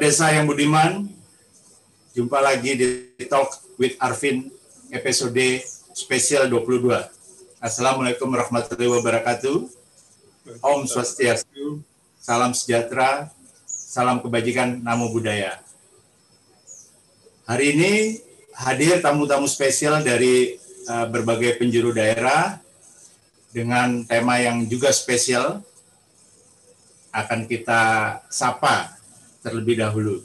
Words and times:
Desa 0.00 0.32
yang 0.32 0.48
budiman, 0.48 1.12
jumpa 2.16 2.40
lagi 2.40 2.72
di 2.72 2.88
Talk 3.28 3.52
with 3.76 4.00
Arvin 4.00 4.48
episode 4.88 5.60
spesial 5.92 6.48
22. 6.48 6.88
Assalamualaikum 7.60 8.32
warahmatullahi 8.32 8.96
wabarakatuh. 8.96 9.68
Om 10.64 10.88
Swastiastu, 10.88 11.84
salam 12.16 12.56
sejahtera, 12.56 13.28
salam 13.68 14.24
kebajikan, 14.24 14.80
namo 14.80 15.12
budaya. 15.12 15.60
Hari 17.44 17.76
ini 17.76 17.92
hadir 18.56 19.04
tamu-tamu 19.04 19.44
spesial 19.44 20.00
dari 20.00 20.56
uh, 20.88 21.12
berbagai 21.12 21.60
penjuru 21.60 21.92
daerah 21.92 22.56
dengan 23.52 24.00
tema 24.08 24.40
yang 24.40 24.64
juga 24.64 24.96
spesial 24.96 25.60
akan 27.12 27.44
kita 27.44 28.16
sapa 28.32 28.99
terlebih 29.40 29.80
dahulu. 29.80 30.20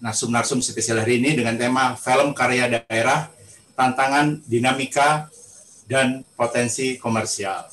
Narsum-narsum 0.00 0.60
spesial 0.60 1.00
hari 1.00 1.20
ini 1.20 1.36
dengan 1.38 1.56
tema 1.56 1.96
film 1.96 2.36
karya 2.36 2.68
daerah, 2.68 3.30
tantangan, 3.72 4.42
dinamika, 4.44 5.28
dan 5.88 6.24
potensi 6.36 6.96
komersial. 6.96 7.68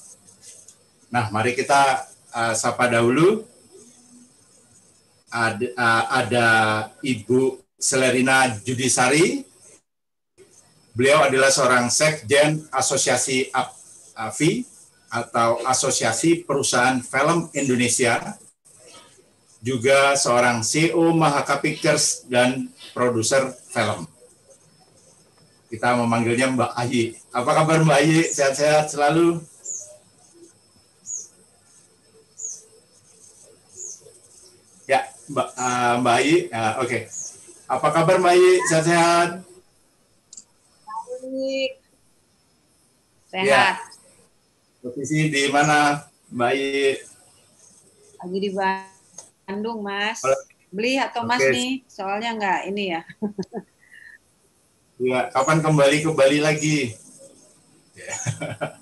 Nah, 1.12 1.28
mari 1.32 1.56
kita 1.56 2.08
uh, 2.36 2.54
sapa 2.56 2.88
dahulu. 2.88 3.44
Ada, 5.32 5.68
uh, 5.80 6.04
ada 6.12 6.48
Ibu 7.00 7.60
Selerina 7.80 8.52
Judisari. 8.64 9.48
Beliau 10.92 11.24
adalah 11.24 11.48
seorang 11.48 11.88
sekjen 11.88 12.68
Asosiasi 12.68 13.48
AFI 14.16 14.68
atau 15.08 15.64
Asosiasi 15.64 16.44
Perusahaan 16.44 17.00
Film 17.00 17.48
Indonesia 17.56 18.40
juga 19.62 20.18
seorang 20.18 20.66
CEO 20.66 21.14
Mahaka 21.14 21.62
Pictures 21.62 22.26
dan 22.26 22.74
produser 22.98 23.54
film. 23.70 24.10
Kita 25.70 25.96
memanggilnya 25.96 26.52
Mbak 26.52 26.72
Ayi. 26.76 27.16
Apa 27.32 27.64
kabar 27.64 27.80
Mbak 27.86 28.00
Ayi? 28.04 28.20
Sehat-sehat 28.28 28.92
selalu? 28.92 29.40
Ya, 34.90 35.08
Mbak, 35.32 35.48
uh, 35.56 35.94
Mbak 36.04 36.16
Ayi. 36.20 36.36
Uh, 36.52 36.74
Oke. 36.84 36.90
Okay. 36.90 37.02
Apa 37.72 37.88
kabar 37.88 38.20
Mbak 38.20 38.34
Ayi? 38.36 38.52
Sehat-sehat? 38.68 39.30
Baik. 41.32 41.72
Sehat. 43.32 43.48
Ya. 43.48 43.66
Posisi 44.84 45.32
di 45.32 45.48
mana 45.54 46.04
Mbak 46.34 46.50
Ayi? 46.52 47.00
Lagi 48.20 48.38
di 48.44 48.50
Bandung. 48.52 48.91
Bandung, 49.52 49.84
Mas. 49.84 50.24
Beli 50.72 50.96
atau 50.96 51.28
Mas 51.28 51.44
okay. 51.44 51.52
nih? 51.52 51.72
Soalnya 51.92 52.32
nggak 52.40 52.60
ini 52.72 52.84
ya. 52.96 53.02
Iya, 55.02 55.20
kapan 55.34 55.60
kembali 55.60 55.98
ke 56.08 56.10
Bali 56.16 56.40
lagi? 56.40 56.80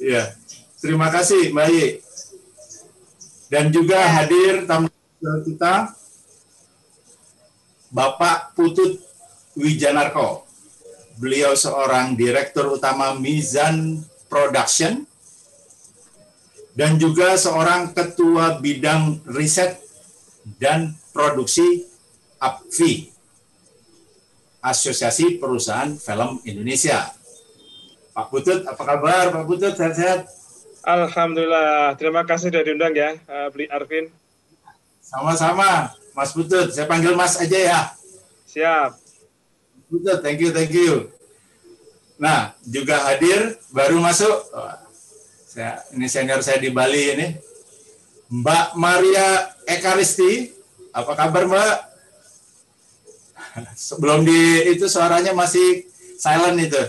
Iya. 0.00 0.32
Terima 0.80 1.12
kasih, 1.12 1.52
Mbak. 1.52 2.00
Dan 3.52 3.68
juga 3.68 4.00
ya. 4.00 4.08
hadir 4.16 4.64
tamu 4.64 4.88
kita 5.44 5.92
Bapak 7.92 8.56
Putut 8.56 8.96
Wijanarko. 9.60 10.48
Beliau 11.20 11.52
seorang 11.52 12.16
direktur 12.16 12.80
utama 12.80 13.12
Mizan 13.12 14.00
Production 14.24 15.04
dan 16.80 16.96
juga 16.96 17.36
seorang 17.36 17.92
ketua 17.92 18.56
bidang 18.56 19.20
riset 19.28 19.84
dan 20.56 20.96
produksi 21.12 21.84
APFI, 22.40 23.12
Asosiasi 24.64 25.36
Perusahaan 25.36 25.92
Film 26.00 26.40
Indonesia. 26.48 27.12
Pak 28.16 28.32
Putut, 28.32 28.64
apa 28.64 28.80
kabar 28.80 29.28
Pak 29.28 29.44
Putut? 29.44 29.76
Sehat-sehat? 29.76 30.24
Alhamdulillah, 30.80 32.00
terima 32.00 32.24
kasih 32.24 32.48
sudah 32.48 32.64
diundang 32.64 32.96
ya, 32.96 33.12
uh, 33.28 33.52
Beli 33.52 33.68
Arvin. 33.68 34.08
Sama-sama, 35.04 35.92
Mas 36.16 36.32
Putut. 36.32 36.72
Saya 36.72 36.88
panggil 36.88 37.12
Mas 37.12 37.36
aja 37.36 37.60
ya. 37.60 37.80
Siap. 38.48 38.96
Putut, 39.92 40.24
thank 40.24 40.40
you, 40.40 40.48
thank 40.48 40.72
you. 40.72 41.12
Nah, 42.16 42.56
juga 42.64 43.04
hadir, 43.04 43.60
baru 43.68 44.00
masuk, 44.00 44.48
saya, 45.60 45.76
ini 45.92 46.08
senior 46.08 46.40
saya 46.40 46.56
di 46.56 46.72
Bali 46.72 47.02
ini. 47.12 47.28
Mbak 48.32 48.80
Maria 48.80 49.52
Ekaristi, 49.68 50.48
apa 50.88 51.12
kabar 51.12 51.44
Mbak? 51.44 51.76
Sebelum 53.92 54.24
di 54.24 54.72
itu 54.72 54.88
suaranya 54.88 55.36
masih 55.36 55.84
silent 56.16 56.56
itu. 56.64 56.80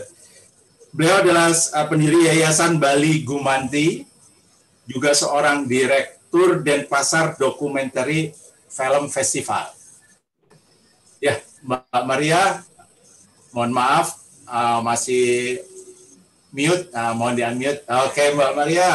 Beliau 0.95 1.19
adalah 1.19 1.51
uh, 1.51 1.87
pendiri 1.91 2.31
Yayasan 2.31 2.79
Bali 2.79 3.27
Gumanti, 3.27 4.07
juga 4.87 5.11
seorang 5.11 5.67
direktur 5.67 6.63
dan 6.63 6.87
pasar 6.87 7.35
dokumenter 7.35 8.07
film 8.71 9.11
festival. 9.11 9.67
Ya, 11.19 11.43
Mbak 11.59 12.03
Maria, 12.07 12.63
mohon 13.51 13.75
maaf 13.75 14.15
uh, 14.47 14.79
masih 14.79 15.59
mute, 16.51 16.91
uh, 16.91 17.15
mohon 17.15 17.35
di 17.39 17.43
unmute. 17.43 17.81
Oke, 17.87 18.11
okay, 18.11 18.27
Mbak 18.35 18.51
Maria. 18.53 18.91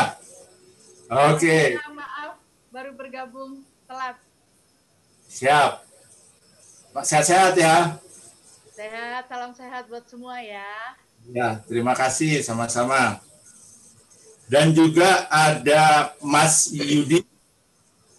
Oke. 1.08 1.36
Okay. 1.36 1.66
Maaf, 1.92 2.36
baru 2.68 2.92
bergabung 2.92 3.64
telat. 3.88 4.16
Siap. 5.32 5.84
Pak 6.92 7.04
sehat-sehat 7.04 7.54
ya. 7.56 8.00
Sehat, 8.72 9.24
salam 9.28 9.52
sehat 9.56 9.88
buat 9.88 10.04
semua 10.04 10.40
ya. 10.40 10.96
Ya, 11.32 11.60
terima 11.64 11.96
kasih 11.96 12.44
sama-sama. 12.44 13.18
Dan 14.46 14.70
juga 14.76 15.26
ada 15.26 16.14
Mas 16.22 16.70
Yudi 16.70 17.26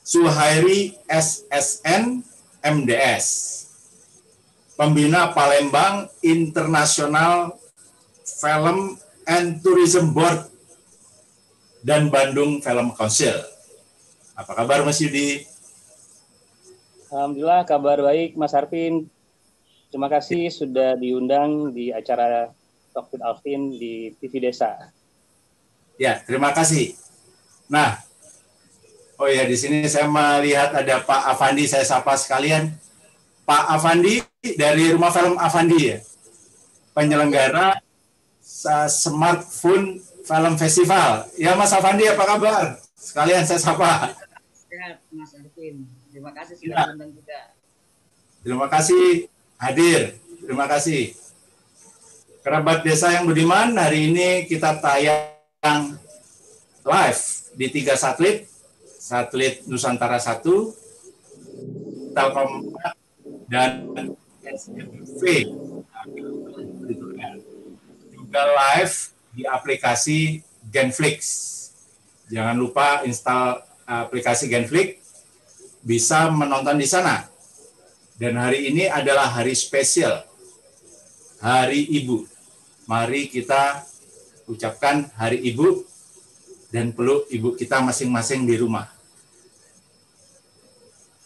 Suhairi 0.04 0.98
SSN 1.08 2.26
MDS. 2.60 3.26
Pembina 4.76 5.32
Palembang 5.34 6.06
International 6.22 7.56
Film 8.22 9.00
and 9.28 9.60
Tourism 9.60 10.16
Board 10.16 10.48
dan 11.84 12.08
Bandung 12.08 12.64
Film 12.64 12.96
Council. 12.96 13.36
Apa 14.34 14.56
kabar 14.56 14.82
Mas 14.88 15.04
Yudi? 15.04 15.44
Alhamdulillah 17.12 17.68
kabar 17.68 18.00
baik 18.04 18.40
Mas 18.40 18.56
Arvin. 18.56 19.08
Terima 19.88 20.12
kasih 20.12 20.52
sudah 20.52 21.00
diundang 21.00 21.72
di 21.72 21.92
acara 21.96 22.52
Talk 22.92 23.14
with 23.14 23.24
Alvin 23.24 23.78
di 23.78 24.12
TV 24.20 24.44
Desa. 24.44 24.92
Ya, 25.96 26.20
terima 26.22 26.52
kasih. 26.52 26.94
Nah, 27.72 28.04
oh 29.16 29.30
ya 29.32 29.48
di 29.48 29.56
sini 29.56 29.88
saya 29.88 30.12
melihat 30.12 30.76
ada 30.76 31.02
Pak 31.02 31.32
Avandi, 31.36 31.66
saya 31.66 31.88
sapa 31.88 32.20
sekalian. 32.20 32.76
Pak 33.48 33.64
Avandi 33.80 34.20
dari 34.60 34.92
Rumah 34.92 35.12
Film 35.14 35.36
Avandi 35.40 35.80
ya, 35.80 35.98
penyelenggara 36.92 37.80
Smartphone 38.90 40.02
Film 40.26 40.54
Festival. 40.58 41.30
Ya 41.38 41.54
Mas 41.54 41.70
Avandi 41.72 42.10
apa 42.10 42.26
kabar? 42.26 42.82
Sekalian 42.98 43.46
saya 43.46 43.62
sapa. 43.62 44.18
Sehat 44.66 44.98
Mas 45.14 45.32
Arvin. 45.38 45.86
Terima 46.10 46.34
kasih 46.34 46.56
sudah 46.58 46.90
ya. 46.90 47.06
juga. 47.06 47.40
Terima 48.42 48.68
kasih 48.68 49.06
hadir. 49.62 50.02
Terima 50.42 50.66
kasih. 50.66 51.14
Kerabat 52.42 52.82
desa 52.82 53.12
yang 53.12 53.28
budiman, 53.28 53.76
hari 53.76 54.10
ini 54.10 54.48
kita 54.48 54.80
tayang 54.80 56.00
live 56.82 57.24
di 57.54 57.68
tiga 57.70 57.94
satelit. 57.94 58.48
Satelit 58.98 59.64
Nusantara 59.72 60.20
1, 60.20 60.44
Telkom 62.12 62.76
dan 63.48 63.88
SMV 64.44 65.24
juga 68.38 68.54
live 68.54 68.96
di 69.34 69.44
aplikasi 69.50 70.20
Genflix. 70.70 71.20
Jangan 72.30 72.54
lupa 72.54 73.02
install 73.02 73.66
aplikasi 73.90 74.46
Genflix, 74.46 75.02
bisa 75.82 76.30
menonton 76.30 76.78
di 76.78 76.86
sana. 76.86 77.26
Dan 78.14 78.38
hari 78.38 78.70
ini 78.70 78.86
adalah 78.86 79.34
hari 79.34 79.58
spesial, 79.58 80.22
Hari 81.42 81.90
Ibu. 82.02 82.30
Mari 82.86 83.30
kita 83.30 83.82
ucapkan 84.46 85.10
Hari 85.18 85.42
Ibu 85.54 85.86
dan 86.70 86.94
peluk 86.94 87.30
ibu 87.34 87.58
kita 87.58 87.82
masing-masing 87.82 88.46
di 88.46 88.58
rumah. 88.58 88.90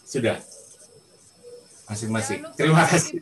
Sudah. 0.04 0.40
Masing-masing. 1.88 2.44
Terima 2.56 2.84
kasih. 2.88 3.20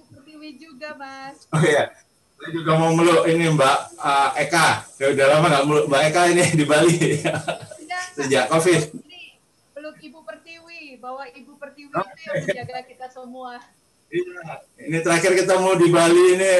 juga, 0.59 0.99
Mas. 0.99 1.47
Oh 1.55 1.63
iya. 1.63 1.95
Saya 2.41 2.57
juga 2.57 2.73
mau 2.73 2.97
meluk 2.97 3.29
ini 3.29 3.53
Mbak 3.53 4.01
uh, 4.01 4.33
Eka. 4.41 4.89
Ya 4.97 5.13
udah 5.13 5.27
lama 5.29 5.47
nggak 5.53 5.67
meluk 5.69 5.85
Mbak 5.93 6.03
Eka 6.09 6.23
ini 6.33 6.45
di 6.57 6.65
Bali. 6.65 6.97
Sejak 8.17 8.49
COVID. 8.49 8.97
peluk 9.77 9.97
Ibu 10.01 10.25
Pertiwi, 10.25 10.97
bahwa 10.97 11.29
Ibu 11.29 11.53
Pertiwi 11.61 11.93
itu 11.93 12.21
yang 12.25 12.37
menjaga 12.41 12.81
kita 12.89 13.07
semua. 13.13 13.61
Iya. 14.09 14.41
Ini 14.89 14.99
terakhir 15.05 15.37
kita 15.37 15.61
mau 15.61 15.77
di 15.77 15.93
Bali 15.93 16.41
ini 16.41 16.53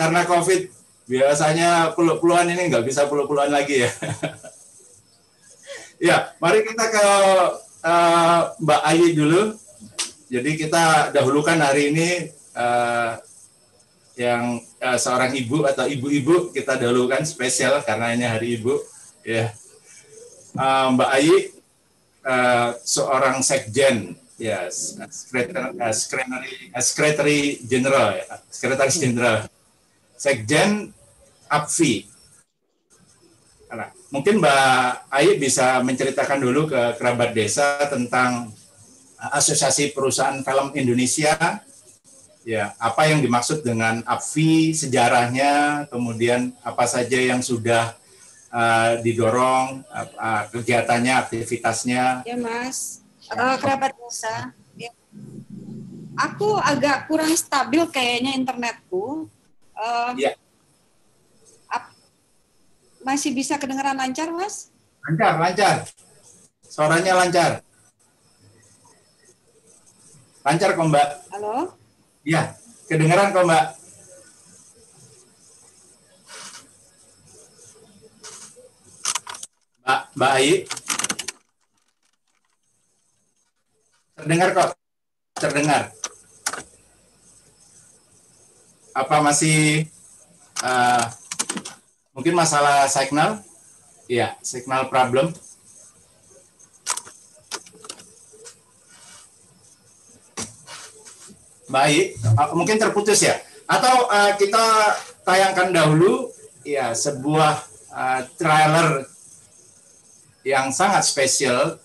karena 0.00 0.24
COVID. 0.24 0.60
Biasanya 1.04 1.92
puluh-puluhan 1.92 2.56
ini 2.56 2.72
nggak 2.72 2.88
bisa 2.88 3.04
puluh-puluhan 3.04 3.52
lagi 3.52 3.84
ya. 3.84 3.92
ya, 6.08 6.16
mari 6.40 6.64
kita 6.64 6.84
ke 6.88 7.06
uh, 7.84 8.40
Mbak 8.56 8.82
Ayi 8.88 9.12
dulu. 9.12 9.52
Jadi 10.32 10.50
kita 10.56 11.12
dahulukan 11.12 11.60
hari 11.60 11.92
ini 11.92 12.32
uh, 12.56 13.20
yang 14.16 14.64
uh, 14.80 14.98
seorang 14.98 15.36
ibu 15.36 15.68
atau 15.68 15.84
ibu-ibu 15.84 16.50
kita 16.50 16.80
dahulukan 16.80 17.20
spesial 17.28 17.84
karena 17.84 18.16
ini 18.16 18.24
hari 18.24 18.56
ibu. 18.56 18.80
Ya, 19.20 19.52
uh, 20.56 20.96
Mbak 20.96 21.10
Ayi 21.12 21.36
uh, 22.24 22.70
seorang 22.80 23.44
sekjen 23.44 24.16
Yes, 24.36 25.00
Secretary, 25.08 25.72
uh, 25.80 25.92
Secretary, 26.84 27.40
uh, 27.56 27.64
General, 27.64 28.08
ya. 28.20 28.36
Sekretaris 28.52 29.00
Jenderal, 29.00 29.48
Sekjen 30.12 30.92
APFI. 31.48 32.04
Nah, 33.72 33.96
mungkin 34.12 34.36
Mbak 34.44 35.08
Ayi 35.08 35.40
bisa 35.40 35.80
menceritakan 35.80 36.44
dulu 36.44 36.68
ke 36.68 37.00
kerabat 37.00 37.32
desa 37.32 37.80
tentang 37.88 38.52
Asosiasi 39.32 39.96
Perusahaan 39.96 40.44
Film 40.44 40.68
Indonesia. 40.76 41.64
Ya, 42.46 42.78
apa 42.78 43.10
yang 43.10 43.18
dimaksud 43.26 43.66
dengan 43.66 44.06
APFI, 44.06 44.70
sejarahnya, 44.70 45.84
kemudian 45.90 46.54
apa 46.62 46.86
saja 46.86 47.18
yang 47.18 47.42
sudah 47.42 47.98
uh, 48.54 49.02
didorong, 49.02 49.82
uh, 49.90 50.46
kegiatannya, 50.54 51.26
aktivitasnya. 51.26 52.22
Ya, 52.22 52.36
Mas 52.38 53.02
uh, 53.34 53.56
kerabat 53.58 53.92
desa. 53.98 54.54
Ya. 54.78 54.92
Aku 56.14 56.56
agak 56.62 57.10
kurang 57.10 57.32
stabil 57.34 57.82
kayaknya 57.90 58.38
internetku. 58.38 59.26
Uh, 59.74 60.14
ya. 60.14 60.38
Ap, 61.66 61.90
masih 63.02 63.34
bisa 63.34 63.58
kedengaran 63.58 63.98
lancar, 63.98 64.30
Mas? 64.30 64.70
Lancar, 65.02 65.34
lancar. 65.42 65.76
Suaranya 66.62 67.12
lancar. 67.18 67.50
Lancar 70.46 70.70
kok, 70.78 70.86
Mbak. 70.86 71.08
Halo? 71.34 71.74
Iya, 72.26 72.58
kedengaran 72.90 73.30
kok, 73.30 73.46
Mbak. 73.46 73.66
Mbak, 79.86 80.00
Mbak 80.18 80.32
Ayi. 80.34 80.54
Terdengar 84.18 84.48
kok. 84.58 84.70
Terdengar. 85.38 85.82
Apa 88.90 89.22
masih 89.22 89.86
uh, 90.66 91.06
mungkin 92.10 92.34
masalah 92.34 92.90
signal? 92.90 93.38
Iya, 94.10 94.34
signal 94.42 94.90
problem. 94.90 95.30
Baik, 101.66 102.18
uh, 102.22 102.54
mungkin 102.54 102.78
terputus 102.78 103.22
ya. 103.22 103.38
Atau 103.66 104.06
uh, 104.06 104.32
kita 104.38 104.94
tayangkan 105.26 105.74
dahulu 105.74 106.30
ya 106.62 106.94
sebuah 106.94 107.54
uh, 107.90 108.20
trailer 108.38 109.06
yang 110.46 110.70
sangat 110.70 111.02
spesial 111.02 111.82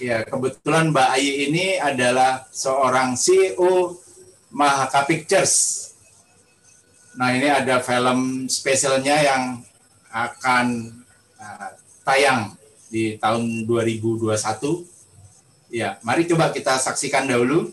Ya, 0.00 0.24
kebetulan 0.24 0.92
Mbak 0.96 1.08
Ayi 1.12 1.52
ini 1.52 1.76
adalah 1.76 2.48
seorang 2.48 3.20
CEO 3.20 4.00
Mahaka 4.48 5.04
Pictures. 5.04 5.92
Nah, 7.20 7.36
ini 7.36 7.52
ada 7.52 7.84
film 7.84 8.48
spesialnya 8.48 9.20
yang 9.20 9.60
akan 10.08 10.96
uh, 11.36 11.70
tayang 12.00 12.56
di 12.88 13.20
tahun 13.20 13.68
2021. 13.68 14.32
Ya, 15.68 16.00
mari 16.00 16.24
coba 16.24 16.48
kita 16.48 16.80
saksikan 16.80 17.28
dahulu. 17.28 17.68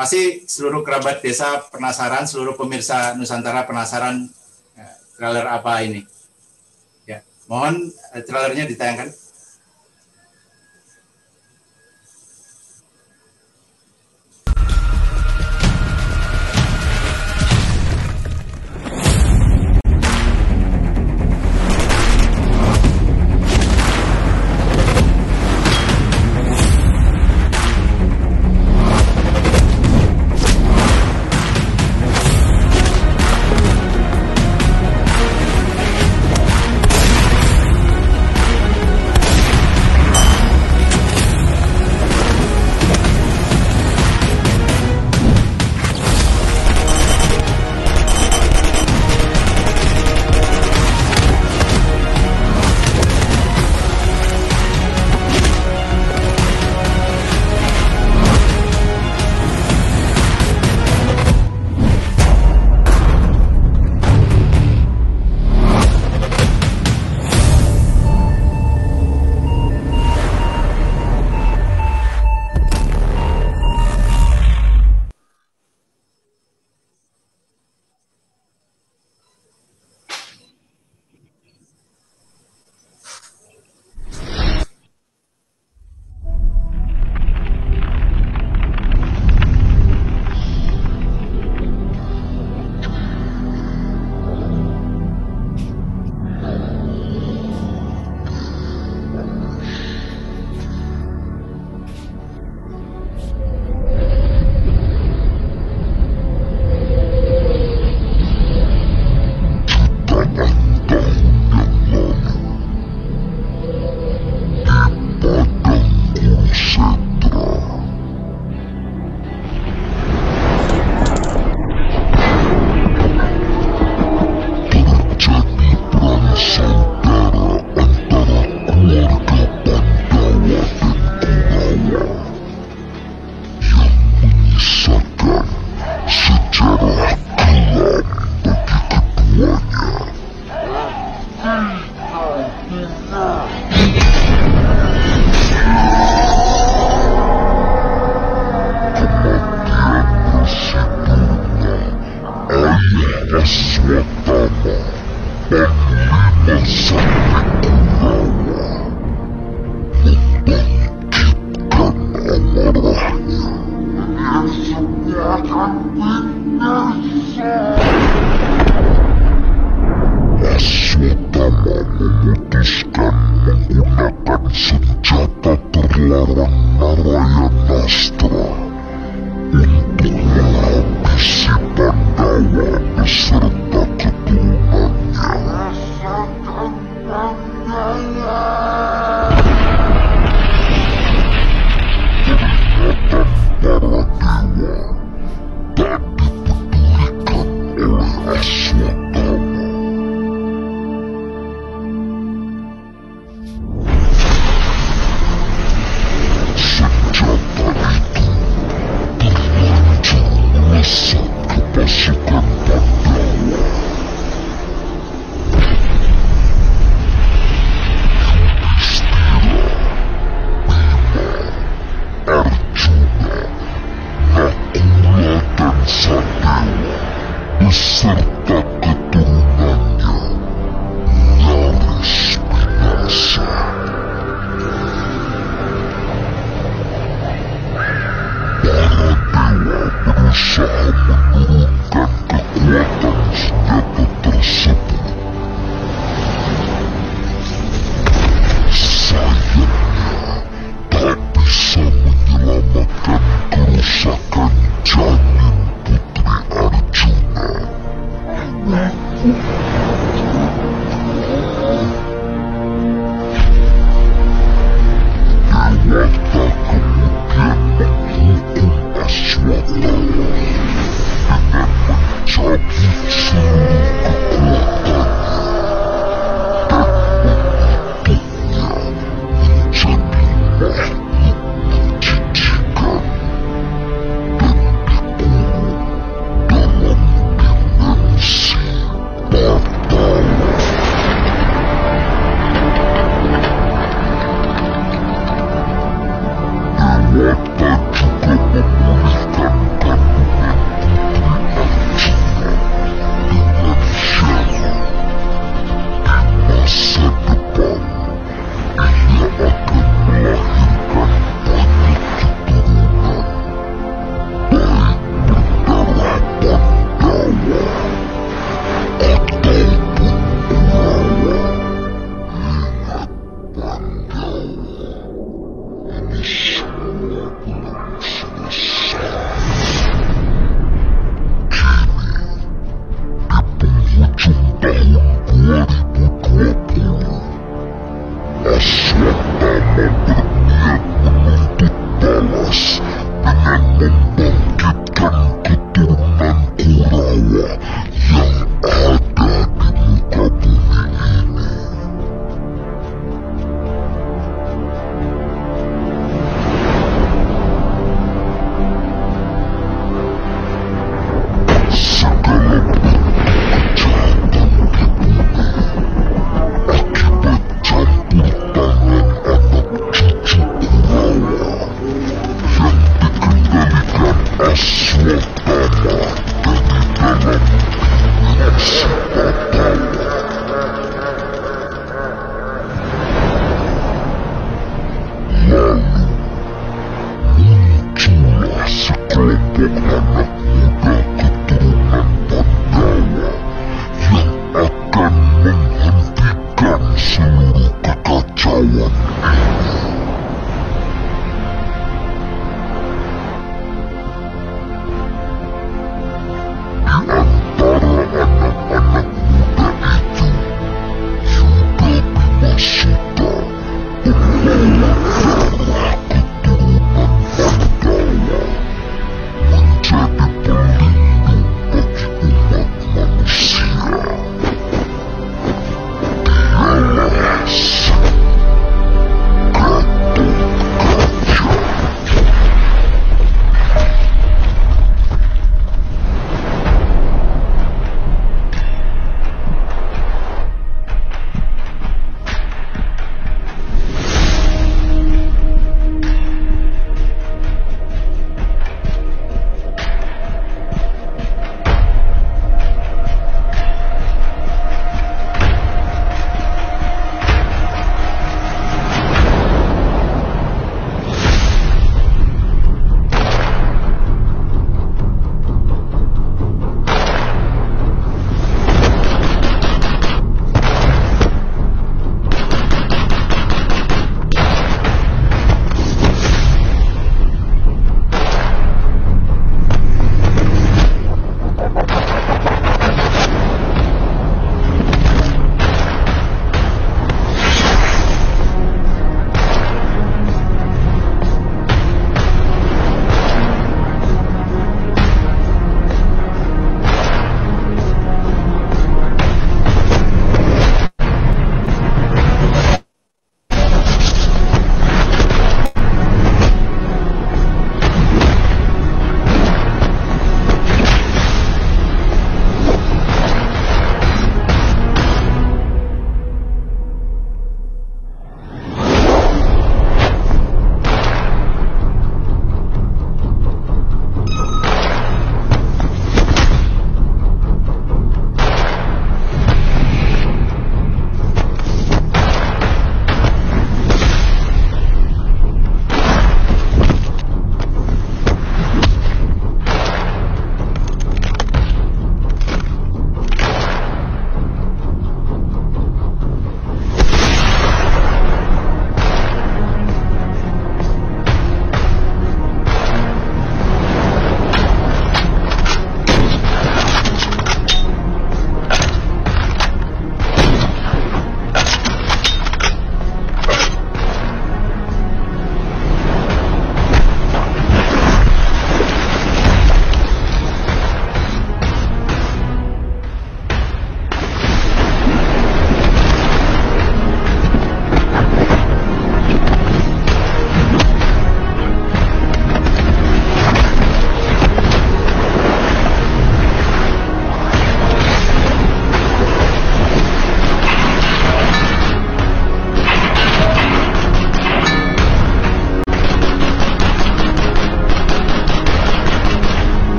Pasti 0.00 0.48
seluruh 0.48 0.80
kerabat 0.80 1.20
desa 1.20 1.60
penasaran, 1.68 2.24
seluruh 2.24 2.56
pemirsa 2.56 3.12
Nusantara 3.20 3.68
penasaran 3.68 4.32
uh, 4.80 4.96
trailer 5.12 5.44
apa 5.44 5.84
ini. 5.84 6.08
Ya, 7.04 7.20
mohon 7.44 7.92
uh, 7.92 8.22
trailernya 8.24 8.64
ditayangkan. 8.64 9.12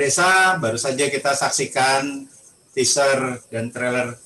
Desa 0.00 0.56
baru 0.56 0.80
saja 0.80 1.12
kita 1.12 1.36
saksikan 1.36 2.24
teaser 2.72 3.44
dan 3.52 3.68
trailer 3.68 4.16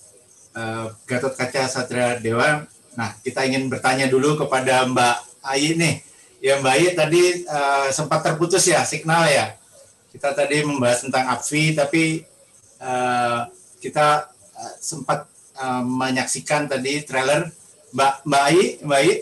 uh, 0.54 0.94
Gatot 1.04 1.34
Kaca 1.34 1.66
Satria 1.66 2.22
Dewa. 2.22 2.62
Nah, 2.94 3.10
kita 3.26 3.42
ingin 3.42 3.66
bertanya 3.66 4.06
dulu 4.06 4.38
kepada 4.38 4.86
Mbak 4.86 5.16
Ayi 5.42 5.74
nih. 5.74 5.94
Ya 6.38 6.62
Mbak 6.62 6.74
Ayi 6.78 6.88
tadi 6.94 7.22
uh, 7.50 7.90
sempat 7.90 8.22
terputus 8.22 8.62
ya 8.70 8.86
signal 8.86 9.26
ya. 9.26 9.58
Kita 10.14 10.30
tadi 10.30 10.62
membahas 10.62 11.02
tentang 11.02 11.26
APVI, 11.26 11.74
tapi 11.74 12.22
uh, 12.78 13.50
kita 13.82 14.30
uh, 14.30 14.74
sempat 14.78 15.26
uh, 15.58 15.82
menyaksikan 15.82 16.70
tadi 16.70 17.02
trailer 17.02 17.50
Mbak 17.90 18.14
Mbak 18.22 18.42
Ayi, 18.46 18.64
Mbak 18.86 18.98
Ayi. 19.02 19.14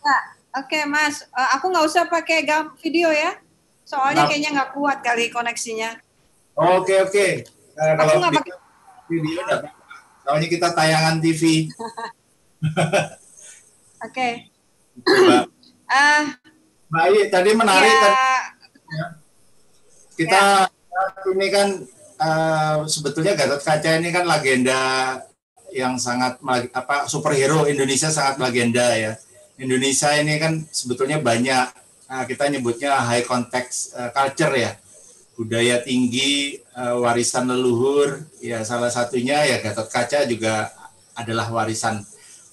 Ya, 0.00 0.18
oke 0.62 0.70
okay, 0.70 0.82
Mas. 0.86 1.26
Uh, 1.34 1.48
aku 1.58 1.74
nggak 1.74 1.86
usah 1.90 2.06
pakai 2.06 2.46
video 2.78 3.10
ya. 3.10 3.34
Soalnya 3.90 4.22
nah. 4.22 4.28
kayaknya 4.30 4.50
nggak 4.54 4.70
kuat 4.78 5.02
kali 5.02 5.34
koneksinya. 5.34 5.98
Oke 6.54 6.94
oke. 7.02 7.28
Nah, 7.74 7.98
kalau 7.98 8.12
video, 8.22 8.38
pakai... 8.38 8.54
video 9.10 9.38
enggak 9.42 9.60
Soalnya 10.22 10.46
kita 10.46 10.68
tayangan 10.70 11.16
TV. 11.18 11.42
oke. 14.06 14.28
Mbak. 15.26 15.44
Uh, 15.90 16.24
Mbak 16.86 17.02
Ayi, 17.02 17.20
tadi 17.34 17.50
menarik. 17.50 17.90
Ya. 17.90 17.98
Tadi, 17.98 18.14
ya. 18.94 19.06
Kita 20.14 20.42
ya. 20.70 21.30
ini 21.34 21.46
kan 21.50 21.68
uh, 22.22 22.76
sebetulnya 22.86 23.34
Gatot 23.34 23.58
Kaca 23.58 23.90
ini 23.98 24.14
kan 24.14 24.22
legenda 24.22 24.82
yang 25.74 25.98
sangat 25.98 26.38
apa 26.74 27.10
superhero 27.10 27.66
Indonesia 27.66 28.06
sangat 28.06 28.38
legenda 28.38 28.86
ya. 28.94 29.18
Indonesia 29.58 30.14
ini 30.14 30.38
kan 30.38 30.62
sebetulnya 30.70 31.18
banyak 31.18 31.79
Nah, 32.10 32.26
kita 32.26 32.50
nyebutnya 32.50 32.98
high 33.06 33.22
context 33.22 33.94
uh, 33.94 34.10
culture 34.10 34.50
ya. 34.58 34.74
Budaya 35.38 35.78
tinggi, 35.78 36.58
uh, 36.74 36.98
warisan 36.98 37.46
leluhur, 37.46 38.26
ya 38.42 38.66
salah 38.66 38.90
satunya 38.90 39.46
ya 39.46 39.62
Gatot 39.62 39.86
Kaca 39.86 40.26
juga 40.26 40.74
adalah 41.14 41.46
warisan 41.54 42.02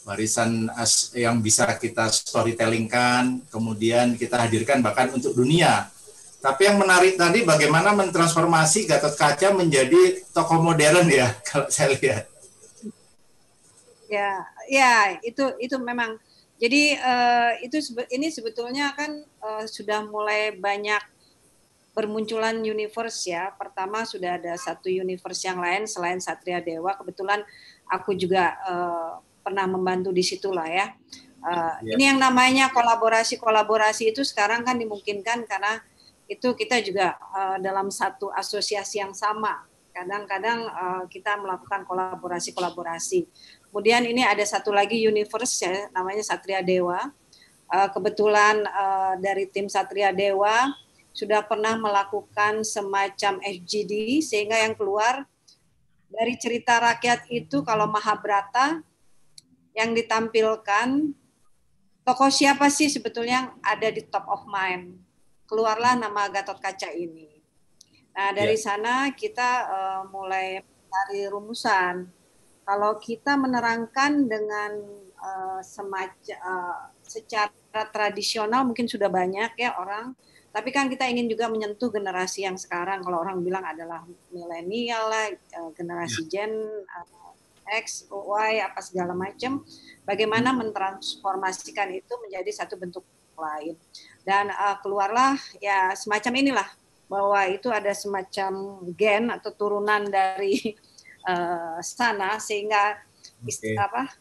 warisan 0.05 0.71
as, 0.77 1.11
yang 1.17 1.41
bisa 1.41 1.67
kita 1.75 2.07
storytellingkan, 2.07 3.49
kemudian 3.51 4.13
kita 4.15 4.39
hadirkan 4.45 4.79
bahkan 4.79 5.09
untuk 5.11 5.33
dunia. 5.33 5.89
Tapi 6.37 6.69
yang 6.69 6.77
menarik 6.77 7.17
tadi 7.17 7.41
bagaimana 7.41 7.97
mentransformasi 7.97 8.85
Gatot 8.85 9.17
Kaca 9.17 9.57
menjadi 9.57 10.21
tokoh 10.37 10.61
modern 10.61 11.09
ya 11.09 11.33
kalau 11.49 11.67
saya 11.67 11.97
lihat. 11.97 12.29
Ya, 14.07 14.47
ya 14.69 15.17
itu 15.25 15.43
itu 15.59 15.75
memang 15.81 16.15
jadi 16.57 16.97
uh, 16.97 17.51
itu 17.61 17.77
ini 18.09 18.33
sebetulnya 18.33 18.89
kan 18.97 19.21
uh, 19.45 19.65
sudah 19.69 20.01
mulai 20.09 20.57
banyak 20.57 20.99
bermunculan 21.97 22.61
universe 22.61 23.29
ya. 23.29 23.53
Pertama 23.57 24.05
sudah 24.05 24.37
ada 24.37 24.53
satu 24.57 24.85
universe 24.85 25.45
yang 25.45 25.57
lain 25.57 25.89
selain 25.89 26.21
Satria 26.21 26.61
Dewa. 26.61 26.93
Kebetulan 26.97 27.41
aku 27.89 28.13
juga 28.13 28.53
uh, 28.65 29.11
pernah 29.41 29.65
membantu 29.65 30.13
di 30.13 30.21
situ 30.21 30.53
lah 30.53 30.69
ya. 30.69 30.85
Uh, 31.41 31.73
yeah. 31.81 31.97
Ini 31.97 32.03
yang 32.13 32.19
namanya 32.21 32.73
kolaborasi-kolaborasi 32.73 34.13
itu 34.13 34.21
sekarang 34.25 34.65
kan 34.65 34.77
dimungkinkan 34.77 35.45
karena 35.45 35.81
itu 36.29 36.53
kita 36.53 36.81
juga 36.85 37.17
uh, 37.33 37.57
dalam 37.57 37.93
satu 37.93 38.29
asosiasi 38.29 39.01
yang 39.01 39.17
sama. 39.17 39.65
Kadang-kadang 39.89 40.69
uh, 40.69 41.03
kita 41.09 41.37
melakukan 41.41 41.81
kolaborasi-kolaborasi. 41.85 43.25
Kemudian 43.77 44.09
ini 44.09 44.25
ada 44.25 44.41
satu 44.41 44.73
lagi 44.73 44.97
universe 44.97 45.61
ya, 45.61 45.85
namanya 45.93 46.25
Satria 46.25 46.65
Dewa. 46.65 46.97
Uh, 47.69 47.85
kebetulan 47.93 48.65
uh, 48.65 49.13
dari 49.21 49.45
tim 49.53 49.69
Satria 49.69 50.09
Dewa 50.09 50.65
sudah 51.13 51.45
pernah 51.45 51.77
melakukan 51.77 52.65
semacam 52.65 53.37
FGD 53.37 54.25
sehingga 54.25 54.57
yang 54.57 54.73
keluar 54.73 55.29
dari 56.09 56.33
cerita 56.41 56.81
rakyat 56.81 57.29
itu 57.29 57.61
kalau 57.61 57.85
Mahabharata 57.85 58.81
yang 59.77 59.93
ditampilkan 59.93 61.13
tokoh 62.01 62.33
siapa 62.33 62.73
sih 62.73 62.89
sebetulnya 62.89 63.45
yang 63.45 63.49
ada 63.61 63.93
di 63.93 64.01
top 64.09 64.25
of 64.25 64.49
mind. 64.49 64.97
Keluarlah 65.45 65.93
nama 65.93 66.25
Gatot 66.33 66.57
Kaca 66.57 66.89
ini. 66.97 67.29
Nah, 68.17 68.33
dari 68.33 68.57
ya. 68.57 68.73
sana 68.73 69.13
kita 69.13 69.69
uh, 69.69 70.01
mulai 70.09 70.65
mencari 70.65 71.29
rumusan 71.29 72.16
kalau 72.67 72.99
kita 72.99 73.39
menerangkan 73.39 74.27
dengan 74.27 74.75
uh, 75.23 75.63
semacam 75.63 76.35
uh, 76.43 76.91
secara 76.99 77.87
tradisional 77.95 78.67
mungkin 78.67 78.91
sudah 78.91 79.07
banyak 79.07 79.55
ya 79.55 79.79
orang 79.79 80.11
tapi 80.51 80.75
kan 80.75 80.91
kita 80.91 81.07
ingin 81.07 81.31
juga 81.31 81.47
menyentuh 81.47 81.87
generasi 81.87 82.43
yang 82.43 82.59
sekarang 82.59 83.05
kalau 83.07 83.23
orang 83.23 83.39
bilang 83.39 83.63
adalah 83.63 84.03
milenial 84.35 85.07
lah 85.07 85.31
uh, 85.63 85.71
generasi 85.71 86.27
ya. 86.27 86.43
Gen 86.43 86.53
uh, 86.83 87.31
X, 87.67 88.07
Y 88.11 88.63
apa 88.63 88.79
segala 88.83 89.15
macam 89.15 89.63
bagaimana 90.03 90.51
hmm. 90.51 90.59
mentransformasikan 90.67 91.91
itu 91.95 92.13
menjadi 92.27 92.51
satu 92.51 92.75
bentuk 92.75 93.07
lain 93.37 93.79
dan 94.27 94.51
uh, 94.51 94.75
keluarlah 94.83 95.39
ya 95.63 95.95
semacam 95.95 96.33
inilah 96.41 96.69
bahwa 97.07 97.39
itu 97.47 97.71
ada 97.71 97.95
semacam 97.95 98.83
gen 98.91 99.31
atau 99.31 99.55
turunan 99.55 100.03
dari 100.11 100.75
uh, 101.27 101.77
sana 101.83 102.39
sehingga 102.39 102.95
okay. 103.43 103.75
apa 103.75 104.15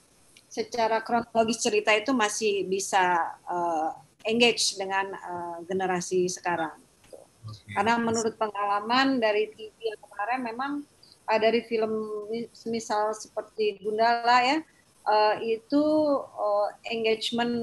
secara 0.50 0.98
kronologis 1.04 1.62
cerita 1.62 1.94
itu 1.94 2.10
masih 2.10 2.66
bisa 2.66 3.36
uh, 3.46 3.94
engage 4.26 4.74
dengan 4.74 5.06
uh, 5.14 5.58
generasi 5.64 6.26
sekarang. 6.26 6.74
Okay. 7.46 7.78
Karena 7.78 7.94
menurut 8.02 8.34
pengalaman 8.34 9.22
dari 9.22 9.54
TV 9.54 9.70
yang 9.78 10.00
kemarin 10.02 10.40
memang 10.42 10.72
uh, 11.30 11.38
dari 11.38 11.62
film 11.70 11.92
misal 12.66 13.14
seperti 13.14 13.78
Gundala 13.78 14.42
ya 14.42 14.58
uh, 15.06 15.34
itu 15.40 15.82
uh, 16.34 16.68
engagement 16.90 17.54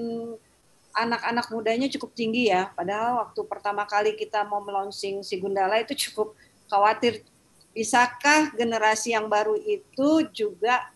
anak-anak 0.93 1.49
mudanya 1.49 1.87
cukup 1.89 2.13
tinggi 2.13 2.53
ya. 2.53 2.69
Padahal 2.71 3.25
waktu 3.27 3.41
pertama 3.49 3.83
kali 3.89 4.13
kita 4.13 4.45
mau 4.45 4.61
launching 4.61 5.25
si 5.25 5.41
Gundala 5.41 5.81
itu 5.81 5.97
cukup 6.09 6.37
khawatir 6.69 7.25
bisakah 7.73 8.53
generasi 8.53 9.17
yang 9.17 9.25
baru 9.25 9.57
itu 9.57 10.29
juga 10.29 10.93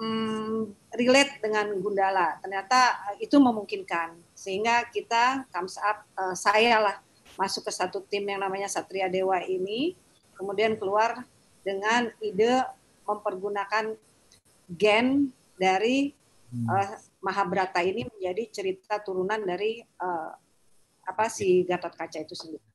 hmm, 0.00 0.72
relate 0.96 1.38
dengan 1.44 1.68
Gundala? 1.78 2.40
Ternyata 2.40 3.12
eh, 3.12 3.28
itu 3.28 3.36
memungkinkan 3.36 4.16
sehingga 4.32 4.88
kita 4.88 5.46
comes 5.52 5.76
up 5.78 6.08
uh, 6.16 6.34
saya 6.34 6.80
lah 6.80 6.96
masuk 7.36 7.68
ke 7.68 7.72
satu 7.72 8.00
tim 8.08 8.24
yang 8.24 8.40
namanya 8.40 8.68
Satria 8.68 9.08
Dewa 9.08 9.40
ini, 9.44 9.96
kemudian 10.36 10.76
keluar 10.76 11.24
dengan 11.62 12.10
ide 12.20 12.64
mempergunakan 13.04 13.96
gen 14.68 15.30
dari 15.56 16.12
uh, 16.68 16.96
Mahabharata 17.22 17.80
ini 17.84 18.08
menjadi 18.08 18.62
cerita 18.62 18.98
turunan 18.98 19.40
dari 19.44 19.80
uh, 19.80 20.32
apa 21.02 21.26
si 21.28 21.62
Gatot 21.66 21.94
Kaca 21.94 22.18
itu 22.20 22.34
sendiri. 22.34 22.71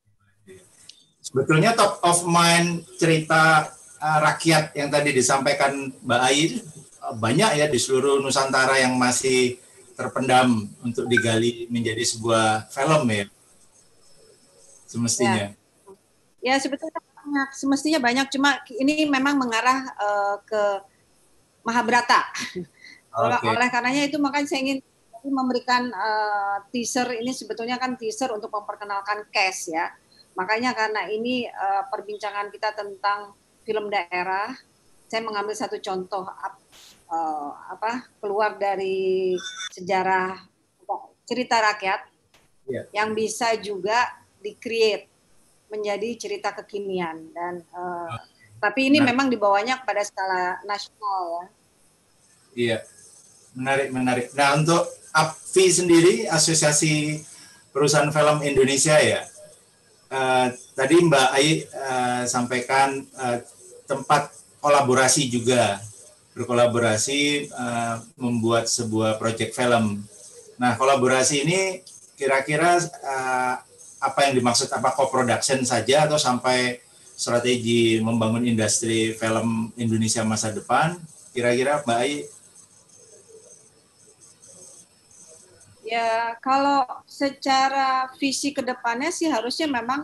Sebetulnya 1.28 1.76
top 1.76 2.00
of 2.08 2.24
mind 2.24 2.88
cerita 2.96 3.68
uh, 4.00 4.20
rakyat 4.24 4.72
yang 4.80 4.88
tadi 4.88 5.12
disampaikan 5.12 5.92
Mbak 6.00 6.22
Ayi 6.24 6.64
uh, 7.04 7.12
banyak 7.20 7.60
ya 7.60 7.68
di 7.68 7.76
seluruh 7.76 8.24
Nusantara 8.24 8.80
yang 8.80 8.96
masih 8.96 9.60
terpendam 10.00 10.72
untuk 10.80 11.04
digali 11.12 11.68
menjadi 11.68 12.00
sebuah 12.00 12.72
film 12.72 13.04
ya. 13.12 13.28
Semestinya. 14.88 15.52
Ya, 16.40 16.56
ya 16.56 16.56
sebetulnya 16.64 16.96
banyak, 16.96 17.50
semestinya 17.60 18.00
banyak 18.00 18.32
cuma 18.32 18.64
ini 18.80 19.04
memang 19.12 19.36
mengarah 19.36 19.84
uh, 20.00 20.36
ke 20.48 20.64
Mahabharata. 21.68 22.24
Okay. 23.18 23.50
Oleh 23.50 23.66
karenanya 23.74 24.06
itu 24.06 24.22
makanya 24.22 24.46
saya 24.46 24.62
ingin 24.62 24.78
memberikan 25.26 25.90
uh, 25.90 26.62
teaser 26.70 27.18
ini 27.18 27.34
sebetulnya 27.34 27.82
kan 27.82 27.98
teaser 27.98 28.30
untuk 28.30 28.54
memperkenalkan 28.54 29.26
case 29.34 29.74
ya 29.74 29.90
Makanya 30.38 30.78
karena 30.78 31.10
ini 31.10 31.50
uh, 31.50 31.90
perbincangan 31.90 32.54
kita 32.54 32.78
tentang 32.78 33.34
film 33.66 33.90
daerah, 33.90 34.54
saya 35.10 35.26
mengambil 35.26 35.58
satu 35.58 35.82
contoh 35.82 36.22
uh, 37.10 37.52
apa 37.74 38.06
keluar 38.22 38.54
dari 38.62 39.34
sejarah 39.74 40.38
cerita 41.28 41.60
rakyat 41.60 42.02
yeah. 42.70 42.86
yang 42.94 43.18
bisa 43.18 43.58
juga 43.60 44.14
di-create 44.40 45.10
menjadi 45.68 46.16
cerita 46.16 46.56
kekinian 46.56 47.36
dan 47.36 47.60
uh, 47.76 48.08
ah. 48.08 48.24
tapi 48.64 48.88
ini 48.88 49.04
nah. 49.04 49.12
memang 49.12 49.28
dibawanya 49.28 49.84
pada 49.84 50.06
skala 50.06 50.62
nasional 50.64 51.22
ya. 51.28 51.46
Iya. 52.58 52.78
Menarik 53.58 53.90
menarik. 53.90 54.26
Nah, 54.38 54.54
untuk 54.54 54.86
APFI 55.12 55.66
sendiri 55.74 56.14
Asosiasi 56.30 57.26
Perusahaan 57.74 58.14
Film 58.14 58.46
Indonesia 58.46 58.96
ya 59.02 59.26
uh, 60.12 60.48
tadi 60.76 60.96
Mbak 61.04 61.30
Ai 61.36 61.64
uh, 61.64 62.24
sampaikan 62.28 63.04
uh, 63.16 63.40
tempat 63.88 64.32
kolaborasi 64.60 65.32
juga 65.32 65.80
berkolaborasi 66.38 67.50
uh, 67.50 67.96
membuat 68.20 68.70
sebuah 68.70 69.18
proyek 69.18 69.58
film. 69.58 70.06
Nah, 70.62 70.78
kolaborasi 70.78 71.46
ini 71.48 71.82
kira-kira 72.14 72.78
uh, 72.82 73.56
apa 73.98 74.20
yang 74.30 74.38
dimaksud 74.38 74.70
apa 74.70 74.94
co-production 74.94 75.66
saja 75.66 76.06
atau 76.06 76.22
sampai 76.22 76.78
strategi 77.18 77.98
membangun 77.98 78.46
industri 78.46 79.18
film 79.18 79.74
Indonesia 79.74 80.22
masa 80.22 80.54
depan? 80.54 80.94
Kira-kira 81.34 81.82
Mbak 81.82 81.98
Ai? 81.98 82.26
Ya, 85.88 86.36
kalau 86.44 86.84
secara 87.08 88.12
visi 88.20 88.52
ke 88.52 88.60
depannya 88.60 89.08
sih 89.08 89.32
harusnya 89.32 89.72
memang 89.72 90.04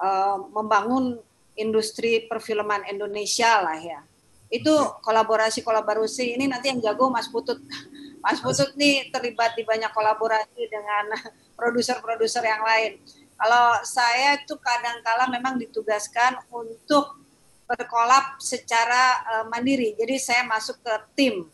uh, 0.00 0.40
membangun 0.56 1.20
industri 1.52 2.24
perfilman 2.24 2.88
Indonesia 2.88 3.60
lah 3.60 3.76
ya. 3.76 4.00
Itu 4.48 4.72
kolaborasi-kolaborasi 5.04 6.40
ini 6.40 6.48
nanti 6.48 6.72
yang 6.72 6.80
jago 6.80 7.12
Mas 7.12 7.28
Putut. 7.28 7.60
Mas 8.24 8.40
Putut 8.40 8.72
nih 8.80 9.12
terlibat 9.12 9.52
di 9.52 9.68
banyak 9.68 9.92
kolaborasi 9.92 10.64
dengan 10.64 11.12
produser-produser 11.60 12.48
yang 12.48 12.64
lain. 12.64 12.96
Kalau 13.36 13.84
saya 13.84 14.40
itu 14.40 14.56
kadang-kala 14.56 15.28
memang 15.28 15.60
ditugaskan 15.60 16.40
untuk 16.48 17.20
berkolab 17.68 18.40
secara 18.40 19.20
uh, 19.28 19.44
mandiri. 19.52 19.92
Jadi 19.92 20.16
saya 20.16 20.42
masuk 20.48 20.80
ke 20.80 20.94
tim, 21.12 21.52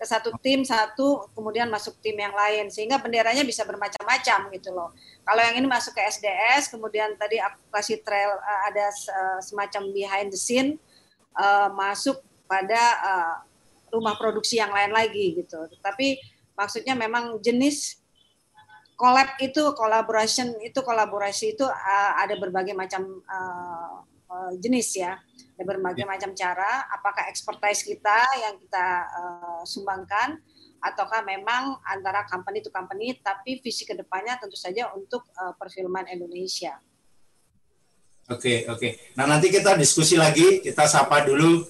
ke 0.00 0.08
satu 0.08 0.32
tim 0.40 0.64
satu, 0.64 1.28
kemudian 1.36 1.68
masuk 1.68 2.00
tim 2.00 2.16
yang 2.16 2.32
lain, 2.32 2.72
sehingga 2.72 2.96
benderanya 2.96 3.44
bisa 3.44 3.68
bermacam-macam 3.68 4.48
gitu 4.56 4.72
loh. 4.72 4.96
Kalau 5.28 5.44
yang 5.44 5.60
ini 5.60 5.68
masuk 5.68 5.92
ke 5.92 6.00
SDS, 6.00 6.72
kemudian 6.72 7.20
tadi 7.20 7.36
aku 7.36 7.60
kasih 7.68 8.00
trail 8.00 8.32
uh, 8.32 8.60
ada 8.72 8.88
uh, 8.88 9.38
semacam 9.44 9.92
behind 9.92 10.32
the 10.32 10.40
scene, 10.40 10.80
uh, 11.36 11.68
masuk 11.76 12.24
pada 12.48 12.80
rumah 13.94 14.18
produksi 14.18 14.58
yang 14.58 14.74
lain 14.74 14.90
lagi 14.90 15.38
gitu. 15.38 15.68
Tapi 15.84 16.18
maksudnya 16.56 16.98
memang 16.98 17.38
jenis 17.38 18.00
collab 18.98 19.38
itu 19.38 19.70
collaboration 19.78 20.58
itu 20.58 20.82
kolaborasi 20.82 21.54
itu 21.54 21.62
ada 22.18 22.34
berbagai 22.42 22.74
macam 22.74 23.22
jenis 24.58 24.98
ya 24.98 25.14
ada 25.60 25.76
berbagai 25.76 26.08
ya. 26.08 26.08
macam 26.08 26.32
cara 26.32 26.88
apakah 26.88 27.28
expertise 27.28 27.84
kita 27.84 28.18
yang 28.40 28.56
kita 28.56 28.86
uh, 29.12 29.60
sumbangkan 29.68 30.40
ataukah 30.80 31.20
memang 31.20 31.76
antara 31.84 32.24
company 32.24 32.64
to 32.64 32.72
company 32.72 33.12
tapi 33.20 33.60
visi 33.60 33.84
ke 33.84 33.92
depannya 33.92 34.40
tentu 34.40 34.56
saja 34.56 34.88
untuk 34.96 35.28
uh, 35.36 35.52
perfilman 35.60 36.08
Indonesia. 36.08 36.80
Oke 38.32 38.64
okay, 38.64 38.72
oke. 38.72 38.80
Okay. 38.80 38.92
Nah 39.20 39.28
nanti 39.28 39.52
kita 39.52 39.76
diskusi 39.76 40.16
lagi 40.16 40.64
kita 40.64 40.88
sapa 40.88 41.28
dulu 41.28 41.60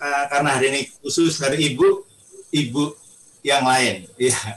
uh, 0.00 0.24
karena 0.32 0.56
hari 0.56 0.72
ini 0.72 0.80
khusus 1.04 1.36
dari 1.36 1.68
ibu 1.68 2.08
ibu 2.48 2.96
yang 3.44 3.68
lain. 3.68 4.08
Ya 4.16 4.56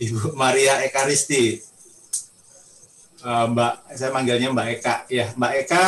Ibu 0.00 0.32
Maria 0.32 0.80
Ekaristi. 0.80 1.60
Uh, 3.20 3.52
Mbak, 3.52 4.00
saya 4.00 4.08
manggilnya 4.16 4.48
Mbak 4.48 4.66
Eka. 4.80 4.94
Ya, 5.12 5.28
Mbak 5.36 5.52
Eka. 5.60 5.84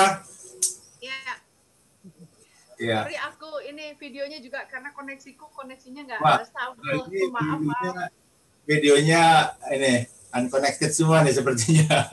Iya. 2.82 2.90
Ya. 2.90 3.00
Sorry 3.06 3.18
aku 3.22 3.50
ini 3.70 3.94
videonya 3.94 4.38
juga 4.42 4.66
karena 4.66 4.90
koneksiku 4.90 5.46
koneksinya 5.54 6.02
nggak 6.02 6.18
stabil. 6.50 6.98
Maaf, 7.30 7.60
maaf. 7.62 8.10
Videonya 8.66 9.54
ini 9.70 10.06
unconnected 10.34 10.90
semua 10.90 11.22
nih 11.22 11.34
sepertinya. 11.34 12.10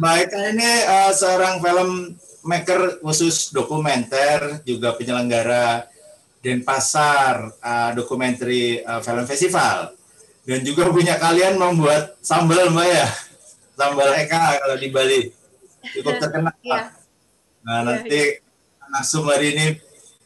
Mbak 0.00 0.14
Eka 0.28 0.40
ini 0.52 0.70
uh, 0.84 1.12
seorang 1.12 1.60
film 1.60 2.18
maker 2.44 3.00
khusus 3.00 3.52
dokumenter, 3.52 4.60
juga 4.64 4.92
penyelenggara 4.96 5.88
Denpasar 6.38 7.56
uh, 7.60 7.90
Documentary 7.96 8.84
uh, 8.84 9.00
Film 9.00 9.24
Festival 9.24 9.98
dan 10.48 10.64
juga 10.64 10.88
punya 10.88 11.20
kalian 11.20 11.60
membuat 11.60 12.16
sambal 12.24 12.72
mbak 12.72 12.88
ya 12.88 13.06
sambal 13.76 14.08
Eka 14.16 14.56
kalau 14.64 14.76
di 14.80 14.88
Bali 14.88 15.20
cukup 15.92 16.16
terkenal 16.16 16.56
ya. 16.64 16.88
nah 17.60 17.84
nanti 17.84 18.40
anak 18.88 19.04
hari 19.04 19.46
ini 19.52 19.66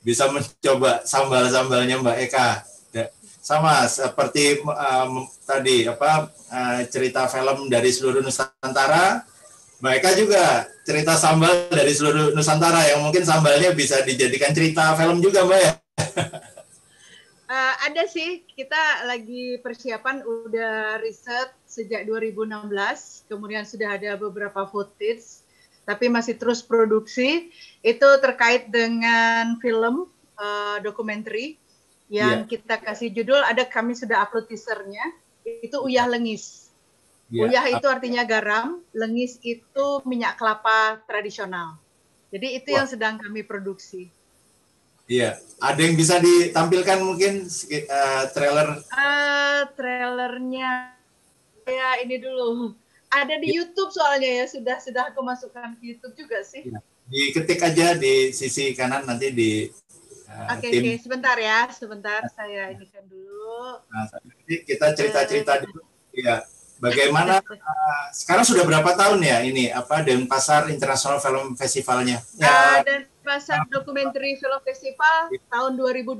bisa 0.02 0.30
mencoba 0.30 1.02
sambal-sambalnya 1.02 1.98
mbak 1.98 2.30
Eka. 2.30 2.48
Sama 3.42 3.90
seperti 3.90 4.62
um, 4.62 5.26
tadi 5.42 5.82
apa 5.82 6.30
uh, 6.30 6.80
cerita 6.86 7.26
film 7.26 7.66
dari 7.66 7.90
seluruh 7.90 8.22
Nusantara. 8.22 9.26
Mbak 9.82 9.94
Eka 9.98 10.10
juga 10.14 10.70
cerita 10.86 11.18
sambal 11.18 11.66
dari 11.74 11.90
seluruh 11.90 12.30
Nusantara 12.38 12.86
yang 12.86 13.02
mungkin 13.02 13.26
sambalnya 13.26 13.74
bisa 13.74 13.98
dijadikan 14.06 14.54
cerita 14.54 14.94
film 14.94 15.18
juga 15.18 15.42
Mbak 15.42 15.58
ya. 15.58 15.72
Uh, 17.50 17.74
ada 17.90 18.06
sih, 18.06 18.46
kita 18.46 19.10
lagi 19.10 19.58
persiapan 19.58 20.22
udah 20.22 21.02
riset 21.02 21.50
sejak 21.66 22.06
2016, 22.06 23.26
kemudian 23.26 23.66
sudah 23.66 23.98
ada 23.98 24.14
beberapa 24.14 24.70
footage, 24.70 25.42
tapi 25.82 26.06
masih 26.06 26.38
terus 26.38 26.62
produksi. 26.62 27.50
Itu 27.82 28.08
terkait 28.22 28.70
dengan 28.70 29.58
film 29.58 30.06
uh, 30.38 30.78
dokumenter 30.80 31.58
yang 32.12 32.44
yeah. 32.44 32.48
kita 32.48 32.76
kasih 32.78 33.08
judul, 33.10 33.40
ada 33.40 33.64
kami 33.64 33.96
sudah 33.96 34.22
upload 34.22 34.46
teasernya, 34.46 35.02
itu 35.42 35.80
Uyah 35.80 36.06
Lengis. 36.06 36.68
Yeah. 37.32 37.48
Uyah 37.48 37.64
itu 37.72 37.86
artinya 37.88 38.22
garam, 38.28 38.84
lengis 38.92 39.40
itu 39.40 39.86
minyak 40.04 40.36
kelapa 40.36 41.00
tradisional. 41.08 41.80
Jadi 42.28 42.60
itu 42.60 42.68
Wah. 42.72 42.84
yang 42.84 42.88
sedang 42.88 43.14
kami 43.16 43.40
produksi. 43.44 44.12
Iya, 45.08 45.40
ada 45.58 45.80
yang 45.80 45.96
bisa 45.96 46.20
ditampilkan 46.20 47.00
mungkin 47.00 47.48
uh, 47.48 48.24
trailer? 48.36 48.80
Uh, 48.92 49.60
trailernya 49.72 50.92
ya 51.64 51.88
ini 52.04 52.16
dulu. 52.20 52.76
Ada 53.12 53.40
di 53.40 53.52
ya. 53.52 53.64
YouTube 53.64 53.92
soalnya 53.92 54.44
ya 54.44 54.46
sudah 54.48 54.76
sudah 54.80 55.02
aku 55.12 55.20
masukkan 55.20 55.76
ke 55.80 55.96
YouTube 55.96 56.16
juga 56.16 56.44
sih. 56.44 56.68
Ya. 56.68 56.80
Diketik 57.08 57.60
aja 57.60 57.98
di 57.98 58.30
sisi 58.30 58.72
kanan 58.76 59.06
nanti 59.06 59.32
di. 59.34 59.66
Uh, 60.32 60.56
Oke, 60.56 60.68
okay, 60.68 60.80
okay. 60.80 60.96
sebentar 60.96 61.36
ya, 61.36 61.68
sebentar 61.68 62.24
saya 62.32 62.72
ini 62.72 62.88
kan 62.88 63.04
dulu. 63.04 63.84
Nah, 63.92 64.08
kita 64.48 64.96
cerita-cerita 64.96 65.60
dulu. 65.60 65.84
Iya, 66.12 66.44
Bagaimana 66.82 67.38
uh, 67.38 68.04
sekarang 68.10 68.42
sudah 68.42 68.66
berapa 68.66 68.90
tahun 68.98 69.22
ya 69.22 69.38
ini 69.46 69.70
apa 69.70 70.02
Denpasar 70.02 70.66
International 70.66 71.22
Film 71.22 71.54
Festivalnya? 71.54 72.18
Ya. 72.34 72.82
Uh, 72.82 73.06
Pasar 73.22 73.62
Dokumenter 73.70 74.18
Film 74.18 74.60
Festival 74.66 75.30
tahun 75.46 75.78
2020 75.78 76.18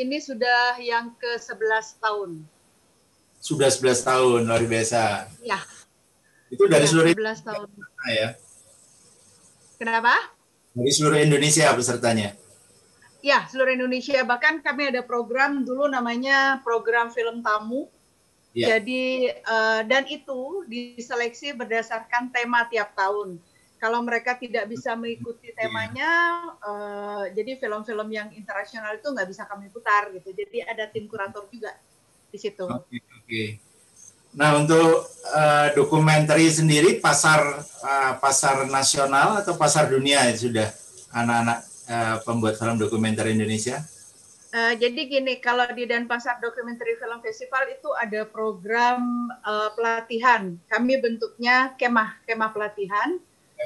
ini 0.00 0.16
sudah 0.16 0.80
yang 0.80 1.12
ke-11 1.20 2.00
tahun. 2.00 2.40
Sudah 3.36 3.68
11 3.68 4.00
tahun, 4.00 4.40
luar 4.48 4.64
biasa. 4.64 5.28
Ya. 5.44 5.60
Itu 6.48 6.64
dari 6.72 6.88
ya, 6.88 6.90
seluruh 6.90 7.12
11 7.12 7.44
tahun. 7.44 7.68
ya. 8.08 8.28
Kenapa? 9.78 10.14
Dari 10.74 10.90
seluruh 10.90 11.22
Indonesia 11.22 11.70
pesertanya. 11.72 12.34
Ya, 13.22 13.46
seluruh 13.50 13.74
Indonesia. 13.74 14.22
Bahkan 14.22 14.62
kami 14.62 14.90
ada 14.90 15.02
program 15.02 15.62
dulu 15.62 15.86
namanya 15.86 16.62
program 16.62 17.10
film 17.10 17.42
tamu 17.42 17.90
Yeah. 18.56 18.80
Jadi 18.80 19.28
uh, 19.44 19.86
dan 19.86 20.08
itu 20.08 20.64
diseleksi 20.66 21.52
berdasarkan 21.52 22.32
tema 22.32 22.64
tiap 22.66 22.96
tahun. 22.96 23.36
Kalau 23.78 24.02
mereka 24.02 24.34
tidak 24.34 24.66
bisa 24.66 24.98
mengikuti 24.98 25.54
temanya, 25.54 26.10
yeah. 26.42 26.66
uh, 26.66 27.24
jadi 27.30 27.54
film-film 27.62 28.10
yang 28.10 28.34
internasional 28.34 28.98
itu 28.98 29.06
nggak 29.06 29.28
bisa 29.30 29.46
kami 29.46 29.70
putar 29.70 30.10
gitu. 30.10 30.34
Jadi 30.34 30.66
ada 30.66 30.90
tim 30.90 31.06
kurator 31.06 31.46
juga 31.46 31.78
di 32.34 32.38
situ. 32.40 32.66
Oke. 32.66 32.98
Okay, 32.98 33.00
okay. 33.22 33.48
Nah 34.38 34.54
untuk 34.54 35.02
uh, 35.34 35.68
dokumenter 35.74 36.38
sendiri 36.46 37.02
pasar 37.02 37.58
uh, 37.82 38.12
pasar 38.22 38.70
nasional 38.70 39.42
atau 39.42 39.58
pasar 39.58 39.90
dunia 39.90 40.22
ya 40.30 40.34
sudah 40.38 40.68
anak-anak 41.10 41.58
uh, 41.90 42.16
pembuat 42.22 42.54
film 42.54 42.78
dokumenter 42.78 43.26
Indonesia? 43.26 43.82
Uh, 44.48 44.72
jadi 44.80 45.04
gini, 45.04 45.44
kalau 45.44 45.68
di 45.76 45.84
Denpasar 45.84 46.40
Documentary 46.40 46.96
Film 46.96 47.20
Festival 47.20 47.68
itu 47.68 47.92
ada 47.92 48.24
program 48.24 49.28
uh, 49.44 49.76
pelatihan. 49.76 50.56
Kami 50.72 50.94
bentuknya 51.04 51.76
kemah, 51.76 52.16
kemah 52.24 52.50
pelatihan. 52.56 53.20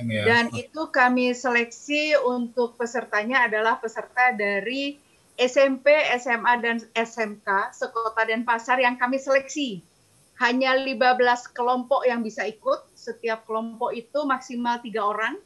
Ya. 0.09 0.25
Dan 0.27 0.45
itu 0.57 0.91
kami 0.91 1.37
seleksi 1.39 2.19
untuk 2.25 2.75
pesertanya 2.81 3.47
adalah 3.47 3.79
peserta 3.79 4.35
dari 4.35 4.99
SMP, 5.39 5.87
SMA, 6.19 6.59
dan 6.59 6.83
SMK 6.97 7.77
sekota 7.77 8.27
Denpasar 8.27 8.83
yang 8.83 8.99
kami 8.99 9.23
seleksi. 9.23 9.92
Hanya 10.43 10.75
15 10.75 11.55
kelompok 11.55 12.03
yang 12.03 12.27
bisa 12.27 12.43
ikut. 12.43 12.91
Setiap 12.99 13.47
kelompok 13.47 13.95
itu 13.95 14.27
maksimal 14.27 14.83
tiga 14.83 15.07
orang. 15.07 15.39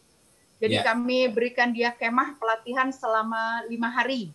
Jadi 0.57 0.81
ya. 0.81 0.89
kami 0.89 1.29
berikan 1.29 1.77
dia 1.77 1.93
kemah 1.93 2.41
pelatihan 2.41 2.89
selama 2.89 3.61
lima 3.69 3.93
hari 3.93 4.33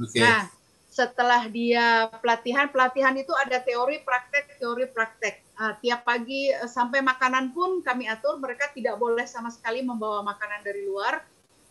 Okay. 0.00 0.24
Nah, 0.24 0.48
setelah 0.90 1.44
dia 1.52 2.08
pelatihan, 2.24 2.72
pelatihan 2.72 3.12
itu 3.14 3.30
ada 3.36 3.60
teori, 3.60 4.00
praktek, 4.00 4.56
teori, 4.56 4.88
praktek. 4.88 5.44
Uh, 5.60 5.76
tiap 5.84 6.08
pagi 6.08 6.48
uh, 6.50 6.64
sampai 6.64 7.04
makanan 7.04 7.52
pun 7.52 7.84
kami 7.84 8.08
atur, 8.08 8.40
mereka 8.40 8.72
tidak 8.72 8.96
boleh 8.96 9.28
sama 9.28 9.52
sekali 9.52 9.84
membawa 9.84 10.24
makanan 10.24 10.64
dari 10.64 10.88
luar. 10.88 11.20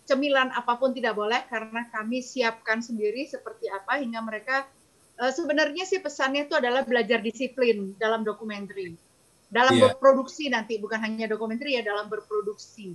Cemilan 0.06 0.54
apa 0.54 0.78
pun 0.78 0.94
tidak 0.94 1.18
boleh 1.18 1.42
karena 1.50 1.86
kami 1.90 2.22
siapkan 2.22 2.82
sendiri 2.82 3.30
seperti 3.30 3.70
apa 3.70 4.02
hingga 4.02 4.22
mereka 4.26 4.66
uh, 5.20 5.32
sebenarnya 5.36 5.84
sih 5.84 6.00
pesannya 6.00 6.48
itu 6.48 6.56
adalah 6.56 6.88
belajar 6.88 7.20
disiplin 7.20 7.94
dalam 8.00 8.24
dokumenter. 8.24 8.96
dalam 9.50 9.82
yeah. 9.82 9.90
berproduksi 9.90 10.46
nanti 10.46 10.78
bukan 10.78 11.02
hanya 11.02 11.26
dokumenter 11.26 11.74
ya 11.74 11.82
dalam 11.82 12.06
berproduksi. 12.06 12.94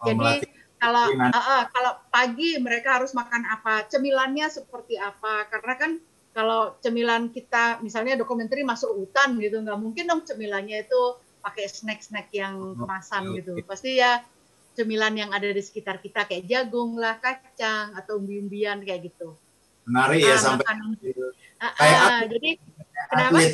Oh, 0.00 0.08
Jadi 0.08 0.48
kalau 0.80 1.12
uh, 1.12 1.36
uh, 1.36 1.62
kalau 1.68 1.92
pagi 2.08 2.56
mereka 2.56 2.96
harus 2.96 3.12
makan 3.12 3.44
apa, 3.44 3.84
cemilannya 3.84 4.48
seperti 4.48 4.96
apa? 4.96 5.44
Karena 5.52 5.74
kan 5.76 5.90
kalau 6.32 6.72
cemilan 6.80 7.28
kita 7.28 7.84
misalnya 7.84 8.16
dokumenter 8.16 8.64
masuk 8.64 8.96
hutan 8.96 9.36
gitu 9.44 9.60
nggak 9.60 9.76
mungkin 9.76 10.08
dong 10.08 10.24
cemilannya 10.24 10.88
itu 10.88 11.20
pakai 11.44 11.68
snack-snack 11.68 12.32
yang 12.32 12.56
oh, 12.56 12.72
kemasan 12.80 13.36
gitu. 13.36 13.60
Pasti 13.68 14.00
ya 14.00 14.24
cemilan 14.72 15.12
yang 15.20 15.30
ada 15.36 15.52
di 15.52 15.60
sekitar 15.60 16.00
kita 16.00 16.24
kayak 16.24 16.48
jagung 16.48 16.96
lah, 16.96 17.20
kacang 17.20 17.92
atau 17.92 18.16
umbi-umbian 18.16 18.80
kayak 18.80 19.12
gitu. 19.12 19.36
Menarik 19.84 20.24
ya 20.24 20.40
sampai 20.40 20.64
makanan. 20.64 20.96
Uh, 21.60 21.66
uh, 21.76 22.20
jadi 22.24 22.50
kenapa? 23.12 23.36
Atlet 23.36 23.52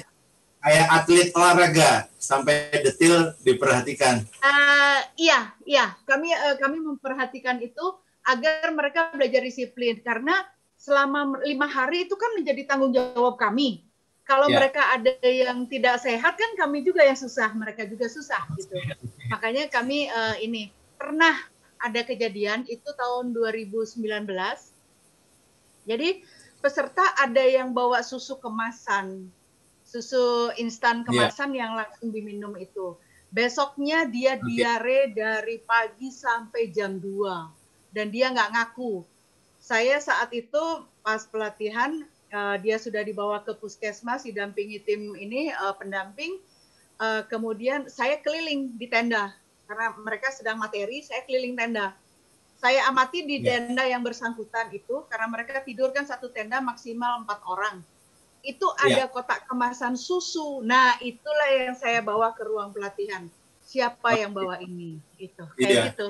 kayak 0.66 0.86
atlet 0.90 1.28
olahraga 1.34 1.90
sampai 2.18 2.74
detil 2.82 3.34
diperhatikan. 3.46 4.26
Uh, 4.42 4.98
iya, 5.14 5.54
iya, 5.62 5.94
kami 6.02 6.34
uh, 6.34 6.58
kami 6.58 6.82
memperhatikan 6.82 7.62
itu 7.62 7.82
agar 8.26 8.74
mereka 8.74 9.14
belajar 9.14 9.46
disiplin 9.46 10.02
karena 10.02 10.42
selama 10.74 11.38
lima 11.46 11.70
hari 11.70 12.10
itu 12.10 12.18
kan 12.18 12.34
menjadi 12.34 12.66
tanggung 12.66 12.90
jawab 12.90 13.38
kami. 13.38 13.86
Kalau 14.26 14.50
ya. 14.50 14.58
mereka 14.58 14.90
ada 14.90 15.14
yang 15.22 15.70
tidak 15.70 16.02
sehat 16.02 16.34
kan 16.34 16.50
kami 16.58 16.82
juga 16.82 17.06
yang 17.06 17.14
susah, 17.14 17.46
mereka 17.54 17.86
juga 17.86 18.10
susah 18.10 18.42
gitu. 18.58 18.74
Makanya 19.30 19.70
kami 19.70 20.10
uh, 20.10 20.34
ini 20.42 20.74
pernah 20.98 21.38
ada 21.78 22.02
kejadian 22.02 22.66
itu 22.66 22.90
tahun 22.90 23.30
2019. 23.30 24.02
Jadi 25.86 26.08
peserta 26.66 27.14
ada 27.22 27.46
yang 27.46 27.70
bawa 27.70 28.02
susu 28.02 28.42
kemasan 28.42 29.30
susu 29.86 30.50
instan 30.58 31.00
iya. 31.00 31.04
kemasan 31.06 31.54
yeah. 31.54 31.58
yang 31.62 31.72
langsung 31.78 32.10
diminum 32.10 32.58
itu. 32.58 32.98
Besoknya 33.30 34.10
dia 34.10 34.34
okay. 34.34 34.46
diare 34.50 35.00
dari 35.14 35.56
pagi 35.62 36.10
sampai 36.10 36.74
jam 36.74 36.98
2 36.98 37.94
dan 37.94 38.10
dia 38.10 38.34
nggak 38.34 38.50
ngaku. 38.58 39.06
Saya 39.62 40.02
saat 40.02 40.34
itu 40.34 40.82
pas 41.06 41.22
pelatihan 41.30 42.02
uh, 42.34 42.58
dia 42.58 42.82
sudah 42.82 43.06
dibawa 43.06 43.42
ke 43.46 43.54
puskesmas 43.54 44.26
didampingi 44.26 44.82
tim 44.82 45.14
ini 45.14 45.54
uh, 45.54 45.74
pendamping. 45.78 46.42
Uh, 46.96 47.22
kemudian 47.28 47.86
saya 47.92 48.18
keliling 48.24 48.74
di 48.74 48.88
tenda 48.88 49.36
karena 49.68 49.92
mereka 50.00 50.32
sedang 50.32 50.58
materi, 50.58 51.02
saya 51.02 51.22
keliling 51.26 51.54
tenda. 51.54 51.94
Saya 52.56 52.88
amati 52.88 53.22
di 53.28 53.44
yeah. 53.44 53.60
tenda 53.60 53.84
yang 53.84 54.00
bersangkutan 54.00 54.72
itu 54.72 55.04
karena 55.12 55.28
mereka 55.28 55.60
tidur 55.60 55.92
kan 55.92 56.08
satu 56.08 56.32
tenda 56.32 56.58
maksimal 56.64 57.20
empat 57.22 57.44
orang 57.44 57.84
itu 58.46 58.66
ada 58.78 59.04
ya. 59.04 59.10
kotak 59.10 59.50
kemasan 59.50 59.98
susu. 59.98 60.62
Nah, 60.62 60.94
itulah 61.02 61.50
yang 61.50 61.74
saya 61.74 61.98
bawa 61.98 62.30
ke 62.30 62.46
ruang 62.46 62.70
pelatihan. 62.70 63.26
Siapa 63.66 64.14
yang 64.14 64.30
bawa 64.30 64.62
ini? 64.62 65.02
Itu 65.18 65.42
kayak 65.58 65.66
ya. 65.74 65.84
gitu. 65.90 66.06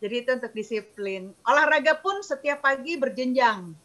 Jadi 0.00 0.14
itu 0.24 0.30
untuk 0.32 0.52
disiplin. 0.56 1.22
Olahraga 1.44 2.00
pun 2.00 2.24
setiap 2.24 2.64
pagi 2.64 2.96
berjenjang. 2.96 3.76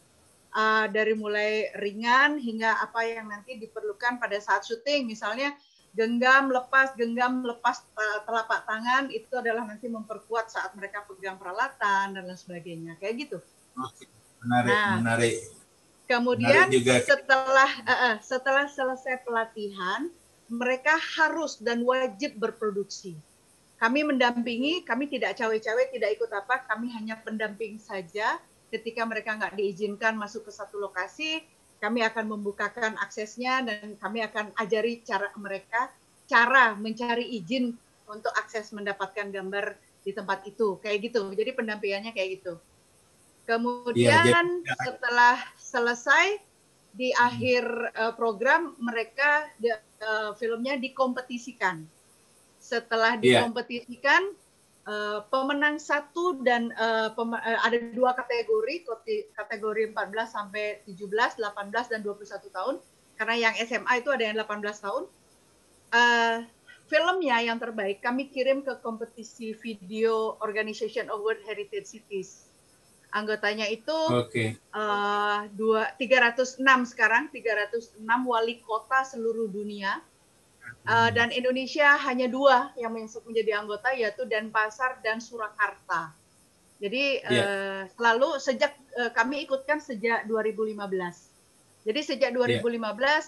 Uh, 0.55 0.87
dari 0.87 1.11
mulai 1.11 1.67
ringan 1.75 2.39
hingga 2.39 2.79
apa 2.79 3.03
yang 3.03 3.27
nanti 3.27 3.59
diperlukan 3.59 4.23
pada 4.23 4.39
saat 4.39 4.63
syuting. 4.63 5.03
Misalnya 5.03 5.51
genggam 5.95 6.51
lepas, 6.51 6.91
genggam 6.99 7.41
lepas 7.41 7.81
uh, 7.95 8.19
telapak 8.27 8.67
tangan 8.67 9.07
itu 9.09 9.31
adalah 9.31 9.63
nanti 9.63 9.87
memperkuat 9.87 10.51
saat 10.51 10.75
mereka 10.75 11.07
pegang 11.07 11.39
peralatan 11.39 12.13
dan 12.13 12.23
lain 12.27 12.35
sebagainya. 12.35 12.99
Kayak 12.99 13.15
gitu. 13.25 13.37
Menarik, 14.43 14.75
nah, 14.75 14.95
menarik. 14.99 15.35
Kemudian 16.05 16.69
juga. 16.69 17.01
setelah 17.01 17.71
uh, 17.87 18.15
setelah 18.21 18.69
selesai 18.69 19.25
pelatihan, 19.25 20.11
mereka 20.51 20.93
harus 21.17 21.57
dan 21.57 21.81
wajib 21.81 22.37
berproduksi. 22.37 23.17
Kami 23.75 24.07
mendampingi, 24.07 24.87
kami 24.87 25.09
tidak 25.11 25.35
cawe-cawe, 25.35 25.83
tidak 25.91 26.09
ikut 26.15 26.31
apa, 26.31 26.63
kami 26.69 26.91
hanya 26.95 27.19
pendamping 27.19 27.75
saja. 27.81 28.39
Ketika 28.71 29.03
mereka 29.03 29.35
nggak 29.35 29.55
diizinkan 29.55 30.15
masuk 30.15 30.47
ke 30.47 30.51
satu 30.51 30.79
lokasi, 30.79 31.43
kami 31.85 32.01
akan 32.01 32.25
membukakan 32.33 32.97
aksesnya 32.97 33.61
dan 33.61 33.93
kami 34.01 34.25
akan 34.25 34.49
ajari 34.57 35.05
cara 35.05 35.29
mereka 35.37 35.93
cara 36.25 36.73
mencari 36.73 37.37
izin 37.37 37.77
untuk 38.09 38.33
akses 38.33 38.73
mendapatkan 38.73 39.29
gambar 39.29 39.77
di 40.01 40.09
tempat 40.09 40.41
itu, 40.49 40.81
kayak 40.81 41.13
gitu. 41.13 41.29
Jadi 41.29 41.53
pendampingannya 41.53 42.09
kayak 42.09 42.41
gitu. 42.41 42.57
Kemudian 43.45 44.01
ya, 44.25 44.41
jadi, 44.41 44.81
setelah 44.81 45.37
selesai 45.61 46.41
di 46.97 47.13
akhir 47.13 47.63
uh, 47.93 48.13
program 48.17 48.73
mereka 48.81 49.45
uh, 50.01 50.33
filmnya 50.41 50.81
dikompetisikan. 50.81 51.85
Setelah 52.57 53.21
iya. 53.21 53.45
dikompetisikan 53.45 54.33
uh, 54.87 55.19
pemenang 55.29 55.77
satu 55.77 56.41
dan 56.41 56.73
uh, 56.77 57.11
pem 57.13 57.33
uh, 57.33 57.59
ada 57.65 57.77
dua 57.93 58.13
kategori 58.13 58.85
kategori 59.35 59.83
14 59.91 60.25
sampai 60.25 60.85
17, 60.87 61.41
18 61.41 61.91
dan 61.91 61.99
21 62.01 62.49
tahun. 62.49 62.75
Karena 63.15 63.35
yang 63.49 63.53
SMA 63.63 64.03
itu 64.03 64.09
ada 64.11 64.23
yang 64.23 64.37
18 64.39 64.85
tahun. 64.85 65.03
Uh, 65.95 66.37
filmnya 66.85 67.41
yang 67.41 67.57
terbaik 67.57 68.01
kami 68.01 68.29
kirim 68.29 68.61
ke 68.61 68.77
kompetisi 68.81 69.57
video 69.57 70.37
Organization 70.41 71.09
Award 71.09 71.41
Heritage 71.45 71.89
Cities 71.89 72.45
anggotanya 73.15 73.65
itu 73.71 73.95
okay. 74.11 74.59
uh, 74.75 75.47
eh, 75.47 75.55
dua 75.55 75.95
306 75.95 76.59
sekarang 76.91 77.31
306 77.31 78.03
wali 78.03 78.59
kota 78.59 79.07
seluruh 79.07 79.47
dunia 79.47 80.03
uh, 80.83 81.09
dan 81.15 81.31
Indonesia 81.31 81.95
hanya 82.03 82.27
dua 82.27 82.75
yang 82.75 82.91
menjadi 82.95 83.51
anggota 83.55 83.95
yaitu 83.95 84.27
Denpasar 84.27 84.99
dan 84.99 85.23
Surakarta. 85.23 86.11
Jadi 86.83 87.23
yeah. 87.23 87.31
Iya. 87.31 87.43
uh, 87.43 87.81
selalu 87.95 88.29
sejak 88.37 88.71
uh, 88.99 89.11
kami 89.15 89.47
ikutkan 89.47 89.79
sejak 89.79 90.27
2015. 90.27 90.75
Jadi 91.85 91.99
sejak 92.03 92.35
2015 92.35 92.75
yeah. 92.75 93.21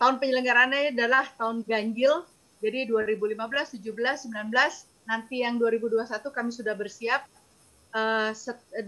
tahun 0.00 0.14
penyelenggarannya 0.22 0.96
adalah 0.96 1.28
tahun 1.36 1.66
ganjil. 1.66 2.24
Jadi 2.64 2.88
2015, 2.88 3.36
17, 3.84 4.32
19 4.32 4.32
nanti 5.06 5.44
yang 5.44 5.60
2021 5.60 6.08
kami 6.08 6.50
sudah 6.50 6.74
bersiap 6.74 7.28
uh, 7.94 8.32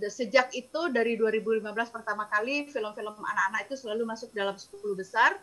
sejak 0.08 0.50
itu 0.56 0.80
dari 0.90 1.14
2015 1.20 1.62
pertama 1.92 2.26
kali 2.32 2.66
film-film 2.72 3.12
anak-anak 3.12 3.68
itu 3.68 3.76
selalu 3.76 4.08
masuk 4.08 4.32
dalam 4.32 4.56
10 4.56 4.72
besar. 4.96 5.36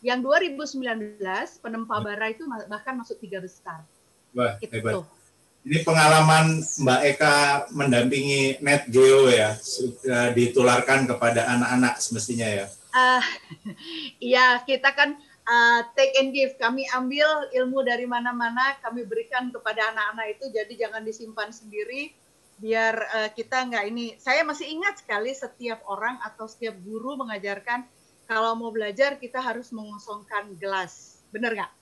Yang 0.00 0.48
2019 0.48 1.20
penempa 1.60 1.96
bara 2.00 2.26
itu 2.32 2.48
bahkan 2.68 2.96
masuk 2.96 3.20
tiga 3.20 3.40
besar. 3.44 3.84
Wah, 4.32 4.56
gitu. 4.60 4.80
hebat. 4.80 5.04
Ini 5.60 5.84
pengalaman 5.84 6.64
Mbak 6.64 7.00
Eka 7.04 7.34
mendampingi 7.76 8.64
Net 8.64 8.88
Geo 8.88 9.28
ya, 9.28 9.52
sudah 9.60 10.32
ditularkan 10.32 11.04
kepada 11.04 11.52
anak-anak 11.52 12.00
semestinya 12.00 12.48
ya. 12.48 12.66
Uh, 12.96 13.20
iya, 14.32 14.64
kita 14.64 14.88
kan 14.96 15.20
uh, 15.44 15.84
take 15.92 16.16
and 16.16 16.32
give. 16.32 16.56
Kami 16.56 16.88
ambil 16.96 17.52
ilmu 17.52 17.84
dari 17.84 18.08
mana-mana, 18.08 18.80
kami 18.80 19.04
berikan 19.04 19.52
kepada 19.52 19.92
anak-anak 19.92 20.40
itu. 20.40 20.48
Jadi 20.48 20.80
jangan 20.80 21.04
disimpan 21.04 21.52
sendiri, 21.52 22.08
biar 22.56 22.94
uh, 23.20 23.28
kita 23.28 23.68
nggak 23.68 23.84
ini. 23.84 24.16
Saya 24.16 24.40
masih 24.48 24.64
ingat 24.64 25.04
sekali 25.04 25.36
setiap 25.36 25.84
orang 25.92 26.16
atau 26.24 26.48
setiap 26.48 26.72
guru 26.80 27.20
mengajarkan 27.20 27.84
kalau 28.30 28.54
mau 28.54 28.70
belajar 28.70 29.18
kita 29.18 29.42
harus 29.42 29.74
mengosongkan 29.74 30.54
gelas. 30.54 31.18
Benar 31.34 31.50
nggak? 31.50 31.72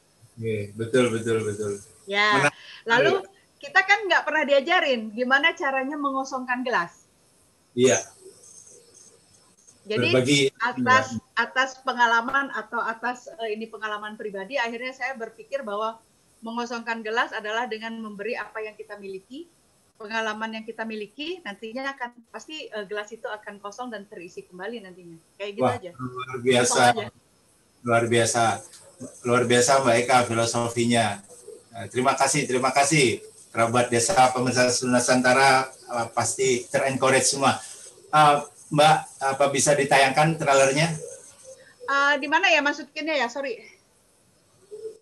Yeah, 0.40 0.72
betul 0.72 1.12
betul 1.12 1.44
betul. 1.44 1.76
Ya. 2.08 2.48
Menarik. 2.48 2.56
Lalu 2.88 3.12
kita 3.60 3.80
kan 3.84 4.08
nggak 4.08 4.24
pernah 4.24 4.42
diajarin 4.48 5.12
gimana 5.12 5.52
caranya 5.52 6.00
mengosongkan 6.00 6.64
gelas. 6.64 7.04
Iya. 7.76 8.00
Jadi 9.88 10.08
Berbagi, 10.12 10.40
atas 10.60 11.16
ya. 11.16 11.20
atas 11.36 11.70
pengalaman 11.84 12.52
atau 12.52 12.80
atas 12.80 13.28
uh, 13.28 13.48
ini 13.48 13.68
pengalaman 13.68 14.16
pribadi, 14.20 14.60
akhirnya 14.60 14.92
saya 14.92 15.16
berpikir 15.16 15.64
bahwa 15.64 15.96
mengosongkan 16.44 17.00
gelas 17.00 17.32
adalah 17.32 17.64
dengan 17.64 17.96
memberi 17.96 18.36
apa 18.36 18.60
yang 18.60 18.76
kita 18.76 19.00
miliki 19.00 19.48
pengalaman 19.98 20.54
yang 20.54 20.64
kita 20.64 20.86
miliki 20.86 21.42
nantinya 21.42 21.90
akan 21.98 22.14
pasti 22.30 22.70
uh, 22.70 22.86
gelas 22.86 23.10
itu 23.10 23.26
akan 23.26 23.58
kosong 23.58 23.90
dan 23.90 24.06
terisi 24.06 24.46
kembali 24.46 24.86
nantinya. 24.86 25.18
Kayak 25.34 25.50
gitu 25.58 25.66
Wah, 25.66 25.74
aja. 25.74 25.90
luar 25.98 26.38
biasa. 26.38 26.82
Luar 27.82 28.04
biasa. 28.06 28.44
Luar 29.26 29.42
biasa 29.44 29.70
mbak 29.82 29.96
Eka 30.06 30.16
filosofinya. 30.30 31.18
Nah, 31.74 31.86
terima 31.90 32.14
kasih 32.14 32.46
terima 32.46 32.70
kasih. 32.70 33.18
Kerabat 33.50 33.90
desa 33.90 34.14
pemirsa 34.30 34.70
Nusantara 34.86 35.66
uh, 35.90 36.06
pasti 36.14 36.62
terencourage 36.70 37.26
semua. 37.26 37.58
Uh, 38.14 38.46
mbak 38.70 38.96
apa 39.18 39.44
bisa 39.50 39.74
ditayangkan 39.74 40.38
trailernya? 40.38 40.94
Uh, 41.90 42.14
di 42.22 42.30
mana 42.30 42.46
ya 42.54 42.62
masukinnya 42.62 43.18
ya? 43.18 43.26
Sorry. 43.26 43.58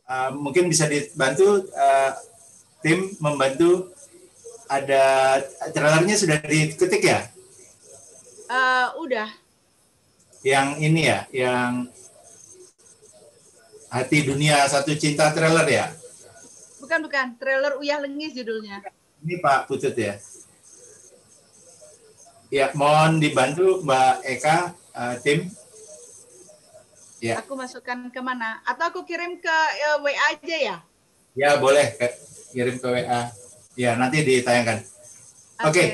Uh, 0.08 0.32
mungkin 0.32 0.70
bisa 0.72 0.88
dibantu 0.88 1.68
uh, 1.74 2.14
tim 2.80 3.10
membantu 3.18 3.90
ada 4.66 5.04
trailernya 5.70 6.16
sudah 6.18 6.38
diketik 6.42 7.02
ya? 7.06 7.20
Uh, 8.46 8.94
udah. 9.02 9.30
Yang 10.46 10.68
ini 10.78 11.00
ya, 11.10 11.20
yang 11.34 11.90
Hati 13.90 14.26
Dunia 14.26 14.66
Satu 14.70 14.94
Cinta 14.94 15.30
trailer 15.34 15.66
ya? 15.66 15.86
Bukan, 16.82 17.02
bukan. 17.02 17.26
Trailer 17.38 17.74
Uyah 17.82 17.98
Lengis 18.02 18.34
judulnya. 18.34 18.82
Ini 19.22 19.42
Pak 19.42 19.66
Putut 19.66 19.94
ya. 19.98 20.18
Ya, 22.46 22.70
mohon 22.78 23.18
dibantu 23.18 23.82
Mbak 23.82 24.14
Eka, 24.22 24.56
uh, 24.94 25.14
tim. 25.18 25.50
Ya. 27.18 27.42
Aku 27.42 27.58
masukkan 27.58 28.06
ke 28.12 28.20
mana? 28.22 28.62
Atau 28.62 28.86
aku 28.86 29.00
kirim 29.02 29.42
ke 29.42 29.50
uh, 29.50 29.98
WA 30.04 30.14
aja 30.30 30.56
ya? 30.56 30.76
Ya, 31.34 31.58
boleh. 31.58 31.90
Kirim 32.54 32.78
ke 32.78 32.86
WA. 32.86 33.45
Ya, 33.76 33.92
nanti 33.94 34.24
ditayangkan. 34.24 34.80
Oke. 34.80 35.68
Okay. 35.68 35.68
okay. 35.68 35.88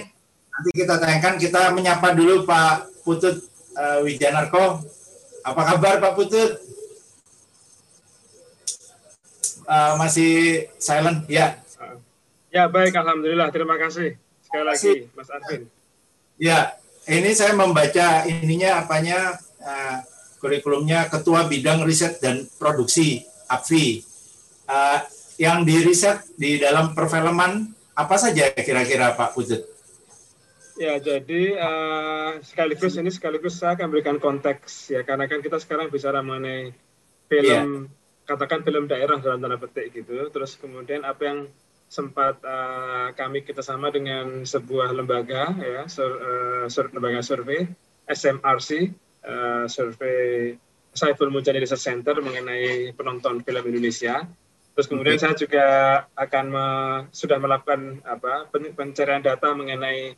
Nanti 0.54 0.70
kita 0.78 0.94
tayangkan. 1.02 1.34
Kita 1.42 1.60
menyapa 1.74 2.14
dulu 2.14 2.46
Pak 2.46 3.02
Putut 3.02 3.42
uh, 3.74 3.98
Wijanarko. 4.06 4.86
Apa 5.42 5.62
kabar 5.74 5.98
Pak 5.98 6.14
Putut? 6.14 6.62
Uh, 9.66 9.98
masih 9.98 10.66
silent? 10.78 11.26
Ya. 11.26 11.58
Ya, 12.54 12.70
baik. 12.70 12.94
Alhamdulillah. 12.94 13.50
Terima 13.50 13.74
kasih. 13.74 14.14
Sekali 14.46 14.64
lagi, 14.68 14.92
Mas 15.18 15.28
Arvin. 15.32 15.66
Ya, 16.38 16.78
ini 17.10 17.34
saya 17.34 17.56
membaca 17.58 18.22
ininya 18.30 18.84
apanya 18.84 19.34
uh, 19.58 19.98
kurikulumnya 20.38 21.10
Ketua 21.10 21.50
Bidang 21.50 21.82
Riset 21.82 22.22
dan 22.22 22.46
Produksi 22.60 23.26
APFI. 23.50 24.06
Uh, 24.70 25.00
yang 25.42 25.66
diriset 25.66 26.22
di 26.38 26.62
dalam 26.62 26.94
perfilman 26.94 27.66
apa 27.98 28.14
saja 28.14 28.54
kira-kira 28.54 29.18
Pak 29.18 29.34
Putut? 29.34 29.58
Ya, 30.78 30.96
jadi 31.02 31.58
uh, 31.58 32.30
sekaligus 32.46 32.94
ini 32.96 33.10
sekaligus 33.10 33.58
saya 33.58 33.74
akan 33.74 33.90
berikan 33.90 34.16
konteks 34.22 34.94
ya 34.94 35.02
karena 35.02 35.26
kan 35.26 35.42
kita 35.42 35.58
sekarang 35.58 35.90
bicara 35.90 36.22
mengenai 36.24 36.72
film 37.26 37.90
yeah. 37.90 38.24
katakan 38.24 38.64
film 38.64 38.86
daerah 38.86 39.18
dalam 39.18 39.42
tanda 39.42 39.58
petik 39.58 39.92
gitu. 39.92 40.30
Terus 40.30 40.56
kemudian 40.56 41.02
apa 41.02 41.22
yang 41.26 41.38
sempat 41.92 42.40
uh, 42.40 43.12
kami 43.12 43.44
kita 43.44 43.60
sama 43.60 43.92
dengan 43.92 44.48
sebuah 44.48 44.96
lembaga 44.96 45.52
ya 45.60 45.84
sur, 45.92 46.08
uh, 46.08 46.64
sur, 46.72 46.88
lembaga 46.88 47.20
survei 47.20 47.68
SMRC 48.08 48.88
uh, 49.28 49.68
survei 49.68 50.56
Saiful 50.92 51.28
Mujani 51.28 51.60
Research 51.60 51.84
Center 51.84 52.20
mengenai 52.20 52.92
penonton 52.92 53.40
film 53.40 53.64
Indonesia. 53.64 54.28
Terus 54.72 54.86
kemudian 54.88 55.16
okay. 55.20 55.22
saya 55.22 55.34
juga 55.36 55.66
akan 56.16 56.44
me, 56.48 56.66
sudah 57.12 57.36
melakukan 57.36 58.00
apa 58.08 58.48
pencarian 58.52 59.20
data 59.20 59.52
mengenai 59.52 60.16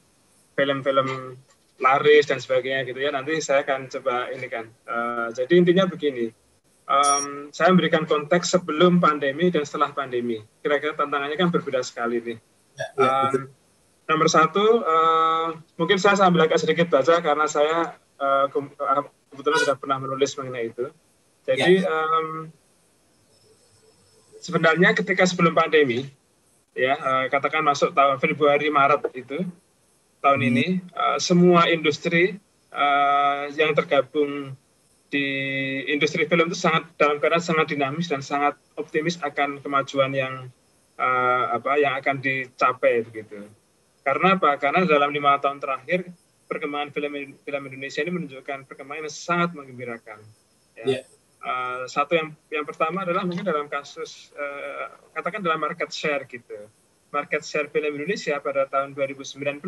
film-film 0.55 1.35
laris 1.83 2.31
dan 2.31 2.39
sebagainya 2.39 2.87
gitu 2.87 3.03
ya. 3.03 3.11
Nanti 3.11 3.43
saya 3.43 3.67
akan 3.67 3.91
coba 3.91 4.31
ini 4.31 4.47
kan. 4.47 4.71
Uh, 4.87 5.29
jadi 5.35 5.59
intinya 5.59 5.91
begini 5.91 6.31
um, 6.89 7.49
saya 7.51 7.73
memberikan 7.73 8.05
konteks 8.05 8.57
sebelum 8.57 9.01
pandemi 9.01 9.49
dan 9.49 9.65
setelah 9.65 9.93
pandemi. 9.93 10.41
Kira-kira 10.61 10.97
tantangannya 10.97 11.37
kan 11.37 11.49
berbeda 11.53 11.81
sekali 11.85 12.21
nih. 12.21 12.39
Um, 12.99 13.49
nomor 14.05 14.29
satu, 14.29 14.85
uh, 14.85 15.49
mungkin 15.81 15.97
saya 15.97 16.19
sambil 16.19 16.45
agak 16.45 16.61
sedikit 16.61 16.91
baca 16.91 17.21
karena 17.23 17.47
saya 17.49 17.97
uh, 18.21 18.47
kebetulan 19.33 19.59
sudah 19.63 19.77
pernah 19.79 19.99
menulis 20.03 20.35
mengenai 20.37 20.71
itu. 20.71 20.87
Jadi 21.45 21.85
um, 21.85 22.49
sebenarnya 24.45 24.93
ketika 24.93 25.25
sebelum 25.25 25.57
pandemi, 25.57 26.05
ya 26.77 26.93
uh, 27.01 27.25
katakan 27.33 27.65
masuk 27.65 27.97
tahun 27.97 28.21
Februari 28.21 28.69
Maret 28.69 29.09
itu 29.17 29.41
tahun 30.21 30.41
hmm. 30.45 30.51
ini, 30.53 30.67
uh, 30.93 31.17
semua 31.17 31.73
industri 31.73 32.37
uh, 32.69 33.49
yang 33.57 33.73
tergabung 33.73 34.53
di 35.09 35.27
industri 35.89 36.27
film 36.29 36.51
itu 36.51 36.59
sangat 36.59 36.91
dalam 37.01 37.23
keadaan 37.23 37.41
sangat 37.41 37.73
dinamis 37.73 38.11
dan 38.11 38.21
sangat 38.21 38.59
optimis 38.75 39.17
akan 39.23 39.63
kemajuan 39.63 40.11
yang 40.11 40.35
uh, 40.99 41.45
apa 41.55 41.79
yang 41.81 41.97
akan 42.03 42.21
dicapai 42.21 43.07
begitu. 43.07 43.47
Karena 44.05 44.37
apa? 44.37 44.61
Karena 44.61 44.85
dalam 44.85 45.15
lima 45.15 45.41
tahun 45.41 45.63
terakhir 45.63 46.11
perkembangan 46.45 46.93
film 46.93 47.13
film 47.41 47.63
Indonesia 47.73 48.01
ini 48.05 48.13
menunjukkan 48.13 48.69
perkembangan 48.69 49.07
yang 49.07 49.15
sangat 49.15 49.51
menggembirakan. 49.57 50.19
Ya. 50.83 51.01
Yeah. 51.01 51.05
Uh, 51.45 51.85
satu 51.85 52.17
yang 52.17 52.33
yang 52.49 52.65
pertama 52.65 53.05
adalah 53.05 53.29
mungkin 53.29 53.45
dalam 53.45 53.69
kasus 53.69 54.33
uh, 54.33 54.97
katakan 55.13 55.45
dalam 55.45 55.61
market 55.61 55.93
share 55.93 56.25
gitu. 56.25 56.73
Market 57.13 57.45
share 57.45 57.69
film 57.69 58.01
Indonesia 58.01 58.41
pada 58.41 58.65
tahun 58.65 58.97
2019 58.97 59.61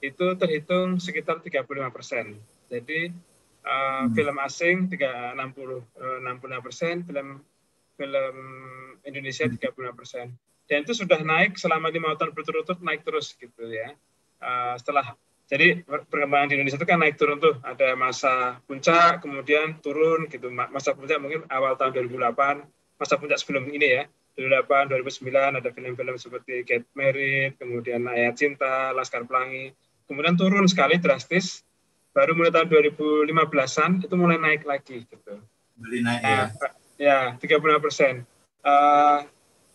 itu 0.00 0.26
terhitung 0.38 1.02
sekitar 1.02 1.42
35 1.42 1.66
persen. 1.90 2.38
Jadi 2.70 3.10
Uh, 3.66 4.06
hmm. 4.06 4.14
film 4.14 4.36
asing 4.46 4.76
360 4.86 5.82
uh, 5.98 6.22
66 6.22 6.62
persen, 6.62 6.94
film 7.02 7.42
film 7.98 8.36
Indonesia 9.02 9.42
36 9.42 9.58
hmm. 9.58 9.90
persen. 9.98 10.26
Dan 10.70 10.86
itu 10.86 10.94
sudah 10.94 11.18
naik 11.18 11.58
selama 11.58 11.90
lima 11.90 12.14
tahun 12.14 12.30
berturut-turut 12.30 12.78
naik 12.78 13.02
terus 13.02 13.34
gitu 13.34 13.66
ya. 13.66 13.90
Uh, 14.38 14.78
setelah 14.78 15.18
jadi 15.46 15.86
perkembangan 15.86 16.50
di 16.50 16.54
Indonesia 16.58 16.78
itu 16.78 16.88
kan 16.88 16.98
naik 16.98 17.16
turun 17.16 17.38
tuh 17.38 17.54
ada 17.62 17.94
masa 17.94 18.58
puncak 18.66 19.22
kemudian 19.22 19.78
turun 19.78 20.26
gitu 20.26 20.50
masa 20.50 20.92
puncak 20.92 21.22
mungkin 21.22 21.46
awal 21.50 21.78
tahun 21.78 22.10
2008 22.10 22.98
masa 22.98 23.14
puncak 23.18 23.38
sebelum 23.38 23.70
ini 23.70 24.02
ya 24.02 24.02
2008 24.36 24.90
2009 24.90 25.60
ada 25.62 25.70
film-film 25.72 26.16
seperti 26.18 26.66
Get 26.66 26.84
Married 26.98 27.56
kemudian 27.56 28.04
Ayat 28.10 28.36
Cinta 28.36 28.90
Laskar 28.92 29.22
Pelangi 29.24 29.70
kemudian 30.10 30.34
turun 30.34 30.66
sekali 30.66 30.98
drastis 30.98 31.66
baru 32.16 32.32
mulai 32.32 32.48
tahun 32.48 32.72
2015-an 32.72 33.90
itu 34.08 34.14
mulai 34.16 34.40
naik 34.40 34.64
lagi 34.64 35.04
gitu. 35.04 35.34
Mulai 35.76 36.00
naik 36.00 36.22
nah, 36.24 36.48
ya. 36.96 37.36
Ya, 37.36 37.60
36 37.60 37.84
persen. 37.84 38.24
Uh, 38.64 39.20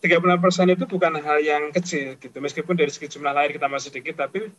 36 0.02 0.42
persen 0.42 0.66
itu 0.74 0.90
bukan 0.90 1.22
hal 1.22 1.38
yang 1.46 1.70
kecil 1.70 2.18
gitu. 2.18 2.34
Meskipun 2.42 2.74
dari 2.74 2.90
segi 2.90 3.14
jumlah 3.14 3.30
lahir 3.30 3.54
kita 3.54 3.70
masih 3.70 3.94
sedikit, 3.94 4.26
tapi 4.26 4.50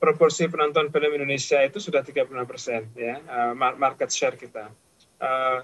proporsi 0.00 0.48
penonton 0.48 0.88
film 0.88 1.12
Indonesia 1.12 1.60
itu 1.60 1.76
sudah 1.76 2.00
36 2.00 2.32
persen 2.48 2.88
ya 2.96 3.20
uh, 3.20 3.52
market 3.54 4.08
share 4.08 4.34
kita. 4.40 4.72
Uh, 5.20 5.60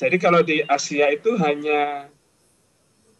jadi 0.00 0.16
kalau 0.16 0.40
di 0.40 0.64
Asia 0.64 1.12
itu 1.12 1.36
hanya 1.36 2.08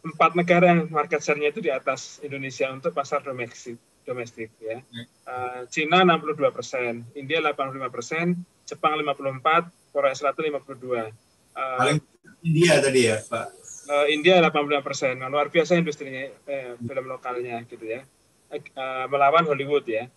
empat 0.05 0.37
negara 0.37 0.73
yang 0.73 0.89
market 0.89 1.21
share-nya 1.21 1.49
itu 1.49 1.61
di 1.61 1.71
atas 1.71 2.21
Indonesia 2.25 2.69
untuk 2.73 2.91
pasar 2.93 3.21
domestik 3.21 3.77
domestik 4.05 4.53
ya. 4.61 4.81
Uh, 5.25 5.65
Cina 5.73 6.05
62 6.05 6.37
persen, 6.53 7.01
India 7.17 7.41
85 7.41 7.89
persen, 7.89 8.25
Jepang 8.69 9.01
54, 9.01 9.69
Korea 9.89 10.13
Selatan 10.13 10.53
52. 10.61 11.09
Uh, 11.57 11.77
Paling 11.81 11.99
India 12.45 12.77
tadi 12.77 13.09
ya 13.09 13.17
Pak? 13.25 13.47
Uh, 13.89 14.05
India 14.13 14.37
85 14.41 14.85
persen, 14.85 15.13
nah, 15.17 15.29
luar 15.29 15.49
biasa 15.49 15.77
industrinya 15.77 16.29
eh, 16.49 16.73
film 16.77 17.05
lokalnya 17.05 17.61
gitu 17.69 17.85
ya, 17.85 18.01
uh, 18.51 19.05
melawan 19.09 19.45
Hollywood 19.45 19.85
ya, 19.87 20.09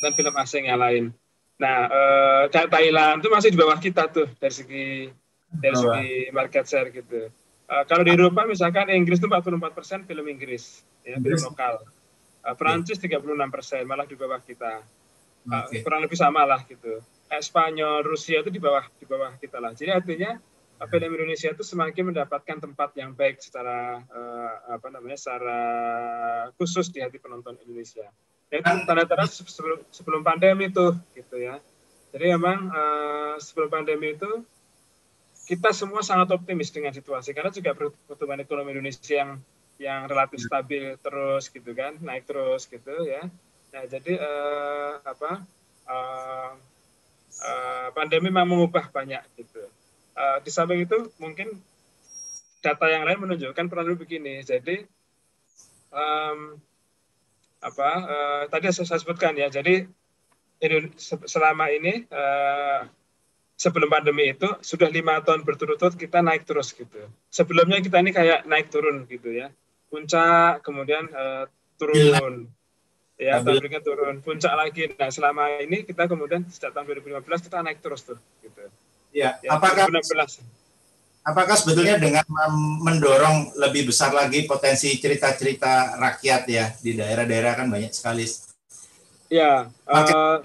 dan 0.00 0.12
film 0.16 0.34
asing 0.36 0.68
yang 0.68 0.80
lain. 0.80 1.04
Nah, 1.60 1.86
uh, 1.86 2.42
Thailand 2.50 3.22
itu 3.22 3.30
masih 3.30 3.54
di 3.54 3.58
bawah 3.58 3.78
kita 3.78 4.10
tuh 4.10 4.26
dari 4.42 4.54
segi 4.54 4.86
dari 5.54 5.76
segi 5.76 6.34
market 6.34 6.64
share 6.66 6.90
gitu. 6.90 7.30
Uh, 7.64 7.84
kalau 7.88 8.04
di 8.04 8.12
Eropa 8.12 8.44
misalkan 8.44 8.92
Inggris 8.92 9.22
itu 9.22 9.28
44 9.30 9.72
persen 9.72 9.98
film 10.04 10.26
Inggris, 10.28 10.84
ya, 11.06 11.16
film 11.16 11.40
lokal. 11.40 11.80
Uh, 12.44 12.52
Prancis 12.52 13.00
36 13.00 13.24
persen, 13.48 13.88
malah 13.88 14.04
di 14.04 14.18
bawah 14.18 14.36
kita. 14.42 14.84
Uh, 15.48 15.64
okay. 15.64 15.80
Kurang 15.80 16.04
lebih 16.04 16.16
sama 16.16 16.44
lah 16.44 16.60
gitu. 16.68 17.00
Eh, 17.32 17.40
Spanyol, 17.40 18.04
Rusia 18.04 18.44
itu 18.44 18.52
di 18.52 18.60
bawah 18.60 18.84
di 19.00 19.04
bawah 19.08 19.32
kita 19.40 19.56
lah. 19.60 19.72
Jadi 19.72 19.90
artinya 19.92 20.36
film 20.90 21.10
Indonesia 21.14 21.48
itu 21.54 21.62
semakin 21.62 22.12
mendapatkan 22.12 22.58
tempat 22.60 22.90
yang 22.98 23.14
baik 23.14 23.40
secara 23.40 24.02
uh, 24.04 24.52
apa 24.74 24.90
namanya 24.90 25.16
secara 25.16 25.60
khusus 26.58 26.90
di 26.90 27.00
hati 27.00 27.16
penonton 27.22 27.56
Indonesia. 27.62 28.10
Ya, 28.52 28.56
itu 28.60 28.70
tanda-tanda 28.86 29.26
sebelum, 29.26 29.80
sebelum 29.90 30.20
pandemi 30.22 30.70
itu 30.70 30.94
gitu 31.14 31.36
ya. 31.38 31.58
Jadi 32.14 32.26
memang 32.34 32.70
uh, 32.70 33.34
sebelum 33.42 33.70
pandemi 33.70 34.14
itu 34.14 34.46
kita 35.44 35.76
semua 35.76 36.00
sangat 36.00 36.32
optimis 36.32 36.72
dengan 36.72 36.92
situasi 36.94 37.36
karena 37.36 37.52
juga 37.52 37.76
pertumbuhan 37.76 38.40
ekonomi 38.40 38.72
Indonesia 38.72 39.12
yang 39.12 39.30
yang 39.76 40.08
relatif 40.08 40.40
ya. 40.40 40.46
stabil 40.48 40.84
terus 41.02 41.52
gitu 41.52 41.70
kan 41.76 41.98
naik 42.00 42.24
terus 42.24 42.64
gitu 42.70 42.94
ya 43.04 43.28
nah 43.74 43.82
jadi 43.84 44.22
uh, 44.22 44.92
apa 45.02 45.42
uh, 45.90 46.50
uh, 47.42 47.88
pandemi 47.92 48.30
memang 48.30 48.46
mengubah 48.46 48.88
banyak 48.88 49.20
gitu 49.36 49.66
uh, 50.16 50.38
di 50.42 50.50
samping 50.50 50.82
itu 50.82 51.10
mungkin 51.20 51.50
data 52.64 52.86
yang 52.88 53.04
lain 53.04 53.20
menunjukkan 53.20 53.66
pernah 53.68 53.94
begini 53.94 54.40
jadi 54.40 54.88
um, 55.92 56.58
apa 57.64 57.90
uh, 58.04 58.42
tadi 58.48 58.72
saya, 58.72 58.88
saya 58.88 59.00
sebutkan 59.00 59.36
ya 59.36 59.52
jadi 59.52 59.86
selama 61.28 61.68
ini 61.68 62.08
uh, 62.08 62.88
sebelum 63.54 63.92
pandemi 63.92 64.32
itu 64.32 64.48
sudah 64.64 64.88
lima 64.88 65.20
tahun 65.20 65.44
berturut-turut 65.44 65.92
kita 65.94 66.24
naik 66.24 66.48
terus 66.48 66.72
gitu. 66.72 67.04
Sebelumnya 67.28 67.84
kita 67.84 68.00
ini 68.00 68.16
kayak 68.16 68.48
naik 68.48 68.72
turun 68.72 69.04
gitu 69.04 69.28
ya 69.28 69.52
puncak, 69.94 70.66
kemudian 70.66 71.06
uh, 71.14 71.46
turun. 71.78 72.50
Ya, 73.14 73.38
tahun 73.38 73.62
berikutnya 73.62 73.82
turun, 73.86 74.14
puncak 74.26 74.50
lagi. 74.58 74.90
Nah, 74.98 75.06
selama 75.06 75.62
ini 75.62 75.86
kita 75.86 76.10
kemudian 76.10 76.50
sejak 76.50 76.74
tahun 76.74 76.98
2015 76.98 77.46
kita 77.46 77.62
naik 77.62 77.78
terus 77.78 78.02
tuh, 78.02 78.18
gitu. 78.42 78.66
Ya, 79.14 79.38
ya 79.38 79.54
apakah 79.54 79.86
2016. 79.86 80.42
apakah 81.22 81.54
sebetulnya 81.56 81.96
dengan 81.96 82.26
mendorong 82.82 83.54
lebih 83.56 83.88
besar 83.88 84.10
lagi 84.10 84.44
potensi 84.44 84.90
cerita-cerita 84.98 85.96
rakyat 85.96 86.42
ya 86.50 86.66
di 86.82 86.98
daerah-daerah 86.98 87.54
kan 87.54 87.70
banyak 87.70 87.94
sekali. 87.94 88.26
Ya. 89.30 89.70
Uh, 89.86 90.42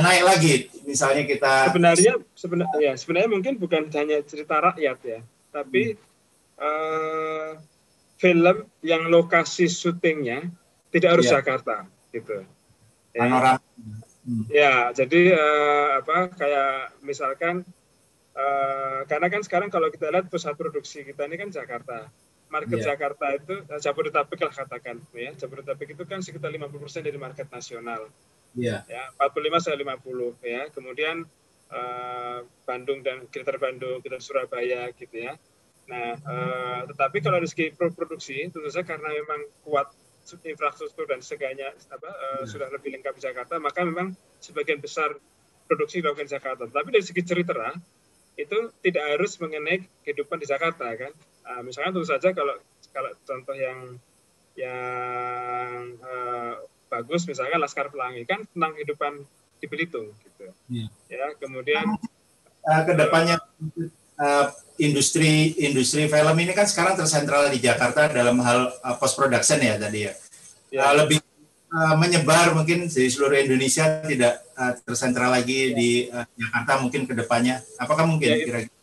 naik 0.00 0.24
lagi, 0.24 0.54
misalnya 0.86 1.26
kita. 1.26 1.68
Sebenarnya, 1.72 2.12
sebenarnya, 2.32 2.78
ya 2.78 2.92
sebenarnya 2.94 3.30
mungkin 3.32 3.54
bukan 3.58 3.90
hanya 3.92 4.22
cerita 4.24 4.60
rakyat 4.60 4.98
ya, 5.02 5.20
tapi 5.50 5.98
hmm. 5.98 6.62
uh, 6.62 7.50
film 8.20 8.56
yang 8.84 9.08
lokasi 9.08 9.66
syutingnya 9.66 10.48
tidak 10.94 11.18
harus 11.18 11.26
ya. 11.28 11.40
Jakarta, 11.40 11.88
gitu. 12.14 12.44
Ya. 13.16 13.20
Panorama. 13.26 13.60
Hmm. 14.20 14.44
Ya, 14.52 14.74
jadi 14.92 15.32
uh, 15.32 16.04
apa 16.04 16.28
kayak 16.36 17.00
misalkan 17.00 17.64
uh, 18.36 19.00
karena 19.06 19.26
kan 19.30 19.42
sekarang 19.42 19.70
kalau 19.72 19.88
kita 19.88 20.10
lihat 20.10 20.26
pusat 20.30 20.54
produksi 20.54 21.02
kita 21.06 21.26
ini 21.26 21.36
kan 21.38 21.48
Jakarta. 21.50 22.10
Market 22.50 22.82
yeah. 22.82 22.86
Jakarta 22.94 23.26
itu 23.38 23.62
uh, 23.62 23.78
Jabodetabek 23.78 24.40
lah 24.42 24.54
katakan 24.54 24.98
ya. 25.14 25.30
Jabodetabek 25.38 25.94
itu 25.94 26.02
kan 26.02 26.18
sekitar 26.18 26.50
50% 26.50 27.06
dari 27.06 27.18
market 27.18 27.46
nasional. 27.50 28.10
Yeah. 28.58 28.82
Ya, 28.90 29.14
45 29.22 29.62
sampai 29.62 29.86
50 29.86 30.42
ya. 30.42 30.62
Kemudian 30.74 31.16
uh, 31.70 32.38
Bandung 32.66 33.06
dan 33.06 33.30
sekitar 33.30 33.62
Bandung, 33.62 34.02
sekitar 34.02 34.20
Surabaya 34.20 34.90
gitu 34.98 35.14
ya. 35.14 35.38
Nah, 35.90 36.14
uh, 36.22 36.80
tetapi 36.90 37.18
kalau 37.22 37.42
dari 37.42 37.50
segi 37.50 37.74
produksi 37.74 38.46
tentu 38.46 38.66
saja 38.70 38.86
karena 38.86 39.10
memang 39.10 39.42
kuat 39.66 39.90
infrastruktur 40.46 41.10
dan 41.10 41.18
segala 41.18 41.74
apa 41.74 42.10
uh, 42.10 42.42
sudah 42.46 42.70
lebih 42.70 42.94
lengkap 42.94 43.18
di 43.18 43.22
Jakarta, 43.26 43.58
maka 43.58 43.82
memang 43.82 44.14
sebagian 44.38 44.78
besar 44.78 45.10
produksi 45.66 45.98
dilakukan 45.98 46.30
di 46.30 46.34
Jakarta. 46.38 46.62
Tapi 46.70 46.88
dari 46.94 47.02
segi 47.02 47.22
cerita 47.26 47.54
itu 48.44 48.72
tidak 48.80 49.04
harus 49.16 49.36
mengenai 49.40 49.84
kehidupan 50.04 50.40
di 50.40 50.46
Jakarta 50.48 50.86
kan. 50.96 51.12
Uh, 51.44 51.60
misalnya 51.66 51.96
tentu 51.96 52.08
saja 52.08 52.28
kalau 52.32 52.56
kalau 52.90 53.10
contoh 53.24 53.56
yang 53.56 53.98
yang 54.58 55.96
uh, 56.02 56.60
bagus 56.90 57.24
misalnya 57.24 57.56
Laskar 57.62 57.88
Pelangi 57.88 58.26
kan 58.26 58.42
tentang 58.50 58.74
kehidupan 58.76 59.12
di 59.60 59.66
Belitung 59.68 60.10
gitu. 60.24 60.50
Yeah. 60.72 60.90
Ya, 61.06 61.26
kemudian 61.38 61.96
uh, 62.66 62.82
ke 62.82 62.92
depannya 62.96 63.38
uh, 64.18 64.46
industri 64.80 65.54
industri 65.60 66.08
film 66.08 66.36
ini 66.40 66.52
kan 66.56 66.66
sekarang 66.66 66.96
tersentral 66.98 67.48
di 67.52 67.60
Jakarta 67.60 68.08
dalam 68.10 68.40
hal 68.40 68.72
uh, 68.80 68.96
post 68.96 69.14
production 69.16 69.60
ya 69.60 69.76
tadi 69.76 70.08
ya. 70.08 70.12
ya. 70.72 70.80
Uh, 70.90 70.94
lebih 71.04 71.22
uh, 71.70 71.94
menyebar 71.96 72.52
mungkin 72.52 72.90
di 72.90 73.04
seluruh 73.08 73.38
Indonesia 73.38 74.02
tidak 74.04 74.42
uh, 74.58 74.74
tersentral 74.82 75.30
lagi 75.32 75.72
ya. 75.72 75.76
di 75.76 75.90
uh, 76.10 76.26
Jakarta 76.36 76.72
mungkin 76.82 77.06
ke 77.06 77.14
depannya. 77.14 77.62
Apakah 77.78 78.04
mungkin 78.06 78.28
ya, 78.28 78.36
kira-kira? 78.42 78.78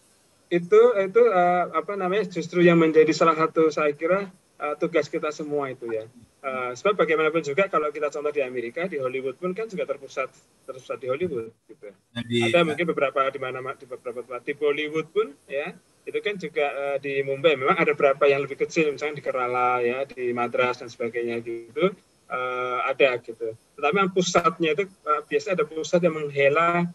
Itu 0.48 0.82
itu 0.96 1.22
uh, 1.28 1.76
apa 1.76 2.00
namanya 2.00 2.32
justru 2.32 2.64
yang 2.64 2.80
menjadi 2.80 3.12
salah 3.12 3.36
satu 3.36 3.68
saya 3.68 3.92
kira 3.92 4.32
uh, 4.64 4.76
tugas 4.80 5.12
kita 5.12 5.30
semua 5.36 5.72
itu 5.72 5.92
ya. 5.92 6.08
Uh, 6.40 6.72
sebab 6.72 7.04
bagaimanapun 7.04 7.44
juga 7.44 7.68
kalau 7.68 7.92
kita 7.92 8.08
contoh 8.08 8.32
di 8.32 8.40
Amerika 8.40 8.88
di 8.88 9.02
Hollywood 9.02 9.36
pun 9.36 9.52
kan 9.52 9.68
juga 9.68 9.84
terpusat 9.84 10.32
terpusat 10.64 10.98
di 11.04 11.08
Hollywood 11.12 11.52
gitu. 11.68 11.92
Jadi, 12.16 12.38
Ada 12.48 12.64
mungkin 12.64 12.88
beberapa 12.88 13.28
di 13.28 13.40
mana 13.42 13.60
di 13.76 13.84
beberapa 13.84 14.24
tempat 14.24 14.44
di 14.48 14.54
Bollywood 14.56 15.08
pun 15.12 15.36
ya 15.50 15.76
itu 16.08 16.24
kan 16.24 16.40
juga 16.40 16.72
uh, 16.72 16.98
di 17.04 17.20
Mumbai 17.20 17.60
memang 17.60 17.76
ada 17.76 17.92
beberapa 17.92 18.32
yang 18.32 18.48
lebih 18.48 18.64
kecil 18.64 18.96
misalnya 18.96 19.20
di 19.20 19.26
Kerala 19.28 19.84
ya 19.84 20.08
di 20.08 20.32
Madras 20.32 20.80
dan 20.80 20.88
sebagainya 20.88 21.44
gitu 21.44 21.92
uh, 22.32 22.80
ada 22.88 23.20
gitu. 23.20 23.56
Tetapi 23.80 23.96
yang 23.96 24.12
pusatnya 24.12 24.70
itu 24.76 24.86
uh, 25.08 25.22
biasanya 25.28 25.64
ada 25.64 25.66
pusat 25.68 26.00
yang 26.04 26.16
menghela 26.16 26.88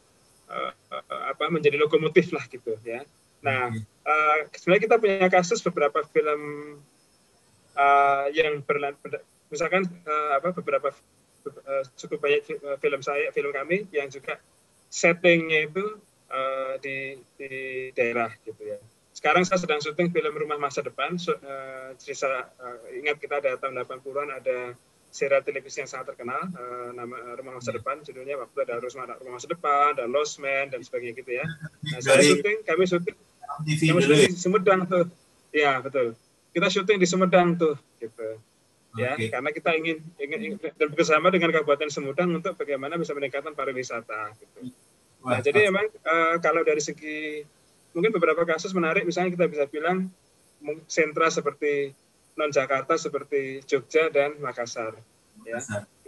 uh, 0.48 0.72
uh, 0.92 1.22
apa 1.32 1.48
menjadi 1.52 1.76
lokomotif 1.80 2.32
lah 2.32 2.44
gitu 2.48 2.76
ya. 2.84 3.04
Nah 3.42 3.72
uh, 4.06 4.36
sebenarnya 4.54 4.82
kita 4.88 4.96
punya 5.00 5.28
kasus 5.28 5.60
beberapa 5.64 6.04
film 6.12 6.40
uh, 7.76 8.26
yang 8.32 8.60
berlan 8.64 8.96
misalkan 9.52 9.84
uh, 10.08 10.40
apa 10.40 10.56
beberapa 10.56 10.92
uh, 11.46 11.84
cukup 11.96 12.18
banyak 12.24 12.42
film 12.80 13.00
saya 13.04 13.28
film 13.36 13.52
kami 13.52 13.84
yang 13.92 14.08
juga 14.08 14.40
settingnya 14.88 15.68
itu 15.68 16.00
uh, 16.32 16.74
di 16.80 17.20
di 17.36 17.52
daerah 17.92 18.32
gitu 18.44 18.60
ya 18.64 18.78
sekarang 19.12 19.44
saya 19.44 19.60
sedang 19.60 19.78
syuting 19.78 20.08
film 20.08 20.32
Rumah 20.32 20.56
Masa 20.56 20.80
Depan 20.80 21.20
so, 21.20 21.36
uh, 21.36 21.92
cerita 22.00 22.48
uh, 22.58 22.80
ingat 22.96 23.20
kita 23.20 23.44
ada 23.44 23.60
tahun 23.60 23.84
80-an 23.84 24.28
ada 24.40 24.58
serial 25.12 25.44
televisi 25.44 25.84
yang 25.84 25.90
sangat 25.92 26.16
terkenal 26.16 26.40
uh, 26.56 26.90
nama 26.96 27.36
Rumah 27.36 27.60
Masa 27.60 27.76
Depan 27.76 28.00
judulnya 28.00 28.40
waktu 28.40 28.64
ada 28.64 28.80
Rumah, 28.80 29.20
Rumah 29.20 29.32
Masa 29.36 29.48
Depan 29.52 30.00
dan 30.00 30.08
Lost 30.08 30.40
Man 30.40 30.72
dan 30.72 30.80
sebagainya 30.80 31.20
gitu 31.20 31.36
ya. 31.36 31.44
Nah, 31.92 32.00
saya 32.00 32.24
syuting 32.24 32.64
kami 32.64 32.88
syuting 32.88 33.16
kami 33.60 34.00
syuting 34.00 34.32
di 34.32 34.40
Sumedang 34.40 34.88
tuh. 34.88 35.04
Ya 35.52 35.84
betul. 35.84 36.16
Kita 36.56 36.72
syuting 36.72 36.96
di 36.96 37.04
Sumedang 37.04 37.60
tuh 37.60 37.76
gitu. 38.00 38.40
Ya 38.96 39.12
okay. 39.16 39.28
karena 39.28 39.52
kita 39.52 39.76
ingin, 39.76 40.00
ingin 40.16 40.56
dan 40.60 40.88
bekerjasama 40.92 41.28
dengan 41.28 41.52
Kabupaten 41.52 41.88
Semudang 41.92 42.32
untuk 42.32 42.56
bagaimana 42.56 42.96
bisa 42.96 43.12
meningkatkan 43.12 43.52
pariwisata 43.52 44.32
gitu. 44.40 44.72
Nah, 45.22 45.36
Wah, 45.36 45.40
jadi 45.44 45.68
memang 45.68 45.92
uh, 46.02 46.36
kalau 46.40 46.64
dari 46.64 46.80
segi 46.80 47.44
mungkin 47.92 48.16
beberapa 48.16 48.48
kasus 48.48 48.72
menarik 48.72 49.04
misalnya 49.04 49.36
kita 49.36 49.44
bisa 49.48 49.64
bilang 49.68 50.08
sentra 50.88 51.28
seperti 51.28 51.92
non 52.38 52.50
Jakarta 52.50 52.96
seperti 52.96 53.60
Jogja 53.68 54.08
dan 54.08 54.40
Makassar 54.40 54.96
ya. 55.44 55.58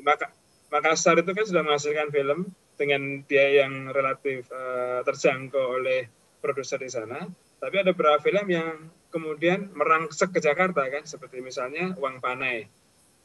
Maka, 0.01 0.33
Makassar 0.73 1.21
itu 1.21 1.31
kan 1.37 1.45
sudah 1.45 1.63
menghasilkan 1.65 2.09
film 2.11 2.51
dengan 2.75 3.23
biaya 3.23 3.69
yang 3.69 3.95
relatif 3.95 4.51
uh, 4.51 5.05
terjangkau 5.07 5.79
oleh 5.79 6.11
produser 6.43 6.81
di 6.83 6.91
sana. 6.91 7.23
Tapi 7.63 7.81
ada 7.81 7.97
beberapa 7.97 8.21
film 8.21 8.47
yang 8.51 8.93
kemudian 9.15 9.71
merangsek 9.73 10.35
ke 10.35 10.43
Jakarta 10.43 10.85
kan 10.91 11.07
seperti 11.07 11.39
misalnya 11.39 11.95
Uang 12.03 12.19
Panai 12.19 12.67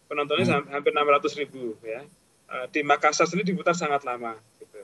penontonnya 0.10 0.46
hmm. 0.50 0.74
hampir 0.74 0.92
600 0.92 1.42
ribu 1.46 1.78
ya 1.86 2.02
eh, 2.50 2.66
di 2.74 2.82
Makassar 2.82 3.30
sendiri 3.30 3.54
diputar 3.54 3.78
sangat 3.78 4.02
lama 4.04 4.34
gitu. 4.58 4.82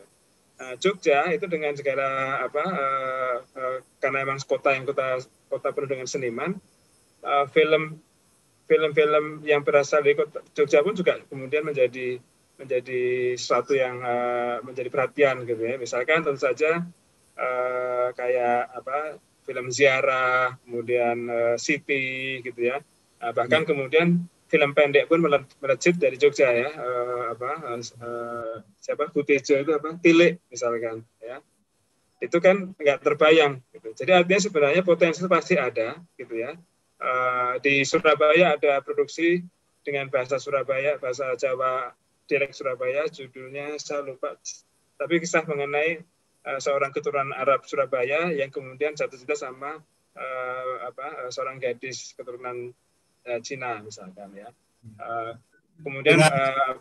Nah, 0.55 0.73
Jogja 0.79 1.33
itu 1.35 1.51
dengan 1.51 1.75
segala 1.75 2.39
apa 2.39 2.63
uh, 2.63 3.37
uh, 3.43 3.77
karena 3.99 4.23
emang 4.23 4.39
kota 4.39 4.71
yang 4.71 4.87
kota 4.87 5.19
kota 5.51 5.75
penuh 5.75 5.89
dengan 5.91 6.07
seniman 6.07 6.55
uh, 7.27 7.43
film 7.51 7.99
film-film 8.65 9.45
yang 9.45 9.61
berasal 9.61 10.01
dari 10.01 10.17
kota 10.17 10.41
Jogja 10.57 10.81
pun 10.81 10.97
juga 10.97 11.21
kemudian 11.29 11.65
menjadi 11.65 12.17
menjadi 12.55 13.35
sesuatu 13.35 13.75
yang 13.75 13.99
uh, 14.01 14.63
menjadi 14.63 14.89
perhatian 14.89 15.43
gitu 15.43 15.59
ya 15.59 15.75
misalkan 15.77 16.23
tentu 16.23 16.41
saja 16.43 16.81
uh, 17.37 18.09
kayak 18.15 18.71
apa 18.73 19.19
film 19.45 19.69
ziarah, 19.69 20.57
kemudian 20.65 21.17
uh, 21.29 21.55
City 21.55 22.41
gitu 22.41 22.59
ya. 22.59 22.81
Nah, 23.21 23.31
bahkan 23.31 23.63
ya. 23.63 23.67
kemudian 23.69 24.25
film 24.49 24.71
pendek 24.73 25.05
pun 25.05 25.21
melejit 25.61 25.95
dari 26.01 26.17
Jogja 26.17 26.49
ya. 26.49 26.69
Uh, 26.73 27.23
apa 27.37 27.49
uh, 28.01 28.55
siapa 28.81 29.13
Butejo 29.13 29.61
itu 29.61 29.71
apa? 29.71 29.95
Tilik 30.01 30.41
misalkan 30.49 31.05
ya. 31.21 31.39
Itu 32.17 32.41
kan 32.41 32.73
nggak 32.73 33.05
terbayang 33.05 33.61
gitu. 33.69 33.93
Jadi 33.93 34.11
artinya 34.11 34.41
sebenarnya 34.41 34.81
potensi 34.81 35.21
pasti 35.29 35.55
ada 35.55 36.01
gitu 36.17 36.33
ya. 36.33 36.57
Uh, 36.95 37.59
di 37.59 37.83
Surabaya 37.83 38.55
ada 38.55 38.79
produksi 38.79 39.43
dengan 39.83 40.07
bahasa 40.07 40.39
Surabaya, 40.39 40.95
bahasa 40.97 41.35
Jawa, 41.35 41.91
dialek 42.25 42.55
Surabaya, 42.55 43.05
judulnya 43.11 43.75
saya 43.77 44.01
lupa. 44.01 44.39
Tapi 44.95 45.19
kisah 45.19 45.43
mengenai 45.43 46.01
uh, 46.47 46.59
seorang 46.61 46.95
keturunan 46.95 47.35
Arab 47.35 47.67
Surabaya 47.67 48.31
yang 48.31 48.49
kemudian 48.49 48.95
jatuh 48.95 49.19
cinta 49.19 49.35
sama 49.35 49.83
uh, 50.15 50.73
apa 50.87 51.27
uh, 51.27 51.31
seorang 51.31 51.59
gadis 51.59 52.15
keturunan 52.15 52.71
uh, 53.27 53.39
Cina 53.43 53.83
misalkan 53.83 54.31
ya. 54.33 54.49
Uh, 55.01 55.35
kemudian 55.83 56.21
uh, 56.21 56.79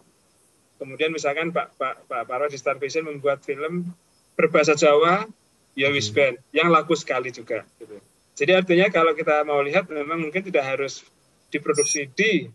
kemudian 0.79 1.11
misalkan 1.11 1.51
Pak 1.51 1.75
Pak 1.75 2.07
Pak 2.07 2.23
Paro 2.29 2.47
di 2.47 2.57
Star 2.61 2.79
Vision 2.79 3.09
membuat 3.09 3.43
film 3.43 3.91
berbahasa 4.39 4.79
Jawa 4.79 5.27
Ya 5.75 5.91
Wis 5.91 6.13
Band 6.15 6.39
yang 6.55 6.71
laku 6.71 6.95
sekali 6.95 7.35
juga 7.35 7.67
gitu. 7.83 7.99
Jadi 8.35 8.51
artinya 8.51 8.91
kalau 8.91 9.15
kita 9.15 9.47
mau 9.47 9.63
lihat 9.63 9.87
memang 9.87 10.19
mungkin 10.19 10.43
tidak 10.43 10.67
harus 10.67 11.07
diproduksi 11.55 12.11
di 12.11 12.51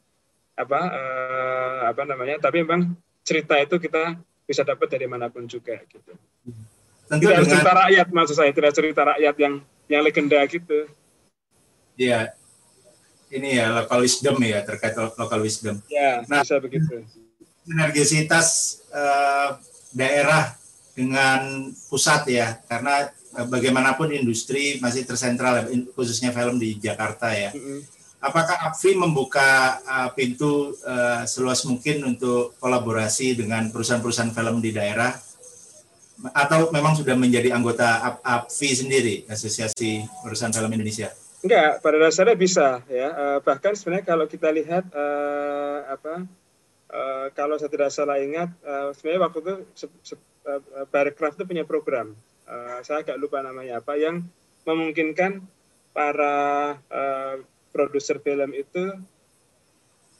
apa 0.59 0.81
uh, 0.91 1.79
apa 1.87 2.03
namanya 2.03 2.35
tapi 2.43 2.67
memang 2.67 2.91
cerita 3.23 3.55
itu 3.55 3.79
kita 3.79 4.19
bisa 4.43 4.67
dapat 4.67 4.91
dari 4.91 5.07
mana 5.07 5.31
pun 5.31 5.47
juga 5.47 5.79
gitu. 5.87 6.11
Tentu 7.07 7.25
tidak 7.25 7.41
dengan, 7.41 7.51
cerita 7.53 7.71
rakyat 7.73 8.07
maksud 8.11 8.35
saya, 8.35 8.51
tidak 8.51 8.73
cerita 8.75 9.01
rakyat 9.07 9.35
yang 9.39 9.53
yang 9.89 10.01
legenda 10.03 10.39
gitu. 10.45 10.89
Iya, 11.95 12.33
ini 13.29 13.57
ya 13.61 13.73
local 13.73 14.01
wisdom 14.01 14.37
ya 14.41 14.61
terkait 14.65 14.93
local 14.97 15.41
wisdom. 15.41 15.81
Ya, 15.89 16.25
nah, 16.25 16.41
bisa 16.41 16.57
begitu. 16.57 17.05
Sinergisitas 17.65 18.81
uh, 18.89 19.57
daerah 19.93 20.53
dengan 20.93 21.69
pusat 21.89 22.25
ya, 22.29 22.61
karena 22.65 23.09
bagaimanapun 23.33 24.09
industri 24.13 24.81
masih 24.81 25.05
tersentral 25.05 25.69
khususnya 25.93 26.33
film 26.33 26.57
di 26.57 26.77
Jakarta 26.77 27.29
ya. 27.33 27.53
Apakah 28.19 28.67
AFI 28.67 28.99
membuka 28.99 29.79
uh, 29.87 30.11
pintu 30.11 30.75
uh, 30.83 31.23
seluas 31.23 31.63
mungkin 31.63 32.03
untuk 32.03 32.51
kolaborasi 32.59 33.39
dengan 33.39 33.71
perusahaan-perusahaan 33.71 34.35
film 34.35 34.59
di 34.59 34.75
daerah 34.75 35.15
atau 36.35 36.67
memang 36.75 36.99
sudah 36.99 37.15
menjadi 37.15 37.55
anggota 37.55 38.19
APFI 38.19 38.69
sendiri, 38.75 39.15
Asosiasi 39.31 40.03
Perusahaan 40.19 40.51
Film 40.51 40.67
Indonesia? 40.75 41.15
Enggak, 41.39 41.79
pada 41.79 41.95
dasarnya 41.95 42.35
bisa 42.35 42.83
ya. 42.91 43.07
Uh, 43.15 43.39
bahkan 43.39 43.71
sebenarnya 43.71 44.03
kalau 44.03 44.27
kita 44.27 44.51
lihat 44.51 44.83
uh, 44.91 45.87
apa 45.87 46.27
uh, 46.91 47.27
kalau 47.31 47.55
saya 47.55 47.71
tidak 47.71 47.95
salah 47.95 48.19
ingat 48.19 48.51
uh, 48.67 48.91
sebenarnya 48.91 49.21
waktu 49.31 49.39
itu 49.39 49.53
se, 49.71 49.85
se, 50.03 50.15
uh, 50.43 51.31
itu 51.31 51.43
punya 51.47 51.63
program. 51.63 52.11
Uh, 52.49 52.81
saya 52.81 53.05
agak 53.05 53.21
lupa 53.21 53.45
namanya 53.45 53.77
apa 53.77 53.93
yang 53.93 54.25
memungkinkan 54.65 55.45
para 55.93 56.77
uh, 56.89 57.35
produser 57.69 58.17
film 58.17 58.57
itu 58.57 58.97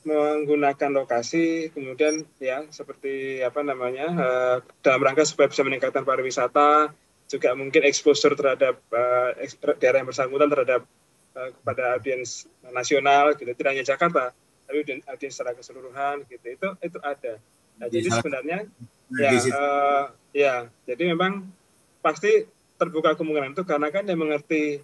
menggunakan 0.06 0.94
lokasi 0.96 1.74
kemudian 1.76 2.24
ya 2.40 2.64
seperti 2.72 3.44
apa 3.44 3.66
namanya 3.66 4.08
uh, 4.16 4.58
dalam 4.80 5.02
rangka 5.04 5.28
supaya 5.28 5.52
bisa 5.52 5.66
meningkatkan 5.66 6.08
pariwisata 6.08 6.94
juga 7.30 7.54
mungkin 7.54 7.86
exposure 7.86 8.34
terhadap 8.34 8.82
uh, 8.90 9.36
daerah 9.78 10.02
yang 10.02 10.10
bersangkutan 10.10 10.50
terhadap 10.50 10.82
uh, 11.38 11.50
kepada 11.54 12.00
audiens 12.00 12.50
nasional 12.74 13.38
gitu. 13.38 13.54
Tidak 13.54 13.70
hanya 13.70 13.86
Jakarta 13.86 14.34
tapi 14.70 14.86
audiens 14.86 15.34
secara 15.34 15.54
keseluruhan 15.54 16.26
gitu. 16.30 16.46
Itu 16.46 16.68
itu 16.82 16.98
ada. 17.02 17.42
Nah, 17.80 17.88
jadi 17.88 18.10
sebenarnya 18.10 18.60
ya 19.14 19.30
uh, 19.34 20.06
ya 20.34 20.56
jadi 20.90 21.04
memang 21.14 21.50
pasti 22.00 22.48
terbuka 22.80 23.16
kemungkinan 23.20 23.54
itu 23.54 23.64
karena 23.68 23.92
kan 23.92 24.08
yang 24.08 24.20
mengerti 24.20 24.80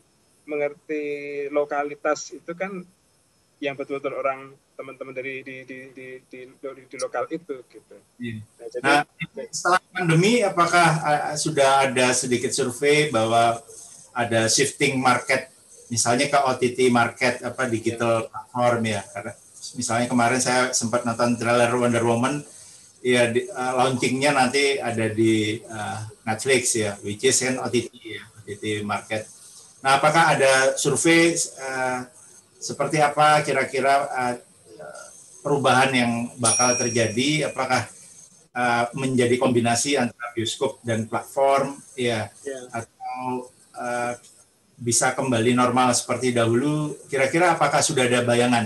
mengerti 0.45 1.03
lokalitas 1.49 2.35
itu 2.35 2.51
kan 2.53 2.83
yang 3.63 3.73
betul-betul 3.73 4.19
orang 4.19 4.51
teman-teman 4.75 5.15
dari 5.15 5.39
di 5.39 5.63
di, 5.63 5.77
di 5.95 6.07
di 6.27 6.39
di 6.51 6.83
di 6.91 6.97
lokal 6.99 7.25
itu 7.31 7.63
gitu. 7.71 7.95
Iya. 8.19 8.43
Nah, 8.43 8.67
jadi, 8.67 8.83
nah, 8.83 9.01
setelah 9.47 9.81
pandemi 9.95 10.43
apakah 10.43 10.87
uh, 10.99 11.35
sudah 11.39 11.87
ada 11.89 12.11
sedikit 12.11 12.51
survei 12.51 13.07
bahwa 13.07 13.63
ada 14.11 14.51
shifting 14.51 14.99
market 14.99 15.55
misalnya 15.87 16.27
ke 16.27 16.39
OTT 16.39 16.91
market 16.91 17.39
apa 17.47 17.71
digital 17.71 18.27
ya. 18.27 18.27
platform 18.27 18.81
ya 18.83 19.01
karena 19.15 19.31
misalnya 19.79 20.07
kemarin 20.11 20.41
saya 20.43 20.61
sempat 20.75 21.07
nonton 21.07 21.39
trailer 21.39 21.71
Wonder 21.71 22.03
Woman 22.03 22.43
ya 23.05 23.29
di, 23.29 23.45
uh, 23.45 23.73
launchingnya 23.77 24.33
nanti 24.33 24.81
ada 24.81 25.05
di 25.13 25.61
uh, 25.61 26.01
Netflix 26.25 26.73
ya 26.73 26.97
which 27.05 27.21
is 27.21 27.37
an 27.45 27.61
OTT 27.61 27.93
ya 27.93 28.25
OTT 28.41 28.81
market. 28.81 29.29
Nah 29.85 30.01
apakah 30.01 30.33
ada 30.33 30.73
survei 30.73 31.37
uh, 31.37 32.01
seperti 32.57 32.97
apa 32.97 33.45
kira-kira 33.45 34.09
uh, 34.09 34.35
perubahan 35.45 35.93
yang 35.93 36.13
bakal 36.41 36.73
terjadi? 36.81 37.53
Apakah 37.53 37.85
uh, 38.57 38.89
menjadi 38.97 39.37
kombinasi 39.37 40.01
antara 40.01 40.33
bioskop 40.33 40.81
dan 40.81 41.05
platform? 41.05 41.77
Ya 41.93 42.33
yeah. 42.41 42.65
atau 42.73 43.53
uh, 43.77 44.17
bisa 44.81 45.13
kembali 45.13 45.53
normal 45.53 45.93
seperti 45.93 46.33
dahulu? 46.33 46.97
Kira-kira 47.05 47.53
apakah 47.53 47.85
sudah 47.85 48.09
ada 48.09 48.25
bayangan 48.25 48.65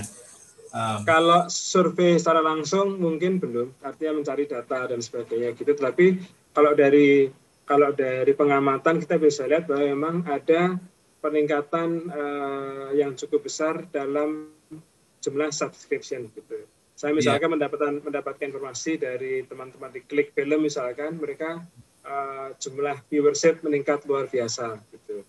um, 0.73 0.99
kalau 1.05 1.45
survei 1.49 2.17
secara 2.17 2.41
langsung 2.41 2.97
mungkin 2.97 3.37
belum 3.37 3.73
artinya 3.81 4.21
mencari 4.21 4.45
data 4.49 4.89
dan 4.89 4.99
sebagainya 4.99 5.53
gitu 5.57 5.73
tapi 5.77 6.21
kalau 6.53 6.73
dari 6.73 7.29
kalau 7.69 7.93
dari 7.93 8.33
pengamatan 8.33 8.97
kita 8.97 9.21
bisa 9.21 9.45
lihat 9.45 9.69
bahwa 9.69 9.85
memang 9.85 10.15
ada 10.25 10.81
peningkatan 11.21 12.09
uh, 12.09 12.89
yang 12.97 13.13
cukup 13.13 13.45
besar 13.45 13.85
dalam 13.93 14.49
jumlah 15.21 15.51
subscription 15.53 16.31
gitu. 16.33 16.65
Saya 16.97 17.15
misalkan 17.15 17.47
yeah. 17.47 17.55
mendapatkan 17.55 17.93
mendapatkan 18.03 18.45
informasi 18.49 18.99
dari 18.99 19.45
teman-teman 19.45 19.93
di 19.93 20.01
Klik 20.03 20.33
Film 20.35 20.65
misalkan 20.65 21.15
mereka 21.19 21.63
uh, 22.03 22.51
jumlah 22.59 23.05
viewership 23.07 23.61
meningkat 23.63 24.03
luar 24.09 24.27
biasa 24.27 24.79
gitu. 24.91 25.23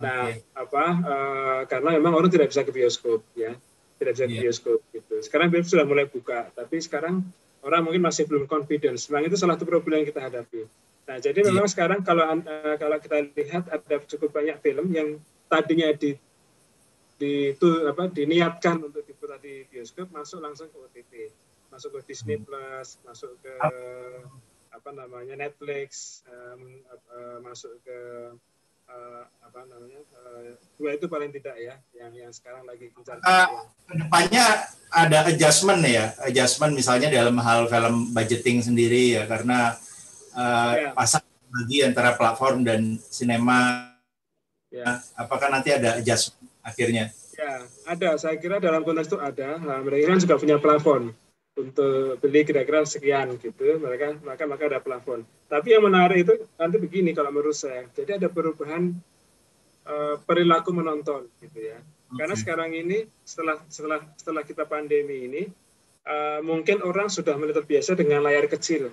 Nah, 0.00 0.32
okay. 0.32 0.40
apa 0.56 0.84
uh, 1.04 1.60
karena 1.68 1.90
memang 2.00 2.16
orang 2.16 2.32
tidak 2.32 2.48
bisa 2.48 2.64
ke 2.64 2.72
bioskop 2.72 3.20
ya, 3.36 3.52
tidak 4.00 4.16
bisa 4.16 4.24
yeah. 4.24 4.32
iya. 4.32 4.40
bioskop 4.48 4.80
gitu. 4.96 5.14
Sekarang 5.20 5.52
bioskop 5.52 5.70
sudah 5.76 5.86
mulai 5.86 6.06
buka, 6.08 6.48
tapi 6.56 6.80
sekarang 6.80 7.20
orang 7.60 7.84
mungkin 7.84 8.00
masih 8.00 8.24
belum 8.24 8.48
confidence. 8.48 9.12
Memang 9.12 9.28
itu 9.28 9.36
salah 9.36 9.60
satu 9.60 9.68
problem 9.68 10.00
yang 10.00 10.08
kita 10.08 10.24
hadapi. 10.24 10.64
Nah, 11.04 11.16
jadi 11.20 11.44
memang 11.44 11.68
yeah. 11.68 11.72
sekarang 11.76 12.00
kalau 12.00 12.24
uh, 12.24 12.76
kalau 12.80 12.96
kita 12.96 13.28
lihat 13.36 13.68
ada 13.68 13.96
cukup 14.08 14.32
banyak 14.32 14.56
film 14.64 14.88
yang 14.96 15.20
tadinya 15.52 15.92
di 15.92 16.16
di 17.20 17.52
itu 17.52 17.68
apa 17.84 18.08
diniatkan 18.08 18.80
untuk 18.80 19.04
diputar 19.04 19.36
di 19.36 19.68
bioskop 19.68 20.08
masuk 20.08 20.40
langsung 20.40 20.72
ke 20.72 20.76
OTT 20.80 21.12
masuk 21.68 22.00
ke 22.00 22.08
Disney 22.08 22.40
hmm. 22.40 22.48
Plus 22.48 22.96
masuk 23.04 23.36
ke 23.44 23.52
apa 24.72 24.90
namanya 24.96 25.36
Netflix 25.36 26.22
um, 26.24 26.80
uh, 27.12 27.38
masuk 27.44 27.76
ke 27.84 27.98
uh, 28.90 29.22
apa 29.46 29.58
namanya 29.70 30.00
uh, 30.18 30.58
dua 30.76 30.98
itu 30.98 31.06
paling 31.06 31.30
tidak 31.30 31.56
ya 31.56 31.74
yang 31.94 32.12
yang 32.12 32.32
sekarang 32.34 32.66
lagi 32.66 32.90
gencar 32.90 33.22
uh, 33.22 33.66
ke 33.86 33.94
depannya 33.94 34.44
ada 34.90 35.18
adjustment 35.30 35.80
ya 35.86 36.12
adjustment 36.26 36.74
misalnya 36.74 37.08
dalam 37.08 37.38
hal 37.38 37.70
film 37.70 38.10
budgeting 38.10 38.60
sendiri 38.60 39.16
ya 39.16 39.22
karena 39.30 39.78
uh, 40.34 40.72
ya. 40.74 40.90
pasang 40.92 41.24
bagi 41.50 41.82
antara 41.82 42.14
platform 42.14 42.62
dan 42.62 42.98
sinema 43.10 43.90
ya. 44.70 45.02
apakah 45.18 45.50
nanti 45.50 45.74
ada 45.74 45.98
adjustment 45.98 46.50
akhirnya? 46.62 47.10
Ya, 47.40 47.64
ada. 47.88 48.20
Saya 48.20 48.36
kira 48.36 48.60
dalam 48.60 48.84
konteks 48.84 49.08
itu 49.08 49.16
ada. 49.16 49.56
Nah, 49.56 49.80
mereka 49.80 50.12
kan 50.12 50.20
juga 50.20 50.36
punya 50.36 50.56
plafon 50.60 51.16
untuk 51.60 52.18
beli 52.24 52.42
kira-kira 52.42 52.82
sekian 52.88 53.36
gitu. 53.36 53.78
Mereka 53.78 54.24
maka 54.24 54.44
maka 54.48 54.64
ada 54.66 54.80
plafon. 54.80 55.22
Tapi 55.46 55.76
yang 55.76 55.84
menarik 55.84 56.24
itu 56.24 56.34
nanti 56.56 56.76
begini 56.80 57.12
kalau 57.12 57.30
menurut 57.30 57.56
saya. 57.56 57.84
Jadi 57.92 58.16
ada 58.16 58.28
perubahan 58.32 58.94
uh, 59.86 60.16
perilaku 60.24 60.72
menonton 60.72 61.28
gitu 61.44 61.58
ya. 61.60 61.78
Okay. 61.78 62.16
Karena 62.18 62.34
sekarang 62.34 62.70
ini 62.72 63.06
setelah 63.22 63.60
setelah 63.68 64.00
setelah 64.16 64.42
kita 64.42 64.64
pandemi 64.64 65.28
ini 65.28 65.42
uh, 66.08 66.40
mungkin 66.40 66.80
orang 66.82 67.12
sudah 67.12 67.36
mulai 67.36 67.54
terbiasa 67.54 67.94
dengan 67.94 68.24
layar 68.24 68.48
kecil. 68.48 68.90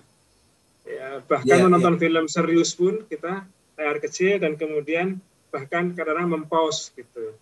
Ya, 0.87 1.19
bahkan 1.27 1.59
yeah, 1.59 1.67
menonton 1.67 1.99
yeah. 1.99 2.01
film 2.07 2.25
serius 2.31 2.71
pun 2.71 3.03
kita 3.11 3.43
layar 3.75 3.99
kecil 3.99 4.39
dan 4.39 4.55
kemudian 4.55 5.19
bahkan 5.51 5.91
kadang-kadang 5.91 6.31
mempause 6.31 6.95
gitu 6.95 7.35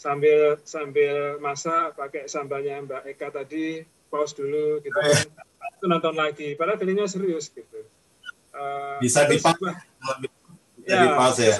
sambil 0.00 0.56
sambil 0.64 1.36
masak 1.44 1.92
pakai 1.92 2.24
sambalnya 2.24 2.80
Mbak 2.80 3.02
Eka 3.12 3.28
tadi 3.28 3.84
pause 4.10 4.34
dulu 4.34 4.82
gitu 4.82 4.92
kan. 4.92 5.24
Itu 5.78 5.86
nonton 5.86 6.14
lagi 6.18 6.58
padahal 6.58 6.76
filmnya 6.76 7.06
serius 7.06 7.48
gitu. 7.48 7.86
Uh, 8.50 8.98
bisa 8.98 9.24
di 9.30 9.38
ya, 10.84 11.14
pause 11.14 11.46
ya? 11.46 11.56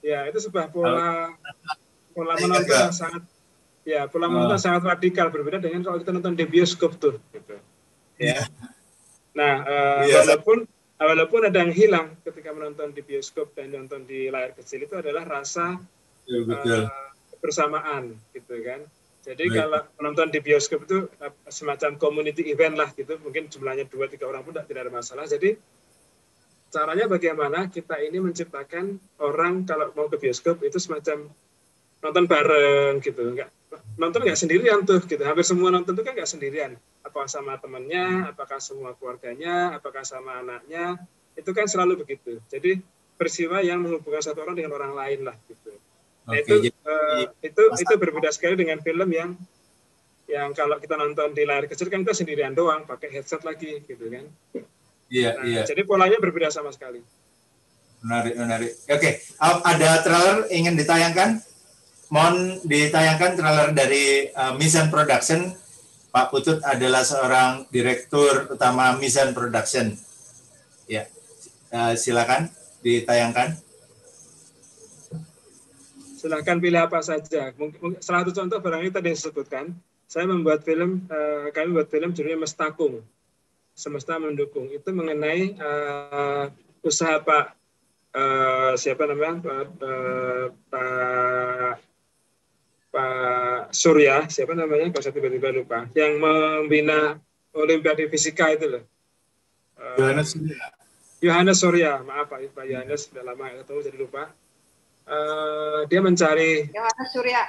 ya 0.00 0.20
itu 0.32 0.40
sebuah 0.40 0.72
pola 0.72 1.36
pola 2.16 2.34
menonton 2.40 2.72
yang 2.72 2.96
sangat 2.96 3.22
ya 3.84 4.08
pola 4.08 4.26
menonton 4.26 4.56
oh. 4.56 4.62
sangat 4.62 4.82
radikal 4.88 5.28
berbeda 5.28 5.60
dengan 5.60 5.84
kalau 5.84 6.00
kita 6.00 6.16
nonton 6.16 6.34
di 6.34 6.44
bioskop 6.48 6.96
tuh 6.96 7.20
gitu. 7.36 7.60
Ya 8.16 8.48
nah 9.30 9.62
uh, 9.62 10.02
ya, 10.08 10.26
walaupun 10.26 10.66
walaupun 10.98 11.40
ada 11.46 11.62
yang 11.62 11.72
hilang 11.72 12.18
ketika 12.26 12.50
menonton 12.50 12.90
di 12.90 13.00
bioskop 13.04 13.54
dan 13.54 13.70
nonton 13.70 14.02
di 14.08 14.26
layar 14.26 14.56
kecil 14.58 14.84
itu 14.84 14.96
adalah 14.98 15.22
rasa 15.22 15.78
ya, 16.26 16.38
betul. 16.42 16.88
Uh, 16.88 17.10
bersamaan 17.40 18.14
gitu 18.36 18.54
kan. 18.62 18.84
Jadi 19.20 19.52
Baik. 19.52 19.56
kalau 19.60 19.80
penonton 20.00 20.28
di 20.32 20.40
bioskop 20.40 20.88
itu 20.88 21.06
eh, 21.20 21.32
semacam 21.52 22.00
community 22.00 22.48
event 22.48 22.74
lah 22.76 22.88
gitu, 22.96 23.20
mungkin 23.20 23.52
jumlahnya 23.52 23.84
dua 23.86 24.08
tiga 24.08 24.26
orang 24.28 24.42
pun 24.42 24.56
tidak 24.56 24.88
ada 24.88 24.92
masalah. 24.92 25.28
Jadi 25.28 25.56
caranya 26.70 27.10
bagaimana 27.10 27.68
kita 27.68 28.00
ini 28.00 28.22
menciptakan 28.22 28.96
orang 29.20 29.68
kalau 29.68 29.92
mau 29.92 30.06
ke 30.08 30.16
bioskop 30.16 30.64
itu 30.64 30.80
semacam 30.80 31.28
nonton 32.00 32.24
bareng 32.24 33.02
gitu, 33.04 33.20
enggak 33.28 33.52
nonton 34.00 34.24
nggak 34.24 34.38
sendirian 34.38 34.82
tuh 34.82 35.04
gitu. 35.04 35.20
Hampir 35.22 35.44
semua 35.44 35.68
nonton 35.68 35.92
itu 35.92 36.02
kan 36.02 36.12
nggak 36.16 36.30
sendirian. 36.30 36.72
Apakah 37.04 37.28
sama 37.28 37.60
temannya, 37.60 38.32
apakah 38.32 38.56
semua 38.56 38.96
keluarganya, 38.96 39.76
apakah 39.76 40.04
sama 40.04 40.40
anaknya, 40.40 40.96
itu 41.36 41.50
kan 41.52 41.68
selalu 41.68 42.04
begitu. 42.04 42.40
Jadi 42.48 42.80
peristiwa 43.20 43.60
yang 43.60 43.84
menghubungkan 43.84 44.24
satu 44.24 44.40
orang 44.40 44.56
dengan 44.56 44.72
orang 44.76 44.92
lain 44.96 45.20
lah 45.28 45.36
gitu. 45.44 45.76
Nah, 46.28 46.36
itu 46.36 46.54
jadi, 46.68 46.70
uh, 46.84 47.24
itu 47.40 47.62
itu 47.80 47.94
berbeda 47.96 48.30
sekali 48.30 48.54
dengan 48.60 48.78
film 48.84 49.08
yang 49.10 49.30
yang 50.30 50.54
kalau 50.54 50.78
kita 50.78 50.94
nonton 50.94 51.34
di 51.34 51.42
layar 51.42 51.66
kecil 51.66 51.90
kan 51.90 52.06
kita 52.06 52.14
sendirian 52.14 52.54
doang 52.54 52.86
pakai 52.86 53.10
headset 53.10 53.42
lagi 53.42 53.82
gitu 53.82 54.06
kan. 54.06 54.26
Iya, 55.10 55.30
nah, 55.34 55.44
iya. 55.44 55.62
Jadi 55.66 55.82
polanya 55.82 56.22
berbeda 56.22 56.54
sama 56.54 56.70
sekali. 56.70 57.02
Menarik, 58.00 58.34
menarik. 58.38 58.72
Oke, 58.88 59.10
ada 59.42 59.90
trailer 60.06 60.46
ingin 60.54 60.78
ditayangkan? 60.78 61.42
Mohon 62.08 62.62
ditayangkan 62.62 63.32
trailer 63.34 63.68
dari 63.74 64.30
uh, 64.32 64.54
Mission 64.54 64.88
Production. 64.88 65.50
Pak 66.10 66.26
Putut 66.34 66.58
adalah 66.66 67.06
seorang 67.06 67.70
direktur 67.70 68.50
utama 68.50 68.94
Mission 68.98 69.34
Production. 69.34 69.94
Ya, 70.86 71.10
uh, 71.74 71.94
silakan 71.98 72.50
ditayangkan 72.82 73.58
silahkan 76.20 76.60
pilih 76.60 76.84
apa 76.84 77.00
saja. 77.00 77.56
Mungkin, 77.56 77.96
salah 78.04 78.20
satu 78.20 78.36
contoh 78.36 78.60
barangkali 78.60 78.92
tadi 78.92 79.16
disebutkan, 79.16 79.72
saya 80.04 80.28
membuat 80.28 80.60
film, 80.68 81.08
uh, 81.08 81.48
kami 81.56 81.72
membuat 81.72 81.88
film 81.88 82.12
judulnya 82.12 82.44
Mestakung, 82.44 83.00
Semesta 83.72 84.20
Mendukung. 84.20 84.68
Itu 84.68 84.92
mengenai 84.92 85.56
uh, 85.56 86.52
usaha 86.84 87.16
Pak 87.24 87.56
uh, 88.12 88.72
siapa 88.76 89.08
namanya 89.08 89.40
Pak 89.40 89.58
Pak 90.68 91.74
Pak 92.90 93.70
Surya 93.70 94.26
siapa 94.26 94.52
namanya 94.58 94.90
kalau 94.90 95.04
saya 95.04 95.14
tiba-tiba 95.14 95.54
lupa 95.54 95.86
yang 95.94 96.18
membina 96.18 97.22
Olimpiade 97.54 98.10
Fisika 98.10 98.50
itu 98.50 98.66
loh. 98.66 98.84
Yohanes 99.96 100.34
Surya. 100.34 100.66
Yohanes 101.20 101.58
Surya, 101.60 101.92
maaf 102.02 102.32
Pak 102.32 102.50
Pak 102.52 102.66
Yohanes 102.66 103.08
sudah 103.08 103.22
lama 103.22 103.52
ketemu 103.62 103.80
jadi 103.86 103.98
lupa. 104.00 104.22
Uh, 105.10 105.82
dia 105.90 105.98
mencari 105.98 106.70
Yohanes 106.70 107.08
Surya. 107.10 107.42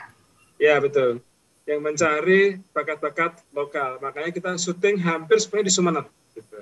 Ya 0.58 0.82
betul 0.82 1.22
yang 1.70 1.80
mencari 1.82 2.58
bakat-bakat 2.74 3.40
lokal. 3.54 4.02
Makanya 4.02 4.32
kita 4.34 4.52
syuting 4.58 4.98
hampir 5.02 5.38
semuanya 5.38 5.66
di 5.70 5.74
Sumeneb. 5.74 6.06
Gitu. 6.34 6.60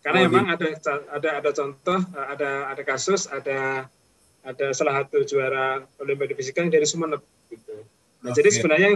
Karena 0.00 0.18
oh, 0.22 0.24
memang 0.30 0.46
gitu. 0.54 0.64
ada 0.70 0.94
ada 1.10 1.28
ada 1.42 1.50
contoh, 1.50 2.00
ada 2.14 2.50
ada 2.70 2.82
kasus, 2.86 3.26
ada 3.26 3.90
ada 4.46 4.66
salah 4.72 5.04
satu 5.04 5.26
juara 5.26 5.82
Olimpiade 5.98 6.38
Fisika 6.38 6.62
yang 6.62 6.70
dari 6.70 6.86
Sumeneb. 6.86 7.20
Gitu. 7.50 7.76
Nah, 8.22 8.30
okay. 8.30 8.38
jadi 8.40 8.48
sebenarnya 8.54 8.90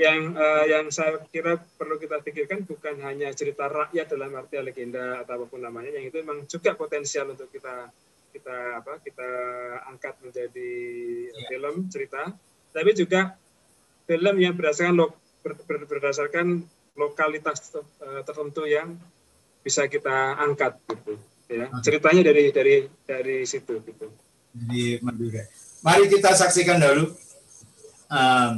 yang 0.00 0.20
uh, 0.36 0.64
yang 0.68 0.84
saya 0.88 1.20
kira 1.28 1.60
perlu 1.76 2.00
kita 2.00 2.20
pikirkan 2.24 2.64
bukan 2.64 3.00
hanya 3.04 3.28
cerita 3.36 3.68
rakyat 3.68 4.08
dalam 4.08 4.32
arti 4.36 4.56
legenda 4.60 5.20
atau 5.20 5.40
apa 5.40 5.44
pun 5.48 5.60
namanya, 5.60 5.92
yang 5.92 6.08
itu 6.08 6.20
memang 6.20 6.48
juga 6.48 6.72
potensial 6.76 7.32
untuk 7.32 7.48
kita 7.52 7.92
kita 8.32 8.80
apa 8.80 8.98
kita 9.04 9.28
angkat 9.92 10.16
menjadi 10.24 10.72
yeah. 11.28 11.48
film 11.52 11.86
cerita, 11.92 12.32
tapi 12.72 12.90
juga 12.96 13.36
film 14.08 14.34
yang 14.40 14.56
berdasarkan 14.56 14.96
lo, 14.96 15.14
ber, 15.44 15.54
ber, 15.68 15.84
berdasarkan 15.86 16.64
lokalitas 16.96 17.72
uh, 17.76 18.24
tertentu 18.24 18.64
yang 18.64 18.96
bisa 19.62 19.86
kita 19.86 20.40
angkat 20.40 20.80
gitu 20.90 21.20
ya. 21.52 21.68
Ceritanya 21.84 22.32
dari 22.32 22.50
dari 22.50 22.76
dari 23.06 23.38
situ 23.44 23.78
gitu. 23.84 24.08
Di 24.52 24.98
Madura 25.04 25.44
mari 25.82 26.06
kita 26.06 26.32
saksikan 26.32 26.78
dulu 26.78 27.10
um, 28.08 28.52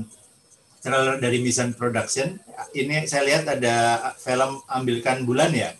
trailer 0.84 1.16
dari 1.16 1.40
Mission 1.40 1.72
Production. 1.72 2.36
Ini 2.76 3.08
saya 3.08 3.24
lihat 3.24 3.48
ada 3.48 4.12
film 4.20 4.60
ambilkan 4.68 5.24
bulan 5.24 5.50
ya? 5.56 5.72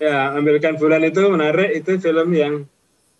Ya 0.00 0.32
ambilkan 0.32 0.80
bulan 0.80 1.04
itu 1.04 1.20
menarik. 1.28 1.76
Itu 1.76 2.00
film 2.00 2.32
yang 2.32 2.64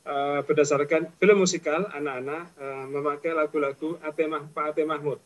uh, 0.06 0.40
berdasarkan 0.46 1.10
film 1.18 1.42
musikal 1.42 1.90
anak-anak 1.90 2.54
uh, 2.56 2.86
memakai 2.88 3.34
lagu-lagu 3.34 3.98
Atemah 4.00 4.46
Pak 4.54 4.72
Ate 4.72 4.86
Mahmud 4.86 5.18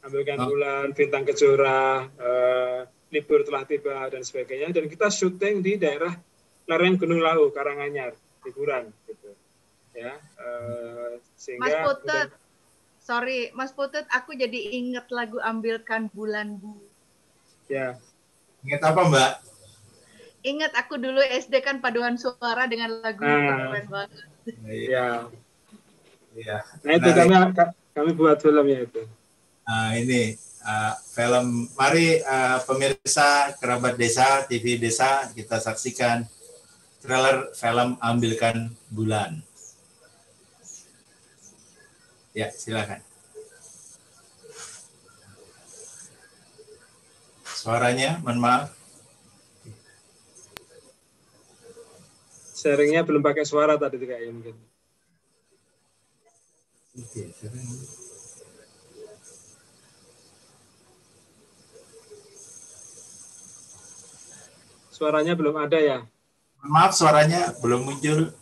ambilkan 0.00 0.38
oh. 0.40 0.46
bulan, 0.48 0.86
bintang 0.96 1.24
kejora, 1.28 2.08
uh, 2.08 2.80
libur 3.12 3.44
telah 3.44 3.64
tiba 3.68 4.08
dan 4.08 4.24
sebagainya. 4.24 4.72
Dan 4.72 4.88
kita 4.88 5.12
syuting 5.12 5.60
di 5.60 5.76
daerah 5.76 6.12
lereng 6.64 6.96
Gunung 6.96 7.20
Lau, 7.20 7.52
Karanganyar, 7.52 8.16
liburan 8.46 8.88
gitu. 9.04 9.30
Ya, 9.92 10.16
uh, 10.40 11.18
sehingga 11.34 11.66
Mas 11.66 11.76
Putut, 11.82 12.28
sorry, 13.02 13.40
Mas 13.52 13.72
Putut, 13.74 14.06
aku 14.08 14.38
jadi 14.38 14.72
inget 14.72 15.10
lagu 15.10 15.42
ambilkan 15.42 16.08
bulan 16.14 16.56
bu. 16.56 16.78
Ya. 17.66 17.98
Ingat 18.64 18.82
apa 18.92 19.00
Mbak? 19.08 19.32
Ingat 20.40 20.72
aku 20.72 20.96
dulu 20.96 21.20
SD 21.20 21.60
kan 21.60 21.84
paduan 21.84 22.16
suara 22.16 22.64
dengan 22.64 22.96
lagu 23.04 23.20
nah, 23.20 23.68
keren 23.68 23.86
banget. 23.92 24.08
Iya. 24.64 25.28
Iya. 26.32 26.58
Nah 26.80 26.92
itu 26.96 27.08
kami 27.12 27.34
kami 27.92 28.10
buat 28.16 28.40
filmnya 28.40 28.88
itu. 28.88 29.02
Nah, 29.68 29.92
ini 29.94 30.34
uh, 30.64 30.94
film 31.12 31.68
mari 31.76 32.20
uh, 32.24 32.58
pemirsa 32.64 33.54
kerabat 33.60 33.96
desa 33.96 34.44
TV 34.48 34.80
desa 34.80 35.28
kita 35.32 35.60
saksikan 35.60 36.24
trailer 37.00 37.52
film 37.56 37.96
ambilkan 38.00 38.72
bulan 38.92 39.40
ya 42.36 42.52
silakan 42.52 43.00
suaranya 47.44 48.20
mohon 48.24 48.40
maaf 48.40 48.79
sharingnya 52.60 53.00
belum 53.08 53.24
pakai 53.24 53.48
suara 53.48 53.80
tadi 53.80 53.96
kayaknya 54.04 54.32
mungkin 54.36 54.56
Oke, 56.90 57.22
Suaranya 64.90 65.32
belum 65.32 65.56
ada 65.56 65.78
ya? 65.80 65.98
Maaf, 66.60 66.92
suaranya 66.92 67.56
belum 67.64 67.88
muncul. 67.88 68.36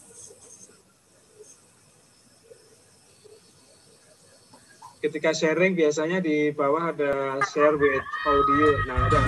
Ketika 4.98 5.30
sharing 5.30 5.78
biasanya 5.78 6.18
di 6.18 6.50
bawah 6.50 6.90
ada 6.90 7.38
share 7.46 7.78
with 7.78 8.02
audio. 8.26 8.68
Nah, 8.90 8.98
ada. 9.06 9.20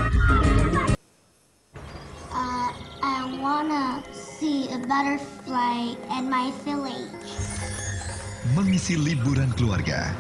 Uh, 2.34 2.70
I 2.98 3.16
wanna 3.38 4.02
see 4.40 4.72
a 4.72 4.78
butterfly 4.88 5.92
in 6.16 6.24
my 6.32 6.48
village. 6.64 7.28
Mengisi 8.56 8.96
liburan 8.96 9.52
keluarga. 9.52 10.16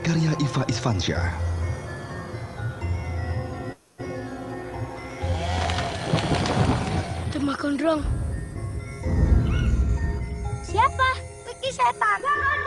Karya 0.00 0.32
Iva 0.40 0.64
Isfansyah. 0.72 1.52
Gondrong. 7.62 8.02
Siapa? 10.66 11.08
Vicky 11.46 11.70
setan. 11.70 12.18
Dengan 12.18 12.58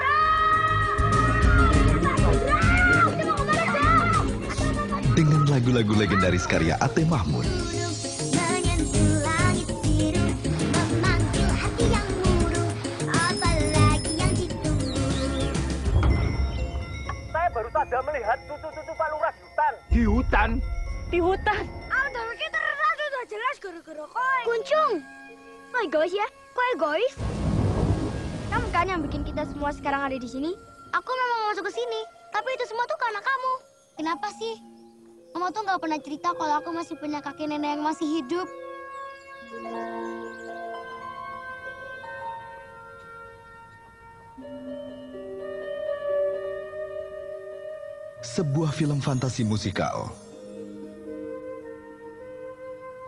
lagu-lagu 5.55 5.95
legendaris 5.95 6.43
karya 6.43 6.75
Ate 6.83 7.07
Mahmud. 7.07 7.47
Saya 17.31 17.47
baru 17.55 17.69
saja 17.71 17.97
melihat 18.03 18.37
cucu-cucu 18.51 18.93
Pak 18.99 19.07
Lurah 19.15 19.31
di 19.31 19.43
hutan. 19.47 19.73
Di 19.87 20.03
hutan? 20.03 20.49
Di 21.07 21.19
hutan? 21.23 21.63
jelas 23.25 23.57
gara-gara 23.57 24.05
koi. 24.05 24.43
Kuncung. 24.45 25.01
Kok 25.73 25.81
egois 25.81 26.13
ya? 26.13 26.27
Kok 26.53 26.65
egois? 26.77 27.13
Kamu 28.53 28.67
kan 28.69 28.85
yang 28.85 29.01
bikin 29.01 29.25
kita 29.25 29.49
semua 29.49 29.73
sekarang 29.73 30.05
ada 30.05 30.13
di 30.19 30.29
sini. 30.29 30.53
Aku 30.93 31.09
memang 31.09 31.39
mau 31.41 31.49
masuk 31.49 31.65
ke 31.65 31.73
sini, 31.73 32.01
tapi 32.29 32.53
itu 32.53 32.69
semua 32.69 32.85
tuh 32.85 32.99
karena 33.01 33.17
kamu. 33.17 33.53
Kenapa 33.97 34.29
sih? 34.37 34.74
Kamu 35.35 35.51
tuh 35.51 35.67
nggak 35.67 35.81
pernah 35.83 35.99
cerita 35.99 36.31
kalau 36.31 36.63
aku 36.63 36.71
masih 36.71 36.95
punya 36.95 37.19
kakek 37.19 37.51
nenek 37.51 37.75
yang 37.75 37.83
masih 37.83 38.07
hidup. 38.07 38.47
Sebuah 48.23 48.71
film 48.71 49.03
fantasi 49.03 49.43
musikal 49.43 50.07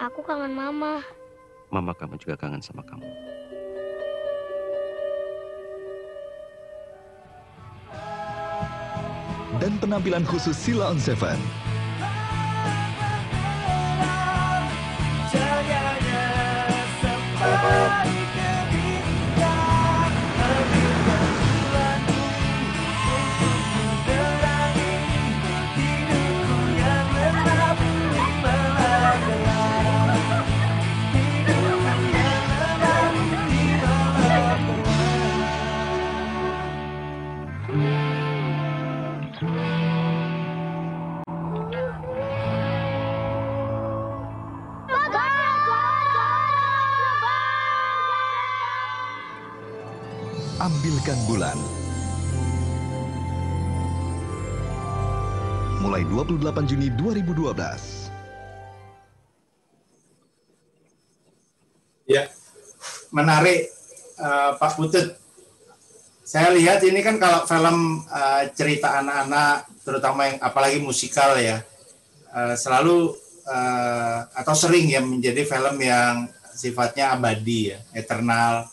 Aku 0.03 0.19
kangen 0.19 0.51
mama. 0.51 0.99
Mama 1.71 1.95
kamu 1.95 2.19
juga 2.19 2.35
kangen 2.35 2.59
sama 2.59 2.83
kamu. 2.83 3.07
Dan 9.63 9.79
penampilan 9.79 10.27
khusus 10.27 10.59
Sila 10.59 10.91
on 10.91 10.99
Seven. 10.99 11.66
Bulan. 51.25 51.57
Mulai 55.81 56.05
28 56.05 56.69
Juni 56.69 56.93
2012. 56.93 57.97
menarik 63.11 63.71
uh, 64.21 64.55
Pak 64.57 64.77
Putut. 64.77 65.17
Saya 66.27 66.51
lihat 66.51 66.83
ini 66.83 66.99
kan 66.99 67.15
kalau 67.17 67.47
film 67.47 68.03
uh, 68.11 68.43
cerita 68.51 68.99
anak-anak, 68.99 69.71
terutama 69.87 70.27
yang 70.27 70.37
apalagi 70.43 70.77
musikal 70.83 71.39
ya, 71.39 71.63
uh, 72.35 72.51
selalu 72.51 73.15
uh, 73.47 74.27
atau 74.35 74.51
sering 74.51 74.91
ya 74.91 74.99
menjadi 74.99 75.47
film 75.47 75.79
yang 75.79 76.27
sifatnya 76.51 77.15
abadi 77.15 77.71
ya, 77.71 77.79
eternal. 77.95 78.67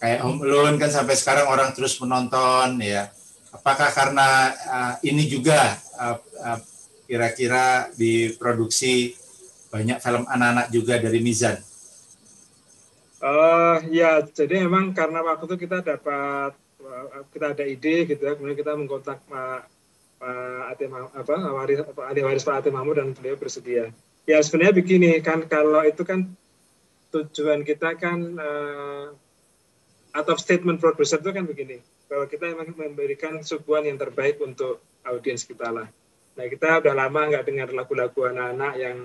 Kayak 0.00 0.24
Home 0.24 0.40
Alone 0.48 0.80
kan 0.80 0.88
sampai 0.88 1.12
sekarang 1.12 1.46
orang 1.52 1.76
terus 1.76 2.00
menonton 2.00 2.80
ya. 2.80 3.12
Apakah 3.52 3.92
karena 3.92 4.48
uh, 4.48 4.94
ini 5.04 5.28
juga 5.28 5.76
uh, 6.00 6.16
uh, 6.40 6.58
kira-kira 7.04 7.92
diproduksi 8.00 9.12
banyak 9.68 10.00
film 10.00 10.24
anak-anak 10.24 10.72
juga 10.72 10.96
dari 10.96 11.20
Mizan? 11.20 11.60
Uh, 13.20 13.84
ya, 13.92 14.24
jadi 14.24 14.64
memang 14.64 14.96
karena 14.96 15.20
waktu 15.20 15.44
itu 15.44 15.68
kita 15.68 15.84
dapat 15.84 16.56
kita 17.30 17.52
ada 17.52 17.64
ide 17.68 18.08
gitu 18.08 18.22
ya, 18.24 18.32
kemudian 18.34 18.56
kita 18.56 18.72
mengkontak 18.74 19.20
Pak 19.28 19.68
Pak 20.16 20.64
Ati 20.74 20.84
apa 20.88 21.34
waris 21.52 21.80
Adi 21.84 22.20
waris 22.24 22.44
Pak 22.44 22.64
Ati 22.64 22.70
Mahmud 22.72 22.96
dan 22.96 23.12
beliau 23.12 23.36
bersedia. 23.36 23.92
Ya 24.24 24.40
sebenarnya 24.40 24.74
begini 24.80 25.20
kan 25.20 25.44
kalau 25.44 25.84
itu 25.84 26.02
kan 26.04 26.32
tujuan 27.12 27.64
kita 27.66 27.94
kan 28.00 28.36
atau 30.10 30.34
statement 30.34 30.82
producer 30.82 31.22
itu 31.22 31.30
kan 31.30 31.46
begini 31.46 31.78
bahwa 32.10 32.26
kita 32.26 32.50
memang 32.50 32.74
memberikan 32.74 33.38
suguhan 33.42 33.86
yang 33.86 33.98
terbaik 33.98 34.42
untuk 34.42 34.82
audiens 35.06 35.46
kita 35.46 35.70
lah. 35.70 35.86
Nah 36.34 36.46
kita 36.50 36.82
udah 36.82 36.94
lama 36.94 37.20
nggak 37.30 37.46
dengar 37.46 37.68
lagu-lagu 37.70 38.26
anak-anak 38.26 38.74
yang 38.78 38.98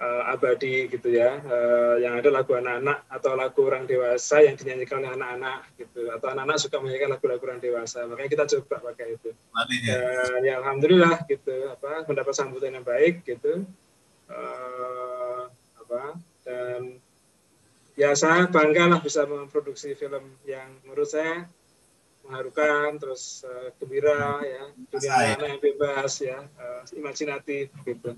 uh, 0.00 0.22
abadi 0.32 0.88
gitu 0.88 1.12
ya, 1.12 1.38
uh, 1.44 2.00
yang 2.00 2.16
ada 2.16 2.32
lagu 2.32 2.56
anak-anak 2.56 3.04
atau 3.12 3.32
lagu 3.36 3.60
orang 3.68 3.84
dewasa 3.84 4.40
yang 4.40 4.56
dinyanyikan 4.56 5.04
oleh 5.04 5.12
anak-anak 5.12 5.68
gitu, 5.76 6.08
atau 6.08 6.26
anak-anak 6.32 6.56
suka 6.56 6.76
menyanyikan 6.80 7.10
lagu-lagu 7.12 7.44
orang 7.44 7.60
dewasa, 7.60 8.08
makanya 8.08 8.30
kita 8.32 8.44
coba 8.56 8.76
pakai 8.92 9.06
itu. 9.20 9.30
Ya. 9.84 10.00
Dan 10.00 10.40
ya 10.42 10.54
alhamdulillah 10.64 11.16
gitu, 11.28 11.56
apa 11.68 12.08
mendapat 12.08 12.32
sambutan 12.32 12.80
yang 12.80 12.86
baik 12.86 13.22
gitu, 13.28 13.68
uh, 14.32 15.52
apa 15.76 16.16
dan 16.48 16.96
ya 18.00 18.16
saya 18.16 18.48
bangga 18.48 18.96
lah 18.96 19.00
bisa 19.04 19.28
memproduksi 19.28 19.92
film 19.92 20.24
yang 20.48 20.72
menurut 20.88 21.12
saya 21.12 21.44
mengharukan 22.24 22.96
terus 22.96 23.44
uh, 23.44 23.68
gembira 23.76 24.40
ya 24.40 24.64
dunia 24.88 25.36
anak 25.36 25.48
yang 25.52 25.60
bebas 25.60 26.12
ya 26.24 26.38
uh, 26.56 26.80
imajinatif 26.96 27.68
gitu 27.84 28.16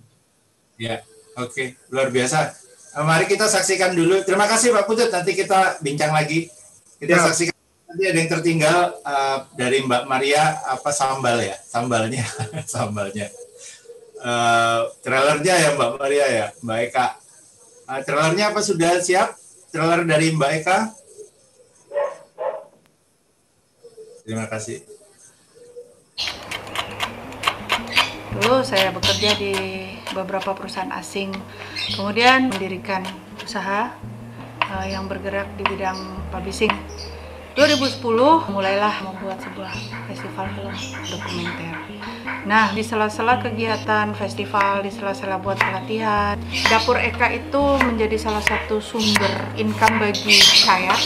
ya 0.78 1.02
Oke, 1.40 1.80
luar 1.88 2.12
biasa. 2.12 2.52
Eh, 2.92 3.04
mari 3.04 3.24
kita 3.24 3.48
saksikan 3.48 3.96
dulu. 3.96 4.20
Terima 4.20 4.44
kasih 4.44 4.68
Pak 4.76 4.84
Putut. 4.84 5.08
Nanti 5.08 5.32
kita 5.32 5.80
bincang 5.80 6.12
lagi. 6.12 6.44
Kita 7.00 7.16
ya. 7.16 7.24
saksikan 7.24 7.56
nanti 7.88 8.04
ada 8.08 8.18
yang 8.24 8.30
tertinggal 8.32 8.78
uh, 9.04 9.44
dari 9.52 9.84
Mbak 9.84 10.08
Maria 10.08 10.64
apa 10.64 10.88
sambal 10.96 11.44
ya, 11.44 11.56
sambalnya, 11.60 12.24
sambalnya. 12.72 13.28
Uh, 14.16 14.88
trailernya 15.04 15.54
ya 15.60 15.70
Mbak 15.76 15.90
Maria 16.00 16.26
ya, 16.28 16.46
Mbak 16.64 16.78
Eka. 16.88 17.06
Uh, 17.88 18.00
trailernya 18.00 18.44
apa 18.52 18.60
sudah 18.64 18.96
siap? 19.00 19.36
Trailer 19.72 20.04
dari 20.04 20.28
Mbak 20.36 20.50
Eka. 20.60 20.78
Terima 24.20 24.44
kasih. 24.44 24.84
Dulu 28.36 28.60
saya 28.60 28.92
bekerja 28.92 29.32
di 29.40 29.52
beberapa 30.12 30.52
perusahaan 30.52 30.92
asing. 30.92 31.32
Kemudian 31.96 32.52
mendirikan 32.52 33.00
usaha 33.40 33.96
uh, 34.68 34.86
yang 34.86 35.08
bergerak 35.08 35.48
di 35.56 35.64
bidang 35.64 36.20
publishing. 36.28 36.72
2010 37.52 38.00
mulailah 38.48 39.04
membuat 39.04 39.36
sebuah 39.44 39.72
festival 40.08 40.46
film 40.56 40.72
dokumenter. 41.04 41.74
Nah, 42.48 42.72
di 42.72 42.80
sela-sela 42.80 43.44
kegiatan 43.44 44.16
festival, 44.16 44.80
di 44.80 44.88
sela-sela 44.88 45.36
buat 45.36 45.60
pelatihan, 45.60 46.40
Dapur 46.72 46.96
Eka 46.96 47.28
itu 47.28 47.62
menjadi 47.84 48.16
salah 48.16 48.40
satu 48.40 48.80
sumber 48.80 49.52
income 49.60 50.00
bagi 50.00 50.40
saya. 50.40 50.96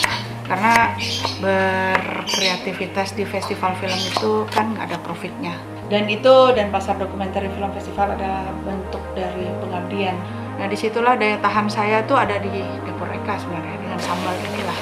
Karena 0.46 0.94
berkreativitas 1.42 3.18
di 3.18 3.26
festival 3.26 3.74
film 3.82 3.98
itu 3.98 4.46
kan 4.54 4.70
nggak 4.70 4.94
ada 4.94 4.98
profitnya. 5.02 5.58
Dan 5.90 6.06
itu 6.06 6.54
dan 6.54 6.70
pasar 6.70 6.94
dokumenter 6.94 7.42
film 7.50 7.70
festival 7.74 8.14
adalah 8.14 8.46
bentuk 8.62 9.02
dari 9.18 9.50
pengabdian. 9.58 10.14
Nah 10.62 10.66
di 10.70 10.78
situlah 10.78 11.18
daya 11.18 11.42
tahan 11.42 11.66
saya 11.66 12.06
tuh 12.06 12.14
ada 12.14 12.38
di 12.38 12.62
dapur 12.86 13.10
Eka 13.10 13.34
sebenarnya 13.42 13.76
dengan 13.82 13.98
sambal 13.98 14.34
inilah 14.38 14.75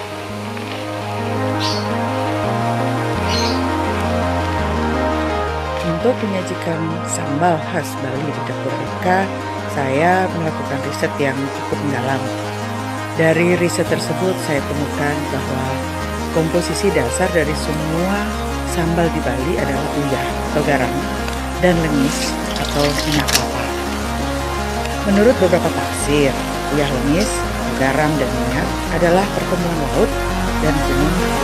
untuk 5.85 6.15
menyajikan 6.21 6.81
sambal 7.09 7.57
khas 7.73 7.89
Bali 8.05 8.29
di 8.29 8.43
dapur 8.45 8.75
Eka 8.77 9.25
saya 9.73 10.29
melakukan 10.37 10.79
riset 10.85 11.13
yang 11.17 11.39
cukup 11.57 11.81
mendalam 11.81 12.21
dari 13.15 13.55
riset 13.63 13.87
tersebut 13.87 14.35
saya 14.43 14.59
temukan 14.67 15.17
bahwa 15.31 15.65
komposisi 16.35 16.91
dasar 16.91 17.31
dari 17.31 17.55
semua 17.55 18.27
sambal 18.75 19.07
di 19.15 19.21
Bali 19.23 19.55
adalah 19.55 19.87
uyah 20.03 20.29
atau 20.51 20.63
garam 20.67 20.95
dan 21.63 21.79
lengis 21.79 22.35
atau 22.59 22.83
minyak 23.07 23.29
kelapa. 23.31 23.65
Menurut 25.07 25.37
beberapa 25.39 25.71
tafsir, 25.71 26.35
uyah 26.75 26.91
lengis, 26.91 27.31
garam 27.79 28.11
dan 28.19 28.31
minyak 28.35 28.69
adalah 28.99 29.25
pertemuan 29.31 29.79
laut 29.79 30.11
dan 30.65 30.77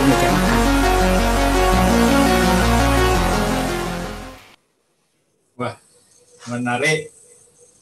meja 0.09 0.29
makan. 0.33 0.59
Wah, 5.61 5.75
menarik. 6.49 6.99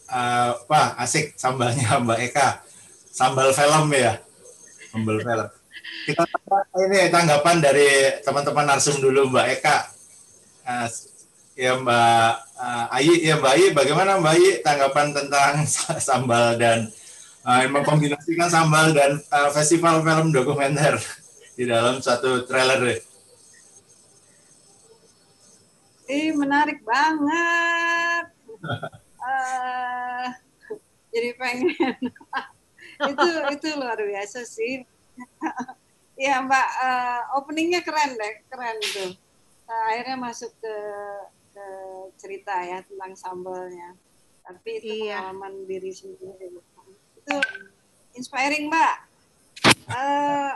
Uh, 0.10 0.52
wah, 0.68 1.00
asik 1.00 1.40
sambalnya 1.40 1.96
Mbak 2.04 2.20
Eka. 2.28 2.60
Sambal 3.08 3.56
film 3.56 3.88
ya. 3.96 4.20
Sambal 4.92 5.24
film. 5.24 5.48
Kita 6.04 6.24
ini 6.84 7.08
tanggapan 7.08 7.64
dari 7.64 8.20
teman-teman 8.20 8.76
narsum 8.76 9.00
dulu 9.00 9.32
Mbak 9.32 9.48
Eka. 9.56 9.78
Uh, 10.68 10.88
ya 11.56 11.80
Mbak 11.80 12.32
uh, 12.60 12.96
Ayi, 13.00 13.16
ya 13.24 13.40
Mbak 13.40 13.54
Ayi, 13.56 13.68
bagaimana 13.72 14.20
Mbak 14.20 14.34
Ayi 14.36 14.50
tanggapan 14.60 15.16
tentang 15.16 15.64
sambal 16.08 16.60
dan 16.60 16.92
uh, 17.48 17.64
mengkombinasikan 17.72 18.52
sambal 18.52 18.92
dan 18.92 19.24
uh, 19.32 19.48
festival 19.56 20.04
film 20.04 20.36
dokumenter 20.36 21.00
di 21.60 21.68
dalam 21.68 22.00
satu 22.00 22.48
trailer? 22.48 23.04
Eh 26.08 26.32
menarik 26.32 26.80
banget. 26.88 28.32
uh, 29.20 30.28
jadi 31.12 31.36
pengen 31.36 31.76
itu 33.12 33.28
itu 33.52 33.68
luar 33.76 34.00
biasa 34.00 34.44
sih 34.44 34.84
ya 36.24 36.40
Mbak, 36.44 36.70
uh, 36.80 37.22
openingnya 37.44 37.84
keren 37.84 38.16
deh, 38.16 38.34
keren 38.48 38.80
tuh. 38.80 39.12
Uh, 39.68 39.84
akhirnya 39.92 40.16
masuk 40.16 40.52
ke, 40.64 40.76
ke 41.52 41.66
cerita 42.16 42.56
ya 42.64 42.80
tentang 42.88 43.20
sambalnya. 43.20 44.00
Tapi 44.48 44.80
itu 44.80 45.12
iya. 45.12 45.28
pengalaman 45.28 45.68
diri 45.68 45.92
sendiri. 45.92 46.56
Itu 47.20 47.36
inspiring 48.16 48.72
Mbak. 48.72 48.96
Uh, 49.92 50.56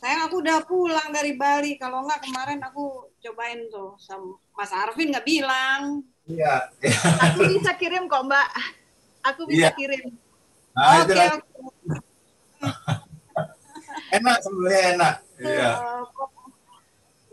sayang 0.00 0.26
aku 0.26 0.40
udah 0.40 0.64
pulang 0.64 1.12
dari 1.12 1.36
Bali. 1.36 1.76
Kalau 1.76 2.02
enggak 2.02 2.24
kemarin 2.24 2.60
aku 2.64 3.12
cobain 3.20 3.68
tuh 3.68 3.94
sama 4.00 4.40
Mas 4.56 4.72
Arvin 4.72 5.12
nggak 5.12 5.28
bilang. 5.28 6.00
Iya. 6.24 6.72
aku 7.28 7.46
bisa 7.52 7.76
kirim 7.76 8.08
kok 8.08 8.24
Mbak. 8.24 8.48
Aku 9.28 9.44
bisa 9.44 9.68
iya. 9.68 9.76
kirim. 9.76 10.16
Nah, 10.72 11.04
Oke. 11.04 11.12
Okay, 11.12 11.28
okay 11.28 11.98
enak 14.16 14.36
sebenarnya 14.42 14.82
enak 14.96 15.14
iya 15.40 15.70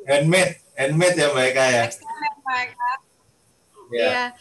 handmade 0.07 0.53
handmade 0.77 1.17
ya 1.17 1.27
mbak 1.33 1.45
Eka 1.53 1.65
ya 1.67 1.85
Iya. 3.87 4.35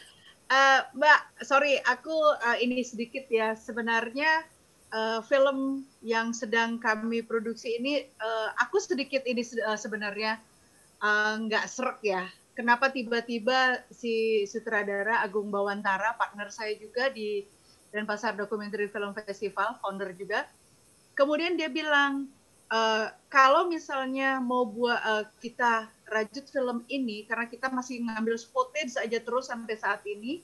Uh, 0.51 0.83
Mbak, 0.99 1.47
sorry, 1.47 1.79
aku 1.87 2.11
uh, 2.18 2.59
ini 2.59 2.83
sedikit 2.83 3.31
ya. 3.31 3.55
Sebenarnya 3.55 4.43
uh, 4.93 5.20
film 5.24 5.87
yang 6.05 6.30
sedang 6.37 6.78
kami 6.78 7.22
produksi 7.24 7.78
ini, 7.78 8.07
uh, 8.20 8.49
aku 8.61 8.78
sedikit 8.78 9.24
ini 9.26 9.43
uh, 9.64 9.78
sebenarnya 9.78 10.39
nggak 11.47 11.64
uh, 11.66 11.70
serak 11.70 11.99
ya. 12.03 12.26
Kenapa 12.57 12.89
tiba-tiba 12.89 13.84
si 13.93 14.45
sutradara 14.49 15.20
Agung 15.20 15.53
Bawantara, 15.53 16.16
partner 16.16 16.49
saya 16.49 16.72
juga 16.80 17.12
di 17.12 17.45
Denpasar 17.93 18.32
Documentary 18.32 18.89
Film 18.89 19.12
Festival, 19.12 19.76
founder 19.84 20.16
juga, 20.16 20.49
kemudian 21.12 21.57
dia 21.57 21.68
bilang 21.68 22.28
uh, 22.70 23.12
kalau 23.32 23.66
misalnya 23.66 24.39
mau 24.39 24.66
buat 24.68 25.01
uh, 25.01 25.24
kita 25.41 25.91
rajut 26.07 26.47
film 26.51 26.87
ini 26.87 27.26
karena 27.26 27.47
kita 27.51 27.72
masih 27.72 28.03
ngambil 28.05 28.39
footage 28.39 28.95
saja 28.95 29.18
terus 29.18 29.51
sampai 29.51 29.74
saat 29.74 30.05
ini 30.07 30.43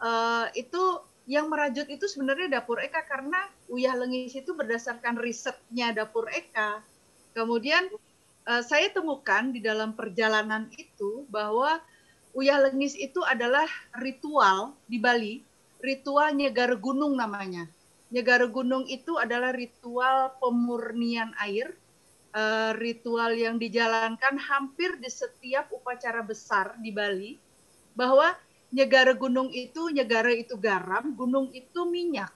uh, 0.00 0.48
itu 0.56 1.02
yang 1.24 1.48
merajut 1.48 1.88
itu 1.88 2.04
sebenarnya 2.04 2.60
dapur 2.60 2.80
Eka 2.84 3.00
karena 3.08 3.48
Uyah 3.72 3.96
Lengis 3.96 4.36
itu 4.36 4.52
berdasarkan 4.52 5.16
risetnya 5.16 5.92
dapur 5.96 6.28
Eka. 6.28 6.84
Kemudian 7.32 7.88
uh, 8.44 8.60
saya 8.60 8.92
temukan 8.92 9.48
di 9.48 9.64
dalam 9.64 9.96
perjalanan 9.96 10.68
itu 10.76 11.24
bahwa 11.32 11.80
Uyah 12.36 12.68
Lengis 12.68 12.92
itu 12.98 13.24
adalah 13.24 13.64
ritual 13.96 14.76
di 14.84 15.00
Bali, 15.00 15.40
ritual 15.80 16.36
nyegar 16.36 16.76
gunung 16.76 17.16
namanya. 17.16 17.64
Nyegar 18.12 18.44
gunung 18.52 18.84
itu 18.84 19.16
adalah 19.16 19.54
ritual 19.56 20.36
pemurnian 20.42 21.32
air, 21.40 21.72
uh, 22.36 22.76
ritual 22.76 23.32
yang 23.32 23.56
dijalankan 23.56 24.36
hampir 24.36 24.98
di 25.00 25.08
setiap 25.08 25.72
upacara 25.72 26.20
besar 26.20 26.76
di 26.84 26.92
Bali, 26.92 27.40
bahwa 27.96 28.34
Nyegara 28.74 29.14
gunung 29.14 29.54
itu, 29.54 29.86
nyegara 29.94 30.34
itu 30.34 30.58
garam, 30.58 31.14
gunung 31.14 31.54
itu 31.54 31.86
minyak. 31.86 32.34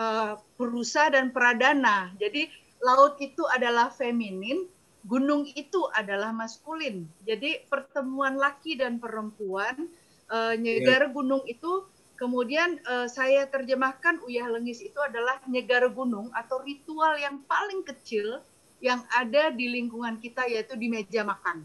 Uh, 0.00 0.34
perusa 0.58 1.12
dan 1.12 1.30
pradana. 1.30 2.10
Jadi 2.18 2.50
laut 2.82 3.20
itu 3.22 3.46
adalah 3.46 3.92
feminin, 3.92 4.66
gunung 5.06 5.46
itu 5.54 5.86
adalah 5.94 6.34
maskulin. 6.34 7.06
Jadi 7.22 7.62
pertemuan 7.68 8.34
laki 8.34 8.80
dan 8.80 8.98
perempuan, 8.98 9.86
uh, 10.32 10.56
nyegara 10.56 11.06
yeah. 11.06 11.14
gunung 11.14 11.42
itu 11.44 11.84
kemudian 12.20 12.76
uh, 12.84 13.08
saya 13.08 13.48
terjemahkan 13.48 14.20
uyah 14.28 14.48
lengis 14.52 14.84
itu 14.84 15.00
adalah 15.00 15.40
nyegara 15.48 15.88
gunung 15.88 16.28
atau 16.36 16.60
ritual 16.60 17.16
yang 17.16 17.40
paling 17.48 17.80
kecil 17.84 18.44
yang 18.80 19.04
ada 19.12 19.52
di 19.52 19.68
lingkungan 19.68 20.20
kita 20.20 20.48
yaitu 20.48 20.76
di 20.76 20.88
meja 20.88 21.24
makan. 21.24 21.64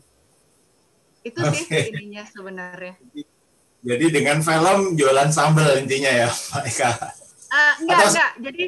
Itu 1.23 1.41
sih 1.51 1.67
okay. 1.67 1.91
ininya 1.91 2.23
sebenarnya. 2.27 2.95
Jadi 3.85 4.05
dengan 4.09 4.41
film 4.41 4.97
jualan 4.97 5.29
sambal 5.29 5.77
intinya 5.77 6.25
ya, 6.25 6.29
Pak 6.51 6.63
Eka. 6.65 6.89
Uh, 7.53 7.73
enggak, 7.85 7.97
Atau... 8.01 8.09
enggak. 8.09 8.31
Jadi 8.41 8.63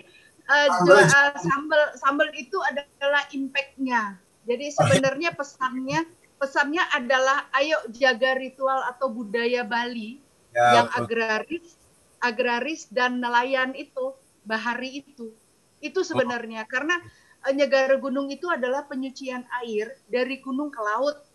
uh, 0.46 0.68
jual, 0.86 1.02
uh, 1.02 1.34
sambal 1.42 1.84
sambal 1.98 2.30
itu 2.38 2.58
adalah 2.62 3.26
impact-nya. 3.34 4.22
Jadi 4.46 4.66
sebenarnya 4.72 5.34
pesannya 5.34 6.06
pesannya 6.38 6.86
adalah 6.94 7.50
ayo 7.58 7.82
jaga 7.90 8.38
ritual 8.38 8.86
atau 8.86 9.10
budaya 9.10 9.66
Bali 9.66 10.22
ya, 10.54 10.80
yang 10.80 10.88
agraris, 10.94 11.76
agraris 12.22 12.86
dan 12.94 13.18
nelayan 13.18 13.74
itu, 13.74 14.14
bahari 14.46 15.02
itu. 15.02 15.34
Itu 15.82 16.06
sebenarnya 16.06 16.64
oh. 16.64 16.70
karena 16.70 16.96
uh, 17.42 17.54
Nyegara 17.58 17.98
Gunung 17.98 18.30
itu 18.30 18.46
adalah 18.54 18.86
penyucian 18.86 19.50
air 19.66 19.98
dari 20.06 20.38
gunung 20.46 20.70
ke 20.70 20.78
laut 20.78 21.27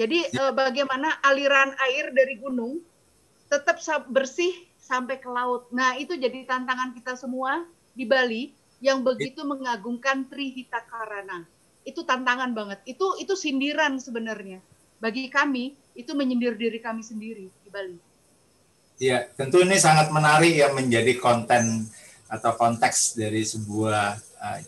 jadi 0.00 0.32
ya. 0.32 0.48
uh, 0.48 0.52
bagaimana 0.56 1.20
aliran 1.20 1.76
air 1.84 2.08
dari 2.16 2.40
gunung 2.40 2.80
tetap 3.52 3.76
bersih 4.08 4.56
sampai 4.80 5.20
ke 5.20 5.28
laut. 5.28 5.68
Nah, 5.76 6.00
itu 6.00 6.16
jadi 6.16 6.48
tantangan 6.48 6.96
kita 6.96 7.20
semua 7.20 7.68
di 7.92 8.08
Bali 8.08 8.56
yang 8.80 9.04
begitu 9.04 9.44
mengagungkan 9.44 10.24
Trihita 10.24 10.80
Karana. 10.88 11.44
Itu 11.84 12.08
tantangan 12.08 12.56
banget. 12.56 12.80
Itu 12.88 13.20
itu 13.20 13.36
sindiran 13.36 14.00
sebenarnya. 14.00 14.64
Bagi 15.04 15.28
kami 15.28 15.76
itu 15.92 16.16
menyindir 16.16 16.56
diri 16.56 16.80
kami 16.80 17.04
sendiri 17.04 17.52
di 17.52 17.68
Bali. 17.68 18.00
Ya, 18.96 19.28
tentu 19.36 19.60
ini 19.60 19.76
sangat 19.76 20.08
menarik 20.08 20.56
ya 20.56 20.72
menjadi 20.72 21.12
konten 21.20 21.88
atau 22.28 22.56
konteks 22.56 23.20
dari 23.20 23.44
sebuah 23.44 24.16
uh, 24.16 24.60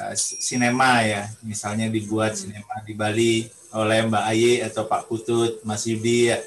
uh, 0.00 0.14
sinema 0.18 1.06
ya. 1.06 1.30
Misalnya 1.46 1.86
dibuat 1.86 2.34
hmm. 2.34 2.40
sinema 2.40 2.76
di 2.82 2.94
Bali 2.98 3.61
oleh 3.72 4.04
Mbak 4.04 4.24
Ayi 4.28 4.52
atau 4.60 4.84
Pak 4.84 5.08
Putut, 5.08 5.64
Mas 5.64 5.88
Yudi 5.88 6.28
ya. 6.28 6.38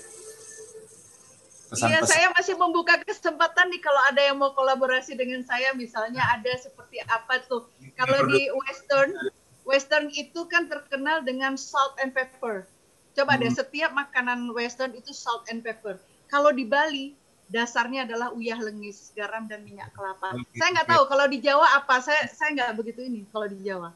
Pesan 1.66 1.90
iya, 1.90 2.00
saya 2.06 2.30
masih 2.38 2.56
membuka 2.62 3.02
kesempatan 3.02 3.74
nih 3.74 3.82
kalau 3.82 3.98
ada 4.06 4.22
yang 4.22 4.38
mau 4.38 4.54
kolaborasi 4.54 5.18
dengan 5.18 5.42
saya, 5.42 5.74
misalnya 5.74 6.22
ada 6.30 6.54
seperti 6.62 7.02
apa 7.10 7.42
tuh. 7.50 7.66
Kalau 7.98 8.30
di 8.30 8.46
Western, 8.54 9.18
Western 9.66 10.14
itu 10.14 10.46
kan 10.46 10.70
terkenal 10.70 11.26
dengan 11.26 11.58
salt 11.58 11.98
and 12.06 12.14
pepper. 12.14 12.70
Coba 13.18 13.36
hmm. 13.36 13.42
deh, 13.42 13.52
setiap 13.58 13.92
makanan 13.98 14.54
Western 14.54 14.94
itu 14.94 15.10
salt 15.10 15.50
and 15.50 15.66
pepper. 15.66 15.98
Kalau 16.30 16.54
di 16.54 16.70
Bali, 16.70 17.18
dasarnya 17.50 18.06
adalah 18.06 18.30
uyah 18.38 18.62
lengis, 18.62 19.10
garam 19.18 19.50
dan 19.50 19.66
minyak 19.66 19.90
kelapa. 19.98 20.38
Saya 20.54 20.70
nggak 20.70 20.90
tahu 20.94 21.04
kalau 21.10 21.26
di 21.26 21.42
Jawa 21.42 21.82
apa. 21.82 21.98
Saya 21.98 22.30
saya 22.30 22.54
nggak 22.54 22.78
begitu 22.78 23.02
ini 23.02 23.26
kalau 23.34 23.50
di 23.50 23.58
Jawa 23.66 23.90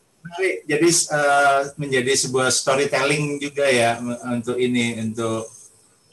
jadi 0.67 0.89
uh, 1.15 1.61
menjadi 1.79 2.13
sebuah 2.15 2.51
storytelling 2.51 3.39
juga 3.39 3.65
ya 3.65 3.97
untuk 4.29 4.59
ini 4.59 4.99
untuk 4.99 5.47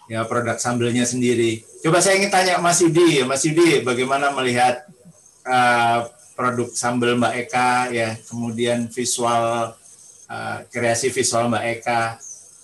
ya 0.07 0.22
produk 0.24 0.57
sambelnya 0.57 1.02
sendiri. 1.02 1.62
Coba 1.82 1.98
saya 1.98 2.18
ingin 2.18 2.30
tanya 2.30 2.62
Mas 2.62 2.78
Yudi, 2.82 3.26
Mas 3.26 3.42
Yudi 3.42 3.82
bagaimana 3.82 4.30
melihat 4.30 4.86
uh, 5.46 6.07
produk 6.38 6.70
sambel 6.70 7.18
Mbak 7.18 7.34
Eka 7.46 7.70
ya, 7.90 8.14
kemudian 8.28 8.86
visual 8.92 9.74
uh, 10.30 10.59
kreasi 10.70 11.11
visual 11.11 11.50
Mbak 11.50 11.64
Eka 11.78 12.00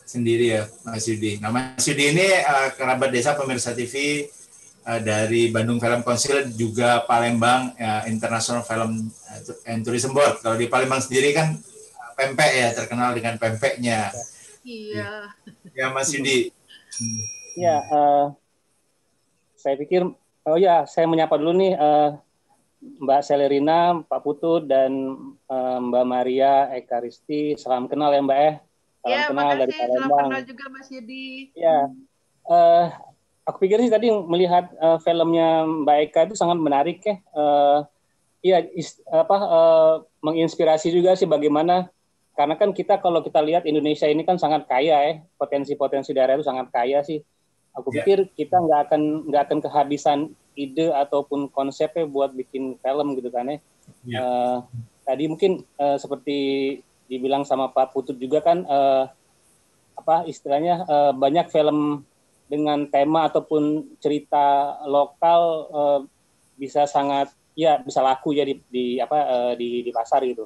sendiri 0.06 0.60
ya 0.60 0.62
Mas 0.86 1.08
Yudi. 1.10 1.42
Nah 1.42 1.50
Mas 1.50 1.82
Yudi 1.88 2.14
ini 2.14 2.26
uh, 2.46 2.68
kerabat 2.78 3.10
desa 3.10 3.34
pemirsa 3.34 3.74
TV 3.74 4.26
uh, 4.86 5.00
dari 5.00 5.50
Bandung 5.50 5.78
Film 5.78 6.02
Council 6.02 6.50
juga 6.54 7.02
Palembang 7.06 7.74
uh, 7.78 8.02
International 8.10 8.62
Film 8.66 9.10
and 9.66 9.80
Tourism 9.86 10.14
Board. 10.14 10.42
Kalau 10.42 10.58
di 10.58 10.66
Palembang 10.66 11.02
sendiri 11.02 11.34
kan 11.34 11.58
pempek 12.14 12.50
ya 12.52 12.68
terkenal 12.76 13.14
dengan 13.16 13.34
pempeknya. 13.40 14.12
Iya. 14.62 15.34
Ya 15.74 15.86
Mas 15.90 16.12
Yudi. 16.14 16.54
Ya, 17.56 17.82
uh, 17.88 18.36
saya 19.58 19.74
pikir 19.76 20.06
oh 20.46 20.58
ya 20.58 20.84
saya 20.86 21.08
menyapa 21.08 21.36
dulu 21.38 21.52
nih 21.56 21.74
uh, 21.76 22.16
Mbak 22.82 23.20
Selerina, 23.22 24.02
Pak 24.06 24.20
Putut 24.26 24.66
dan 24.66 24.90
uh, 25.46 25.78
Mbak 25.78 26.04
Maria 26.06 26.70
Eka 26.74 27.02
Risti. 27.02 27.54
Salam 27.58 27.86
kenal 27.86 28.10
ya 28.10 28.22
Mbak 28.22 28.40
eh. 28.42 28.54
Salam 29.02 29.10
ya, 29.10 29.22
kenal 29.30 29.42
makasih. 29.42 29.60
dari 29.60 29.72
Palembang. 29.72 30.08
Salam 30.10 30.30
kenal 30.30 30.44
juga 30.46 30.64
Mas 30.70 30.88
Yudi. 30.90 31.26
Ya. 31.54 31.78
Uh, 32.42 32.86
aku 33.42 33.66
pikir 33.66 33.82
sih 33.82 33.92
tadi 33.92 34.08
melihat 34.10 34.70
uh, 34.78 34.98
filmnya 35.02 35.66
Mbak 35.66 35.96
Eka 36.08 36.20
itu 36.30 36.36
sangat 36.38 36.58
menarik 36.58 37.02
ya. 37.02 37.16
Uh, 37.34 37.78
iya, 38.42 38.62
apa 39.10 39.36
uh, 39.38 39.94
menginspirasi 40.22 40.94
juga 40.94 41.14
sih 41.18 41.26
bagaimana 41.26 41.90
karena 42.32 42.56
kan 42.56 42.72
kita 42.72 42.96
kalau 43.02 43.20
kita 43.20 43.44
lihat 43.44 43.68
Indonesia 43.68 44.08
ini 44.08 44.24
kan 44.24 44.40
sangat 44.40 44.64
kaya 44.64 44.96
ya, 45.04 45.14
potensi-potensi 45.36 46.16
daerah 46.16 46.38
itu 46.38 46.46
sangat 46.46 46.72
kaya 46.72 47.04
sih. 47.04 47.20
Aku 47.76 47.92
yeah. 47.92 48.04
pikir 48.04 48.18
kita 48.36 48.56
nggak 48.56 48.80
akan 48.88 49.02
nggak 49.28 49.42
akan 49.48 49.58
kehabisan 49.60 50.18
ide 50.52 50.92
ataupun 50.92 51.48
konsepnya 51.48 52.04
buat 52.04 52.32
bikin 52.32 52.76
film 52.80 53.06
gitu 53.16 53.28
kan 53.28 53.48
ya. 53.48 53.52
Yeah. 53.52 53.60
Iya. 54.02 54.20
Uh, 54.22 54.56
tadi 55.02 55.24
mungkin 55.28 55.52
uh, 55.76 55.98
seperti 55.98 56.38
dibilang 57.10 57.44
sama 57.44 57.68
Pak 57.68 57.92
Putut 57.92 58.16
juga 58.16 58.40
kan 58.40 58.64
uh, 58.64 59.04
apa 59.92 60.24
istilahnya 60.24 60.88
uh, 60.88 61.12
banyak 61.12 61.52
film 61.52 62.08
dengan 62.52 62.84
tema 62.92 63.32
ataupun 63.32 63.96
cerita 63.96 64.76
lokal 64.84 65.40
uh, 65.72 66.00
bisa 66.60 66.84
sangat 66.84 67.32
ya 67.56 67.80
bisa 67.80 68.04
laku 68.04 68.36
ya 68.36 68.44
di, 68.44 68.60
di 68.68 68.84
apa 69.00 69.16
uh, 69.24 69.52
di 69.56 69.80
di 69.80 69.88
pasar 69.88 70.20
gitu. 70.28 70.44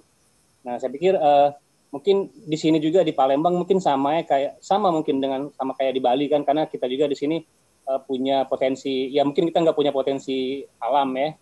Nah, 0.62 0.78
saya 0.78 0.94
pikir 0.94 1.18
uh, 1.18 1.50
mungkin 1.90 2.30
di 2.30 2.54
sini 2.54 2.78
juga 2.78 3.02
di 3.02 3.10
Palembang 3.10 3.58
mungkin 3.58 3.82
sama 3.82 4.22
ya 4.22 4.22
kayak 4.22 4.52
sama 4.62 4.94
mungkin 4.94 5.18
dengan 5.18 5.50
sama 5.58 5.74
kayak 5.74 5.98
di 5.98 6.02
Bali 6.02 6.30
kan 6.30 6.46
karena 6.46 6.70
kita 6.70 6.86
juga 6.86 7.10
di 7.10 7.18
sini 7.18 7.42
uh, 7.90 7.98
punya 8.06 8.46
potensi 8.46 9.10
ya 9.10 9.26
mungkin 9.26 9.50
kita 9.50 9.66
nggak 9.66 9.74
punya 9.74 9.90
potensi 9.90 10.62
alam 10.78 11.10
ya. 11.18 11.34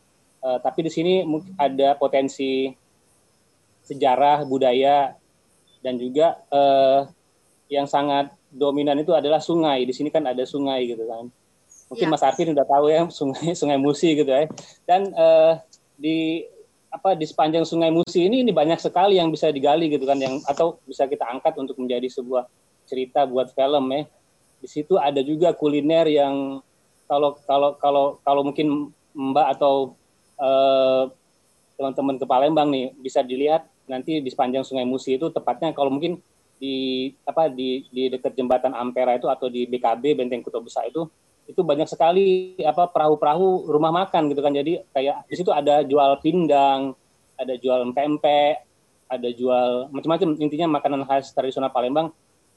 Uh, 0.44 0.58
tapi 0.64 0.88
di 0.88 0.92
sini 0.92 1.24
ada 1.60 1.96
potensi 1.96 2.72
sejarah 3.84 4.48
budaya 4.48 5.12
dan 5.84 6.00
juga 6.00 6.40
uh, 6.48 7.04
yang 7.74 7.90
sangat 7.90 8.30
dominan 8.54 8.94
itu 9.02 9.10
adalah 9.10 9.42
sungai. 9.42 9.82
Di 9.82 9.90
sini 9.90 10.14
kan 10.14 10.22
ada 10.22 10.46
sungai 10.46 10.86
gitu 10.86 11.02
kan. 11.04 11.26
Mungkin 11.90 12.06
ya. 12.08 12.12
Mas 12.14 12.22
Arvin 12.22 12.54
udah 12.54 12.66
tahu 12.66 12.86
ya 12.88 13.02
sungai 13.18 13.52
Sungai 13.58 13.78
Musi 13.78 14.14
gitu 14.14 14.30
ya. 14.30 14.46
Dan 14.86 15.10
uh, 15.12 15.58
di 15.98 16.46
apa 16.94 17.18
di 17.18 17.26
sepanjang 17.26 17.66
Sungai 17.66 17.90
Musi 17.90 18.30
ini 18.30 18.46
ini 18.46 18.54
banyak 18.54 18.78
sekali 18.78 19.18
yang 19.18 19.34
bisa 19.34 19.50
digali 19.50 19.90
gitu 19.90 20.06
kan 20.06 20.14
yang 20.14 20.38
atau 20.46 20.78
bisa 20.86 21.10
kita 21.10 21.26
angkat 21.26 21.58
untuk 21.58 21.74
menjadi 21.82 22.06
sebuah 22.06 22.46
cerita 22.86 23.26
buat 23.26 23.50
film 23.50 23.90
ya. 23.90 24.02
Di 24.62 24.68
situ 24.70 24.94
ada 24.96 25.20
juga 25.20 25.52
kuliner 25.52 26.06
yang 26.06 26.62
kalau 27.10 27.36
kalau 27.44 27.70
kalau 27.76 28.04
kalau 28.22 28.42
mungkin 28.46 28.94
Mbak 29.14 29.46
atau 29.58 29.94
uh, 30.38 31.06
teman-teman 31.74 32.18
ke 32.18 32.26
Palembang 32.26 32.70
nih 32.70 32.94
bisa 32.98 33.22
dilihat 33.22 33.66
nanti 33.90 34.22
di 34.22 34.30
sepanjang 34.30 34.64
Sungai 34.64 34.86
Musi 34.86 35.18
itu 35.18 35.28
tepatnya 35.28 35.74
kalau 35.76 35.92
mungkin 35.92 36.22
di 36.64 36.76
apa 37.28 37.52
di 37.52 37.84
di 37.92 38.08
dekat 38.08 38.32
jembatan 38.32 38.72
Ampera 38.72 39.20
itu 39.20 39.28
atau 39.28 39.52
di 39.52 39.68
BKB 39.68 40.16
Benteng 40.16 40.40
Kota 40.40 40.64
Besar 40.64 40.88
itu 40.88 41.04
itu 41.44 41.60
banyak 41.60 41.84
sekali 41.84 42.56
apa 42.64 42.88
perahu-perahu 42.88 43.68
rumah 43.68 43.92
makan 43.92 44.32
gitu 44.32 44.40
kan. 44.40 44.56
Jadi 44.56 44.80
kayak 44.96 45.28
di 45.28 45.34
situ 45.36 45.52
ada 45.52 45.84
jual 45.84 46.16
pindang 46.24 46.96
ada 47.36 47.54
jual 47.60 47.84
pempek 47.92 48.64
ada 49.12 49.28
jual 49.28 49.92
macam-macam. 49.92 50.40
Intinya 50.40 50.80
makanan 50.80 51.04
khas 51.04 51.36
tradisional 51.36 51.68
Palembang 51.68 52.08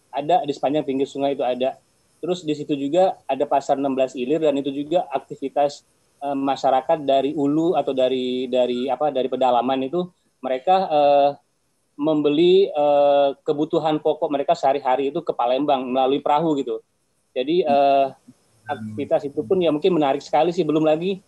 ada 0.07 0.39
di 0.47 0.53
sepanjang 0.55 0.87
pinggir 0.87 1.07
sungai 1.09 1.35
itu 1.35 1.43
ada. 1.43 1.75
Terus 2.23 2.47
di 2.47 2.55
situ 2.55 2.73
juga 2.73 3.19
ada 3.27 3.43
pasar 3.45 3.77
16 3.77 4.17
ilir 4.17 4.41
dan 4.41 4.55
itu 4.57 4.71
juga 4.71 5.05
aktivitas 5.11 5.83
uh, 6.23 6.33
masyarakat 6.33 7.03
dari 7.03 7.35
ulu 7.35 7.75
atau 7.75 7.91
dari 7.91 8.47
dari 8.47 8.87
apa 8.87 9.11
dari 9.11 9.27
pedalaman 9.27 9.85
itu 9.85 10.01
mereka 10.41 10.75
uh, 10.87 11.29
membeli 11.97 12.69
uh, 12.77 13.33
kebutuhan 13.41 13.97
pokok 13.97 14.29
mereka 14.29 14.53
sehari-hari 14.53 15.09
itu 15.09 15.19
ke 15.25 15.33
Palembang 15.33 15.81
melalui 15.81 16.21
perahu 16.21 16.53
gitu. 16.61 16.79
Jadi 17.33 17.65
uh, 17.65 18.13
aktivitas 18.69 19.25
itu 19.25 19.41
pun 19.41 19.57
ya 19.57 19.73
mungkin 19.73 19.97
menarik 19.97 20.21
sekali 20.21 20.53
sih. 20.53 20.61
Belum 20.61 20.85
lagi 20.85 21.19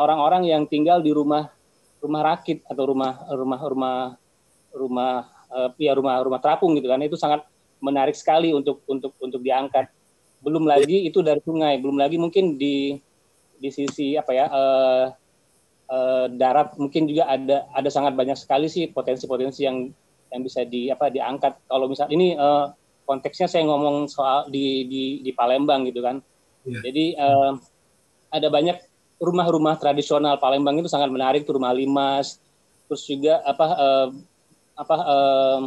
orang-orang 0.00 0.48
uh, 0.48 0.50
yang 0.56 0.64
tinggal 0.64 1.04
di 1.04 1.12
rumah 1.12 1.52
rumah 2.00 2.32
rakit 2.32 2.64
atau 2.64 2.88
rumah 2.88 3.28
rumah 3.28 3.60
rumah 3.60 3.96
rumah 4.72 5.12
uh, 5.52 5.68
ya 5.76 5.92
rumah 5.92 6.16
rumah 6.24 6.40
terapung 6.40 6.72
gitu 6.80 6.88
kan 6.88 7.04
itu 7.04 7.20
sangat 7.20 7.44
menarik 7.84 8.16
sekali 8.16 8.56
untuk 8.56 8.80
untuk 8.88 9.12
untuk 9.20 9.44
diangkat. 9.44 9.92
Belum 10.40 10.64
lagi 10.64 11.04
itu 11.04 11.20
dari 11.20 11.44
sungai, 11.44 11.76
belum 11.76 12.00
lagi 12.00 12.16
mungkin 12.16 12.56
di 12.56 12.96
di 13.60 13.68
sisi 13.68 14.16
apa 14.16 14.32
ya 14.32 14.48
uh, 14.48 15.12
uh, 15.90 16.26
darat 16.30 16.78
mungkin 16.78 17.10
juga 17.10 17.26
ada 17.26 17.66
ada 17.74 17.90
sangat 17.90 18.14
banyak 18.14 18.38
sekali 18.38 18.70
sih 18.70 18.88
potensi-potensi 18.88 19.66
yang 19.66 19.90
yang 20.30 20.40
bisa 20.46 20.62
di 20.62 20.88
apa 20.88 21.10
diangkat. 21.10 21.66
Kalau 21.66 21.90
misal 21.90 22.06
ini 22.14 22.38
uh, 22.38 22.70
konteksnya 23.04 23.50
saya 23.50 23.66
ngomong 23.66 24.06
soal 24.06 24.46
di 24.48 24.86
di 24.86 25.02
di 25.26 25.30
Palembang 25.34 25.84
gitu 25.90 26.00
kan. 26.00 26.22
Yeah. 26.60 26.84
jadi 26.84 27.04
uh, 27.16 27.52
ada 28.28 28.52
banyak 28.52 28.76
rumah-rumah 29.16 29.80
tradisional 29.80 30.36
Palembang 30.36 30.76
itu 30.76 30.92
sangat 30.92 31.08
menarik 31.08 31.48
tuh 31.48 31.56
rumah 31.56 31.72
limas 31.72 32.36
terus 32.84 33.08
juga 33.08 33.40
apa 33.48 33.66
uh, 33.80 34.08
apa 34.76 34.96
uh, 34.96 35.60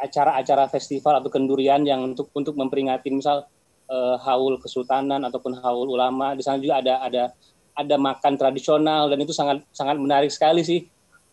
acara-acara 0.00 0.68
festival 0.72 1.20
atau 1.20 1.28
kendurian 1.28 1.84
yang 1.84 2.00
untuk 2.14 2.32
untuk 2.32 2.56
memperingati 2.56 3.12
misal 3.12 3.44
uh, 3.88 4.16
haul 4.24 4.56
kesultanan 4.60 5.20
ataupun 5.28 5.60
haul 5.60 5.88
ulama. 5.88 6.32
Di 6.32 6.42
sana 6.44 6.56
juga 6.56 6.80
ada 6.80 7.04
ada 7.04 7.24
ada 7.80 7.96
makan 7.96 8.36
tradisional 8.36 9.08
dan 9.08 9.18
itu 9.24 9.32
sangat 9.32 9.64
sangat 9.72 9.96
menarik 9.96 10.28
sekali 10.28 10.60
sih. 10.60 10.86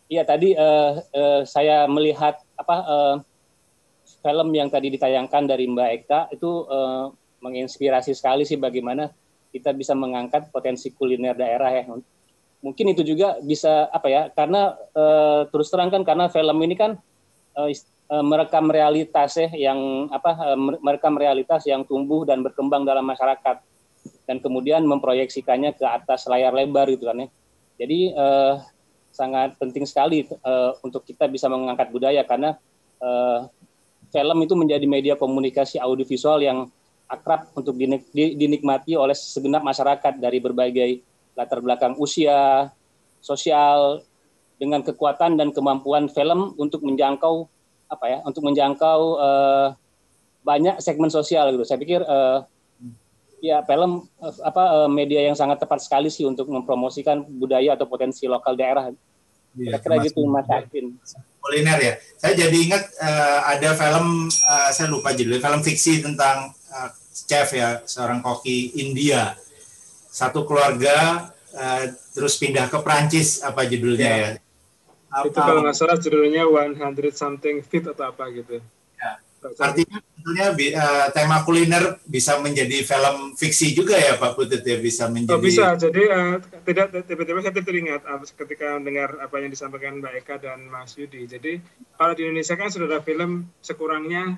Iya 0.08 0.24
tadi 0.24 0.56
uh, 0.56 1.04
uh, 1.04 1.42
saya 1.44 1.84
melihat 1.92 2.40
apa 2.56 2.76
uh, 2.88 3.16
film 4.24 4.56
yang 4.56 4.72
tadi 4.72 4.88
ditayangkan 4.96 5.44
dari 5.44 5.68
Mbak 5.68 5.90
Eka 6.02 6.20
itu 6.32 6.64
uh, 6.68 7.12
menginspirasi 7.44 8.16
sekali 8.16 8.48
sih 8.48 8.56
bagaimana 8.56 9.12
kita 9.52 9.76
bisa 9.76 9.92
mengangkat 9.92 10.48
potensi 10.50 10.96
kuliner 10.96 11.36
daerah 11.36 11.70
ya. 11.76 11.84
Mungkin 12.64 12.96
itu 12.96 13.04
juga 13.04 13.38
bisa 13.44 13.92
apa 13.92 14.08
ya 14.08 14.22
karena 14.32 14.80
uh, 14.96 15.44
terus 15.52 15.68
terang 15.68 15.92
kan 15.92 16.08
karena 16.08 16.32
film 16.32 16.58
ini 16.64 16.76
kan 16.80 16.96
uh, 17.60 17.70
merekam 18.24 18.72
realitas 18.72 19.36
ya 19.36 19.52
yang 19.52 20.08
apa 20.08 20.56
merekam 20.80 21.20
realitas 21.20 21.68
yang 21.68 21.84
tumbuh 21.84 22.24
dan 22.24 22.40
berkembang 22.40 22.88
dalam 22.88 23.04
masyarakat 23.04 23.60
dan 24.26 24.38
kemudian 24.42 24.84
memproyeksikannya 24.86 25.76
ke 25.78 25.86
atas 25.86 26.26
layar 26.28 26.54
lebar 26.54 26.88
gitu 26.92 27.08
kan 27.08 27.26
ya. 27.26 27.28
Jadi 27.78 28.12
eh, 28.12 28.54
sangat 29.14 29.58
penting 29.58 29.86
sekali 29.86 30.26
eh, 30.26 30.72
untuk 30.82 31.06
kita 31.06 31.30
bisa 31.30 31.48
mengangkat 31.48 31.90
budaya 31.94 32.22
karena 32.26 32.58
eh, 33.02 33.40
film 34.12 34.38
itu 34.44 34.54
menjadi 34.56 34.86
media 34.88 35.16
komunikasi 35.20 35.78
audiovisual 35.82 36.40
yang 36.42 36.70
akrab 37.08 37.48
untuk 37.56 37.76
dinik 37.80 38.04
dinikmati 38.12 39.00
oleh 39.00 39.16
segenap 39.16 39.64
masyarakat 39.64 40.20
dari 40.20 40.44
berbagai 40.44 41.00
latar 41.38 41.64
belakang 41.64 41.96
usia, 42.02 42.68
sosial, 43.24 44.04
dengan 44.58 44.82
kekuatan 44.82 45.38
dan 45.38 45.54
kemampuan 45.54 46.10
film 46.10 46.58
untuk 46.58 46.82
menjangkau 46.84 47.46
apa 47.88 48.06
ya, 48.10 48.20
untuk 48.26 48.44
menjangkau 48.44 49.00
eh, 49.22 49.68
banyak 50.44 50.82
segmen 50.84 51.14
sosial 51.14 51.54
gitu. 51.54 51.64
Saya 51.64 51.80
pikir 51.80 52.02
eh, 52.04 52.38
ya 53.38 53.62
film 53.66 54.06
apa 54.42 54.64
eh, 54.86 54.90
media 54.90 55.22
yang 55.30 55.38
sangat 55.38 55.62
tepat 55.62 55.86
sekali 55.86 56.10
sih 56.10 56.26
untuk 56.26 56.50
mempromosikan 56.50 57.22
budaya 57.26 57.78
atau 57.78 57.86
potensi 57.86 58.26
lokal 58.26 58.58
daerah. 58.58 58.90
Iya, 59.58 59.82
Kira-kira 59.82 59.96
gitu 60.06 60.22
Mas 60.30 60.46
Akin. 60.50 60.94
Kuliner 61.42 61.80
ya. 61.82 61.94
Saya 62.20 62.34
jadi 62.38 62.58
ingat 62.62 62.84
uh, 63.02 63.40
ada 63.50 63.74
film 63.74 64.30
uh, 64.30 64.70
saya 64.70 64.86
lupa 64.92 65.18
judulnya 65.18 65.42
film 65.42 65.62
fiksi 65.66 66.06
tentang 66.06 66.54
uh, 66.70 66.90
chef 67.10 67.58
ya 67.58 67.82
seorang 67.88 68.22
koki 68.22 68.78
India. 68.78 69.34
Satu 70.14 70.46
keluarga 70.46 71.30
uh, 71.58 71.84
terus 72.14 72.38
pindah 72.38 72.70
ke 72.70 72.78
Prancis 72.86 73.42
apa 73.42 73.66
judulnya 73.66 74.12
ya. 74.14 74.18
ya. 74.22 74.32
Apa, 75.10 75.26
itu 75.32 75.40
kalau 75.40 75.62
nggak 75.66 75.78
salah 75.78 75.98
judulnya 75.98 76.44
100 76.46 76.94
something 77.16 77.66
feet 77.66 77.90
atau 77.90 78.14
apa 78.14 78.30
gitu. 78.30 78.62
Artinya 79.56 79.98
tentunya 80.04 80.48
uh, 80.76 81.08
tema 81.16 81.40
kuliner 81.48 82.04
bisa 82.04 82.36
menjadi 82.44 82.84
film 82.84 83.38
fiksi 83.40 83.72
juga 83.72 83.96
ya 83.96 84.20
Pak 84.20 84.36
Putut 84.36 84.60
ya 84.60 84.78
bisa 84.84 85.08
menjadi. 85.08 85.38
Oh, 85.38 85.40
bisa. 85.40 85.80
Jadi 85.80 86.04
uh, 86.12 86.36
tidak 86.68 87.08
tiba-tiba 87.08 87.40
saya 87.40 87.64
teringat 87.64 88.02
uh, 88.04 88.20
ketika 88.20 88.76
mendengar 88.76 89.16
apa 89.24 89.40
yang 89.40 89.52
disampaikan 89.54 90.04
Mbak 90.04 90.14
Eka 90.26 90.36
dan 90.44 90.68
Mas 90.68 91.00
Yudi. 91.00 91.24
Jadi 91.24 91.64
kalau 91.96 92.12
di 92.12 92.28
Indonesia 92.28 92.60
kan 92.60 92.68
sudah 92.68 92.88
ada 92.92 93.00
film 93.00 93.48
sekurangnya 93.64 94.36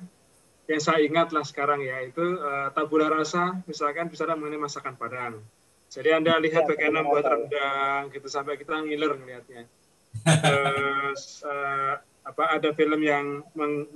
yang 0.69 0.81
saya 0.81 1.01
ingat 1.01 1.33
lah 1.33 1.41
sekarang 1.41 1.81
ya 1.81 2.05
itu 2.05 2.21
uh, 2.21 2.69
tabula 2.69 3.09
rasa 3.09 3.57
misalkan 3.65 4.13
bicara 4.13 4.37
mengenai 4.37 4.61
masakan 4.61 4.93
Padang. 4.93 5.41
Jadi 5.89 6.13
anda 6.13 6.37
lihat 6.37 6.63
ya, 6.63 6.69
bagaimana 6.69 7.01
buat 7.01 7.25
rendang 7.25 8.13
gitu 8.13 8.29
sampai 8.29 8.61
kita 8.61 8.77
ngiler 8.85 9.17
melihatnya. 9.17 9.65
Terus 10.21 11.41
uh, 11.41 11.97
apa 12.21 12.43
ada 12.61 12.69
film 12.77 13.01
yang 13.01 13.41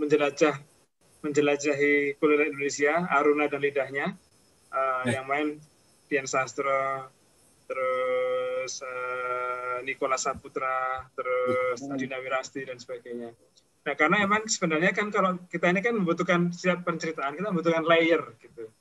menjelajah 0.02 0.58
menjelajahi 1.24 2.20
kuliner 2.20 2.52
Indonesia, 2.52 3.08
Aruna 3.08 3.48
dan 3.48 3.64
lidahnya, 3.64 4.12
uh, 4.70 5.04
yang 5.08 5.26
main 5.26 5.56
Dian 6.12 6.28
Sastro, 6.28 7.08
terus 7.66 8.84
uh, 8.84 9.80
Nikola 9.88 10.20
Saputra, 10.20 11.08
terus 11.16 11.80
hmm. 11.80 11.96
Adina 11.96 12.20
Wirasti 12.20 12.68
dan 12.68 12.78
sebagainya. 12.78 13.32
Nah, 13.84 13.96
karena 14.00 14.24
emang 14.24 14.48
sebenarnya 14.48 14.96
kan 14.96 15.12
kalau 15.12 15.36
kita 15.52 15.68
ini 15.68 15.84
kan 15.84 15.96
membutuhkan 15.96 16.56
siap 16.56 16.88
penceritaan, 16.88 17.36
kita 17.36 17.52
membutuhkan 17.52 17.84
layer 17.84 18.24
gitu. 18.40 18.72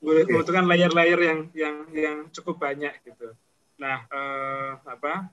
Membutuhkan 0.00 0.64
layer-layer 0.64 1.20
yang 1.20 1.40
yang 1.52 1.76
yang 1.92 2.16
cukup 2.32 2.60
banyak 2.60 2.92
gitu. 3.04 3.36
Nah, 3.76 4.08
uh, 4.08 4.80
apa? 4.84 5.28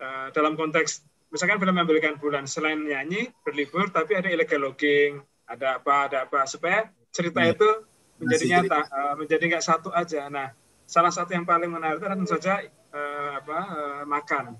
Uh, 0.00 0.28
dalam 0.32 0.54
konteks 0.56 1.02
misalkan 1.30 1.62
film 1.62 1.78
ambilkan 1.78 2.18
bulan 2.18 2.44
selain 2.48 2.82
nyanyi 2.82 3.30
berlibur 3.46 3.92
tapi 3.92 4.18
ada 4.18 4.32
illegal 4.32 4.66
logging 4.66 5.22
ada 5.50 5.82
apa 5.82 5.94
ada 6.06 6.18
apa? 6.30 6.46
Supaya 6.46 6.86
cerita 7.10 7.42
ya. 7.42 7.52
itu 7.58 7.68
menjadi 8.22 8.44
Masih 8.46 8.54
nyata 8.62 8.80
uh, 8.86 9.14
menjadi 9.18 9.44
nggak 9.50 9.64
satu 9.64 9.90
aja. 9.90 10.30
Nah 10.30 10.54
salah 10.86 11.10
satu 11.10 11.34
yang 11.34 11.42
paling 11.42 11.70
menarik 11.70 11.98
itu 11.98 12.06
tentu 12.06 12.26
saja 12.30 12.62
uh, 12.94 13.30
apa 13.42 13.58
uh, 13.58 14.02
makan 14.06 14.54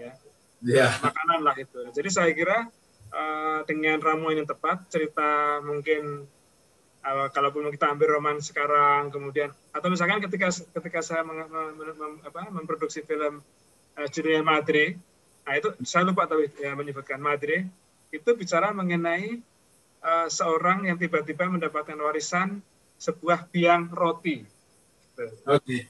ya. 0.00 0.12
Yeah. 0.60 0.92
makanan 1.00 1.40
lah 1.44 1.56
itu. 1.56 1.80
Jadi 1.92 2.08
saya 2.12 2.30
kira 2.36 2.68
uh, 3.12 3.60
dengan 3.64 4.00
ramuan 4.00 4.40
yang 4.40 4.48
tepat 4.48 4.88
cerita 4.92 5.60
mungkin 5.64 6.28
uh, 7.04 7.28
kalaupun 7.32 7.72
kita 7.72 7.96
ambil 7.96 8.20
roman 8.20 8.38
sekarang 8.44 9.08
kemudian 9.08 9.52
atau 9.72 9.88
misalkan 9.88 10.20
ketika 10.20 10.52
ketika 10.52 11.00
saya 11.00 11.24
meng, 11.24 11.48
mem, 11.48 11.96
mem, 11.96 12.12
apa, 12.24 12.48
memproduksi 12.52 13.04
film 13.04 13.40
uh, 13.96 14.08
judulnya 14.08 14.44
Madre. 14.44 15.00
Nah 15.48 15.54
itu 15.56 15.72
saya 15.82 16.04
lupa 16.06 16.28
tapi 16.28 16.52
ya 16.60 16.76
menyebutkan 16.76 17.18
Madre. 17.18 17.66
Itu 18.12 18.34
bicara 18.36 18.74
mengenai 18.74 19.40
uh, 20.04 20.28
seorang 20.28 20.88
yang 20.88 20.96
tiba-tiba 20.96 21.48
mendapatkan 21.48 21.96
warisan 21.96 22.60
sebuah 23.00 23.48
biang 23.48 23.88
roti. 23.92 24.44
Gitu. 24.44 25.24
Oke. 25.48 25.64
Okay. 25.64 25.82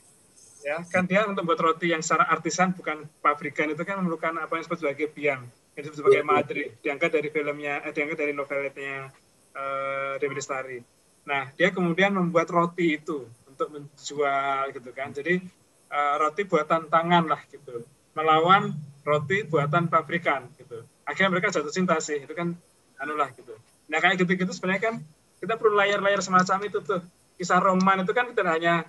Ya, 0.61 0.77
kan 0.85 1.09
dia 1.09 1.25
untuk 1.25 1.49
buat 1.49 1.57
roti 1.57 1.89
yang 1.89 2.05
secara 2.05 2.29
artisan 2.29 2.77
bukan 2.77 3.09
pabrikan 3.25 3.73
itu 3.73 3.81
kan 3.81 3.97
memerlukan 3.97 4.45
apa 4.45 4.61
yang 4.61 4.63
disebut 4.63 4.81
sebagai 4.85 5.09
biang, 5.09 5.49
yang 5.49 5.83
disebut 5.89 5.99
sebagai 6.05 6.21
madri, 6.21 6.77
diangkat 6.85 7.11
dari 7.17 7.29
filmnya, 7.33 7.81
eh, 7.81 7.93
diangkat 7.97 8.19
dari 8.21 8.33
novelnya 8.37 9.09
uh, 9.57 10.21
Dewi 10.21 10.37
Lestari. 10.37 10.79
Nah, 11.25 11.49
dia 11.57 11.73
kemudian 11.73 12.13
membuat 12.13 12.53
roti 12.53 13.01
itu 13.01 13.25
untuk 13.49 13.73
menjual 13.73 14.77
gitu 14.77 14.91
kan. 14.93 15.17
Jadi 15.17 15.41
uh, 15.89 16.15
roti 16.21 16.45
buatan 16.45 16.93
tangan 16.93 17.25
lah 17.25 17.41
gitu, 17.49 17.89
melawan 18.13 18.77
roti 19.01 19.49
buatan 19.49 19.89
pabrikan 19.89 20.45
gitu. 20.61 20.85
Akhirnya 21.09 21.41
mereka 21.41 21.57
jatuh 21.57 21.73
cinta 21.73 21.97
sih, 22.05 22.21
itu 22.21 22.37
kan 22.37 22.53
anu 23.01 23.17
lah 23.17 23.33
gitu. 23.33 23.57
Nah 23.91 23.99
kayak 23.99 24.23
gitu-gitu 24.23 24.55
sebenarnya 24.55 24.83
kan 24.87 24.95
kita 25.43 25.59
perlu 25.59 25.75
layar-layar 25.75 26.23
semacam 26.23 26.59
itu 26.71 26.79
tuh. 26.81 27.03
Kisah 27.35 27.59
roman 27.59 28.07
itu 28.07 28.13
kan 28.15 28.31
tidak 28.31 28.53
hanya 28.55 28.87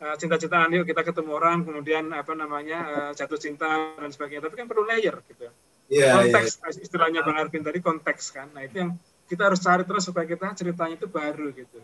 uh, 0.00 0.16
cinta-cintaan 0.16 0.72
yuk 0.72 0.88
kita 0.88 1.04
ketemu 1.04 1.36
orang 1.36 1.66
kemudian 1.66 2.08
apa 2.16 2.32
namanya 2.32 2.78
uh, 2.88 3.10
jatuh 3.12 3.36
cinta 3.36 3.94
dan 3.98 4.10
sebagainya, 4.10 4.48
tapi 4.48 4.56
kan 4.56 4.66
perlu 4.70 4.88
layer 4.88 5.20
gitu. 5.28 5.52
Yeah, 5.90 6.22
konteks 6.22 6.62
yeah. 6.62 6.86
istilahnya 6.86 7.20
Bang 7.26 7.36
Arvin 7.36 7.66
tadi 7.66 7.82
konteks 7.82 8.30
kan. 8.30 8.48
Nah 8.54 8.62
itu 8.62 8.78
yang 8.78 8.94
kita 9.26 9.50
harus 9.50 9.58
cari 9.58 9.82
terus 9.82 10.06
supaya 10.06 10.24
kita 10.24 10.54
ceritanya 10.54 10.94
itu 10.94 11.10
baru 11.10 11.50
gitu. 11.50 11.82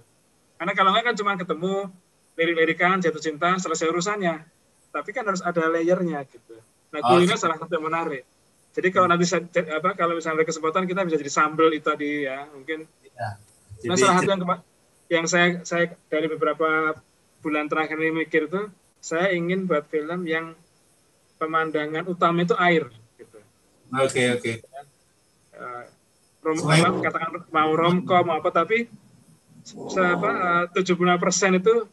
Karena 0.57 0.73
kalau 0.79 0.95
nggak 0.95 1.05
kan 1.11 1.15
cuma 1.19 1.35
ketemu 1.35 1.91
lirik-lirikan 2.39 3.03
jatuh 3.03 3.19
cinta 3.19 3.59
selesai 3.59 3.91
urusannya. 3.91 4.47
Tapi 4.95 5.11
kan 5.11 5.27
harus 5.27 5.43
ada 5.43 5.67
layernya 5.67 6.23
gitu. 6.31 6.57
Nah 6.95 7.01
kuliner 7.03 7.35
oh, 7.35 7.41
salah 7.43 7.59
satu 7.59 7.75
yang 7.77 7.91
menarik. 7.91 8.23
Jadi 8.77 8.89
kalau 8.93 9.09
nanti 9.09 9.25
apa 9.73 9.97
kalau 9.97 10.21
misalnya 10.21 10.45
ada 10.45 10.47
kesempatan 10.53 10.85
kita 10.85 11.01
bisa 11.09 11.17
jadi 11.17 11.33
sambel 11.33 11.73
itu 11.73 11.89
tadi 11.89 12.29
ya 12.29 12.45
mungkin. 12.53 12.85
Ya. 13.17 13.41
Jadi, 13.81 13.89
nah 13.89 13.97
salah 13.97 14.15
satu 14.21 14.29
yang 14.29 14.41
yang 15.09 15.25
saya 15.25 15.47
saya 15.65 15.97
dari 16.13 16.29
beberapa 16.29 16.93
bulan 17.41 17.73
terakhir 17.73 17.97
ini 17.97 18.29
mikir 18.29 18.53
itu 18.53 18.69
saya 19.01 19.33
ingin 19.33 19.65
buat 19.65 19.89
film 19.89 20.29
yang 20.29 20.53
pemandangan 21.41 22.05
utama 22.05 22.45
itu 22.45 22.53
air 22.61 22.85
gitu. 23.17 23.41
Oke 23.97 24.13
okay, 24.13 24.27
oke. 24.37 24.43
Okay. 24.45 24.55
Uh, 25.57 25.85
rom, 26.45 26.61
apa, 26.69 27.01
katakan 27.01 27.31
mau 27.49 27.73
romcom 27.73 28.29
mau 28.29 28.37
apa 28.45 28.53
tapi 28.53 28.93
apa 29.97 30.31
eh, 30.31 30.65
tujuh 30.79 30.95
puluh 31.01 31.17
persen 31.17 31.57
itu 31.57 31.89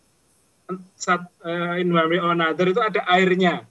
saat 0.99 1.25
uh, 1.47 1.79
in 1.79 1.89
one 1.95 2.11
way 2.11 2.19
or 2.19 2.35
another 2.35 2.67
itu 2.67 2.83
ada 2.83 3.07
airnya. 3.07 3.63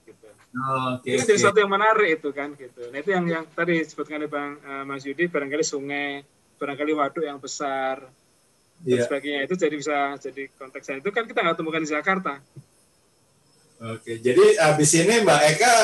Oh, 0.53 1.01
okay, 1.01 1.17
itu 1.17 1.25
okay. 1.25 1.33
jadi 1.33 1.39
sesuatu 1.41 1.57
yang 1.65 1.73
menarik 1.73 2.21
itu 2.21 2.29
kan 2.29 2.53
gitu. 2.53 2.85
Nah 2.93 2.97
itu 3.01 3.09
yang 3.09 3.25
yang 3.25 3.43
tadi 3.57 3.81
disebutkan 3.81 4.21
oleh 4.21 4.29
Bang 4.29 4.61
uh, 4.61 4.85
Mas 4.85 5.01
Yudi 5.01 5.25
barangkali 5.25 5.65
sungai, 5.65 6.21
barangkali 6.61 6.91
waduk 6.93 7.25
yang 7.25 7.41
besar 7.41 8.05
dan 8.83 8.99
yeah. 8.99 9.05
sebagainya 9.09 9.41
itu 9.49 9.55
jadi 9.57 9.75
bisa 9.79 9.97
jadi 10.21 10.43
konteksnya 10.53 11.01
itu 11.01 11.09
kan 11.09 11.25
kita 11.25 11.41
nggak 11.41 11.57
temukan 11.57 11.81
di 11.81 11.89
Jakarta. 11.89 12.33
Oke, 13.83 14.21
jadi 14.21 14.61
habis 14.61 14.93
ini 14.93 15.25
Mbak 15.25 15.41
Eka 15.57 15.75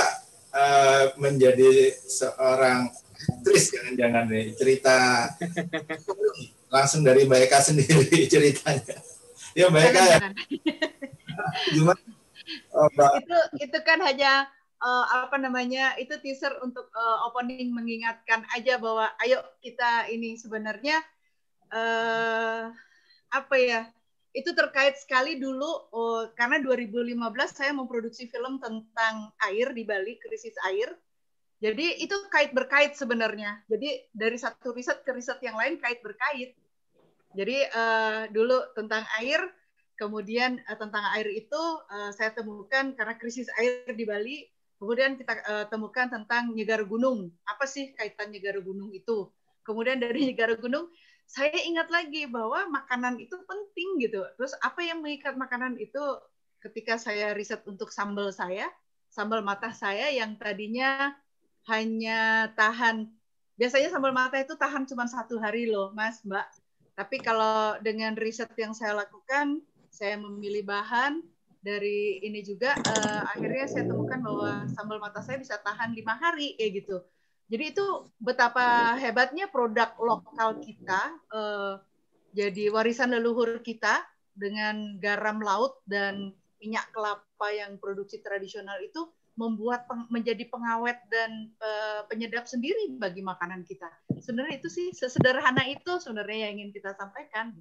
uh, 0.54 1.04
menjadi 1.18 1.98
seorang 2.06 2.94
aktris 3.20 3.74
jangan-jangan 3.74 4.24
nih 4.30 4.46
cerita 4.54 4.98
langsung 6.76 7.02
dari 7.02 7.26
Mbak 7.26 7.42
Eka 7.50 7.60
sendiri 7.66 8.06
ceritanya. 8.32 9.02
Ya 9.58 9.66
Mbak 9.74 9.84
Eka 9.90 10.02
ya. 10.06 10.18
Gimana? 11.74 12.02
Oh, 12.70 12.88
Mbak. 12.94 13.12
Itu 13.26 13.40
itu 13.66 13.78
kan 13.82 14.00
hanya 14.06 14.48
uh, 14.80 15.06
apa 15.28 15.38
namanya 15.38 15.96
itu 16.00 16.16
teaser 16.24 16.56
untuk 16.64 16.88
uh, 16.96 17.28
opening 17.28 17.72
mengingatkan 17.76 18.48
aja 18.56 18.80
bahwa 18.80 19.12
ayo 19.24 19.44
kita 19.60 20.08
ini 20.12 20.40
sebenarnya 20.40 21.00
uh, 21.72 22.72
apa 23.30 23.56
ya 23.60 23.82
itu 24.30 24.54
terkait 24.54 24.94
sekali 25.02 25.42
dulu 25.42 25.90
oh, 25.90 26.30
karena 26.38 26.62
2015 26.62 27.18
saya 27.50 27.74
memproduksi 27.74 28.30
film 28.30 28.62
tentang 28.62 29.34
air 29.50 29.74
di 29.74 29.82
Bali 29.82 30.22
krisis 30.22 30.54
air. 30.70 30.94
Jadi 31.60 32.00
itu 32.00 32.16
kait 32.32 32.56
berkait 32.56 32.96
sebenarnya. 32.96 33.60
Jadi 33.68 34.08
dari 34.14 34.38
satu 34.40 34.72
riset 34.72 35.04
ke 35.04 35.12
riset 35.12 35.42
yang 35.44 35.58
lain 35.58 35.82
kait 35.82 36.00
berkait. 36.00 36.56
Jadi 37.36 37.58
uh, 37.74 38.30
dulu 38.32 38.70
tentang 38.78 39.04
air 39.20 39.44
kemudian 40.00 40.62
uh, 40.72 40.78
tentang 40.78 41.04
air 41.18 41.28
itu 41.28 41.62
uh, 41.90 42.14
saya 42.16 42.32
temukan 42.32 42.96
karena 42.96 43.18
krisis 43.20 43.50
air 43.60 43.92
di 43.92 44.06
Bali 44.08 44.46
kemudian 44.80 45.20
kita 45.20 45.34
uh, 45.46 45.66
temukan 45.68 46.08
tentang 46.08 46.56
nyegar 46.56 46.82
gunung 46.88 47.30
apa 47.44 47.68
sih 47.68 47.92
kaitan 47.94 48.32
nyegar 48.32 48.58
gunung 48.64 48.90
itu 48.96 49.28
kemudian 49.62 50.00
dari 50.00 50.24
nyegar 50.32 50.56
gunung 50.58 50.88
saya 51.30 51.54
ingat 51.62 51.94
lagi 51.94 52.26
bahwa 52.26 52.66
makanan 52.74 53.22
itu 53.22 53.38
penting 53.46 54.02
gitu. 54.02 54.26
Terus 54.34 54.58
apa 54.66 54.82
yang 54.82 55.06
mengikat 55.06 55.38
makanan 55.38 55.78
itu 55.78 56.02
ketika 56.58 56.98
saya 56.98 57.38
riset 57.38 57.62
untuk 57.70 57.94
sambal 57.94 58.34
saya, 58.34 58.66
sambal 59.14 59.46
mata 59.46 59.70
saya 59.70 60.10
yang 60.10 60.42
tadinya 60.42 61.14
hanya 61.70 62.50
tahan, 62.58 63.14
biasanya 63.62 63.94
sambal 63.94 64.10
mata 64.10 64.42
itu 64.42 64.58
tahan 64.58 64.90
cuma 64.90 65.06
satu 65.06 65.38
hari 65.38 65.70
loh, 65.70 65.94
Mas, 65.94 66.26
Mbak. 66.26 66.50
Tapi 66.98 67.22
kalau 67.22 67.78
dengan 67.78 68.18
riset 68.18 68.50
yang 68.58 68.74
saya 68.74 68.98
lakukan, 69.06 69.62
saya 69.94 70.18
memilih 70.18 70.66
bahan 70.66 71.22
dari 71.60 72.24
ini 72.24 72.40
juga, 72.40 72.72
uh, 72.76 73.22
akhirnya 73.36 73.68
saya 73.68 73.86
temukan 73.88 74.20
bahwa 74.24 74.52
sambal 74.72 74.98
mata 74.98 75.20
saya 75.20 75.38
bisa 75.40 75.60
tahan 75.60 75.92
lima 75.92 76.16
hari 76.16 76.56
kayak 76.56 76.84
gitu. 76.84 77.04
Jadi 77.50 77.64
itu 77.74 77.86
betapa 78.22 78.94
hebatnya 79.02 79.50
produk 79.50 79.98
lokal 79.98 80.62
kita 80.62 81.02
eh, 81.34 81.74
jadi 82.38 82.70
warisan 82.70 83.10
leluhur 83.10 83.66
kita 83.66 84.06
dengan 84.38 85.02
garam 85.02 85.42
laut 85.42 85.82
dan 85.90 86.38
minyak 86.62 86.86
kelapa 86.94 87.48
yang 87.50 87.82
produksi 87.82 88.22
tradisional 88.22 88.78
itu 88.86 89.10
membuat 89.34 89.90
peng, 89.90 90.06
menjadi 90.14 90.46
pengawet 90.46 91.02
dan 91.10 91.50
eh, 91.58 92.02
penyedap 92.06 92.46
sendiri 92.46 92.94
bagi 93.02 93.26
makanan 93.26 93.66
kita. 93.66 93.90
Sebenarnya 94.22 94.62
itu 94.62 94.70
sih 94.70 94.88
sesederhana 94.94 95.66
itu 95.66 95.98
sebenarnya 95.98 96.54
yang 96.54 96.62
ingin 96.62 96.70
kita 96.70 96.94
sampaikan. 96.94 97.58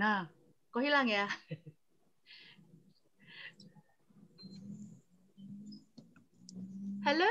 Nah, 0.00 0.24
kok 0.72 0.80
hilang 0.80 1.12
ya? 1.12 1.28
Halo? 7.04 7.28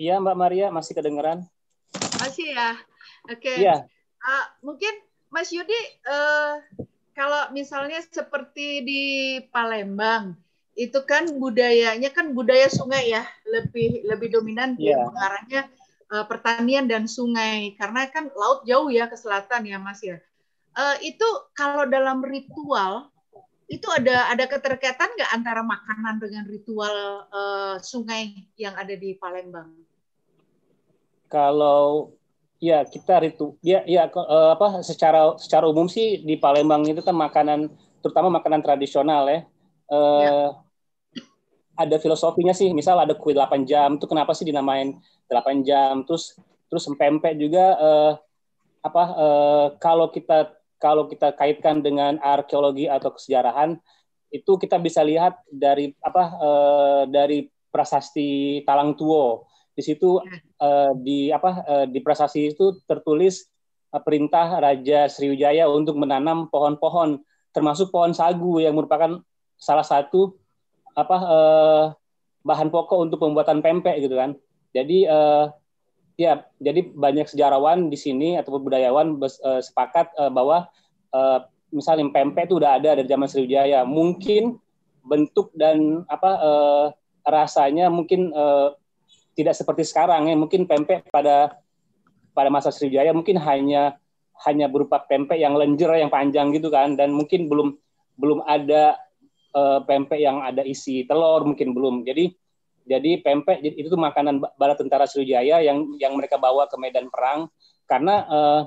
Iya 0.00 0.16
Mbak 0.24 0.36
Maria, 0.40 0.72
masih 0.72 0.96
kedengeran? 0.96 1.44
Masih 2.16 2.56
ya? 2.56 2.80
Oke. 3.28 3.44
Okay. 3.44 3.56
Iya. 3.60 3.84
Uh, 4.24 4.44
mungkin 4.64 5.04
Mas 5.28 5.52
Yudi, 5.52 5.76
uh, 6.08 6.64
kalau 7.12 7.52
misalnya 7.52 8.00
seperti 8.00 8.88
di 8.88 9.04
Palembang, 9.52 10.32
itu 10.80 10.96
kan 11.04 11.28
budayanya 11.36 12.08
kan 12.08 12.32
budaya 12.32 12.72
sungai 12.72 13.12
ya, 13.12 13.28
lebih 13.44 14.00
lebih 14.08 14.32
dominan 14.32 14.80
yeah. 14.80 14.96
mengarahnya 15.04 15.68
uh, 16.12 16.24
pertanian 16.26 16.88
dan 16.88 17.04
sungai 17.08 17.76
karena 17.76 18.08
kan 18.08 18.32
laut 18.34 18.64
jauh 18.64 18.88
ya 18.88 19.08
ke 19.08 19.16
selatan 19.16 19.68
ya 19.68 19.78
Mas 19.80 20.00
ya. 20.04 20.20
Uh, 20.78 20.96
itu 21.02 21.26
kalau 21.56 21.88
dalam 21.88 22.22
ritual 22.22 23.10
itu 23.68 23.84
ada 23.92 24.32
ada 24.32 24.48
keterkaitan 24.48 25.12
nggak 25.12 25.32
antara 25.34 25.60
makanan 25.60 26.16
dengan 26.16 26.44
ritual 26.48 27.28
uh, 27.28 27.76
sungai 27.82 28.48
yang 28.56 28.72
ada 28.78 28.96
di 28.96 29.12
Palembang? 29.20 29.74
Kalau 31.28 32.16
ya 32.58 32.82
kita 32.88 33.22
ritu 33.22 33.54
ya 33.60 33.84
ya 33.86 34.08
uh, 34.08 34.56
apa 34.56 34.80
secara 34.80 35.36
secara 35.38 35.68
umum 35.68 35.86
sih 35.86 36.24
di 36.24 36.40
Palembang 36.40 36.82
itu 36.88 37.04
kan 37.04 37.14
makanan 37.14 37.68
terutama 38.00 38.40
makanan 38.40 38.64
tradisional 38.64 39.28
ya. 39.28 39.40
Uh, 39.88 40.22
ya. 40.24 40.32
Ada 41.78 42.02
filosofinya 42.02 42.50
sih, 42.50 42.74
misal 42.74 42.98
ada 42.98 43.14
kue 43.14 43.30
8 43.30 43.62
jam, 43.62 43.94
itu 43.94 44.06
kenapa 44.10 44.34
sih 44.34 44.42
dinamain 44.42 44.98
8 45.30 45.62
jam? 45.62 46.02
Terus 46.02 46.34
terus 46.66 46.84
pempek 46.98 47.38
juga 47.38 47.78
uh, 47.78 48.12
apa 48.84 49.04
uh, 49.16 49.66
kalau 49.80 50.10
kita 50.12 50.52
kalau 50.78 51.10
kita 51.10 51.34
kaitkan 51.34 51.82
dengan 51.82 52.20
arkeologi 52.22 52.86
atau 52.86 53.10
kesejarahan 53.10 53.80
itu 54.30 54.60
kita 54.60 54.76
bisa 54.78 55.00
lihat 55.02 55.40
dari 55.48 55.96
apa 56.04 56.24
uh, 56.38 57.02
dari 57.08 57.48
prasasti 57.72 58.62
Talang 58.62 58.94
Tuo 58.94 59.48
di 59.72 59.82
situ 59.82 60.20
uh, 60.20 60.92
di 60.94 61.32
apa 61.32 61.50
uh, 61.64 61.86
di 61.88 61.98
prasasti 62.04 62.52
itu 62.52 62.78
tertulis 62.84 63.48
uh, 63.90 64.02
perintah 64.02 64.60
Raja 64.60 65.08
Sriwijaya 65.08 65.66
untuk 65.66 65.96
menanam 65.96 66.46
pohon-pohon 66.52 67.22
termasuk 67.50 67.88
pohon 67.90 68.12
sagu 68.12 68.60
yang 68.60 68.76
merupakan 68.76 69.18
salah 69.58 69.86
satu 69.86 70.36
apa 70.98 71.16
uh, 71.22 71.84
bahan 72.42 72.74
pokok 72.74 72.98
untuk 73.06 73.22
pembuatan 73.22 73.62
pempek 73.62 74.02
gitu 74.02 74.18
kan 74.18 74.34
jadi 74.74 74.98
uh, 75.06 75.46
Ya, 76.18 76.42
jadi 76.58 76.82
banyak 76.82 77.30
sejarawan 77.30 77.86
di 77.86 77.94
sini 77.94 78.34
ataupun 78.34 78.66
budayawan 78.66 79.22
uh, 79.22 79.62
sepakat 79.62 80.10
uh, 80.18 80.26
bahwa 80.26 80.66
uh, 81.14 81.46
misalnya 81.70 82.10
pempek 82.10 82.50
itu 82.50 82.58
udah 82.58 82.74
ada 82.74 82.98
dari 82.98 83.06
zaman 83.06 83.30
Sriwijaya. 83.30 83.86
Mungkin 83.86 84.58
bentuk 85.06 85.54
dan 85.54 86.02
apa 86.10 86.30
uh, 86.42 86.86
rasanya 87.22 87.86
mungkin 87.86 88.34
uh, 88.34 88.74
tidak 89.38 89.54
seperti 89.54 89.86
sekarang 89.86 90.26
ya. 90.26 90.34
Mungkin 90.34 90.66
pempek 90.66 91.06
pada 91.06 91.54
pada 92.34 92.50
masa 92.50 92.74
Sriwijaya 92.74 93.14
mungkin 93.14 93.38
hanya 93.38 93.94
hanya 94.42 94.66
berupa 94.66 94.98
pempek 95.06 95.38
yang 95.38 95.54
lenjer 95.54 96.02
yang 96.02 96.10
panjang 96.10 96.50
gitu 96.50 96.66
kan 96.66 96.98
dan 96.98 97.14
mungkin 97.14 97.46
belum 97.46 97.78
belum 98.18 98.42
ada 98.42 98.98
uh, 99.54 99.80
pempek 99.84 100.20
yang 100.20 100.42
ada 100.44 100.64
isi 100.64 101.04
telur 101.08 101.44
mungkin 101.44 101.72
belum. 101.72 102.04
Jadi 102.04 102.32
jadi 102.88 103.20
pempek 103.20 103.60
itu 103.60 103.92
tuh 103.92 104.00
makanan 104.00 104.40
bala 104.40 104.72
tentara 104.72 105.04
Sriwijaya 105.04 105.60
yang 105.60 105.84
yang 106.00 106.16
mereka 106.16 106.40
bawa 106.40 106.64
ke 106.66 106.76
medan 106.80 107.12
perang. 107.12 107.52
Karena 107.84 108.24
uh, 108.24 108.60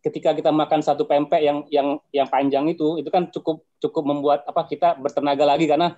ketika 0.00 0.32
kita 0.32 0.48
makan 0.48 0.80
satu 0.80 1.04
pempek 1.04 1.44
yang 1.44 1.68
yang 1.68 2.00
yang 2.08 2.28
panjang 2.28 2.64
itu 2.72 2.96
itu 2.96 3.08
kan 3.12 3.28
cukup 3.28 3.68
cukup 3.80 4.04
membuat 4.08 4.40
apa 4.48 4.64
kita 4.64 4.96
bertenaga 4.96 5.44
lagi. 5.44 5.68
Karena 5.68 5.92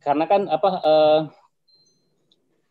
karena 0.00 0.24
kan 0.24 0.48
apa 0.48 0.70
uh, 0.80 1.20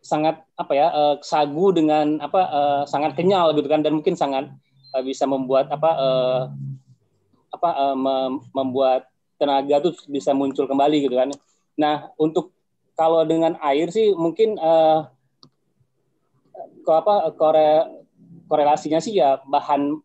sangat 0.02 0.42
apa 0.58 0.74
ya 0.74 0.88
uh, 0.90 1.16
sagu 1.22 1.70
dengan 1.70 2.18
apa 2.18 2.42
uh, 2.50 2.84
sangat 2.90 3.14
kenyal 3.14 3.54
gitu 3.54 3.70
kan. 3.70 3.86
Dan 3.86 4.02
mungkin 4.02 4.18
sangat 4.18 4.50
uh, 4.98 5.04
bisa 5.06 5.30
membuat 5.30 5.70
apa 5.70 5.92
uh, 5.94 6.44
apa 7.54 7.70
uh, 7.78 7.96
mem 7.96 8.42
membuat 8.58 9.06
tenaga 9.38 9.90
tuh 9.90 9.94
bisa 10.10 10.34
muncul 10.34 10.66
kembali 10.66 11.08
gitu 11.08 11.16
kan. 11.16 11.30
Nah, 11.78 12.10
untuk 12.18 12.52
kalau 12.98 13.22
dengan 13.24 13.56
air 13.62 13.94
sih 13.94 14.14
mungkin 14.18 14.58
uh, 14.58 15.06
ke 16.82 16.92
apa 16.92 17.30
kore, 17.38 18.02
korelasinya 18.50 18.98
sih 18.98 19.22
ya 19.22 19.38
bahan 19.46 20.02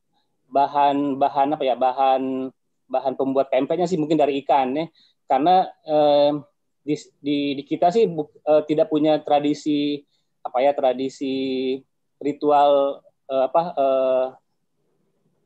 bahan 0.53 1.17
bahan 1.17 1.57
apa 1.57 1.65
ya 1.65 1.73
bahan 1.73 2.53
bahan 2.93 3.15
pembuat 3.17 3.49
pempeknya 3.49 3.89
sih 3.89 3.97
mungkin 3.97 4.21
dari 4.21 4.45
ikan 4.45 4.77
ya 4.77 4.85
karena 5.25 5.65
uh, 5.89 6.45
di, 6.85 6.95
di, 7.25 7.39
di 7.57 7.63
kita 7.65 7.89
sih 7.89 8.05
bu, 8.05 8.29
uh, 8.45 8.61
tidak 8.69 8.93
punya 8.93 9.17
tradisi 9.25 10.05
apa 10.45 10.61
ya 10.61 10.77
tradisi 10.77 11.79
ritual 12.21 13.01
uh, 13.31 13.43
apa 13.49 13.63
uh, 13.73 14.27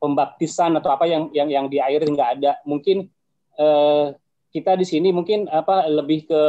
pembaptisan 0.03 0.75
atau 0.81 0.91
apa 0.91 1.07
yang 1.07 1.31
yang 1.31 1.49
yang 1.49 1.67
di 1.71 1.79
air 1.79 2.03
nggak 2.03 2.41
ada. 2.41 2.59
Mungkin 2.67 3.09
uh, 3.61 4.15
kita 4.53 4.77
di 4.79 4.87
sini 4.89 5.13
mungkin 5.13 5.51
apa 5.53 5.85
lebih 5.89 6.29
ke 6.29 6.43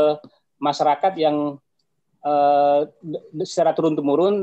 masyarakat 0.61 1.13
yang 1.19 1.59
uh, 2.23 2.79
secara 3.43 3.75
turun 3.75 3.95
temurun 3.97 4.35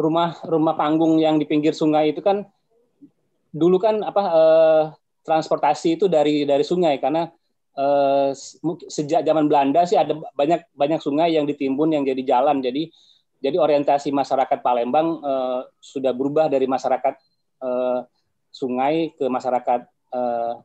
rumah 0.00 0.40
rumah 0.48 0.74
panggung 0.80 1.20
yang 1.20 1.36
di 1.36 1.44
pinggir 1.44 1.76
sungai 1.76 2.16
itu 2.16 2.24
kan 2.24 2.48
dulu 3.52 3.76
kan 3.76 4.00
apa 4.00 4.22
uh, 4.32 4.82
transportasi 5.24 6.00
itu 6.00 6.08
dari 6.08 6.48
dari 6.48 6.64
sungai. 6.64 6.96
Karena 6.96 7.28
uh, 7.76 8.32
sejak 8.88 9.22
zaman 9.22 9.46
Belanda 9.46 9.84
sih 9.84 10.00
ada 10.00 10.16
banyak 10.32 10.72
banyak 10.72 11.00
sungai 11.04 11.36
yang 11.36 11.44
ditimbun 11.44 11.92
yang 11.92 12.04
jadi 12.06 12.22
jalan. 12.24 12.64
Jadi 12.64 12.88
jadi 13.40 13.56
orientasi 13.56 14.12
masyarakat 14.12 14.58
Palembang 14.60 15.20
uh, 15.20 15.60
sudah 15.80 16.12
berubah 16.12 16.48
dari 16.48 16.68
masyarakat 16.68 17.14
uh, 17.64 18.04
sungai 18.50 19.12
ke 19.16 19.24
masyarakat 19.28 19.80
uh, 20.12 20.60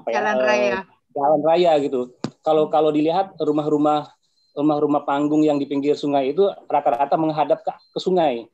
apa 0.00 0.08
ya, 0.10 0.14
jalan 0.20 0.36
raya. 0.40 0.78
jalan 1.12 1.40
raya 1.44 1.72
gitu. 1.84 2.00
Kalau 2.40 2.72
kalau 2.72 2.90
dilihat 2.90 3.36
rumah-rumah 3.36 4.08
rumah-rumah 4.56 5.04
panggung 5.06 5.44
yang 5.44 5.60
di 5.60 5.68
pinggir 5.68 5.94
sungai 5.94 6.32
itu 6.32 6.48
rata-rata 6.66 7.14
menghadap 7.14 7.62
ke, 7.62 7.72
ke 7.72 7.98
sungai. 8.02 8.48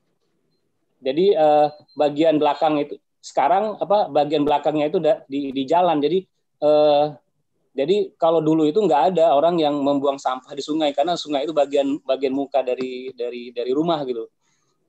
Jadi 1.01 1.33
uh, 1.39 1.71
bagian 1.95 2.37
belakang 2.37 2.83
itu 2.83 2.99
sekarang 3.27 3.75
apa 3.83 4.07
bagian 4.07 4.47
belakangnya 4.47 4.87
itu 4.87 4.99
di, 5.27 5.51
di 5.51 5.63
jalan. 5.67 5.99
Jadi 5.99 6.23
eh, 6.63 7.05
jadi 7.77 7.97
kalau 8.15 8.39
dulu 8.39 8.71
itu 8.71 8.79
nggak 8.79 9.13
ada 9.13 9.35
orang 9.35 9.59
yang 9.59 9.75
membuang 9.83 10.17
sampah 10.17 10.55
di 10.55 10.63
sungai 10.63 10.95
karena 10.95 11.19
sungai 11.19 11.43
itu 11.43 11.53
bagian 11.53 11.99
bagian 12.07 12.31
muka 12.31 12.63
dari 12.63 13.11
dari 13.19 13.51
dari 13.51 13.71
rumah 13.75 14.07
gitu. 14.07 14.31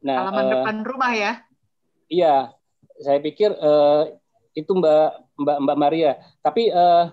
Nah 0.06 0.30
halaman 0.30 0.46
eh, 0.46 0.52
depan 0.54 0.76
rumah 0.86 1.12
ya? 1.18 1.32
iya. 2.06 2.36
Saya 3.02 3.22
pikir 3.22 3.54
eh, 3.58 4.04
itu 4.54 4.70
mbak 4.74 5.27
mbak 5.38 5.58
mbak 5.64 5.78
Maria. 5.78 6.12
Tapi 6.42 6.70
eh, 6.74 7.06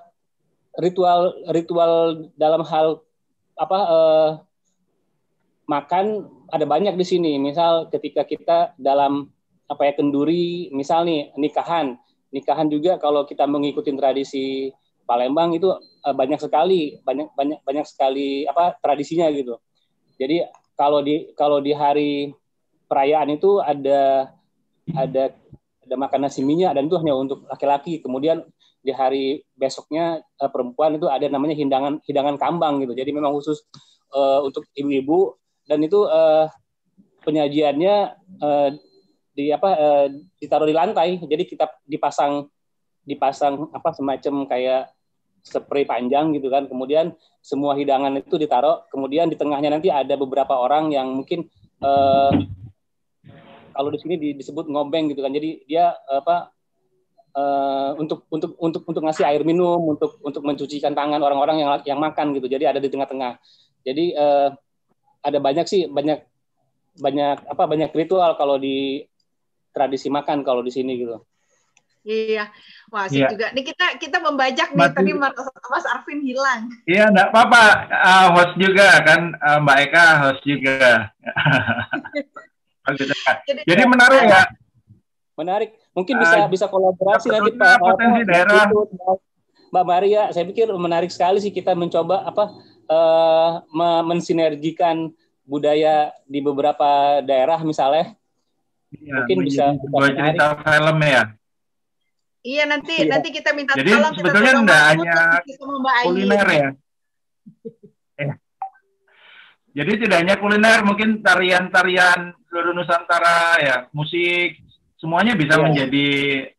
ritual 0.81 1.33
ritual 1.53 1.93
dalam 2.35 2.65
hal 2.67 3.05
apa 3.55 3.79
eh, 3.79 4.31
makan 5.69 6.07
ada 6.53 6.65
banyak 6.65 6.95
di 6.97 7.07
sini. 7.07 7.33
Misal 7.41 7.89
ketika 7.89 8.25
kita 8.25 8.73
dalam 8.77 9.31
apa 9.69 9.83
ya 9.89 9.93
kenduri 9.97 10.69
misal 10.73 11.09
nih 11.09 11.33
nikahan. 11.37 11.97
Nikahan 12.35 12.67
juga 12.67 12.99
kalau 12.99 13.23
kita 13.25 13.47
mengikuti 13.47 13.95
tradisi 13.95 14.75
Palembang 15.05 15.53
itu 15.53 15.69
uh, 15.69 16.15
banyak 16.17 16.41
sekali 16.41 16.99
banyak 17.05 17.29
banyak 17.37 17.61
banyak 17.63 17.85
sekali 17.85 18.49
apa 18.49 18.77
tradisinya 18.81 19.29
gitu. 19.31 19.61
Jadi 20.17 20.45
kalau 20.75 21.05
di 21.05 21.31
kalau 21.37 21.61
di 21.61 21.77
hari 21.77 22.33
perayaan 22.89 23.37
itu 23.37 23.61
ada 23.61 24.33
ada 24.97 25.25
ada 25.85 25.97
makan 25.97 26.21
nasi 26.29 26.41
minyak 26.41 26.75
dan 26.77 26.89
itu 26.89 26.97
hanya 27.01 27.15
untuk 27.15 27.45
laki-laki. 27.47 28.01
Kemudian 28.01 28.45
di 28.85 28.93
hari 28.93 29.41
besoknya 29.57 30.21
uh, 30.41 30.51
perempuan 30.53 30.97
itu 30.97 31.09
ada 31.09 31.25
namanya 31.29 31.57
hidangan 31.57 32.01
hidangan 32.05 32.37
kambang 32.37 32.85
gitu. 32.85 32.93
Jadi 32.93 33.11
memang 33.13 33.33
khusus 33.37 33.65
uh, 34.13 34.45
untuk 34.45 34.65
ibu-ibu. 34.77 35.37
Dan 35.65 35.81
itu 35.81 36.05
uh, 36.05 36.49
penyajiannya 37.25 37.95
uh, 38.45 38.69
di 39.35 39.51
apa 39.51 39.69
eh, 39.75 40.07
ditaruh 40.39 40.69
di 40.69 40.75
lantai. 40.75 41.19
Jadi 41.19 41.43
kita 41.45 41.67
dipasang 41.85 42.47
dipasang 43.05 43.69
apa 43.75 43.91
semacam 43.93 44.47
kayak 44.47 44.95
spray 45.43 45.85
panjang 45.85 46.31
gitu 46.39 46.49
kan. 46.49 46.71
Kemudian 46.71 47.13
semua 47.43 47.75
hidangan 47.75 48.15
itu 48.15 48.39
ditaruh. 48.39 48.87
Kemudian 48.89 49.27
di 49.29 49.37
tengahnya 49.37 49.75
nanti 49.75 49.91
ada 49.91 50.15
beberapa 50.15 50.55
orang 50.55 50.95
yang 50.95 51.11
mungkin 51.11 51.51
eh, 51.83 52.33
kalau 53.75 53.91
di 53.91 53.99
sini 53.99 54.15
disebut 54.39 54.71
ngobeng 54.71 55.11
gitu 55.11 55.21
kan 55.21 55.35
jadi 55.35 55.51
dia 55.67 55.93
apa 56.07 56.55
eh, 57.35 57.91
untuk 57.99 58.25
untuk 58.31 58.55
untuk 58.63 58.83
untuk 58.87 59.03
ngasih 59.03 59.27
air 59.27 59.43
minum 59.43 59.83
untuk 59.83 60.23
untuk 60.23 60.47
mencucikan 60.47 60.95
tangan 60.95 61.21
orang-orang 61.21 61.61
yang 61.61 61.71
yang 61.85 61.99
makan 62.01 62.33
gitu 62.39 62.47
jadi 62.47 62.71
ada 62.71 62.81
di 62.81 62.89
tengah-tengah 62.89 63.43
jadi 63.85 64.05
eh, 64.15 64.49
ada 65.25 65.39
banyak 65.41 65.67
sih 65.67 65.91
banyak 65.91 66.23
banyak 66.95 67.37
apa 67.51 67.65
banyak 67.67 67.91
ritual 67.91 68.39
kalau 68.39 68.55
di 68.61 69.03
tradisi 69.75 70.07
makan 70.07 70.47
kalau 70.47 70.63
di 70.63 70.71
sini 70.71 70.95
gitu. 71.03 71.19
Iya, 72.05 72.53
wah 72.93 73.09
sih 73.09 73.25
iya. 73.25 73.33
juga. 73.33 73.49
Nih 73.57 73.65
kita 73.65 73.97
kita 73.97 74.21
membajak 74.21 74.77
nih 74.77 74.93
Mati. 74.93 74.97
tadi 75.01 75.13
Mas 75.17 75.87
Arvin 75.89 76.21
hilang. 76.21 76.69
Iya, 76.85 77.09
enggak 77.09 77.33
apa-apa. 77.33 77.65
Uh, 77.89 78.27
host 78.37 78.55
juga 78.61 78.89
kan 79.01 79.33
uh, 79.41 79.59
Mbak 79.65 79.79
Eka 79.89 80.07
host 80.21 80.43
juga. 80.45 81.09
Jadi, 82.93 83.61
Jadi 83.65 83.83
menarik 83.89 84.21
ya. 84.29 84.45
Menarik. 85.35 85.71
Mungkin 85.97 86.15
bisa 86.21 86.37
uh, 86.45 86.49
bisa 86.51 86.67
kolaborasi 86.69 87.27
nanti 87.33 87.51
Pak 87.57 87.81
potensi 87.81 88.23
apa, 88.23 88.31
daerah. 88.31 88.65
Mbak 89.75 89.85
Maria, 89.87 90.23
saya 90.31 90.45
pikir 90.47 90.71
menarik 90.79 91.11
sekali 91.11 91.43
sih 91.43 91.51
kita 91.51 91.75
mencoba 91.75 92.23
apa 92.23 92.55
uh, 92.87 93.51
mensinergikan 94.07 95.11
budaya 95.45 96.15
di 96.25 96.41
beberapa 96.41 97.21
daerah 97.21 97.61
misalnya 97.61 98.17
ya, 98.95 99.13
mungkin 99.21 99.39
bisa 99.45 99.75
buat 99.91 100.15
cerita 100.15 100.47
film 100.63 100.99
ya. 101.03 101.23
Iya 102.45 102.65
nanti 102.69 102.95
iya. 103.01 103.09
nanti 103.09 103.29
kita 103.33 103.57
minta 103.57 103.73
Jadi 103.73 103.91
tolong 103.97 104.15
sebetulnya 104.21 104.53
kita 104.53 104.61
enggak 104.61 104.83
hanya 104.93 105.15
kuliner 106.05 106.49
ya. 106.53 106.69
eh. 108.23 108.33
Jadi 109.75 109.93
tidak 110.07 110.17
hanya 110.23 110.35
kuliner, 110.39 110.79
mungkin 110.87 111.19
tarian-tarian 111.25 112.37
seluruh 112.55 112.71
Nusantara 112.71 113.59
ya, 113.59 113.77
musik, 113.91 114.63
semuanya 115.03 115.35
bisa 115.35 115.59
iya. 115.59 115.65
menjadi 115.67 116.09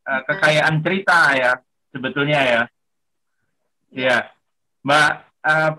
uh, 0.03 0.21
kekayaan 0.27 0.83
cerita 0.83 1.19
ya, 1.39 1.51
sebetulnya 1.95 2.39
ya. 2.43 2.61
Ya, 3.95 4.17
Mbak, 4.83 5.11
uh, 5.47 5.71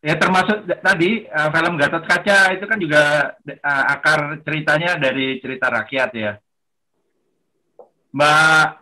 Ya 0.00 0.16
termasuk 0.16 0.64
tadi 0.80 1.28
uh, 1.28 1.52
film 1.52 1.76
Gatot 1.76 2.00
Kaca 2.08 2.56
itu 2.56 2.64
kan 2.64 2.80
juga 2.80 3.36
uh, 3.44 3.84
akar 3.92 4.40
ceritanya 4.40 4.96
dari 4.96 5.36
cerita 5.44 5.68
rakyat 5.68 6.10
ya. 6.16 6.32
Mbak 8.08 8.80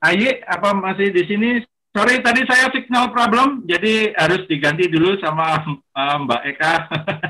Ayi 0.00 0.40
apa 0.48 0.72
masih 0.72 1.12
di 1.12 1.22
sini? 1.28 1.50
Sorry 1.92 2.20
tadi 2.20 2.44
saya 2.44 2.68
signal 2.72 3.08
problem, 3.08 3.64
jadi 3.64 4.12
harus 4.16 4.44
diganti 4.48 4.88
dulu 4.88 5.16
sama 5.20 5.60
uh, 5.92 6.16
Mbak 6.24 6.42
Eka 6.52 6.72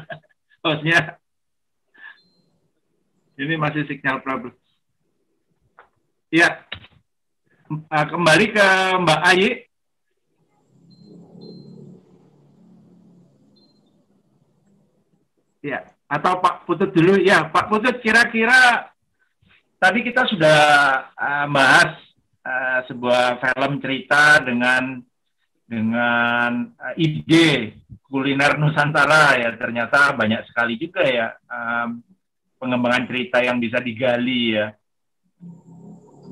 hostnya. 0.66 1.18
Ini 3.36 3.54
masih 3.60 3.84
signal 3.84 4.24
problem. 4.24 4.56
Ya, 6.32 6.64
uh, 7.68 8.06
kembali 8.08 8.46
ke 8.48 8.68
Mbak 9.04 9.20
Ayi. 9.28 9.50
Ya, 15.60 15.84
atau 16.08 16.40
Pak 16.40 16.64
Putut 16.64 16.96
dulu. 16.96 17.20
Ya, 17.20 17.44
Pak 17.52 17.68
Putut 17.68 18.00
kira-kira 18.00 18.88
tadi 19.76 20.00
kita 20.00 20.24
sudah 20.32 20.60
uh, 21.12 21.46
bahas 21.52 21.92
uh, 22.40 22.80
sebuah 22.88 23.36
film 23.36 23.84
cerita 23.84 24.40
dengan 24.40 25.04
dengan 25.68 26.72
uh, 26.72 26.94
ide 26.96 27.84
kuliner 28.06 28.56
Nusantara 28.56 29.36
ya 29.36 29.50
ternyata 29.58 30.14
banyak 30.14 30.46
sekali 30.48 30.78
juga 30.78 31.02
ya 31.04 31.34
um, 31.50 32.00
pengembangan 32.56 33.04
cerita 33.08 33.38
yang 33.44 33.60
bisa 33.60 33.78
digali 33.80 34.56
ya 34.56 34.72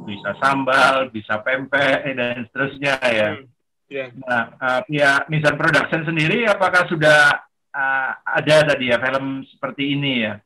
bisa 0.04 0.36
sambal 0.38 1.08
bisa 1.08 1.40
pempek 1.40 2.04
dan 2.12 2.44
seterusnya 2.52 3.00
ya. 3.00 3.30
Hmm, 3.40 3.48
yeah. 3.88 4.08
Nah, 4.12 4.44
uh, 4.60 4.80
ya 4.86 5.24
Nissan 5.32 5.56
Production 5.56 6.04
sendiri 6.04 6.44
apakah 6.44 6.84
sudah 6.86 7.40
uh, 7.72 8.10
ada 8.22 8.56
tadi 8.68 8.92
ya 8.92 9.00
film 9.00 9.42
seperti 9.48 9.96
ini 9.96 10.28
ya. 10.28 10.36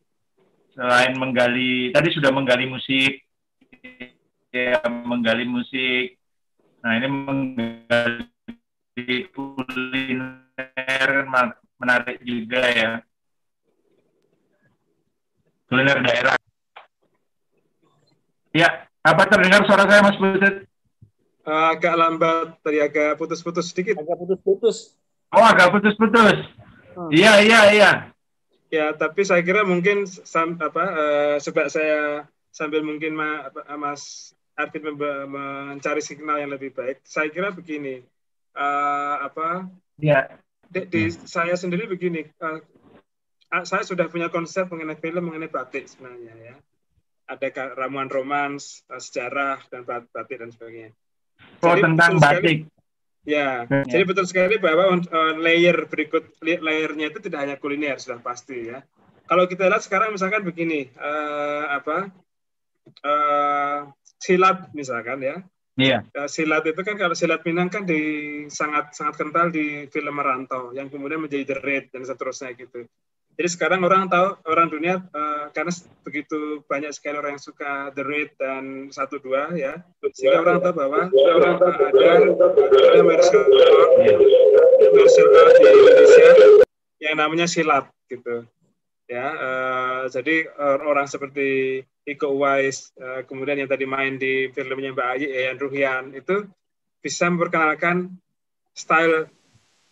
Selain 0.79 1.19
menggali, 1.19 1.91
tadi 1.91 2.15
sudah 2.15 2.31
menggali 2.31 2.71
musik, 2.71 3.19
ya 4.55 4.79
menggali 4.87 5.43
musik. 5.43 6.15
Nah 6.87 6.95
ini 7.03 7.11
menggali 7.11 8.31
kuliner 9.35 11.27
menarik 11.83 12.23
juga 12.23 12.63
ya. 12.63 13.03
Kuliner 15.69 16.01
daerah. 16.01 16.37
Ya, 18.57 18.89
apa 19.05 19.23
terdengar 19.29 19.69
suara 19.69 19.85
saya 19.85 20.01
Mas 20.01 20.17
Putut? 20.17 20.69
agak 21.49 21.95
lambat, 21.97 22.61
tadi 22.61 22.79
agak 22.85 23.17
putus-putus 23.17 23.73
sedikit. 23.73 23.97
Agak 23.97 24.21
putus-putus. 24.21 24.93
Oh, 25.33 25.45
agak 25.45 25.73
putus-putus. 25.73 26.45
Hmm. 26.93 27.09
Iya 27.09 27.33
iya 27.41 27.61
iya. 27.73 27.91
Ya 28.69 28.93
tapi 28.93 29.25
saya 29.25 29.41
kira 29.41 29.65
mungkin 29.65 30.05
sam, 30.05 30.61
apa 30.61 30.85
uh, 30.85 31.37
sebab 31.41 31.73
saya 31.73 32.29
sambil 32.53 32.85
mungkin 32.85 33.17
ma, 33.17 33.49
apa, 33.49 33.65
Mas 33.81 34.37
Arvin 34.59 34.93
mencari 34.93 36.05
signal 36.05 36.45
yang 36.45 36.53
lebih 36.53 36.77
baik. 36.77 37.01
Saya 37.01 37.33
kira 37.33 37.49
begini 37.49 38.05
uh, 38.53 39.25
apa? 39.25 39.73
Ya. 39.97 40.37
Di, 40.69 40.85
di 40.85 41.09
saya 41.09 41.57
sendiri 41.57 41.89
begini. 41.89 42.29
Uh, 42.37 42.61
saya 43.49 43.83
sudah 43.85 44.13
punya 44.13 44.29
konsep 44.29 44.69
mengenai 44.69 45.01
film 45.01 45.33
mengenai 45.33 45.49
batik 45.49 45.89
sebenarnya 45.89 46.35
ya. 46.37 46.55
ada 47.29 47.77
ramuan 47.77 48.09
romans, 48.09 48.85
uh, 48.89 48.97
sejarah 48.97 49.61
dan 49.69 49.85
batik 49.85 50.41
dan 50.41 50.49
sebagainya. 50.49 50.97
Oh 51.61 51.77
jadi, 51.77 51.85
tentang 51.85 52.13
batik. 52.17 52.59
ya, 53.29 53.69
ya, 53.69 53.85
jadi 53.85 54.05
betul 54.09 54.25
sekali 54.25 54.57
bahwa 54.57 54.97
uh, 54.97 55.35
layer 55.37 55.85
berikut 55.93 56.25
layernya 56.41 57.13
itu 57.13 57.21
tidak 57.21 57.39
hanya 57.45 57.57
kuliner 57.61 58.01
sudah 58.01 58.21
pasti 58.25 58.73
ya. 58.73 58.81
Kalau 59.29 59.45
kita 59.45 59.69
lihat 59.69 59.85
sekarang 59.85 60.17
misalkan 60.17 60.41
begini, 60.41 60.89
uh, 60.97 61.69
apa 61.69 62.09
uh, 63.05 63.93
silat 64.17 64.73
misalkan 64.73 65.21
ya. 65.21 65.37
Iya. 65.79 66.03
Silat 66.27 66.67
itu 66.67 66.81
kan 66.83 66.99
kalau 66.99 67.15
silat 67.15 67.47
Minang 67.47 67.71
kan 67.71 67.87
di 67.87 68.03
sangat 68.51 68.99
sangat 68.99 69.15
kental 69.15 69.55
di 69.55 69.87
film 69.87 70.11
Merantau 70.19 70.75
yang 70.75 70.91
kemudian 70.91 71.23
menjadi 71.23 71.55
The 71.55 71.57
Raid 71.63 71.85
dan 71.95 72.03
seterusnya 72.03 72.51
gitu. 72.59 72.83
Jadi 73.39 73.55
sekarang 73.55 73.87
orang 73.87 74.11
tahu 74.11 74.35
orang 74.51 74.67
dunia 74.67 74.99
uh, 75.15 75.47
karena 75.55 75.71
begitu 76.03 76.59
banyak 76.67 76.91
sekali 76.91 77.23
orang 77.23 77.39
yang 77.39 77.45
suka 77.47 77.95
The 77.95 78.03
Raid 78.03 78.35
dan 78.35 78.91
satu 78.91 79.23
dua 79.23 79.55
ya, 79.55 79.79
sehingga 80.11 80.43
orang 80.43 80.59
tahu 80.59 80.75
bahwa 80.75 81.07
uh, 81.07 81.55
ada 81.55 82.27
ada 82.27 83.01
martial 83.07 83.47
art, 83.47 83.91
martial 84.91 85.29
art 85.39 85.55
di 85.55 85.69
Indonesia 85.71 86.31
yang 86.99 87.15
namanya 87.15 87.47
silat 87.47 87.87
gitu. 88.11 88.43
Ya, 89.07 89.31
uh, 89.39 90.03
jadi 90.11 90.51
uh, 90.59 90.83
orang 90.83 91.07
seperti 91.07 91.81
Iko 92.11 92.35
Uwais, 92.35 92.91
uh, 92.99 93.23
kemudian 93.23 93.63
yang 93.63 93.71
tadi 93.71 93.87
main 93.87 94.19
di 94.19 94.51
filmnya 94.51 94.91
Mbak 94.91 95.09
Ayi, 95.15 95.27
Yayan 95.31 95.59
Ruhian 95.63 96.05
itu 96.11 96.43
bisa 96.99 97.31
memperkenalkan 97.31 98.19
style 98.75 99.31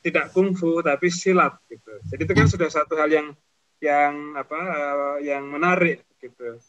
tidak 0.07 0.31
kungfu 0.31 0.79
tapi 0.87 1.11
silat 1.11 1.59
gitu. 1.67 1.91
Jadi 2.07 2.23
itu 2.23 2.35
kan 2.39 2.47
sudah 2.47 2.71
satu 2.71 2.95
hal 2.95 3.11
yang 3.11 3.29
yang 3.83 4.39
apa 4.39 4.61
uh, 4.63 5.19
yang 5.19 5.43
menarik 5.51 6.07
gitu. 6.23 6.63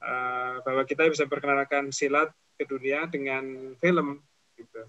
Uh, 0.00 0.62
bahwa 0.64 0.86
kita 0.88 1.04
bisa 1.10 1.28
perkenalkan 1.28 1.92
silat 1.92 2.32
ke 2.56 2.64
dunia 2.64 3.04
dengan 3.12 3.76
film 3.76 4.24
gitu. 4.56 4.82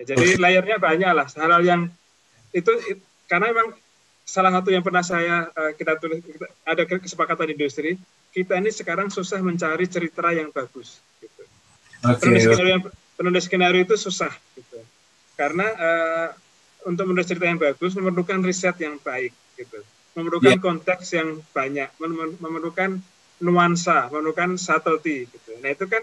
Ya, 0.00 0.14
jadi 0.14 0.38
layarnya 0.40 0.78
banyak 0.78 1.10
lah 1.10 1.26
hal-hal 1.26 1.62
yang 1.66 1.82
itu, 2.54 2.72
itu 2.88 3.02
karena 3.26 3.50
memang 3.52 3.74
salah 4.22 4.54
satu 4.54 4.70
yang 4.70 4.86
pernah 4.86 5.02
saya 5.02 5.50
uh, 5.50 5.74
kita 5.74 5.98
tulis 5.98 6.22
kita, 6.22 6.46
ada 6.62 6.82
kesepakatan 6.86 7.52
industri 7.52 7.98
kita 8.32 8.54
ini 8.60 8.70
sekarang 8.70 9.10
susah 9.10 9.42
mencari 9.42 9.90
cerita 9.90 10.30
yang 10.30 10.54
bagus 10.54 11.02
gitu. 11.18 11.42
Okay. 12.06 12.22
Penulis 12.22 12.42
skenario 12.46 12.70
yang 12.70 12.84
penulis 13.18 13.44
skenario 13.50 13.82
itu 13.82 13.96
susah 13.98 14.30
gitu. 14.54 14.78
Karena 15.34 15.66
uh, 15.74 16.28
untuk 16.86 17.04
menulis 17.10 17.26
cerita 17.26 17.46
yang 17.48 17.58
bagus 17.58 17.96
memerlukan 17.98 18.38
riset 18.44 18.76
yang 18.78 19.00
baik 19.02 19.34
gitu. 19.58 19.80
Memerlukan 20.14 20.58
yeah. 20.58 20.62
konteks 20.62 21.06
yang 21.14 21.42
banyak 21.54 21.90
memerlukan 22.42 23.02
nuansa 23.38 24.10
memerlukan 24.10 24.58
subtlety 24.58 25.30
gitu. 25.30 25.50
Nah 25.62 25.70
itu 25.74 25.86
kan 25.86 26.02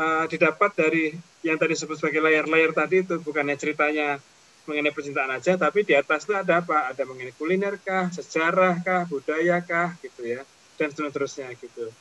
uh, 0.00 0.24
didapat 0.28 0.72
dari 0.72 1.12
yang 1.44 1.60
tadi 1.60 1.76
disebut 1.76 2.00
sebagai 2.00 2.24
layar-layar 2.24 2.72
tadi 2.72 3.04
itu 3.04 3.20
bukannya 3.20 3.56
ceritanya 3.60 4.18
mengenai 4.66 4.90
percintaan 4.90 5.30
aja 5.30 5.54
tapi 5.54 5.86
di 5.86 5.94
atas 5.94 6.26
itu 6.26 6.34
ada 6.34 6.64
apa? 6.64 6.90
Ada 6.90 7.04
mengenai 7.06 7.36
kuliner 7.36 7.76
kah 7.80 8.08
sejarah 8.10 8.80
kah 8.82 9.04
budaya 9.06 9.60
kah 9.62 9.94
gitu 10.00 10.26
ya 10.26 10.42
dan 10.80 10.88
seterusnya 10.92 11.52
gitu. 11.60 11.92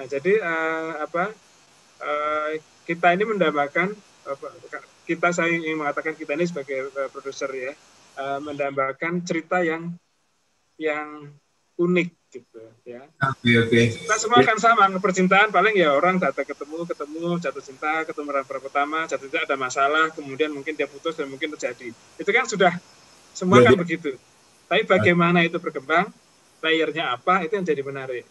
Nah 0.00 0.06
jadi 0.08 0.40
uh, 0.40 1.04
apa 1.04 1.32
uh, 2.00 2.50
kita 2.88 3.12
ini 3.12 3.24
mendambakan 3.28 3.92
kita 5.08 5.32
saya 5.32 5.56
ingin 5.56 5.80
mengatakan 5.80 6.12
kita 6.12 6.36
ini 6.36 6.44
sebagai 6.44 6.92
uh, 6.92 7.08
produser 7.08 7.48
ya 7.56 7.72
uh, 8.20 8.38
mendambakan 8.44 9.24
cerita 9.24 9.64
yang 9.64 9.96
yang 10.76 11.32
unik 11.80 12.08
gitu 12.28 12.60
ya. 12.84 13.08
Oke 13.24 13.40
okay, 13.40 13.54
oke. 13.56 13.68
Okay. 13.72 13.84
Kita 14.04 14.16
semua 14.20 14.44
kan 14.44 14.60
sama 14.60 14.84
percintaan 15.00 15.48
paling 15.48 15.72
ya 15.72 15.96
orang 15.96 16.20
datang 16.20 16.44
ketemu 16.44 16.84
ketemu 16.84 17.40
jatuh 17.40 17.64
cinta 17.64 18.04
ketemu 18.04 18.26
orang 18.36 18.44
pertama 18.44 18.98
jatuh 19.08 19.24
cinta 19.32 19.48
ada 19.48 19.56
masalah 19.56 20.12
kemudian 20.12 20.52
mungkin 20.52 20.76
dia 20.76 20.84
putus 20.84 21.16
dan 21.16 21.32
mungkin 21.32 21.56
terjadi 21.56 21.88
itu 21.96 22.30
kan 22.30 22.44
sudah 22.44 22.76
semua 23.32 23.64
kan 23.64 23.72
begitu. 23.80 24.12
Tapi 24.68 24.84
bagaimana 24.84 25.40
itu 25.40 25.56
berkembang 25.56 26.12
layernya 26.60 27.16
apa 27.16 27.48
itu 27.48 27.56
yang 27.56 27.64
jadi 27.64 27.80
menarik. 27.80 28.26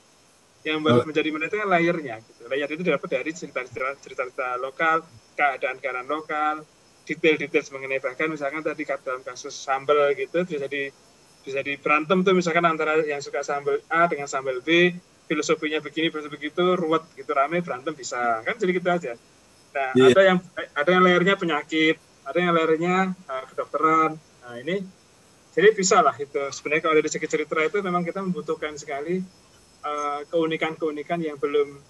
Yang 0.62 0.78
oh. 0.84 1.06
menjadi 1.08 1.30
menarik 1.34 1.50
itu 1.50 1.58
kan 1.58 1.70
layernya. 1.72 2.16
Gitu. 2.22 2.42
Layer 2.46 2.70
itu 2.70 2.84
dapat 2.86 3.10
dari 3.10 3.32
cerita-cerita 3.34 4.60
lokal, 4.60 5.02
keadaan-keadaan 5.38 6.10
lokal, 6.10 6.66
detail-detail 7.08 7.64
mengenai 7.72 8.04
bahkan 8.04 8.28
misalkan 8.28 8.60
tadi 8.60 8.84
dalam 8.84 9.24
kasus 9.24 9.56
sambal 9.56 10.12
gitu 10.12 10.44
bisa 10.44 10.68
di 10.68 10.92
bisa 11.48 11.64
di 11.64 11.80
berantem 11.80 12.20
tuh 12.28 12.36
misalkan 12.36 12.68
antara 12.68 13.00
yang 13.08 13.24
suka 13.24 13.40
sambal 13.40 13.80
A 13.88 14.12
dengan 14.12 14.28
sambal 14.28 14.60
B 14.60 14.92
filosofinya 15.32 15.80
begini 15.80 16.12
begitu 16.12 16.76
ruwet 16.76 17.08
gitu 17.16 17.32
rame 17.32 17.64
berantem 17.64 17.96
bisa 17.96 18.44
kan 18.44 18.60
jadi 18.60 18.72
gitu 18.76 18.90
aja 18.92 19.14
nah 19.72 19.92
yeah. 19.96 20.12
ada 20.12 20.22
yang 20.28 20.38
ada 20.76 20.90
yang 20.92 21.04
layarnya 21.08 21.36
penyakit 21.40 21.96
ada 22.28 22.38
yang 22.44 22.52
layarnya 22.52 22.96
uh, 23.32 23.44
kedokteran 23.48 24.20
nah 24.44 24.56
ini 24.60 24.84
jadi 25.56 25.72
bisa 25.72 26.04
lah 26.04 26.14
itu 26.20 26.44
sebenarnya 26.52 26.84
kalau 26.84 26.96
dari 27.00 27.10
segi 27.10 27.28
cerita 27.32 27.58
itu 27.64 27.80
memang 27.80 28.04
kita 28.04 28.20
membutuhkan 28.20 28.76
sekali 28.76 29.24
uh, 29.82 30.22
keunikan-keunikan 30.30 31.18
yang 31.18 31.40
belum 31.42 31.82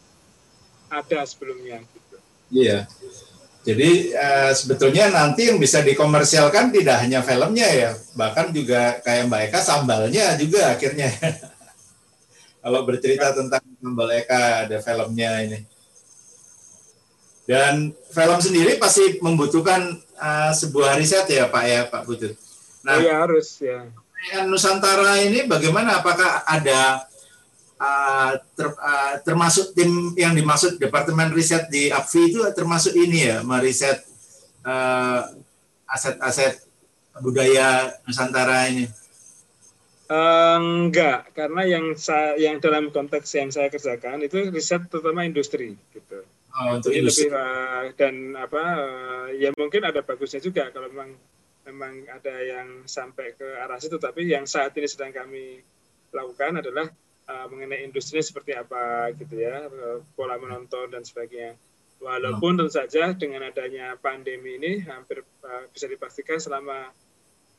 ada 0.88 1.28
sebelumnya 1.28 1.84
gitu. 1.84 2.18
Iya. 2.48 2.88
Jadi 3.68 4.16
uh, 4.16 4.56
sebetulnya 4.56 5.12
nanti 5.12 5.52
yang 5.52 5.60
bisa 5.60 5.84
dikomersialkan 5.84 6.72
tidak 6.72 7.04
hanya 7.04 7.20
filmnya 7.20 7.68
ya, 7.68 7.92
bahkan 8.16 8.48
juga 8.56 9.04
kayak 9.04 9.28
Mbak 9.28 9.42
Eka 9.52 9.60
sambalnya 9.60 10.40
juga 10.40 10.72
akhirnya. 10.72 11.12
Kalau 12.64 12.84
bercerita 12.88 13.32
tentang 13.36 13.64
Sambal 13.80 14.12
Eka 14.24 14.68
ada 14.68 14.78
filmnya 14.84 15.32
ini. 15.44 15.60
Dan 17.48 17.96
film 18.12 18.40
sendiri 18.44 18.76
pasti 18.76 19.24
membutuhkan 19.24 19.96
uh, 20.20 20.52
sebuah 20.52 21.00
riset 21.00 21.32
ya 21.32 21.48
Pak 21.48 21.64
ya 21.64 21.82
Pak 21.88 22.04
Putut. 22.04 22.36
Nah, 22.84 23.00
oh, 23.00 23.04
ya 23.04 23.24
harus 23.24 23.48
ya. 23.64 23.88
Nusantara 24.44 25.16
ini 25.24 25.48
bagaimana? 25.48 26.04
Apakah 26.04 26.44
ada 26.44 27.08
uh, 27.82 28.32
ter, 28.58 28.68
uh, 28.74 29.14
termasuk 29.24 29.74
tim 29.78 30.14
yang 30.18 30.34
dimaksud 30.34 30.82
departemen 30.82 31.34
riset 31.34 31.70
di 31.70 31.90
APFI 31.94 32.22
itu 32.34 32.40
termasuk 32.54 32.94
ini 32.98 33.30
ya 33.30 33.38
meriset 33.46 34.02
uh, 34.66 35.22
aset-aset 35.88 36.62
budaya 37.22 37.98
Nusantara 38.06 38.70
ini. 38.70 38.86
Uh, 40.08 40.88
enggak, 40.88 41.36
karena 41.36 41.68
yang 41.68 41.86
saya, 42.00 42.40
yang 42.40 42.64
dalam 42.64 42.96
konteks 42.96 43.28
yang 43.36 43.52
saya 43.52 43.68
kerjakan 43.68 44.24
itu 44.24 44.48
riset 44.52 44.88
terutama 44.88 45.28
industri 45.28 45.76
gitu. 45.92 46.24
Oh, 46.58 46.80
untuk 46.80 46.90
Jadi 46.90 47.00
industri. 47.04 47.28
lebih 47.28 47.38
uh, 47.38 47.84
dan 47.94 48.16
apa 48.34 48.64
uh, 48.82 49.28
ya 49.36 49.54
mungkin 49.54 49.84
ada 49.84 50.02
bagusnya 50.02 50.42
juga 50.42 50.72
kalau 50.74 50.90
memang 50.90 51.12
memang 51.68 51.94
ada 52.08 52.34
yang 52.40 52.88
sampai 52.88 53.36
ke 53.36 53.46
arah 53.60 53.78
situ 53.78 54.00
tapi 54.00 54.26
yang 54.26 54.48
saat 54.48 54.72
ini 54.80 54.88
sedang 54.88 55.12
kami 55.12 55.60
lakukan 56.16 56.64
adalah 56.64 56.88
uh, 57.28 57.46
mengenai 57.52 57.84
industri 57.84 58.24
seperti 58.24 58.56
apa 58.56 59.12
gitu 59.16 59.38
ya, 59.38 59.68
uh, 59.68 60.00
pola 60.16 60.40
menonton 60.40 60.90
dan 60.90 61.04
sebagainya. 61.04 61.60
Walaupun 61.98 62.62
tentu 62.62 62.70
saja 62.70 63.10
dengan 63.18 63.50
adanya 63.50 63.98
pandemi 63.98 64.62
ini 64.62 64.86
hampir 64.86 65.26
uh, 65.42 65.66
bisa 65.74 65.90
dipastikan 65.90 66.38
selama 66.38 66.94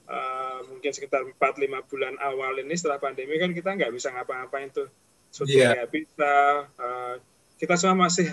uh, 0.07 0.59
mungkin 0.70 0.95
sekitar 0.95 1.27
4-5 1.27 1.90
bulan 1.90 2.15
awal 2.23 2.55
ini 2.62 2.74
setelah 2.78 3.03
pandemi 3.03 3.35
kan 3.36 3.51
kita 3.51 3.74
nggak 3.74 3.90
bisa 3.90 4.15
ngapa-ngapain 4.15 4.70
tuh. 4.70 4.86
Syuting 5.35 5.59
yeah. 5.59 5.74
nggak 5.74 5.90
bisa, 5.90 6.32
uh, 6.78 7.15
kita 7.59 7.74
semua 7.74 8.09
masih 8.09 8.31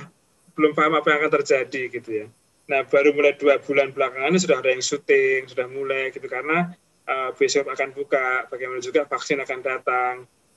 belum 0.56 0.72
paham 0.78 0.96
apa 0.96 1.08
yang 1.12 1.20
akan 1.26 1.34
terjadi 1.42 1.82
gitu 1.92 2.10
ya. 2.24 2.28
Nah 2.70 2.86
baru 2.86 3.12
mulai 3.12 3.34
dua 3.36 3.58
bulan 3.60 3.92
belakangan 3.92 4.30
ini 4.30 4.40
sudah 4.40 4.58
ada 4.62 4.70
yang 4.72 4.86
syuting, 4.86 5.50
sudah 5.50 5.68
mulai 5.68 6.14
gitu 6.14 6.26
karena 6.30 6.72
uh, 7.10 7.30
besok 7.34 7.66
akan 7.66 7.98
buka, 7.98 8.46
bagaimana 8.48 8.80
juga 8.80 9.10
vaksin 9.10 9.42
akan 9.42 9.60
datang 9.62 10.14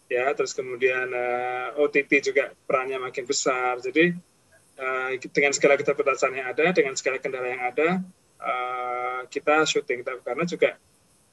ya 0.08 0.32
terus 0.32 0.56
kemudian 0.56 1.12
uh, 1.12 1.76
eh, 1.76 1.80
OTT 1.80 2.32
juga 2.32 2.50
perannya 2.66 2.98
makin 2.98 3.28
besar. 3.28 3.78
Jadi 3.84 4.12
uh, 4.80 5.10
dengan 5.30 5.52
segala 5.52 5.76
keterbatasan 5.76 6.32
yang 6.34 6.48
ada 6.48 6.72
dengan 6.72 6.96
segala 6.96 7.20
kendala 7.20 7.48
yang 7.48 7.62
ada 7.62 7.88
uh, 8.40 9.20
kita 9.28 9.68
syuting. 9.68 10.02
Karena 10.02 10.44
juga 10.48 10.80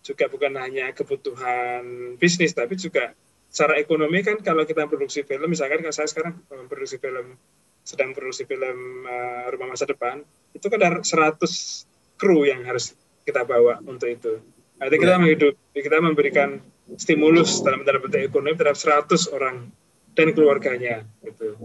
juga 0.05 0.29
bukan 0.29 0.53
hanya 0.61 0.93
kebutuhan 0.93 2.13
bisnis 2.21 2.53
tapi 2.53 2.77
juga 2.77 3.17
secara 3.49 3.81
ekonomi 3.81 4.21
kan 4.21 4.37
kalau 4.45 4.61
kita 4.61 4.85
produksi 4.85 5.25
film 5.25 5.49
misalkan 5.49 5.81
kalau 5.81 5.95
saya 5.95 6.05
sekarang 6.05 6.45
memproduksi 6.45 7.01
film 7.01 7.33
sedang 7.81 8.13
produksi 8.13 8.45
film 8.45 9.01
uh, 9.09 9.49
rumah 9.49 9.73
masa 9.73 9.89
depan 9.89 10.21
itu 10.53 10.65
kan 10.69 10.77
ada 10.77 11.01
100 11.01 11.41
kru 12.21 12.45
yang 12.45 12.61
harus 12.63 12.93
kita 13.25 13.41
bawa 13.43 13.81
untuk 13.83 14.07
itu. 14.07 14.39
Artinya 14.77 15.01
kita 15.01 15.15
menghidup, 15.19 15.53
kita 15.73 15.97
memberikan 15.99 16.49
stimulus 16.93 17.65
dalam 17.65 17.81
tanda 17.81 17.97
petik 17.97 18.29
ekonomi 18.29 18.53
terhadap 18.53 18.77
100 19.09 19.33
orang 19.33 19.73
dan 20.13 20.27
keluarganya 20.31 21.03
gitu. 21.25 21.57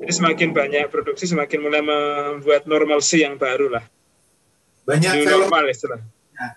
Jadi 0.00 0.12
semakin 0.16 0.48
banyak 0.54 0.86
produksi 0.88 1.28
semakin 1.28 1.58
mulai 1.60 1.82
membuat 1.82 2.64
normalsi 2.64 3.26
yang 3.26 3.36
baru 3.36 3.68
lah. 3.68 3.84
Banyak 4.88 5.12
film, 5.26 5.44
normal 5.44 5.68
istilah. 5.68 6.00
Ya. 6.34 6.48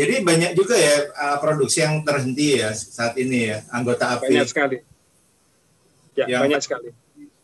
Jadi 0.00 0.14
banyak 0.24 0.56
juga 0.56 0.78
ya 0.80 1.12
produksi 1.42 1.84
yang 1.84 2.00
terhenti 2.06 2.62
ya 2.62 2.72
saat 2.72 3.18
ini 3.20 3.52
ya 3.52 3.58
anggota 3.68 4.16
API. 4.16 4.32
Banyak 4.32 4.48
sekali. 4.48 4.78
Ya, 6.16 6.24
yang 6.26 6.46
banyak 6.48 6.62
sekali. 6.64 6.90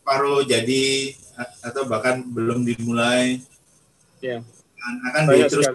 separuh 0.07 0.47
jadi 0.47 1.11
atau 1.67 1.83
bahkan 1.83 2.23
belum 2.23 2.63
dimulai. 2.63 3.43
Ya. 4.23 4.39
Akan 5.11 5.27
diterus 5.27 5.67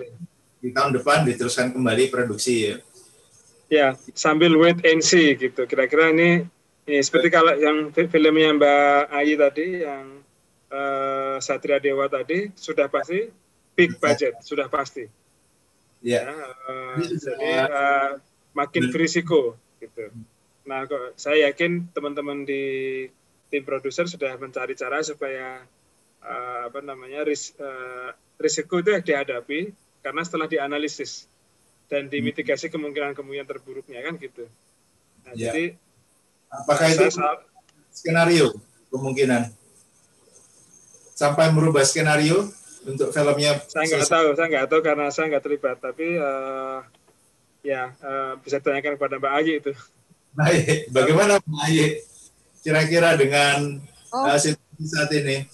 di 0.64 0.72
tahun 0.72 0.96
depan 0.96 1.28
diteruskan 1.28 1.76
kembali 1.76 2.08
produksi 2.08 2.72
ya. 2.72 2.80
Ya, 3.72 3.96
sambil 4.12 4.52
wait 4.60 4.84
and 4.84 5.00
see 5.00 5.32
gitu. 5.32 5.64
Kira-kira 5.64 6.12
ini, 6.12 6.44
ini 6.84 7.00
seperti 7.00 7.32
kalau 7.32 7.56
yang 7.56 7.88
filmnya 7.88 8.52
Mbak 8.52 9.00
Ayi 9.08 9.34
tadi 9.40 9.66
yang 9.80 10.20
uh, 10.68 11.40
Satria 11.40 11.80
Dewa 11.80 12.04
tadi 12.12 12.52
sudah 12.52 12.92
pasti 12.92 13.32
big 13.72 13.96
budget, 13.96 14.36
sudah 14.44 14.68
pasti. 14.68 15.08
Ya. 16.04 16.28
ya 16.28 16.36
uh, 16.68 17.00
jadi 17.00 17.50
uh, 17.72 18.10
makin 18.52 18.92
berisiko 18.92 19.56
gitu. 19.80 20.12
Nah, 20.68 20.84
kok 20.84 21.16
saya 21.16 21.48
yakin 21.48 21.88
teman-teman 21.96 22.44
di 22.44 23.08
tim 23.48 23.64
produser 23.64 24.04
sudah 24.04 24.36
mencari 24.36 24.76
cara 24.76 25.00
supaya 25.00 25.64
uh, 26.20 26.60
apa 26.68 26.80
namanya 26.84 27.24
ris, 27.24 27.56
uh, 27.56 28.12
risiko 28.36 28.84
itu 28.84 28.92
dihadapi 29.00 29.72
karena 30.04 30.20
setelah 30.20 30.44
dianalisis 30.44 31.31
dan 31.92 32.08
dimitigasi 32.08 32.72
kemungkinan-kemungkinan 32.72 33.44
terburuknya 33.44 34.00
kan 34.00 34.16
gitu. 34.16 34.48
Nah, 35.28 35.36
ya. 35.36 35.52
jadi 35.52 35.76
apakah 36.48 36.88
itu 36.88 37.12
skenario 37.92 38.56
kemungkinan 38.88 39.52
sampai 41.12 41.52
merubah 41.52 41.84
skenario 41.84 42.48
untuk 42.88 43.12
filmnya? 43.12 43.60
Saya 43.68 43.84
nggak 43.92 44.08
tahu, 44.08 44.28
saya 44.32 44.46
nggak 44.48 44.68
tahu 44.72 44.80
karena 44.80 45.06
saya 45.12 45.36
nggak 45.36 45.44
terlibat. 45.44 45.76
Tapi 45.84 46.16
uh, 46.16 46.80
ya 47.60 47.92
uh, 48.00 48.40
bisa 48.40 48.56
tanyakan 48.64 48.96
kepada 48.96 49.20
Mbak 49.20 49.32
Ayi 49.36 49.52
itu. 49.60 49.72
Baik, 50.32 50.88
bagaimana 50.88 51.44
Mbak 51.44 51.62
Ayi 51.68 51.86
kira-kira 52.64 53.20
dengan 53.20 53.84
oh. 54.16 54.32
uh, 54.32 54.40
situasi 54.40 54.86
saat 54.88 55.12
ini? 55.12 55.44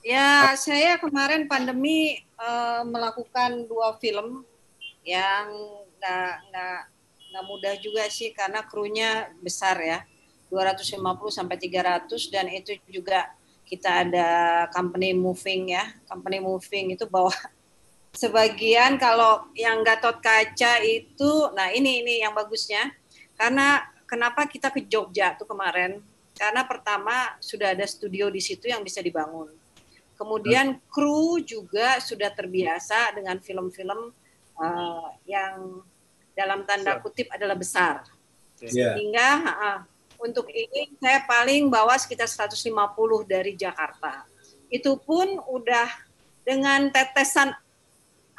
Ya, 0.00 0.56
saya 0.56 0.96
kemarin 0.96 1.44
pandemi 1.44 2.24
uh, 2.40 2.82
melakukan 2.88 3.68
dua 3.68 4.00
film 4.00 4.42
yang 5.04 5.46
nggak 6.00 6.32
nggak 6.48 6.80
nggak 7.30 7.44
mudah 7.46 7.74
juga 7.78 8.08
sih 8.10 8.32
karena 8.34 8.64
krunya 8.66 9.30
besar 9.38 9.78
ya, 9.78 10.02
250 10.50 10.98
sampai 11.30 11.56
300 11.60 12.10
dan 12.32 12.50
itu 12.50 12.74
juga 12.90 13.30
kita 13.68 14.02
ada 14.02 14.28
company 14.74 15.14
moving 15.14 15.76
ya, 15.76 15.94
company 16.10 16.42
moving 16.42 16.98
itu 16.98 17.06
bawa 17.06 17.30
sebagian 18.20 18.98
kalau 18.98 19.46
yang 19.54 19.86
Gatot 19.86 20.18
Kaca 20.18 20.82
itu, 20.82 21.30
nah 21.54 21.70
ini 21.70 22.02
ini 22.02 22.26
yang 22.26 22.34
bagusnya, 22.34 22.90
karena 23.38 23.86
kenapa 24.10 24.50
kita 24.50 24.74
ke 24.74 24.82
Jogja 24.90 25.38
tuh 25.38 25.46
kemarin? 25.46 26.02
Karena 26.34 26.66
pertama 26.66 27.36
sudah 27.38 27.76
ada 27.76 27.86
studio 27.86 28.26
di 28.32 28.42
situ 28.42 28.66
yang 28.66 28.82
bisa 28.82 28.98
dibangun. 29.04 29.59
Kemudian 30.20 30.76
kru 30.92 31.40
juga 31.40 31.96
sudah 31.96 32.28
terbiasa 32.28 33.16
dengan 33.16 33.40
film-film 33.40 34.12
uh, 34.60 35.08
yang 35.24 35.80
dalam 36.36 36.68
tanda 36.68 37.00
kutip 37.00 37.32
adalah 37.32 37.56
besar. 37.56 38.04
Yeah. 38.60 39.00
Sehingga 39.00 39.28
uh, 39.48 39.80
untuk 40.20 40.44
ini 40.52 40.92
saya 41.00 41.24
paling 41.24 41.72
bawa 41.72 41.96
sekitar 41.96 42.28
150 42.28 42.68
dari 43.24 43.56
Jakarta. 43.56 44.28
Itu 44.68 45.00
pun 45.00 45.40
udah 45.48 45.88
dengan 46.44 46.92
tetesan 46.92 47.56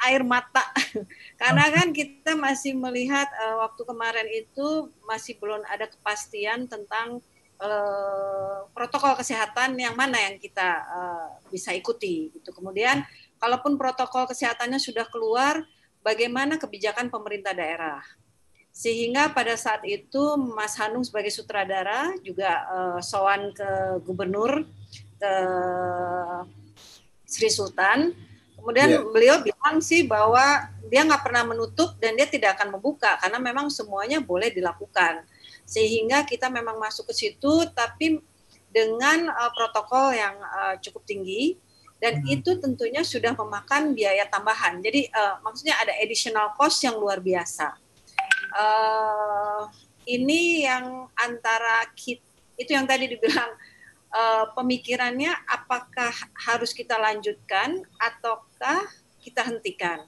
air 0.02 0.26
mata 0.26 0.66
karena 1.40 1.70
kan 1.70 1.94
kita 1.94 2.34
masih 2.34 2.74
melihat 2.74 3.30
uh, 3.38 3.62
waktu 3.62 3.82
kemarin 3.86 4.28
itu 4.34 4.90
masih 5.06 5.38
belum 5.38 5.62
ada 5.70 5.86
kepastian 5.86 6.66
tentang 6.66 7.22
uh, 7.62 8.66
protokol 8.74 9.14
kesehatan 9.14 9.78
yang 9.78 9.94
mana 9.94 10.18
yang 10.18 10.36
kita 10.42 10.82
uh, 10.82 11.28
bisa 11.48 11.70
ikuti 11.70 12.34
gitu 12.34 12.50
kemudian 12.50 13.06
kalaupun 13.38 13.78
protokol 13.78 14.26
kesehatannya 14.26 14.82
sudah 14.82 15.06
keluar 15.06 15.62
bagaimana 16.02 16.58
kebijakan 16.58 17.08
pemerintah 17.08 17.54
daerah 17.54 18.02
sehingga 18.72 19.30
pada 19.30 19.54
saat 19.54 19.84
itu 19.86 20.34
Mas 20.56 20.74
Hanung 20.80 21.04
sebagai 21.06 21.30
sutradara 21.30 22.10
juga 22.24 22.66
uh, 22.72 23.00
sowan 23.04 23.54
ke 23.54 23.70
gubernur 24.02 24.66
ke 25.20 25.32
Sri 27.28 27.48
Sultan 27.52 28.12
Kemudian 28.62 28.94
yeah. 28.94 29.02
beliau 29.02 29.36
bilang 29.42 29.82
sih 29.82 30.06
bahwa 30.06 30.70
dia 30.86 31.02
nggak 31.02 31.26
pernah 31.26 31.42
menutup 31.42 31.98
dan 31.98 32.14
dia 32.14 32.30
tidak 32.30 32.54
akan 32.54 32.78
membuka 32.78 33.18
karena 33.18 33.42
memang 33.42 33.66
semuanya 33.74 34.22
boleh 34.22 34.54
dilakukan. 34.54 35.26
Sehingga 35.72 36.28
kita 36.28 36.52
memang 36.52 36.76
masuk 36.76 37.08
ke 37.08 37.14
situ 37.16 37.64
tapi 37.72 38.20
dengan 38.68 39.32
uh, 39.32 39.52
protokol 39.56 40.12
yang 40.12 40.36
uh, 40.36 40.76
cukup 40.84 41.04
tinggi 41.08 41.56
dan 42.02 42.18
hmm. 42.18 42.34
itu 42.34 42.58
tentunya 42.58 43.00
sudah 43.06 43.32
memakan 43.32 43.94
biaya 43.94 44.26
tambahan. 44.26 44.82
Jadi 44.82 45.06
uh, 45.08 45.38
maksudnya 45.40 45.78
ada 45.78 45.94
additional 46.02 46.50
cost 46.58 46.82
yang 46.84 46.98
luar 46.98 47.22
biasa. 47.22 47.78
Uh, 48.52 49.70
ini 50.04 50.66
yang 50.66 51.06
antara 51.14 51.86
kit, 51.94 52.18
itu 52.58 52.74
yang 52.74 52.84
tadi 52.90 53.06
dibilang 53.06 53.54
uh, 54.10 54.50
pemikirannya 54.58 55.30
apakah 55.46 56.10
harus 56.42 56.74
kita 56.74 56.98
lanjutkan 56.98 57.86
ataukah 58.02 58.82
kita 59.22 59.46
hentikan. 59.46 60.02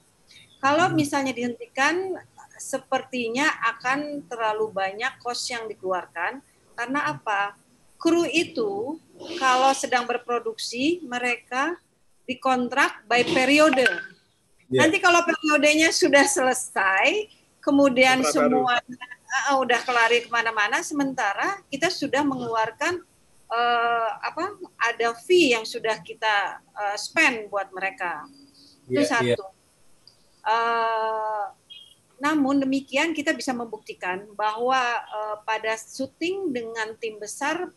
Kalau 0.59 0.91
hmm. 0.91 0.99
misalnya 0.99 1.31
dihentikan, 1.31 2.19
sepertinya 2.59 3.47
akan 3.75 4.25
terlalu 4.27 4.71
banyak 4.71 5.19
kos 5.19 5.47
yang 5.51 5.67
dikeluarkan 5.67 6.39
karena 6.75 6.99
apa? 7.15 7.55
Kru 7.95 8.27
itu 8.27 8.99
kalau 9.39 9.71
sedang 9.71 10.03
berproduksi 10.03 11.01
mereka 11.07 11.79
dikontrak 12.27 13.07
by 13.07 13.23
periode. 13.23 13.87
Yeah. 14.67 14.85
Nanti 14.85 14.99
kalau 14.99 15.23
periodenya 15.23 15.93
sudah 15.95 16.27
selesai, 16.27 17.31
kemudian 17.63 18.21
semua 18.27 18.81
uh, 18.81 19.55
udah 19.61 19.79
kelari 19.87 20.25
ke 20.25 20.29
mana-mana, 20.29 20.83
sementara 20.83 21.61
kita 21.71 21.87
sudah 21.87 22.21
mengeluarkan 22.25 22.99
uh, 23.49 24.09
apa 24.21 24.57
ada 24.81 25.13
fee 25.25 25.53
yang 25.55 25.63
sudah 25.65 26.01
kita 26.01 26.61
uh, 26.75 26.97
spend 26.97 27.49
buat 27.49 27.69
mereka 27.71 28.25
itu 28.89 29.01
yeah, 29.01 29.09
satu. 29.09 29.45
Yeah. 29.45 29.53
Uh, 30.45 31.45
namun 32.15 32.63
demikian 32.63 33.11
kita 33.11 33.35
bisa 33.35 33.51
membuktikan 33.51 34.23
bahwa 34.33 34.79
uh, 35.09 35.37
pada 35.43 35.75
syuting 35.75 36.51
dengan 36.51 36.95
tim 36.95 37.19
besar 37.19 37.71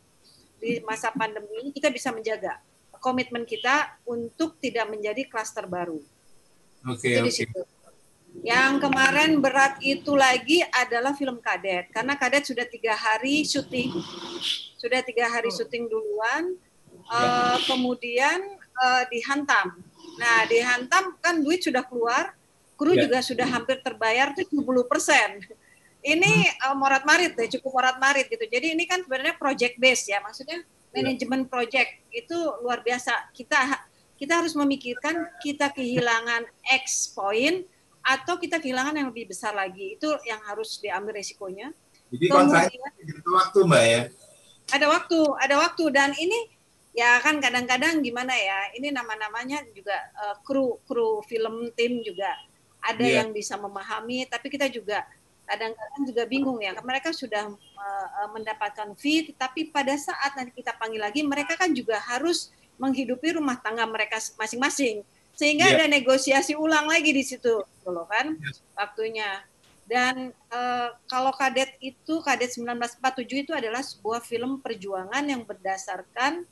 di 0.58 0.78
masa 0.86 1.10
pandemi 1.14 1.50
ini 1.62 1.70
kita 1.74 1.90
bisa 1.90 2.10
menjaga 2.14 2.62
komitmen 2.98 3.46
kita 3.46 3.98
untuk 4.06 4.58
tidak 4.58 4.90
menjadi 4.90 5.26
klaster 5.30 5.66
baru. 5.66 6.02
Oke. 6.86 7.18
Okay, 7.18 7.46
okay. 7.46 7.46
Yang 8.44 8.86
kemarin 8.86 9.40
berat 9.42 9.82
itu 9.82 10.14
lagi 10.14 10.62
adalah 10.70 11.16
film 11.16 11.42
Kadet 11.42 11.90
karena 11.90 12.14
Kadet 12.14 12.46
sudah 12.46 12.66
tiga 12.68 12.94
hari 12.94 13.42
syuting 13.42 13.90
sudah 14.78 15.02
tiga 15.02 15.26
hari 15.26 15.50
syuting 15.50 15.90
duluan, 15.90 16.54
uh, 17.10 17.58
kemudian 17.66 18.38
uh, 18.78 19.02
dihantam. 19.10 19.82
Nah, 20.22 20.46
dihantam 20.46 21.18
kan 21.18 21.42
duit 21.42 21.66
sudah 21.66 21.82
keluar, 21.82 22.37
kru 22.78 22.94
ya. 22.94 23.10
juga 23.10 23.18
sudah 23.18 23.50
hampir 23.50 23.82
terbayar 23.82 24.30
70 24.30 24.54
persen. 24.86 25.42
Ini 25.98 26.62
uh, 26.70 26.78
morat 26.78 27.02
marit 27.02 27.34
deh, 27.34 27.50
cukup 27.58 27.82
morat 27.82 27.98
marit 27.98 28.30
gitu. 28.30 28.46
Jadi 28.46 28.78
ini 28.78 28.86
kan 28.86 29.02
sebenarnya 29.02 29.34
project 29.34 29.74
base 29.82 30.14
ya, 30.14 30.22
maksudnya 30.22 30.62
ya. 30.62 30.94
manajemen 30.94 31.50
project 31.50 31.90
itu 32.14 32.38
luar 32.62 32.86
biasa. 32.86 33.34
Kita 33.34 33.58
kita 34.14 34.38
harus 34.38 34.54
memikirkan 34.54 35.26
kita 35.42 35.74
kehilangan 35.74 36.46
X 36.86 37.10
poin 37.10 37.66
atau 37.98 38.38
kita 38.38 38.62
kehilangan 38.62 38.94
yang 38.94 39.10
lebih 39.10 39.34
besar 39.34 39.58
lagi. 39.58 39.98
Itu 39.98 40.14
yang 40.22 40.38
harus 40.46 40.78
diambil 40.78 41.18
resikonya. 41.18 41.74
Jadi 42.08 42.24
kontraknya 42.30 42.88
itu 43.02 43.30
waktu 43.34 43.58
mbak 43.68 43.84
ya? 43.84 44.02
ada 44.68 44.86
waktu, 44.88 45.18
ada 45.40 45.54
waktu 45.60 45.84
dan 45.92 46.12
ini 46.16 46.48
ya 46.96 47.20
kan 47.20 47.40
kadang-kadang 47.40 48.00
gimana 48.00 48.32
ya, 48.32 48.72
ini 48.76 48.92
nama-namanya 48.92 49.64
juga 49.72 49.96
uh, 50.16 50.36
kru 50.44 50.80
kru 50.88 51.20
film 51.24 51.72
tim 51.76 52.00
juga 52.04 52.32
ada 52.82 53.04
yeah. 53.04 53.22
yang 53.22 53.34
bisa 53.34 53.58
memahami, 53.58 54.26
tapi 54.26 54.48
kita 54.48 54.70
juga 54.70 55.04
kadang-kadang 55.48 56.02
juga 56.04 56.22
bingung 56.28 56.60
ya, 56.60 56.76
mereka 56.84 57.08
sudah 57.10 57.48
uh, 57.48 58.28
mendapatkan 58.36 58.92
fee, 59.00 59.32
tapi 59.32 59.72
pada 59.72 59.96
saat 59.96 60.36
nanti 60.36 60.52
kita 60.52 60.76
panggil 60.76 61.00
lagi, 61.00 61.24
mereka 61.24 61.56
kan 61.56 61.72
juga 61.72 61.96
harus 62.04 62.52
menghidupi 62.76 63.40
rumah 63.40 63.56
tangga 63.56 63.88
mereka 63.88 64.20
masing-masing, 64.36 65.00
sehingga 65.32 65.72
yeah. 65.72 65.74
ada 65.80 65.86
negosiasi 65.88 66.52
ulang 66.52 66.84
lagi 66.84 67.16
di 67.16 67.24
situ, 67.24 67.64
loh 67.88 68.06
kan, 68.06 68.36
yeah. 68.36 68.54
waktunya. 68.76 69.30
Dan 69.88 70.36
uh, 70.52 70.92
kalau 71.08 71.32
Kadet 71.32 71.80
itu 71.80 72.20
Kadet 72.20 72.52
1947 72.52 73.48
itu 73.48 73.52
adalah 73.56 73.80
sebuah 73.80 74.20
film 74.20 74.60
perjuangan 74.60 75.24
yang 75.24 75.48
berdasarkan 75.48 76.44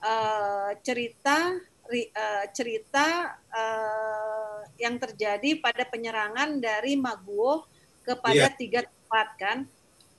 uh, 0.00 0.72
cerita 0.80 1.60
uh, 1.90 2.44
cerita 2.54 3.34
uh, 3.50 4.62
yang 4.78 4.96
terjadi 5.02 5.58
pada 5.58 5.82
penyerangan 5.84 6.62
dari 6.62 6.94
Maguwo 6.94 7.66
kepada 8.06 8.48
yeah. 8.48 8.54
tiga 8.54 8.80
tempat 8.86 9.28
kan. 9.36 9.58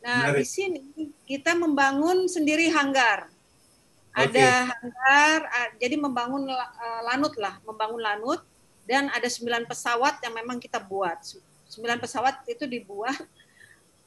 Nah, 0.02 0.34
di 0.34 0.44
sini 0.44 0.82
kita 1.24 1.54
membangun 1.56 2.28
sendiri 2.28 2.68
hanggar. 2.74 3.30
Ada 4.12 4.68
hanggar, 4.76 5.38
jadi 5.80 5.96
membangun 5.96 6.44
uh, 6.52 7.02
lanut 7.08 7.32
lah, 7.40 7.56
membangun 7.64 8.02
lanut 8.04 8.44
dan 8.84 9.08
ada 9.08 9.30
sembilan 9.32 9.64
pesawat 9.64 10.20
yang 10.20 10.36
memang 10.36 10.60
kita 10.60 10.84
buat. 10.84 11.16
Sembilan 11.72 11.96
pesawat 12.04 12.44
itu 12.52 12.68
dibuat. 12.68 13.16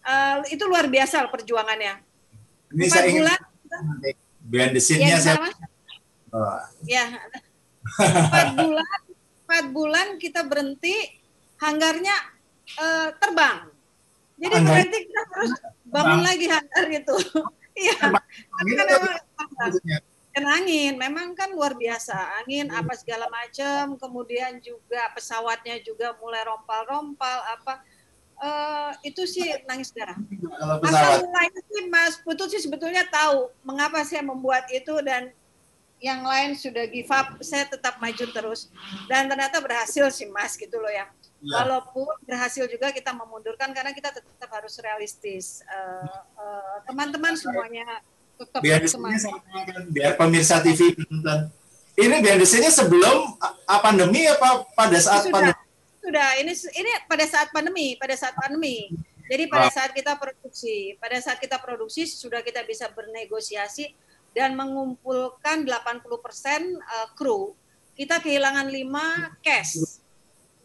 Uh, 0.04 0.44
itu 0.52 0.60
luar 0.68 0.84
biasa 0.84 1.24
perjuangannya. 1.32 2.04
Ini 2.76 2.84
Empat 2.84 3.00
saya 3.00 3.08
bulan. 3.16 3.40
Behind 4.44 4.72
the 4.76 4.82
scene-nya 4.84 5.16
ya, 5.16 5.24
saya. 5.24 5.48
Oh. 6.34 6.60
Ya. 6.84 7.04
Empat 7.84 8.48
bulan, 8.56 8.98
empat 9.44 9.64
bulan 9.70 10.06
kita 10.16 10.40
berhenti, 10.48 10.96
hanggarnya 11.60 12.16
uh, 12.80 13.08
terbang. 13.20 13.58
Jadi 14.34 14.54
Anggar. 14.58 14.72
berarti 14.74 14.98
kita 15.06 15.22
harus 15.30 15.52
bangun 15.86 16.20
lagi 16.24 16.46
hanggar 16.50 16.86
itu. 16.90 17.16
Iya. 17.74 18.06
kan 20.30 20.44
angin 20.46 20.94
memang 20.94 21.34
kan 21.34 21.50
luar 21.50 21.74
biasa. 21.74 22.14
Angin 22.38 22.70
apa 22.70 22.94
segala 22.94 23.26
macam 23.26 23.98
kemudian 23.98 24.62
juga 24.62 25.10
pesawatnya 25.10 25.82
juga 25.82 26.14
mulai 26.22 26.46
rompal-rompal 26.46 27.38
apa. 27.58 27.82
Uh, 28.38 28.94
itu 29.02 29.26
sih 29.26 29.42
nangis 29.66 29.90
darah. 29.90 30.14
Asal 30.86 31.26
mulai 31.26 31.50
sih 31.50 31.90
Mas 31.90 32.14
Putut 32.22 32.46
sih 32.46 32.62
sebetulnya 32.62 33.02
tahu 33.10 33.50
mengapa 33.66 34.06
saya 34.06 34.22
membuat 34.22 34.70
itu 34.70 34.94
dan 35.02 35.34
yang 36.02 36.20
lain 36.26 36.58
sudah 36.58 36.84
give 36.90 37.08
up 37.08 37.38
saya 37.40 37.64
tetap 37.64 37.96
maju 38.02 38.24
terus 38.28 38.68
dan 39.08 39.30
ternyata 39.30 39.62
berhasil 39.62 40.10
sih 40.12 40.28
Mas 40.28 40.58
gitu 40.58 40.76
loh 40.76 40.90
ya 40.90 41.08
Ya. 41.44 41.60
Walaupun 41.60 42.08
berhasil 42.24 42.64
juga 42.72 42.88
kita 42.88 43.12
memundurkan 43.12 43.68
karena 43.76 43.92
kita 43.92 44.16
tetap 44.16 44.48
harus 44.48 44.80
realistis. 44.80 45.60
Teman-teman 46.88 47.36
uh, 47.36 47.36
uh, 47.36 47.42
semuanya 47.44 47.84
tetap 48.40 48.60
biar 48.64 48.80
semangat. 48.88 49.28
Biar 49.92 50.16
pemirsa 50.16 50.64
TV 50.64 50.96
nonton. 50.96 51.52
Ini 52.00 52.16
biasanya 52.24 52.72
sebelum 52.72 53.36
uh, 53.36 53.80
pandemi 53.84 54.24
apa 54.24 54.64
pada 54.72 54.96
saat 54.96 55.28
sudah, 55.28 55.36
pandemi? 55.36 55.62
Sudah, 56.00 56.28
ini 56.40 56.52
ini 56.80 56.90
pada 57.04 57.24
saat 57.28 57.52
pandemi, 57.52 57.92
pada 58.00 58.16
saat 58.16 58.32
pandemi. 58.40 58.88
Jadi 59.28 59.44
pada 59.48 59.68
saat 59.68 59.92
kita 59.92 60.16
produksi, 60.16 60.96
pada 60.96 61.16
saat 61.20 61.40
kita 61.40 61.60
produksi 61.60 62.08
sudah 62.08 62.40
kita 62.40 62.64
bisa 62.64 62.88
bernegosiasi 62.88 63.92
dan 64.34 64.58
mengumpulkan 64.58 65.62
80% 65.62 65.70
uh, 65.70 67.08
kru. 67.14 67.54
Kita 67.94 68.18
kehilangan 68.18 68.66
5 68.66 69.38
cash. 69.40 70.02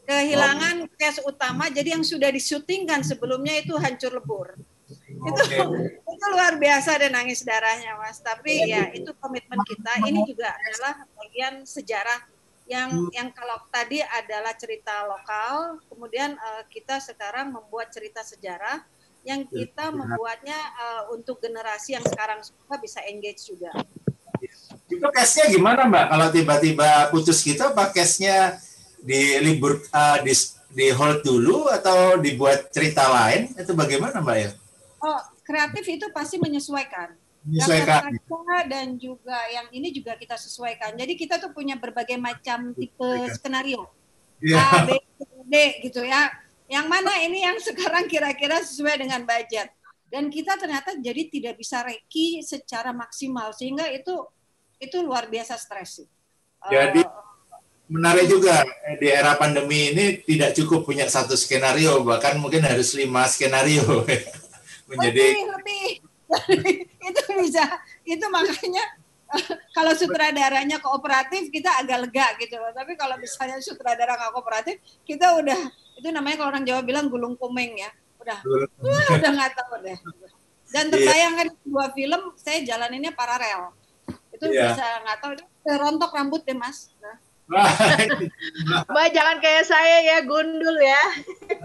Kehilangan 0.09 0.89
cash 0.97 1.21
utama 1.21 1.69
jadi 1.69 1.93
yang 1.93 2.01
sudah 2.01 2.33
disyutingkan 2.33 3.05
sebelumnya 3.05 3.61
itu 3.61 3.77
hancur 3.77 4.09
lebur. 4.17 4.57
Itu 5.05 5.41
itu 6.17 6.25
luar 6.33 6.57
biasa 6.57 6.97
dan 6.97 7.13
nangis 7.13 7.45
darahnya 7.45 7.93
mas. 8.01 8.17
Tapi 8.17 8.65
ya 8.65 8.89
itu 8.89 9.13
komitmen 9.21 9.61
kita. 9.69 10.01
Ini 10.01 10.25
juga 10.25 10.49
adalah 10.49 11.05
bagian 11.13 11.61
sejarah 11.61 12.25
yang 12.69 13.09
yang 13.13 13.33
kalau 13.33 13.57
tadi 13.73 13.97
adalah 14.05 14.53
cerita 14.53 15.01
lokal 15.09 15.81
kemudian 15.89 16.37
uh, 16.37 16.61
kita 16.69 17.01
sekarang 17.01 17.49
membuat 17.49 17.89
cerita 17.89 18.21
sejarah 18.21 18.85
yang 19.27 19.43
kita 19.45 19.91
membuatnya 19.91 20.57
uh, 20.79 21.03
untuk 21.13 21.43
generasi 21.43 21.95
yang 21.97 22.05
sekarang 22.07 22.39
semua 22.41 22.79
bisa 22.79 23.03
engage 23.05 23.47
juga 23.47 23.71
itu 24.89 25.07
cashnya 25.13 25.45
gimana 25.53 25.85
mbak 25.85 26.05
kalau 26.09 26.27
tiba-tiba 26.33 26.89
putus 27.13 27.43
kita 27.45 27.75
apa 27.75 27.93
cashnya 27.93 28.57
di 28.99 29.37
libur 29.39 29.79
uh, 29.93 30.17
di 30.25 30.33
di 30.69 30.87
hold 30.93 31.25
dulu 31.25 31.69
atau 31.69 32.17
dibuat 32.21 32.69
cerita 32.69 33.09
lain 33.09 33.49
itu 33.57 33.71
bagaimana 33.73 34.21
mbak 34.21 34.37
ya? 34.37 34.49
Oh 35.01 35.19
kreatif 35.41 35.85
itu 35.89 36.05
pasti 36.13 36.37
menyesuaikan. 36.37 37.17
Menyesuaikan. 37.41 38.13
dan 38.69 38.99
juga 38.99 39.39
yang 39.49 39.71
ini 39.73 39.89
juga 39.89 40.13
kita 40.19 40.37
sesuaikan. 40.37 40.93
Jadi 40.93 41.17
kita 41.17 41.41
tuh 41.41 41.55
punya 41.55 41.79
berbagai 41.79 42.19
macam 42.19 42.75
tipe 42.77 43.09
skenario. 43.33 43.89
Yeah. 44.39 44.61
A, 44.61 44.85
B, 44.85 44.99
D 45.49 45.55
gitu 45.89 46.05
ya. 46.05 46.29
Yang 46.69 46.85
mana 46.85 47.11
ini 47.25 47.41
yang 47.41 47.57
sekarang 47.57 48.05
kira-kira 48.05 48.61
sesuai 48.61 49.01
dengan 49.01 49.25
budget. 49.25 49.73
Dan 50.09 50.29
kita 50.29 50.57
ternyata 50.57 50.93
jadi 50.97 51.25
tidak 51.29 51.57
bisa 51.57 51.81
reki 51.81 52.41
secara 52.45 52.93
maksimal 52.93 53.53
sehingga 53.53 53.89
itu 53.89 54.25
itu 54.77 54.97
luar 55.01 55.29
biasa 55.29 55.57
stres. 55.57 56.05
Jadi 56.65 57.01
uh, 57.05 57.29
menarik 57.89 58.25
juga 58.29 58.61
eh, 58.89 58.97
di 58.97 59.09
era 59.09 59.37
pandemi 59.37 59.93
ini 59.93 60.05
tidak 60.25 60.57
cukup 60.57 60.85
punya 60.85 61.05
satu 61.09 61.33
skenario 61.33 62.01
bahkan 62.05 62.37
mungkin 62.37 62.65
harus 62.65 62.93
lima 62.97 63.25
skenario 63.25 63.85
menjadi 64.89 65.23
lebih, 65.25 65.41
lebih. 65.57 65.87
itu 67.09 67.21
bisa 67.41 67.65
itu 68.05 68.25
makanya 68.29 68.85
kalau 69.77 69.93
sutradaranya 69.93 70.81
kooperatif 70.81 71.53
kita 71.53 71.69
agak 71.81 72.09
lega 72.09 72.27
gitu 72.41 72.57
loh. 72.57 72.73
Tapi 72.73 72.97
kalau 72.97 73.15
misalnya 73.21 73.61
sutradara 73.61 74.17
nggak 74.17 74.33
kooperatif 74.33 74.81
kita 75.05 75.37
udah 75.37 75.59
itu 75.99 76.07
namanya 76.09 76.41
kalau 76.41 76.49
orang 76.55 76.65
Jawa 76.65 76.81
bilang 76.81 77.07
gulung 77.07 77.37
kumeng 77.37 77.77
ya. 77.77 77.91
Udah. 78.19 78.39
Uh, 78.43 79.07
udah 79.15 79.31
nggak 79.31 79.51
tahu 79.55 79.85
deh. 79.85 79.97
Dan 80.69 80.85
iya. 80.89 80.93
terbayangkan 80.93 81.47
yeah. 81.49 81.65
dua 81.65 81.85
film 81.93 82.21
saya 82.37 82.57
jalaninnya 82.65 83.13
paralel. 83.13 83.73
Itu 84.33 84.49
yeah. 84.49 84.73
bisa 84.73 84.85
nggak 85.05 85.17
tahu. 85.21 85.31
Rontok 85.69 86.11
rambut 86.17 86.41
deh 86.43 86.57
mas. 86.57 86.89
Nah 86.97 87.28
Mbak 88.89 89.07
jangan 89.09 89.37
kayak 89.41 89.65
saya 89.65 89.97
ya 90.05 90.17
gundul 90.21 90.77
ya. 90.77 91.01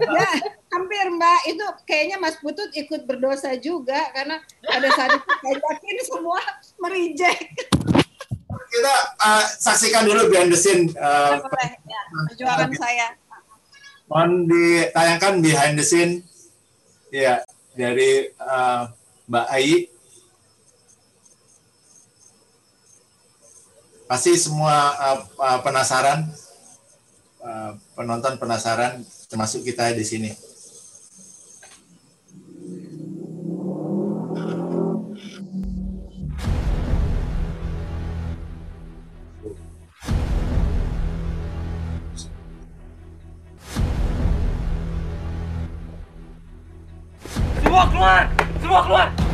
ya 0.01 0.29
hampir 0.73 1.05
Mbak 1.13 1.41
itu 1.53 1.65
kayaknya 1.85 2.17
Mas 2.17 2.41
Putut 2.41 2.73
ikut 2.73 3.05
berdosa 3.05 3.53
juga 3.61 4.09
karena 4.11 4.41
pada 4.65 4.89
saat 4.97 5.13
itu 5.13 5.29
saya 5.29 5.57
yakin 5.61 5.97
semua 6.01 6.41
merijek. 6.81 7.37
Kita 8.65 8.95
uh, 9.21 9.45
saksikan 9.61 10.09
dulu 10.09 10.33
behind 10.33 10.49
the 10.49 10.57
scene. 10.57 10.89
Uh, 10.97 11.37
ya, 11.85 12.01
perjuangan 12.33 12.71
uh, 12.73 12.77
saya. 12.81 13.07
Mohon 14.09 14.31
ditayangkan 14.49 15.33
behind 15.45 15.75
the 15.77 15.85
scene 15.85 16.25
ya 17.13 17.45
dari 17.77 18.33
uh, 18.41 18.89
Mbak 19.29 19.47
Ayi 19.53 19.94
pasti 24.05 24.37
semua 24.37 24.93
uh, 25.41 25.59
penasaran 25.65 26.29
uh, 27.41 27.73
penonton 27.97 28.37
penasaran 28.37 29.01
termasuk 29.25 29.65
kita 29.65 29.93
di 29.97 30.05
sini. 30.05 30.31
Semua 47.65 47.83
keluar! 47.89 48.23
Semua 48.61 48.81
keluar! 48.85 49.24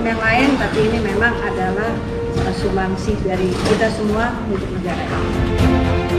Film-film 0.00 0.16
yang 0.16 0.22
lain, 0.24 0.48
tapi 0.56 0.78
ini 0.88 0.98
memang 1.12 1.34
adalah 1.44 1.92
sumbangsi 2.56 3.12
dari 3.20 3.52
kita 3.52 3.92
semua 3.92 4.32
untuk 4.48 4.64
negara. 4.80 6.09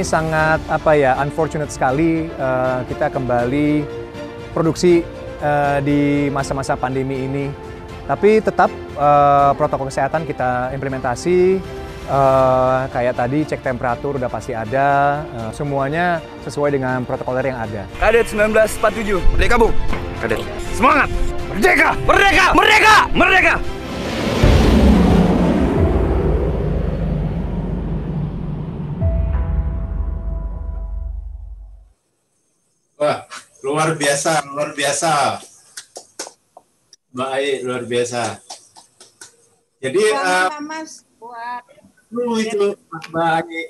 Ini 0.00 0.08
sangat 0.08 0.64
apa 0.72 0.96
ya 0.96 1.12
unfortunate 1.20 1.68
sekali 1.68 2.24
uh, 2.40 2.80
kita 2.88 3.12
kembali 3.12 3.84
produksi 4.56 5.04
uh, 5.44 5.76
di 5.84 6.32
masa-masa 6.32 6.72
pandemi 6.72 7.28
ini. 7.28 7.52
Tapi 8.08 8.40
tetap 8.40 8.72
uh, 8.96 9.52
protokol 9.60 9.92
kesehatan 9.92 10.24
kita 10.24 10.72
implementasi 10.72 11.60
uh, 12.08 12.88
kayak 12.88 13.12
tadi 13.12 13.44
cek 13.44 13.60
temperatur 13.60 14.16
udah 14.16 14.32
pasti 14.32 14.56
ada, 14.56 15.20
uh, 15.36 15.52
semuanya 15.52 16.24
sesuai 16.48 16.80
dengan 16.80 17.04
protokoler 17.04 17.52
yang 17.52 17.60
ada. 17.60 17.84
Kadet 18.00 18.32
1947, 18.32 19.20
Merdeka 19.36 19.60
Bu. 19.60 19.68
Kadet. 20.24 20.40
Semangat! 20.72 21.12
Merdeka! 21.52 21.92
Merdeka! 22.08 22.46
Merdeka! 22.56 22.96
Merdeka! 23.12 23.79
Luar 33.70 33.94
biasa, 33.94 34.42
luar 34.50 34.74
biasa. 34.74 35.38
Baik, 37.14 37.56
luar 37.62 37.82
biasa. 37.86 38.42
Jadi, 39.78 40.02
uh, 40.10 40.58
Mas, 40.58 41.06
buat 41.22 41.62
kru 42.10 42.42
itu 42.42 42.74
baik. 43.14 43.68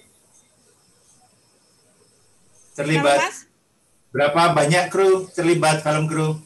Terlibat. 2.73 3.45
Berapa 4.11 4.57
banyak 4.57 4.89
kru 4.89 5.29
terlibat 5.37 5.85
film 5.85 6.09
kru? 6.09 6.41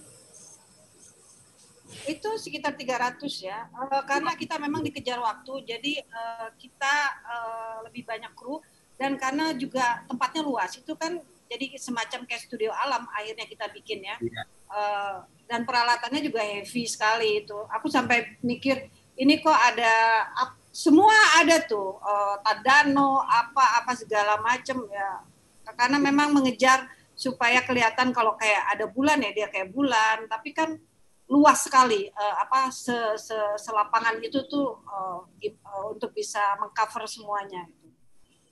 Itu 2.05 2.37
sekitar 2.37 2.75
300 2.75 3.23
ya. 3.39 3.71
Uh, 3.71 4.03
karena 4.05 4.35
kita 4.35 4.59
memang 4.59 4.83
dikejar 4.83 5.23
waktu, 5.23 5.63
jadi 5.63 6.03
uh, 6.03 6.51
kita 6.59 6.95
uh, 7.23 7.77
lebih 7.87 8.03
banyak 8.03 8.35
kru 8.35 8.59
dan 8.99 9.15
karena 9.15 9.55
juga 9.55 10.03
tempatnya 10.11 10.43
luas. 10.43 10.75
Itu 10.77 10.99
kan 10.99 11.23
jadi 11.49 11.77
semacam 11.77 12.25
kayak 12.27 12.43
studio 12.47 12.71
alam 12.73 13.05
akhirnya 13.13 13.47
kita 13.47 13.67
bikin 13.73 14.05
ya. 14.05 14.17
Iya. 14.21 14.43
Uh, 14.75 15.17
dan 15.45 15.63
peralatannya 15.69 16.25
juga 16.25 16.41
heavy 16.43 16.85
sekali 16.89 17.45
itu. 17.45 17.57
Aku 17.71 17.87
sampai 17.93 18.41
mikir 18.41 18.89
ini 19.15 19.39
kok 19.39 19.55
ada 19.55 20.27
semua 20.75 21.15
ada 21.39 21.63
tuh 21.63 22.03
uh, 22.03 22.37
tadano 22.43 23.23
apa 23.23 23.85
apa 23.85 23.93
segala 23.95 24.41
macam 24.41 24.89
ya. 24.91 25.23
Karena 25.65 25.97
memang 25.97 26.35
mengejar 26.35 26.85
supaya 27.15 27.63
kelihatan 27.63 28.11
kalau 28.11 28.35
kayak 28.35 28.75
ada 28.75 28.85
bulan 28.91 29.23
ya 29.23 29.31
dia 29.31 29.49
kayak 29.49 29.71
bulan, 29.71 30.27
tapi 30.27 30.51
kan 30.51 30.77
luas 31.25 31.65
sekali 31.65 32.13
uh, 32.13 32.35
apa 32.45 32.69
se, 32.69 32.93
se, 33.17 33.37
selapangan 33.57 34.21
itu 34.21 34.45
tuh 34.45 34.77
uh, 34.85 35.25
uh, 35.25 35.85
untuk 35.89 36.13
bisa 36.13 36.41
mengcover 36.61 37.09
semuanya 37.09 37.65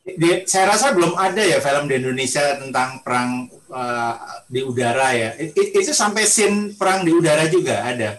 di, 0.03 0.43
saya 0.51 0.75
rasa 0.75 0.91
belum 0.91 1.15
ada 1.15 1.39
ya 1.39 1.63
film 1.63 1.87
di 1.87 1.95
Indonesia 1.95 2.59
tentang 2.59 3.07
perang 3.07 3.47
uh, 3.71 4.43
di 4.51 4.61
udara 4.67 5.15
ya. 5.15 5.31
It, 5.39 5.55
itu 5.55 5.95
sampai 5.95 6.27
scene 6.27 6.75
perang 6.75 7.07
di 7.07 7.15
udara 7.15 7.47
juga 7.47 7.87
ada. 7.87 8.19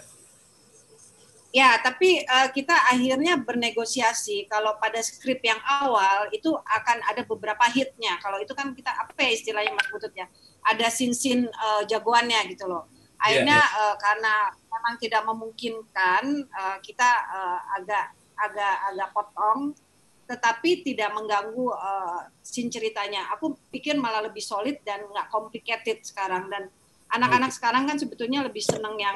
Ya, 1.54 1.78
tapi 1.78 2.18
uh, 2.26 2.50
kita 2.50 2.74
akhirnya 2.90 3.38
bernegosiasi. 3.38 4.50
Kalau 4.50 4.74
pada 4.82 4.98
skrip 4.98 5.38
yang 5.44 5.60
awal 5.62 6.26
itu 6.34 6.50
akan 6.50 6.98
ada 7.06 7.22
beberapa 7.22 7.62
hitnya. 7.70 8.18
Kalau 8.18 8.42
itu 8.42 8.50
kan 8.58 8.74
kita 8.74 8.90
apa 8.90 9.14
ya 9.22 9.30
istilahnya 9.30 9.70
Mas 9.70 9.86
Butut 9.86 10.10
ya? 10.18 10.26
Ada 10.66 10.90
sin-sin 10.90 11.46
uh, 11.46 11.86
jagoannya 11.86 12.50
gitu 12.50 12.66
loh. 12.66 12.90
Akhirnya 13.22 13.60
yeah, 13.60 13.70
yeah. 13.70 13.92
Uh, 13.92 13.96
karena 14.02 14.34
memang 14.66 14.94
tidak 14.98 15.22
memungkinkan, 15.22 16.24
uh, 16.50 16.76
kita 16.82 17.10
uh, 17.30 17.60
agak 17.78 18.10
agak 18.34 18.74
agak 18.90 19.08
potong 19.14 19.78
tetapi 20.24 20.84
tidak 20.84 21.12
mengganggu 21.12 21.66
uh, 21.72 22.28
scene 22.40 22.72
ceritanya. 22.72 23.28
Aku 23.36 23.56
pikir 23.68 23.96
malah 23.96 24.24
lebih 24.24 24.40
solid 24.40 24.80
dan 24.82 25.04
nggak 25.04 25.28
complicated 25.28 26.00
sekarang 26.04 26.48
dan 26.48 26.72
anak-anak 27.12 27.54
okay. 27.54 27.58
sekarang 27.60 27.82
kan 27.86 27.96
sebetulnya 28.00 28.42
lebih 28.42 28.64
seneng 28.64 28.98
yang 28.98 29.14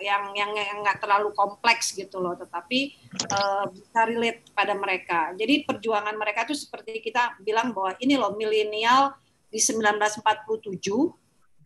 yang 0.00 0.32
yang 0.32 0.50
yang 0.56 0.78
nggak 0.80 0.98
terlalu 1.04 1.30
kompleks 1.36 1.92
gitu 1.92 2.16
loh, 2.18 2.32
tetapi 2.34 2.96
uh, 3.28 3.68
bisa 3.68 4.00
relate 4.08 4.40
pada 4.56 4.72
mereka. 4.72 5.36
Jadi 5.36 5.68
perjuangan 5.68 6.16
mereka 6.16 6.48
itu 6.48 6.56
seperti 6.56 6.98
kita 7.04 7.36
bilang 7.44 7.76
bahwa 7.76 7.92
ini 8.00 8.16
loh 8.16 8.32
milenial 8.34 9.12
di 9.52 9.60
1947 9.60 10.16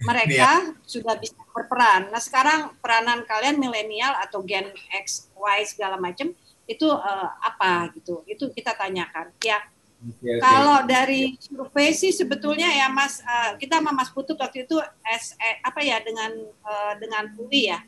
mereka 0.00 0.32
yeah. 0.32 0.80
sudah 0.88 1.14
bisa 1.20 1.36
berperan. 1.52 2.08
Nah 2.08 2.20
sekarang 2.20 2.72
peranan 2.80 3.22
kalian 3.28 3.60
milenial 3.60 4.16
atau 4.16 4.40
Gen 4.42 4.72
X, 4.96 5.28
Y 5.36 5.58
segala 5.68 6.00
macam 6.00 6.32
itu 6.70 6.86
uh, 6.86 7.28
apa 7.42 7.90
gitu. 7.98 8.22
Itu 8.30 8.54
kita 8.54 8.78
tanyakan. 8.78 9.34
Ya 9.42 9.58
okay, 9.98 10.38
okay. 10.38 10.38
kalau 10.38 10.86
dari 10.86 11.34
survei 11.42 11.90
sih 11.90 12.14
sebetulnya 12.14 12.70
ya 12.70 12.86
mas 12.86 13.18
uh, 13.26 13.58
kita 13.58 13.82
sama 13.82 13.90
mas 13.90 14.10
Putut 14.14 14.38
waktu 14.38 14.62
itu 14.64 14.78
S, 15.02 15.34
eh, 15.34 15.58
apa 15.66 15.82
ya 15.82 15.98
dengan 15.98 16.30
uh, 16.62 16.94
dengan 17.02 17.34
UI 17.34 17.74
ya. 17.74 17.82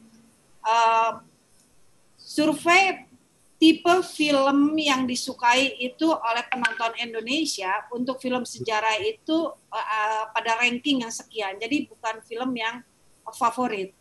Uh, 0.62 1.22
survei 2.18 3.06
tipe 3.62 3.94
film 4.10 4.74
yang 4.74 5.06
disukai 5.06 5.78
itu 5.78 6.10
oleh 6.10 6.42
penonton 6.50 6.98
Indonesia 6.98 7.86
untuk 7.94 8.18
film 8.18 8.42
sejarah 8.42 8.98
itu 8.98 9.54
uh, 9.54 10.24
pada 10.34 10.58
ranking 10.58 11.06
yang 11.06 11.14
sekian. 11.14 11.54
Jadi 11.62 11.86
bukan 11.86 12.18
film 12.26 12.50
yang 12.58 12.82
favorit 13.30 13.94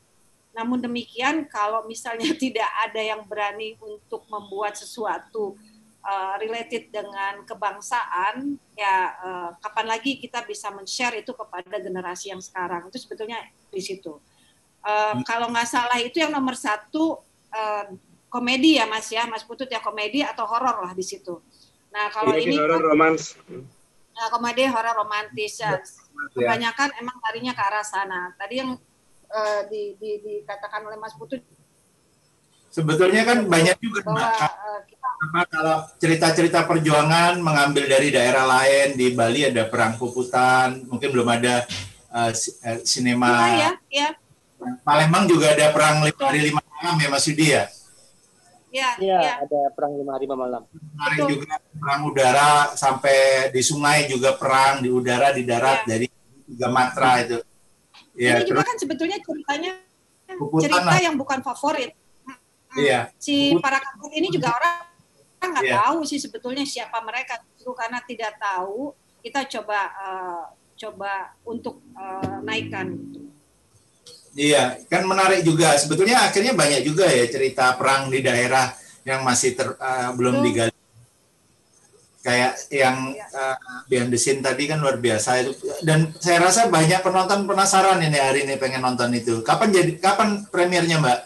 namun 0.51 0.83
demikian, 0.83 1.47
kalau 1.47 1.87
misalnya 1.87 2.31
tidak 2.43 2.67
ada 2.83 3.01
yang 3.01 3.23
berani 3.23 3.79
untuk 3.79 4.27
membuat 4.27 4.75
sesuatu 4.75 5.55
uh, 6.03 6.35
related 6.39 6.91
dengan 6.91 7.47
kebangsaan, 7.47 8.59
ya 8.75 9.15
uh, 9.23 9.49
kapan 9.63 9.85
lagi 9.97 10.19
kita 10.19 10.43
bisa 10.43 10.67
men-share 10.71 11.23
itu 11.23 11.31
kepada 11.31 11.79
generasi 11.79 12.35
yang 12.35 12.43
sekarang? 12.43 12.91
Itu 12.91 12.99
sebetulnya 12.99 13.39
di 13.71 13.81
situ. 13.81 14.19
Uh. 14.83 15.23
Kalau 15.23 15.47
nggak 15.49 15.67
salah 15.67 15.99
itu 16.03 16.19
yang 16.19 16.35
nomor 16.35 16.59
satu 16.59 17.23
uh, 17.51 17.85
komedi 18.27 18.79
ya 18.79 18.87
Mas 18.87 19.07
ya, 19.07 19.23
Mas 19.27 19.47
Putut 19.47 19.71
ya 19.71 19.79
komedi 19.79 20.19
atau 20.23 20.43
horor 20.43 20.83
lah 20.83 20.91
di 20.91 21.03
situ. 21.03 21.39
Nah 21.91 22.11
kalau 22.11 22.35
ini, 22.35 22.55
ini 22.55 22.59
horor 22.59 22.79
romans. 22.91 23.39
Nah, 24.11 24.27
komedi 24.27 24.67
horor 24.67 24.95
romantis 24.95 25.59
ya. 25.59 25.79
Kebanyakan 26.35 26.99
emang 26.99 27.17
larinya 27.23 27.55
ke 27.55 27.63
arah 27.63 27.81
sana. 27.83 28.35
Tadi 28.35 28.59
yang 28.59 28.75
uh, 29.31 29.61
di, 29.71 29.95
di, 29.97 30.11
dikatakan 30.21 30.85
oleh 30.85 30.99
Mas 30.99 31.15
Putu 31.15 31.39
sebetulnya 32.71 33.27
kan 33.27 33.47
banyak 33.47 33.77
juga 33.83 33.99
bahwa, 34.07 34.31
uh, 34.31 34.79
kita, 34.87 35.07
kalau 35.51 35.77
cerita-cerita 35.99 36.59
perjuangan 36.67 37.39
mengambil 37.43 37.87
dari 37.87 38.11
daerah 38.11 38.47
lain 38.47 38.95
di 38.95 39.11
Bali 39.11 39.47
ada 39.47 39.67
perang 39.67 39.99
puputan 39.99 40.87
mungkin 40.87 41.11
belum 41.11 41.27
ada 41.27 41.67
uh, 42.15 42.31
sinema 42.83 43.31
ya, 43.51 43.55
ya, 43.57 43.71
ya. 43.89 44.09
Palembang 44.85 45.25
juga 45.25 45.57
ada 45.57 45.73
perang 45.73 46.05
lima 46.05 46.21
hari 46.21 46.41
lima 46.47 46.61
malam 46.61 46.95
ya 47.01 47.09
Mas 47.09 47.27
Yudi 47.27 47.47
ya 47.51 47.65
Ya, 48.71 48.95
ya, 49.03 49.19
ya, 49.19 49.33
ada 49.43 49.67
perang 49.75 49.99
lima 49.99 50.15
hari 50.15 50.23
lima 50.23 50.47
malam. 50.47 50.63
Kemarin 50.71 51.19
juga 51.27 51.59
perang 51.75 52.01
udara 52.07 52.71
sampai 52.71 53.51
di 53.51 53.59
sungai 53.59 54.07
juga 54.07 54.39
perang 54.39 54.79
di 54.79 54.87
udara 54.87 55.35
di 55.35 55.43
darat 55.43 55.83
ya. 55.83 55.87
dari 55.91 56.07
tiga 56.47 56.71
matra 56.71 57.19
itu. 57.19 57.43
Ya, 58.15 58.39
ini 58.39 58.43
juga 58.47 58.67
kan 58.67 58.75
sebetulnya 58.75 59.17
ceritanya 59.23 59.73
cerita 60.59 60.83
lah. 60.83 60.99
yang 60.99 61.15
bukan 61.15 61.39
favorit. 61.39 61.95
Iya. 62.75 63.11
Si 63.19 63.55
para 63.59 63.79
kampung 63.83 64.11
ini 64.15 64.31
juga 64.31 64.55
orang 64.55 64.75
nggak 65.41 65.65
iya. 65.65 65.75
tahu 65.83 66.07
sih 66.07 66.19
sebetulnya 66.19 66.63
siapa 66.63 66.99
mereka. 67.03 67.39
Justru 67.55 67.75
karena 67.75 67.99
tidak 68.03 68.35
tahu, 68.39 68.95
kita 69.19 69.47
coba 69.59 69.79
uh, 69.99 70.43
coba 70.79 71.35
untuk 71.43 71.83
uh, 71.95 72.39
naikkan. 72.43 72.95
Iya, 74.31 74.79
kan 74.87 75.03
menarik 75.03 75.43
juga. 75.43 75.75
Sebetulnya 75.75 76.23
akhirnya 76.23 76.55
banyak 76.55 76.87
juga 76.87 77.03
ya 77.11 77.27
cerita 77.27 77.75
perang 77.75 78.07
di 78.07 78.23
daerah 78.23 78.71
yang 79.03 79.27
masih 79.27 79.57
ter, 79.57 79.67
uh, 79.75 80.15
belum 80.15 80.39
digali 80.39 80.80
kayak 82.21 82.53
yang 82.69 83.17
uh, 83.33 83.57
behind 83.89 84.13
the 84.13 84.19
scene 84.21 84.45
tadi 84.45 84.69
kan 84.69 84.77
luar 84.77 85.01
biasa 85.01 85.41
itu. 85.41 85.53
Dan 85.81 86.13
saya 86.21 86.45
rasa 86.45 86.69
banyak 86.69 87.01
penonton 87.01 87.49
penasaran 87.49 87.97
ini 88.01 88.17
hari 88.17 88.45
ini 88.45 88.55
pengen 88.61 88.85
nonton 88.85 89.09
itu. 89.17 89.41
Kapan 89.41 89.73
jadi 89.73 89.91
kapan 89.97 90.45
premiernya 90.47 91.01
mbak? 91.01 91.19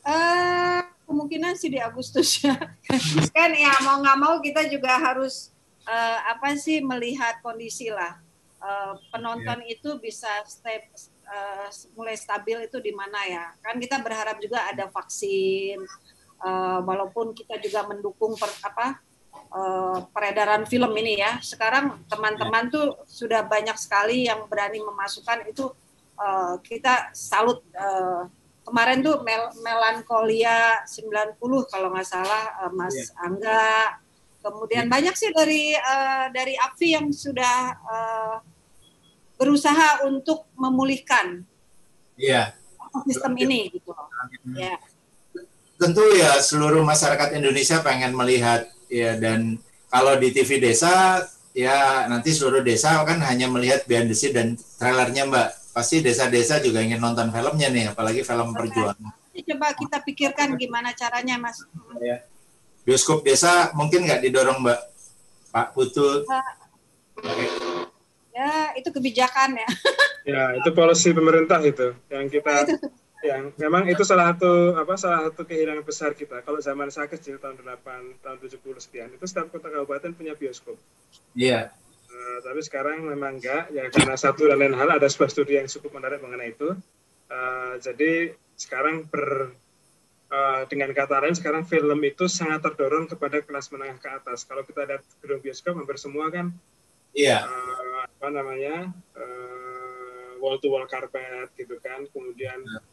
Uh, 0.00 0.80
kemungkinan 1.04 1.52
sih 1.60 1.68
di 1.68 1.78
Agustus 1.78 2.40
ya. 2.40 2.56
Kan 3.36 3.52
ya 3.52 3.76
mau 3.84 4.00
nggak 4.00 4.18
mau 4.18 4.34
kita 4.40 4.64
juga 4.72 4.96
harus 4.96 5.52
uh, 5.84 6.18
apa 6.32 6.56
sih 6.56 6.80
melihat 6.80 7.38
kondisi 7.44 7.92
lah. 7.92 8.16
Uh, 8.60 8.96
penonton 9.08 9.64
yeah. 9.64 9.72
itu 9.72 9.96
bisa 10.04 10.28
step 10.44 10.84
uh, 11.28 11.68
mulai 11.92 12.16
stabil 12.16 12.56
itu 12.64 12.80
di 12.80 12.96
mana 12.96 13.20
ya. 13.28 13.44
Kan 13.60 13.76
kita 13.76 14.00
berharap 14.00 14.40
juga 14.40 14.64
ada 14.64 14.88
vaksin 14.88 15.76
uh, 16.40 16.80
walaupun 16.84 17.36
kita 17.36 17.60
juga 17.60 17.84
mendukung 17.84 18.32
per, 18.40 18.48
apa 18.64 19.09
uh, 19.50 20.06
peredaran 20.14 20.64
film 20.64 20.90
ini 20.96 21.20
ya. 21.20 21.38
Sekarang 21.42 22.02
teman-teman 22.06 22.70
tuh 22.70 23.02
sudah 23.04 23.44
banyak 23.44 23.76
sekali 23.76 24.26
yang 24.30 24.46
berani 24.46 24.80
memasukkan 24.80 25.46
itu 25.50 25.70
uh, 26.18 26.56
kita 26.64 27.10
salut 27.12 27.62
uh, 27.74 28.26
kemarin 28.64 29.02
tuh 29.02 29.20
Mel 29.26 29.50
Melankolia 29.60 30.86
90 30.86 31.36
kalau 31.68 31.92
nggak 31.92 32.08
salah 32.08 32.64
uh, 32.64 32.72
Mas 32.72 32.94
yeah. 32.94 33.24
Angga 33.26 34.00
Kemudian 34.40 34.88
ya. 34.88 34.90
banyak 34.90 35.14
sih 35.20 35.30
dari 35.36 35.76
uh, 35.76 36.32
dari 36.32 36.56
AFI 36.56 36.88
yang 36.96 37.12
sudah 37.12 37.76
uh, 37.84 38.36
berusaha 39.36 40.04
untuk 40.08 40.48
memulihkan 40.56 41.44
yeah. 42.16 42.56
sistem 43.04 43.36
ini 43.36 43.68
gitu. 43.68 43.92
Ya. 44.56 44.80
Tentu 45.76 46.04
ya 46.16 46.40
seluruh 46.40 46.80
masyarakat 46.84 47.36
Indonesia 47.36 47.84
pengen 47.84 48.16
melihat 48.16 48.68
ya 48.90 49.14
dan 49.16 49.56
kalau 49.86 50.18
di 50.18 50.34
TV 50.34 50.58
desa 50.58 51.22
ya 51.54 52.06
nanti 52.06 52.30
seluruh 52.30 52.62
desa 52.62 53.02
kan 53.02 53.18
hanya 53.26 53.50
melihat 53.50 53.86
behind 53.86 54.10
the 54.10 54.16
scene 54.18 54.34
dan 54.34 54.48
trailernya 54.78 55.26
Mbak. 55.30 55.48
Pasti 55.70 56.02
desa-desa 56.02 56.58
juga 56.58 56.82
ingin 56.82 56.98
nonton 56.98 57.30
filmnya 57.30 57.70
nih, 57.70 57.94
apalagi 57.94 58.26
film 58.26 58.50
perjuangan. 58.50 59.14
Coba 59.38 59.70
kita 59.78 60.02
pikirkan 60.02 60.58
gimana 60.58 60.90
caranya, 60.98 61.38
Mas. 61.38 61.62
Ya. 62.02 62.26
Bioskop 62.82 63.22
desa 63.22 63.70
mungkin 63.78 64.02
nggak 64.02 64.18
didorong 64.18 64.58
Mbak 64.66 64.80
Pak 65.54 65.68
Putu. 65.70 66.26
Ya, 68.34 68.74
itu 68.74 68.88
kebijakan 68.90 69.62
ya. 69.62 69.68
ya, 70.26 70.42
itu 70.58 70.70
polisi 70.74 71.14
pemerintah 71.14 71.62
itu 71.62 71.94
yang 72.10 72.26
kita 72.26 72.66
yang 73.20 73.52
memang 73.60 73.84
itu 73.84 74.00
salah 74.00 74.32
satu 74.32 74.80
apa 74.80 74.96
salah 74.96 75.28
satu 75.28 75.44
kehilangan 75.44 75.84
besar 75.84 76.16
kita. 76.16 76.40
Kalau 76.40 76.56
zaman 76.64 76.88
saya 76.88 77.04
kecil 77.04 77.36
tahun 77.36 77.60
8 77.60 78.24
tahun 78.24 78.38
70 78.40 78.80
sekian 78.80 79.08
itu 79.12 79.24
setiap 79.28 79.52
kota 79.52 79.68
kabupaten 79.68 80.16
punya 80.16 80.32
bioskop. 80.32 80.80
Iya. 81.36 81.68
Yeah. 81.68 82.10
Uh, 82.10 82.38
tapi 82.42 82.60
sekarang 82.64 83.04
memang 83.04 83.38
enggak 83.38 83.68
ya 83.70 83.86
karena 83.92 84.16
satu 84.16 84.48
dan 84.48 84.58
lain 84.58 84.74
hal 84.74 84.88
ada 84.88 85.06
sebuah 85.06 85.30
studi 85.30 85.60
yang 85.60 85.68
cukup 85.68 86.00
menarik 86.00 86.24
mengenai 86.24 86.56
itu. 86.56 86.72
Uh, 87.30 87.76
jadi 87.84 88.34
sekarang 88.56 89.04
ber 89.06 89.52
uh, 90.32 90.64
dengan 90.66 90.90
kata 90.96 91.20
lain 91.20 91.36
sekarang 91.36 91.68
film 91.68 92.00
itu 92.02 92.24
sangat 92.24 92.64
terdorong 92.64 93.04
kepada 93.04 93.44
kelas 93.44 93.68
menengah 93.68 94.00
ke 94.00 94.08
atas. 94.16 94.48
Kalau 94.48 94.64
kita 94.64 94.88
lihat 94.88 95.04
gedung 95.20 95.44
bioskop 95.44 95.76
hampir 95.76 96.00
semua 96.00 96.32
kan 96.32 96.56
Iya. 97.12 97.42
Yeah. 97.42 97.52
Uh, 97.52 98.00
apa 98.08 98.28
namanya? 98.32 98.76
Uh, 99.12 100.40
wall 100.40 100.56
to 100.56 100.72
wall 100.72 100.88
carpet 100.88 101.52
gitu 101.60 101.76
kan. 101.84 102.08
Kemudian 102.08 102.64
yeah 102.64 102.89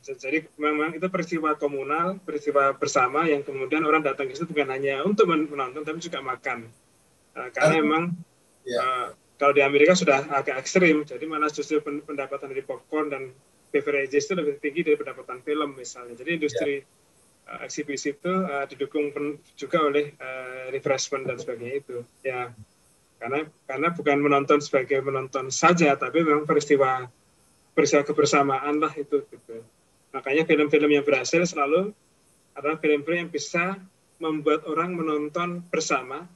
jadi 0.00 0.46
memang 0.60 0.94
itu 0.94 1.06
peristiwa 1.08 1.56
komunal, 1.56 2.20
peristiwa 2.22 2.76
bersama 2.76 3.26
yang 3.26 3.42
kemudian 3.42 3.82
orang 3.82 4.04
datang 4.04 4.28
ke 4.28 4.36
situ 4.36 4.50
bukan 4.50 4.68
hanya 4.70 5.02
untuk 5.02 5.26
menonton 5.28 5.82
tapi 5.82 5.98
juga 5.98 6.20
makan. 6.20 6.68
Uh, 7.34 7.48
karena 7.54 7.74
uh, 7.74 7.80
memang 7.82 8.02
yeah. 8.66 8.78
Ya. 8.78 8.80
uh, 8.82 9.06
kalau 9.40 9.56
di 9.56 9.62
Amerika 9.64 9.96
sudah 9.96 10.28
agak 10.36 10.60
ekstrim, 10.60 11.08
jadi 11.08 11.24
malah 11.24 11.48
justru 11.48 11.80
pendapatan 11.80 12.52
dari 12.52 12.60
popcorn 12.60 13.08
dan 13.08 13.32
beverages 13.72 14.28
itu 14.28 14.34
lebih 14.36 14.60
tinggi 14.60 14.84
dari 14.84 14.96
pendapatan 15.00 15.40
film 15.40 15.78
misalnya. 15.78 16.12
Jadi 16.18 16.30
industri 16.36 16.72
yeah. 16.84 17.56
uh, 17.56 17.60
eksibisi 17.64 18.12
itu 18.12 18.28
uh, 18.28 18.68
didukung 18.68 19.08
juga 19.56 19.78
oleh 19.80 20.12
uh, 20.20 20.68
refreshment 20.74 21.24
dan 21.24 21.40
sebagainya 21.40 21.76
itu. 21.80 21.96
Ya, 22.20 22.52
karena 23.16 23.48
karena 23.64 23.88
bukan 23.96 24.18
menonton 24.20 24.58
sebagai 24.60 25.00
menonton 25.00 25.48
saja, 25.48 25.96
tapi 25.96 26.20
memang 26.20 26.44
peristiwa 26.44 27.08
peristiwa 27.72 28.02
kebersamaan 28.02 28.78
lah 28.82 28.92
itu 28.96 29.22
gitu. 29.26 29.62
Makanya 30.10 30.42
film-film 30.46 30.90
yang 30.90 31.04
berhasil 31.06 31.46
selalu 31.46 31.94
adalah 32.54 32.76
film-film 32.82 33.26
yang 33.26 33.32
bisa 33.32 33.78
membuat 34.20 34.66
orang 34.68 34.92
menonton 34.92 35.64
bersama 35.70 36.28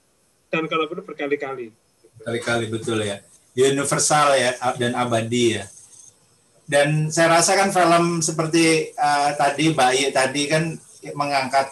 dan 0.49 0.71
kalau 0.71 0.87
perlu 0.87 1.03
berkali-kali. 1.03 1.75
Kali-kali 2.23 2.71
betul 2.71 3.03
ya. 3.03 3.21
Universal 3.55 4.39
ya 4.39 4.51
dan 4.79 4.95
abadi 4.95 5.59
ya. 5.59 5.65
Dan 6.65 7.13
saya 7.13 7.39
rasa 7.39 7.61
kan 7.61 7.71
film 7.75 8.25
seperti 8.25 8.97
uh, 8.97 9.37
tadi 9.37 9.77
Bayi 9.77 10.09
tadi 10.15 10.49
kan 10.49 10.73
mengangkat 11.13 11.69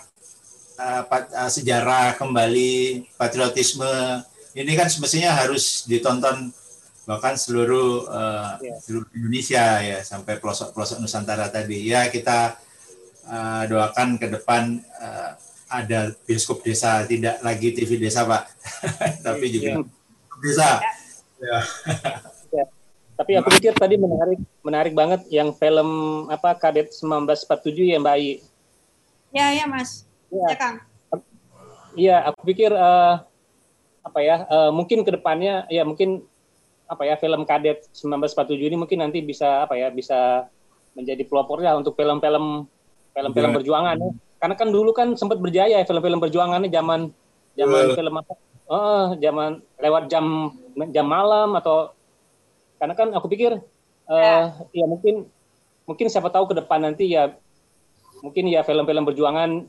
uh, 0.77 1.49
sejarah 1.49 2.21
kembali 2.21 3.09
patriotisme 3.17 4.21
ini 4.53 4.77
kan 4.77 4.93
semestinya 4.93 5.33
harus 5.33 5.89
ditonton 5.89 6.53
bahkan 7.03 7.35
seluruh 7.35 8.07
uh, 8.07 8.55
yeah. 8.63 8.79
seluruh 8.79 9.09
Indonesia 9.15 9.83
ya 9.83 9.99
sampai 10.07 10.39
pelosok-pelosok 10.39 11.03
Nusantara 11.03 11.51
tadi 11.51 11.91
ya 11.91 12.07
kita 12.07 12.55
uh, 13.27 13.63
doakan 13.67 14.23
ke 14.23 14.31
depan 14.31 14.79
uh, 15.03 15.35
ada 15.73 16.15
bioskop 16.29 16.63
desa 16.63 17.03
tidak 17.09 17.43
lagi 17.43 17.75
TV 17.75 17.99
desa 17.99 18.23
pak 18.23 18.47
tapi 19.27 19.47
juga 19.51 19.83
yeah. 19.83 19.85
desa 20.39 20.71
ya. 21.43 21.59
ya. 22.55 22.65
tapi 23.19 23.33
aku 23.39 23.49
pikir 23.59 23.75
tadi 23.75 23.99
menarik 23.99 24.41
menarik 24.63 24.95
banget 24.95 25.27
yang 25.33 25.51
film 25.59 25.91
apa 26.31 26.55
Kadet 26.55 26.95
1947 26.95 27.93
ya 27.93 27.99
Mbak 27.99 28.15
Ai 28.15 28.31
ya 29.35 29.47
ya 29.59 29.65
Mas 29.67 30.07
ya, 30.31 30.55
ya 30.55 30.57
Kang 30.57 30.77
Iya, 31.93 32.25
aku 32.33 32.41
pikir 32.49 32.73
uh, 32.73 33.21
apa 34.03 34.19
ya, 34.25 34.49
uh, 34.49 34.71
mungkin 34.73 35.05
ke 35.05 35.13
depannya 35.13 35.69
ya 35.69 35.85
mungkin 35.85 36.25
apa 36.93 37.09
ya 37.09 37.17
film 37.17 37.49
kadet 37.49 37.89
1947 37.97 38.69
ini 38.69 38.77
mungkin 38.77 39.01
nanti 39.01 39.25
bisa 39.25 39.65
apa 39.65 39.81
ya 39.81 39.89
bisa 39.89 40.45
menjadi 40.93 41.25
pelopornya 41.25 41.73
untuk 41.73 41.97
film-film 41.97 42.69
film-film 43.17 43.51
ya. 43.53 43.57
perjuangan 43.57 43.97
ya. 43.97 44.11
Karena 44.37 44.55
kan 44.59 44.69
dulu 44.69 44.91
kan 44.93 45.17
sempat 45.17 45.41
berjaya 45.41 45.81
ya 45.81 45.87
film-film 45.89 46.21
perjuangannya 46.21 46.69
zaman 46.69 47.09
zaman 47.57 47.81
uh. 47.89 47.97
film 47.97 48.15
apa? 48.21 48.33
Oh, 48.69 49.07
zaman 49.17 49.61
lewat 49.81 50.13
jam 50.13 50.53
jam 50.93 51.07
malam 51.09 51.57
atau 51.57 51.93
karena 52.77 52.95
kan 52.97 53.09
aku 53.17 53.27
pikir 53.29 53.57
uh, 54.09 54.49
ya. 54.73 54.85
ya 54.85 54.85
mungkin 54.89 55.29
mungkin 55.87 56.07
siapa 56.09 56.29
tahu 56.29 56.53
ke 56.53 56.55
depan 56.61 56.83
nanti 56.83 57.13
ya 57.13 57.33
mungkin 58.23 58.47
ya 58.49 58.63
film-film 58.63 59.03
perjuangan 59.03 59.67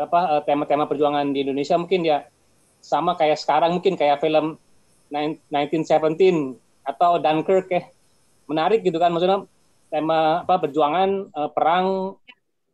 apa 0.00 0.20
eh, 0.40 0.42
tema-tema 0.48 0.88
perjuangan 0.88 1.28
di 1.36 1.44
Indonesia 1.44 1.76
mungkin 1.76 2.00
ya 2.00 2.24
sama 2.80 3.12
kayak 3.12 3.36
sekarang 3.36 3.76
mungkin 3.76 3.94
kayak 3.96 4.24
film 4.24 4.56
1917 5.10 6.56
atau 6.86 7.18
Dunkirk 7.18 7.66
ya. 7.68 7.82
Menarik 8.46 8.82
gitu 8.82 8.98
kan 8.98 9.10
maksudnya 9.14 9.46
tema 9.90 10.42
apa 10.46 10.54
perjuangan 10.66 11.30
uh, 11.34 11.50
perang 11.50 12.16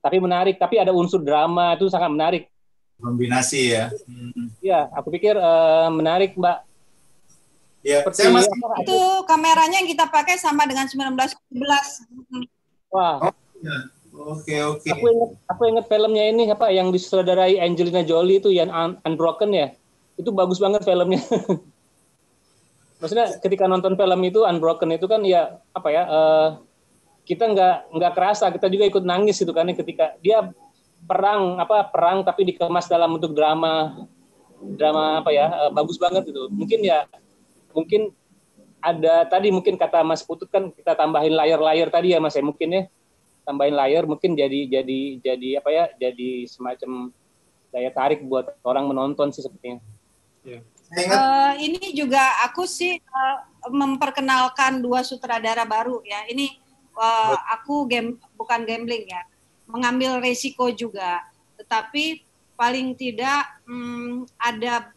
tapi 0.04 0.20
menarik. 0.20 0.60
Tapi 0.60 0.80
ada 0.80 0.92
unsur 0.92 1.24
drama 1.24 1.74
itu 1.74 1.88
sangat 1.88 2.12
menarik. 2.12 2.44
Kombinasi 3.00 3.76
ya. 3.76 3.92
Iya 4.60 4.88
aku 4.92 5.08
pikir 5.12 5.36
uh, 5.36 5.88
menarik 5.92 6.36
mbak. 6.36 6.64
Ya 7.86 8.02
saya 8.10 8.34
masih... 8.34 8.50
itu 8.82 8.98
kameranya 9.30 9.78
yang 9.78 9.88
kita 9.88 10.10
pakai 10.10 10.34
sama 10.40 10.66
dengan 10.66 10.90
1911 10.90 11.36
wah. 12.90 13.30
Oh, 13.30 13.34
ya. 13.60 13.76
Oke 14.16 14.56
oke. 14.64 14.88
Aku 14.88 15.04
ingat 15.12 15.30
aku 15.44 15.62
ingat 15.68 15.84
filmnya 15.92 16.24
ini 16.32 16.48
apa 16.48 16.72
yang 16.72 16.88
disutradarai 16.88 17.60
Angelina 17.60 18.00
Jolie 18.00 18.40
itu 18.40 18.48
yang 18.48 18.72
Un 18.72 18.96
Unbroken 19.04 19.52
ya. 19.52 19.76
Itu 20.16 20.32
bagus 20.32 20.56
banget 20.56 20.88
filmnya. 20.88 21.20
maksudnya 23.00 23.26
ketika 23.40 23.68
nonton 23.68 23.94
film 23.94 24.20
itu 24.24 24.44
Unbroken 24.44 24.96
itu 24.96 25.06
kan 25.06 25.20
ya 25.22 25.60
apa 25.76 25.88
ya 25.92 26.02
uh, 26.08 26.48
kita 27.26 27.44
nggak 27.50 27.76
nggak 27.92 28.12
kerasa 28.16 28.48
kita 28.54 28.70
juga 28.72 28.84
ikut 28.88 29.04
nangis 29.04 29.36
gitu 29.42 29.52
kan 29.52 29.68
ketika 29.74 30.16
dia 30.22 30.48
perang 31.04 31.60
apa 31.60 31.92
perang 31.92 32.24
tapi 32.24 32.48
dikemas 32.48 32.88
dalam 32.88 33.18
bentuk 33.18 33.36
drama 33.36 34.06
drama 34.78 35.20
apa 35.20 35.30
ya 35.34 35.46
uh, 35.68 35.70
bagus 35.74 36.00
banget 36.00 36.32
itu 36.32 36.48
mungkin 36.48 36.80
ya 36.80 37.04
mungkin 37.76 38.14
ada 38.80 39.26
tadi 39.26 39.50
mungkin 39.50 39.74
kata 39.76 40.00
Mas 40.06 40.22
Putut 40.22 40.48
kan 40.48 40.70
kita 40.70 40.94
tambahin 40.94 41.34
layar-layar 41.34 41.90
tadi 41.90 42.14
ya 42.14 42.22
Mas 42.22 42.38
ya 42.38 42.44
mungkin 42.44 42.68
ya 42.70 42.82
tambahin 43.42 43.74
layar 43.74 44.06
mungkin 44.08 44.38
jadi 44.38 44.66
jadi 44.66 45.00
jadi 45.20 45.48
apa 45.60 45.70
ya 45.74 45.84
jadi 45.98 46.46
semacam 46.50 47.10
daya 47.74 47.90
tarik 47.92 48.24
buat 48.24 48.56
orang 48.64 48.88
menonton 48.88 49.34
sih 49.34 49.42
sepertinya. 49.44 49.82
Yeah. 50.46 50.62
Uh, 50.86 51.52
ini 51.58 51.90
juga 51.98 52.22
aku 52.46 52.62
sih 52.62 53.02
uh, 53.02 53.38
memperkenalkan 53.74 54.78
dua 54.78 55.02
sutradara 55.02 55.66
baru 55.66 55.98
ya. 56.06 56.30
Ini 56.30 56.46
uh, 56.94 57.34
aku 57.58 57.90
game 57.90 58.22
bukan 58.38 58.62
gambling 58.62 59.10
ya, 59.10 59.22
mengambil 59.66 60.22
resiko 60.22 60.70
juga. 60.70 61.26
Tetapi 61.58 62.22
paling 62.54 62.94
tidak 62.94 63.44
um, 63.66 64.24
ada 64.38 64.94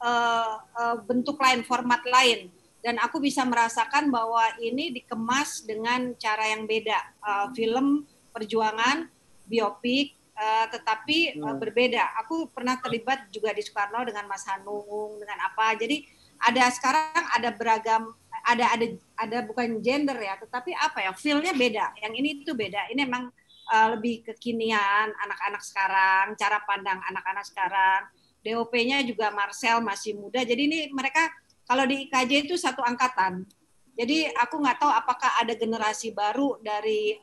uh, 0.00 0.64
uh, 0.64 0.96
bentuk 1.04 1.36
lain, 1.36 1.60
format 1.62 2.00
lain, 2.08 2.48
dan 2.80 2.96
aku 2.98 3.20
bisa 3.20 3.44
merasakan 3.44 4.08
bahwa 4.08 4.42
ini 4.64 4.96
dikemas 4.96 5.62
dengan 5.62 6.16
cara 6.16 6.56
yang 6.56 6.64
beda. 6.64 6.98
Uh, 7.20 7.46
film 7.52 8.08
perjuangan, 8.32 9.12
biopik, 9.44 10.16
Uh, 10.42 10.66
tetapi 10.74 11.38
uh, 11.38 11.54
berbeda. 11.54 12.02
Aku 12.26 12.50
pernah 12.50 12.74
terlibat 12.82 13.30
juga 13.30 13.54
di 13.54 13.62
Soekarno 13.62 14.02
dengan 14.02 14.26
Mas 14.26 14.42
Hanung, 14.50 15.22
dengan 15.22 15.38
apa. 15.38 15.78
Jadi 15.78 16.02
ada 16.42 16.66
sekarang 16.66 17.22
ada 17.30 17.54
beragam, 17.54 18.10
ada 18.42 18.74
ada 18.74 18.86
ada 19.22 19.38
bukan 19.46 19.78
gender 19.78 20.18
ya, 20.18 20.34
tetapi 20.42 20.74
apa 20.74 20.98
ya, 20.98 21.14
feelnya 21.14 21.54
beda. 21.54 21.94
Yang 22.02 22.12
ini 22.18 22.28
itu 22.42 22.58
beda. 22.58 22.90
Ini 22.90 23.06
memang 23.06 23.30
uh, 23.70 23.86
lebih 23.94 24.26
kekinian 24.26 25.14
anak-anak 25.14 25.62
sekarang, 25.62 26.34
cara 26.34 26.58
pandang 26.66 26.98
anak-anak 27.06 27.46
sekarang. 27.46 28.10
DOP-nya 28.42 29.06
juga 29.06 29.30
Marcel 29.30 29.78
masih 29.78 30.18
muda. 30.18 30.42
Jadi 30.42 30.66
ini 30.66 30.80
mereka 30.90 31.30
kalau 31.70 31.86
di 31.86 32.10
IKJ 32.10 32.50
itu 32.50 32.58
satu 32.58 32.82
angkatan. 32.82 33.46
Jadi 33.94 34.26
aku 34.26 34.58
nggak 34.58 34.82
tahu 34.82 34.90
apakah 34.90 35.38
ada 35.38 35.54
generasi 35.54 36.10
baru 36.10 36.58
dari 36.58 37.14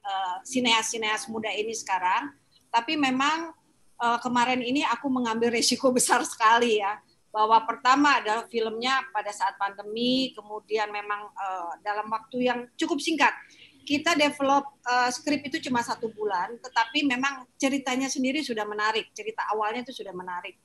sineas-sineas 0.47 1.27
uh, 1.27 1.35
muda 1.35 1.51
ini 1.51 1.75
sekarang 1.75 2.31
tapi 2.69 2.95
memang 2.95 3.53
uh, 3.99 4.17
kemarin 4.23 4.61
ini 4.63 4.85
aku 4.85 5.09
mengambil 5.11 5.53
resiko 5.53 5.93
besar 5.97 6.23
sekali 6.25 6.81
ya 6.81 6.97
bahwa 7.29 7.61
pertama 7.61 8.17
adalah 8.17 8.49
filmnya 8.49 9.05
pada 9.13 9.29
saat 9.29 9.53
pandemi, 9.61 10.33
kemudian 10.33 10.89
memang 10.89 11.29
uh, 11.29 11.77
dalam 11.85 12.09
waktu 12.09 12.49
yang 12.49 12.65
cukup 12.73 12.97
singkat 12.97 13.29
kita 13.89 14.13
develop 14.13 14.69
uh, 14.85 15.09
skrip 15.09 15.41
itu 15.49 15.57
cuma 15.65 15.81
satu 15.81 16.13
bulan, 16.13 16.61
tetapi 16.61 17.09
memang 17.09 17.49
ceritanya 17.57 18.05
sendiri 18.05 18.45
sudah 18.45 18.61
menarik, 18.61 19.09
cerita 19.17 19.41
awalnya 19.49 19.81
itu 19.81 20.05
sudah 20.05 20.13
menarik. 20.13 20.61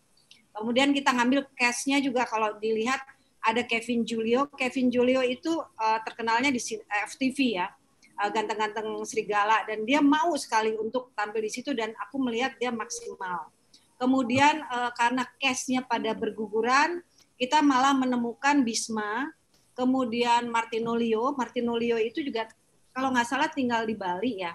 Kemudian 0.53 0.93
kita 0.93 1.09
ngambil 1.09 1.49
cast-nya 1.57 2.05
juga 2.05 2.29
kalau 2.29 2.61
dilihat 2.61 3.01
ada 3.41 3.65
Kevin 3.65 4.05
Julio. 4.05 4.53
Kevin 4.53 4.93
Julio 4.93 5.25
itu 5.25 5.57
uh, 5.57 5.99
terkenalnya 6.05 6.53
di 6.53 6.61
FTV 6.85 7.39
ya, 7.65 7.73
ganteng-ganteng 8.15 8.87
serigala 9.03 9.67
dan 9.67 9.83
dia 9.83 9.99
mau 9.99 10.33
sekali 10.39 10.75
untuk 10.79 11.11
tampil 11.19 11.43
di 11.43 11.51
situ 11.51 11.75
dan 11.75 11.91
aku 11.99 12.23
melihat 12.23 12.55
dia 12.57 12.71
maksimal. 12.71 13.51
Kemudian 13.99 14.63
uh, 14.71 14.91
karena 14.95 15.27
cast-nya 15.39 15.83
pada 15.83 16.15
berguguran, 16.15 17.03
kita 17.35 17.63
malah 17.63 17.95
menemukan 17.95 18.63
Bisma, 18.63 19.31
kemudian 19.75 20.51
Martinolio. 20.51 21.35
Martinolio 21.35 21.99
itu 21.99 22.23
juga 22.23 22.47
kalau 22.95 23.11
nggak 23.11 23.27
salah 23.27 23.51
tinggal 23.51 23.87
di 23.87 23.95
Bali 23.99 24.43
ya. 24.43 24.55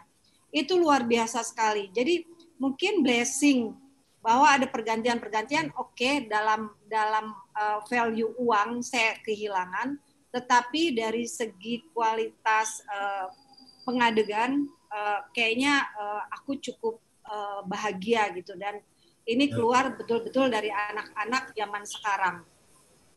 Itu 0.50 0.80
luar 0.80 1.04
biasa 1.04 1.44
sekali. 1.44 1.92
Jadi 1.92 2.24
mungkin 2.60 3.04
blessing 3.04 3.76
bahwa 4.20 4.52
ada 4.52 4.68
pergantian-pergantian 4.68 5.72
oke 5.80 5.96
okay, 5.96 6.28
dalam 6.28 6.72
dalam 6.88 7.32
uh, 7.56 7.80
value 7.88 8.36
uang 8.36 8.84
saya 8.84 9.16
kehilangan 9.24 9.96
tetapi 10.30 10.94
dari 10.94 11.26
segi 11.26 11.82
kualitas 11.96 12.84
uh, 12.86 13.32
pengadegan 13.90 14.70
uh, 14.94 15.26
kayaknya 15.34 15.82
uh, 15.98 16.22
aku 16.30 16.62
cukup 16.62 17.02
uh, 17.26 17.66
bahagia 17.66 18.30
gitu 18.38 18.54
dan 18.54 18.78
ini 19.26 19.50
ya. 19.50 19.58
keluar 19.58 19.90
betul-betul 19.98 20.54
dari 20.54 20.70
anak-anak 20.70 21.58
zaman 21.58 21.84
sekarang 21.90 22.46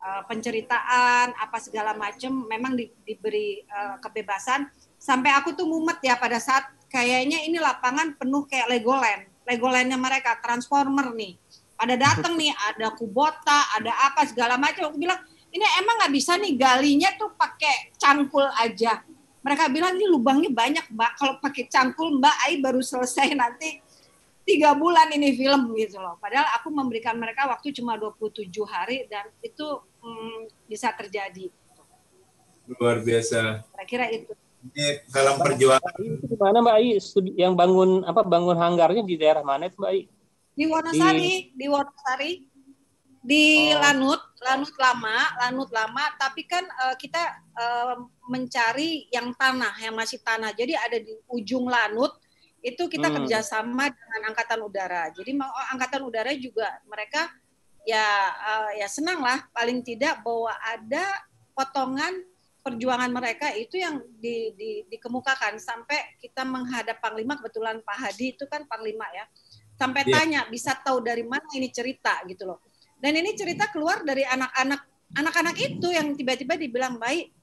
uh, 0.01 0.23
penceritaan 0.25 1.37
apa 1.37 1.59
segala 1.61 1.93
macam 1.93 2.49
memang 2.49 2.73
di, 2.73 2.89
diberi 3.05 3.61
uh, 3.69 4.01
kebebasan 4.01 4.73
sampai 4.97 5.37
aku 5.37 5.53
tuh 5.53 5.69
mumet 5.69 6.01
ya 6.01 6.17
pada 6.17 6.41
saat 6.41 6.65
kayaknya 6.93 7.43
ini 7.49 7.57
lapangan 7.57 8.15
penuh 8.21 8.45
kayak 8.45 8.69
Legoland, 8.69 9.25
Legolandnya 9.49 9.97
mereka 9.97 10.37
Transformer 10.45 11.11
nih. 11.17 11.41
Pada 11.75 11.97
datang 11.97 12.37
nih 12.37 12.53
ada 12.69 12.93
Kubota, 12.93 13.73
ada 13.75 13.91
apa 14.13 14.29
segala 14.29 14.61
macam. 14.61 14.93
Aku 14.93 15.01
bilang 15.01 15.19
ini 15.49 15.65
emang 15.81 16.05
nggak 16.05 16.13
bisa 16.13 16.37
nih 16.37 16.55
galinya 16.55 17.11
tuh 17.17 17.33
pakai 17.33 17.97
cangkul 17.97 18.45
aja. 18.61 19.01
Mereka 19.43 19.65
bilang 19.75 19.99
ini 19.99 20.07
lubangnya 20.07 20.51
banyak 20.51 20.87
mbak. 20.95 21.13
Kalau 21.19 21.35
pakai 21.43 21.67
cangkul 21.67 22.23
mbak, 22.23 22.35
Ai 22.47 22.63
baru 22.63 22.79
selesai 22.79 23.35
nanti 23.35 23.83
tiga 24.47 24.75
bulan 24.75 25.11
ini 25.15 25.35
film 25.35 25.75
gitu 25.75 25.99
loh. 25.99 26.19
Padahal 26.19 26.47
aku 26.59 26.71
memberikan 26.71 27.19
mereka 27.19 27.51
waktu 27.51 27.75
cuma 27.75 27.99
27 27.99 28.51
hari 28.67 29.07
dan 29.11 29.27
itu 29.43 29.67
hmm, 30.03 30.51
bisa 30.71 30.95
terjadi. 30.95 31.51
Luar 32.79 33.03
biasa. 33.03 33.67
Kira-kira 33.75 34.07
itu 34.15 34.33
ini 34.63 35.03
dalam 35.11 35.43
perjuangan. 35.43 35.93
Itu 35.99 36.27
di 36.31 36.39
mana 36.39 36.63
Mbak 36.63 36.77
Ai? 36.79 36.91
Yang 37.35 37.55
bangun 37.59 37.91
apa 38.07 38.23
bangun 38.23 38.55
hanggarnya 38.55 39.03
di 39.03 39.15
daerah 39.19 39.43
mana 39.43 39.67
itu 39.67 39.77
Mbak 39.83 39.91
Ai? 39.91 40.03
Di 40.53 40.65
Wonosari, 40.69 41.19
di, 41.19 41.35
di 41.59 41.67
Wonosari. 41.67 42.33
Di 43.23 43.71
oh. 43.71 43.79
Lanut, 43.79 44.21
Lanut 44.43 44.75
lama, 44.75 45.17
Lanut 45.47 45.71
lama, 45.71 46.05
tapi 46.19 46.43
kan 46.45 46.67
uh, 46.67 46.99
kita 46.99 47.23
uh, 47.55 47.95
mencari 48.27 49.07
yang 49.15 49.31
tanah, 49.39 49.79
yang 49.79 49.95
masih 49.95 50.19
tanah. 50.21 50.51
Jadi 50.53 50.75
ada 50.75 50.99
di 50.99 51.15
ujung 51.31 51.71
Lanut, 51.71 52.19
itu 52.63 52.87
kita 52.87 53.11
hmm. 53.11 53.17
kerjasama 53.23 53.91
dengan 53.91 54.21
Angkatan 54.35 54.61
Udara. 54.63 55.11
Jadi 55.11 55.35
oh, 55.35 55.67
Angkatan 55.75 56.03
Udara 56.07 56.31
juga 56.39 56.79
mereka 56.87 57.31
ya 57.83 58.07
uh, 58.31 58.71
ya 58.79 58.87
senang 58.87 59.19
lah 59.19 59.43
paling 59.51 59.83
tidak 59.83 60.23
bahwa 60.23 60.55
ada 60.63 61.03
potongan 61.51 62.15
perjuangan 62.63 63.11
mereka 63.11 63.51
itu 63.59 63.75
yang 63.75 63.99
di, 64.23 64.55
di, 64.55 64.87
dikemukakan 64.87 65.59
sampai 65.59 66.15
kita 66.23 66.47
menghadap 66.47 67.03
Panglima 67.03 67.35
kebetulan 67.35 67.83
Pak 67.83 67.99
Hadi 67.99 68.39
itu 68.39 68.47
kan 68.47 68.63
Panglima 68.71 69.11
ya 69.11 69.27
sampai 69.75 70.07
yeah. 70.07 70.15
tanya 70.15 70.41
bisa 70.47 70.79
tahu 70.79 71.03
dari 71.03 71.27
mana 71.27 71.43
ini 71.59 71.75
cerita 71.75 72.23
gitu 72.31 72.47
loh 72.47 72.63
dan 73.03 73.13
ini 73.19 73.35
cerita 73.35 73.67
keluar 73.75 74.07
dari 74.07 74.23
anak-anak 74.23 74.81
anak-anak 75.19 75.57
itu 75.59 75.91
yang 75.91 76.15
tiba-tiba 76.15 76.55
dibilang 76.57 76.97
baik 76.97 77.35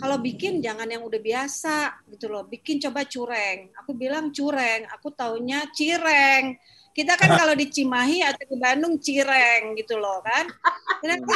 kalau 0.00 0.16
bikin 0.16 0.64
jangan 0.64 0.88
yang 0.88 1.04
udah 1.04 1.20
biasa 1.20 2.00
gitu 2.08 2.32
loh. 2.32 2.48
Bikin 2.48 2.80
coba 2.80 3.04
cureng. 3.04 3.68
Aku 3.84 3.92
bilang 3.92 4.32
cureng. 4.32 4.88
Aku 4.88 5.12
taunya 5.12 5.68
cireng. 5.76 6.56
Kita 6.92 7.16
kan 7.16 7.36
kalau 7.36 7.52
di 7.56 7.68
Cimahi 7.68 8.24
atau 8.24 8.44
di 8.48 8.56
Bandung 8.56 8.96
cireng 9.00 9.76
gitu 9.76 10.00
loh 10.00 10.24
kan. 10.24 10.48
Ternyata 11.00 11.34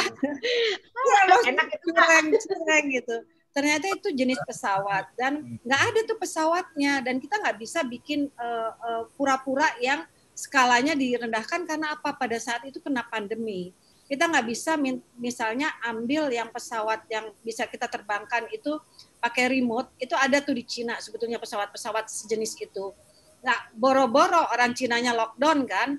enak 1.53 1.67
cireng, 1.85 2.25
cireng 2.33 2.85
gitu. 2.93 3.15
Ternyata 3.53 3.85
itu 3.89 4.09
jenis 4.13 4.37
pesawat 4.45 5.09
dan 5.17 5.57
nggak 5.65 5.81
ada 5.81 5.99
tuh 6.05 6.17
pesawatnya 6.21 7.01
dan 7.01 7.17
kita 7.17 7.41
nggak 7.41 7.57
bisa 7.57 7.81
bikin 7.81 8.29
pura 8.29 8.45
eh, 8.45 8.71
eh, 8.85 9.03
pura-pura 9.17 9.69
yang 9.81 10.05
skalanya 10.37 10.93
direndahkan 10.93 11.65
karena 11.65 11.97
apa 11.97 12.13
pada 12.13 12.37
saat 12.37 12.61
itu 12.69 12.77
kena 12.77 13.01
pandemi 13.09 13.73
kita 14.05 14.29
nggak 14.29 14.45
bisa 14.45 14.77
misalnya 15.17 15.73
ambil 15.83 16.29
yang 16.29 16.53
pesawat 16.53 17.09
yang 17.09 17.33
bisa 17.41 17.65
kita 17.65 17.89
terbangkan 17.89 18.45
itu 18.53 18.77
pakai 19.17 19.49
remote 19.49 19.89
itu 19.97 20.13
ada 20.13 20.37
tuh 20.39 20.53
di 20.53 20.63
Cina 20.63 20.95
sebetulnya 21.01 21.41
pesawat-pesawat 21.41 22.05
sejenis 22.05 22.53
itu 22.61 22.93
Nah, 23.45 23.57
boro-boro 23.77 24.49
orang 24.49 24.73
Cinanya 24.73 25.13
lockdown 25.13 25.63
kan, 25.69 25.89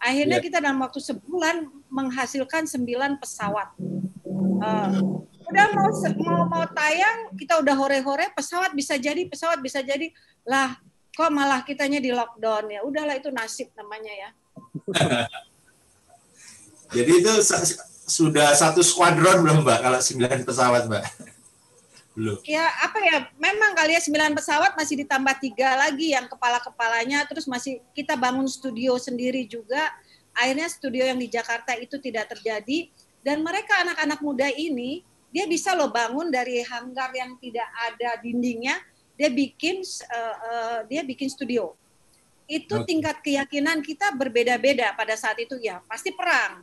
akhirnya 0.00 0.40
yeah. 0.40 0.44
kita 0.44 0.58
dalam 0.58 0.80
waktu 0.80 1.00
sebulan 1.02 1.68
menghasilkan 1.92 2.64
sembilan 2.64 3.20
pesawat. 3.20 3.76
Uh, 4.56 5.22
udah 5.46 5.66
mau 5.76 5.88
mau 6.24 6.42
mau 6.48 6.64
tayang, 6.72 7.36
kita 7.36 7.60
udah 7.60 7.74
hore-hore, 7.76 8.32
pesawat 8.32 8.72
bisa 8.72 8.96
jadi, 8.96 9.28
pesawat 9.28 9.60
bisa 9.60 9.84
jadi. 9.84 10.08
Lah, 10.48 10.80
kok 11.16 11.32
malah 11.32 11.64
kitanya 11.64 11.96
di 11.96 12.12
lockdown 12.12 12.68
ya? 12.68 12.80
Udahlah 12.84 13.16
itu 13.16 13.32
nasib 13.32 13.72
namanya 13.72 14.12
ya. 14.12 14.28
jadi 16.96 17.12
itu 17.24 17.32
sudah 18.06 18.52
satu 18.52 18.84
skuadron 18.84 19.40
belum 19.40 19.64
Mbak 19.64 19.78
kalau 19.80 20.00
sembilan 20.04 20.44
pesawat 20.44 20.92
Mbak? 20.92 21.04
Belum. 22.16 22.36
Ya 22.48 22.64
apa 22.84 22.96
ya, 23.00 23.28
memang 23.36 23.76
kali 23.76 23.96
ya 23.96 24.00
sembilan 24.00 24.36
pesawat 24.36 24.76
masih 24.76 25.04
ditambah 25.04 25.36
tiga 25.40 25.76
lagi 25.76 26.16
yang 26.16 26.28
kepala-kepalanya, 26.28 27.28
terus 27.28 27.44
masih 27.44 27.80
kita 27.92 28.16
bangun 28.16 28.48
studio 28.48 28.96
sendiri 28.96 29.44
juga. 29.48 29.92
Akhirnya 30.36 30.68
studio 30.68 31.04
yang 31.04 31.16
di 31.16 31.32
Jakarta 31.32 31.72
itu 31.76 31.96
tidak 31.96 32.28
terjadi 32.28 32.92
dan 33.24 33.40
mereka 33.40 33.84
anak-anak 33.84 34.20
muda 34.20 34.48
ini 34.52 35.00
dia 35.32 35.44
bisa 35.44 35.76
loh 35.76 35.92
bangun 35.92 36.32
dari 36.32 36.64
hanggar 36.64 37.12
yang 37.12 37.36
tidak 37.36 37.68
ada 37.84 38.16
dindingnya, 38.24 38.80
dia 39.16 39.32
bikin 39.32 39.80
uh, 39.82 40.36
uh, 40.36 40.78
dia 40.86 41.02
bikin 41.02 41.26
studio. 41.32 41.72
Itu 42.46 42.84
okay. 42.84 42.86
tingkat 42.94 43.16
keyakinan 43.26 43.82
kita 43.82 44.14
berbeda-beda 44.14 44.94
pada 44.94 45.18
saat 45.18 45.40
itu 45.42 45.58
ya, 45.58 45.82
pasti 45.90 46.14
perang. 46.14 46.62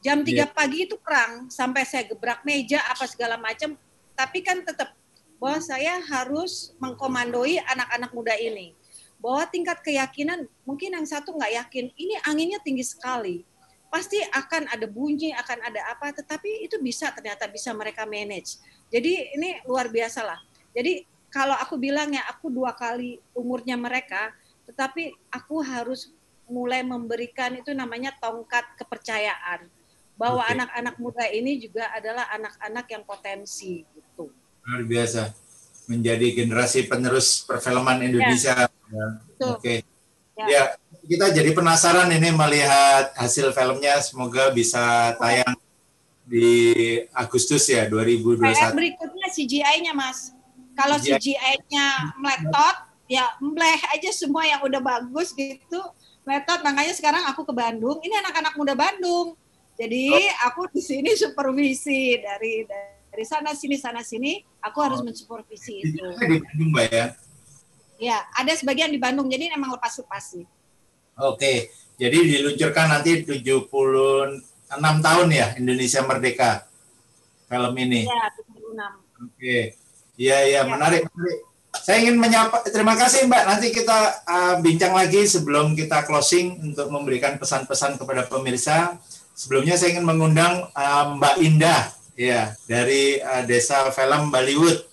Jam 0.00 0.24
3 0.24 0.32
yeah. 0.32 0.48
pagi 0.48 0.88
itu 0.88 0.96
perang 0.96 1.52
sampai 1.52 1.84
saya 1.84 2.08
gebrak 2.08 2.40
meja 2.42 2.80
apa 2.88 3.04
segala 3.04 3.36
macam 3.36 3.76
tapi 4.16 4.44
kan 4.44 4.60
tetap 4.60 4.96
bahwa 5.40 5.60
saya 5.64 5.96
harus 6.04 6.76
mengkomandoi 6.76 7.56
anak-anak 7.64 8.12
muda 8.12 8.36
ini 8.36 8.76
bahwa 9.16 9.48
tingkat 9.48 9.80
keyakinan 9.80 10.44
mungkin 10.68 10.96
yang 10.96 11.04
satu 11.08 11.32
nggak 11.32 11.52
yakin 11.52 11.92
ini 11.96 12.16
anginnya 12.28 12.60
tinggi 12.60 12.84
sekali 12.84 13.44
pasti 13.88 14.20
akan 14.20 14.68
ada 14.68 14.84
bunyi 14.88 15.32
akan 15.32 15.64
ada 15.64 15.80
apa 15.92 16.12
tetapi 16.16 16.64
itu 16.64 16.76
bisa 16.80 17.08
ternyata 17.12 17.48
bisa 17.48 17.72
mereka 17.72 18.04
manage 18.04 18.60
jadi 18.92 19.36
ini 19.36 19.64
luar 19.64 19.88
biasa 19.88 20.20
lah 20.24 20.40
jadi 20.76 21.04
kalau 21.30 21.54
aku 21.56 21.78
bilang 21.78 22.10
ya 22.12 22.26
aku 22.28 22.50
dua 22.50 22.74
kali 22.74 23.22
umurnya 23.32 23.78
mereka 23.78 24.34
tetapi 24.70 25.14
aku 25.30 25.62
harus 25.62 26.14
mulai 26.50 26.82
memberikan 26.82 27.54
itu 27.54 27.70
namanya 27.70 28.10
tongkat 28.18 28.66
kepercayaan 28.78 29.70
bahwa 30.20 30.44
anak-anak 30.44 30.94
okay. 31.00 31.02
muda 31.02 31.24
ini 31.32 31.56
juga 31.56 31.88
adalah 31.96 32.28
anak-anak 32.36 32.86
yang 32.92 33.02
potensi 33.08 33.88
gitu. 33.96 34.28
Luar 34.68 34.84
biasa. 34.84 35.32
Menjadi 35.88 36.26
generasi 36.36 36.84
penerus 36.84 37.40
perfilman 37.48 38.04
Indonesia. 38.04 38.68
Ya. 38.68 39.06
Oke. 39.48 39.58
Okay. 39.58 39.78
Ya. 40.36 40.46
ya, 40.46 40.62
kita 41.08 41.32
jadi 41.32 41.50
penasaran 41.56 42.12
ini 42.12 42.36
melihat 42.36 43.16
hasil 43.16 43.56
filmnya. 43.56 43.96
Semoga 44.04 44.52
bisa 44.52 45.16
tayang 45.16 45.56
di 46.28 47.00
Agustus 47.16 47.64
ya 47.72 47.88
2021. 47.88 48.44
Kayak 48.44 48.76
berikutnya 48.76 49.26
CGI-nya, 49.32 49.92
Mas. 49.96 50.36
Kalau 50.80 50.96
CGI-nya 50.96 52.16
meletot, 52.16 52.76
ya 53.04 53.28
mbleh 53.36 53.80
aja 53.92 54.10
semua 54.16 54.48
yang 54.48 54.64
udah 54.64 54.80
bagus 54.80 55.36
gitu. 55.36 55.80
Meletot, 56.24 56.64
makanya 56.64 56.96
sekarang 56.96 57.28
aku 57.28 57.44
ke 57.44 57.52
Bandung. 57.52 58.00
Ini 58.00 58.24
anak-anak 58.24 58.56
muda 58.56 58.72
Bandung 58.72 59.36
jadi 59.80 60.12
oh. 60.12 60.48
aku 60.52 60.60
di 60.68 60.84
sini 60.84 61.16
supervisi 61.22 62.20
dari 62.20 62.68
dari 63.10 63.24
sana 63.24 63.56
sini 63.56 63.80
sana 63.80 64.04
sini, 64.04 64.44
aku 64.60 64.78
harus 64.84 65.00
oh. 65.00 65.04
mensupervisi 65.08 65.80
itu. 65.80 66.04
Di 66.20 66.36
Bandung, 66.44 66.70
Mbak 66.76 66.86
ya? 66.92 67.06
Ya, 68.00 68.18
ada 68.36 68.52
sebagian 68.52 68.92
di 68.92 69.00
Bandung. 69.00 69.32
Jadi 69.32 69.48
memang 69.48 69.72
lepas-lepas 69.80 70.36
sih. 70.36 70.44
Oke. 71.16 71.72
Jadi 72.00 72.16
diluncurkan 72.16 72.96
nanti 72.96 73.24
76 73.28 73.60
tahun 75.04 75.28
ya 75.28 75.52
Indonesia 75.60 76.00
Merdeka 76.04 76.64
film 77.44 77.72
ini. 77.76 78.08
Iya, 78.08 78.24
76. 78.40 79.28
Oke. 79.28 79.56
Iya, 80.20 80.38
iya, 80.44 80.60
menarik, 80.68 81.08
menarik. 81.16 81.40
Saya 81.80 82.04
ingin 82.04 82.20
menyapa, 82.20 82.60
terima 82.68 82.92
kasih 82.92 83.24
Mbak. 83.24 83.42
Nanti 83.48 83.72
kita 83.72 84.20
uh, 84.28 84.54
bincang 84.60 84.92
lagi 84.92 85.24
sebelum 85.24 85.72
kita 85.72 86.04
closing 86.04 86.60
untuk 86.60 86.92
memberikan 86.92 87.40
pesan-pesan 87.40 87.96
kepada 87.96 88.28
pemirsa. 88.28 89.00
Sebelumnya 89.32 89.80
saya 89.80 89.96
ingin 89.96 90.04
mengundang 90.04 90.68
uh, 90.76 91.16
Mbak 91.16 91.36
Indah, 91.40 91.88
ya 92.20 92.52
dari 92.68 93.16
uh, 93.16 93.48
Desa 93.48 93.88
Film 93.96 94.28
Bollywood. 94.28 94.84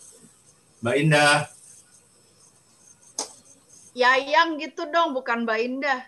Mbak 0.80 0.96
Indah. 0.96 1.52
Yayang 3.92 4.56
gitu 4.64 4.88
dong, 4.88 5.12
bukan 5.12 5.44
Mbak 5.44 5.60
Indah. 5.60 6.00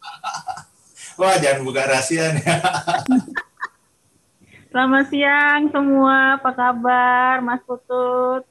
Wah, 1.20 1.38
jangan 1.38 1.62
buka 1.62 1.86
rahasia 1.86 2.34
nih. 2.34 2.42
Selamat 4.76 5.08
siang 5.08 5.72
semua, 5.72 6.36
apa 6.36 6.52
kabar 6.52 7.40
Mas 7.40 7.64
Putut? 7.64 8.44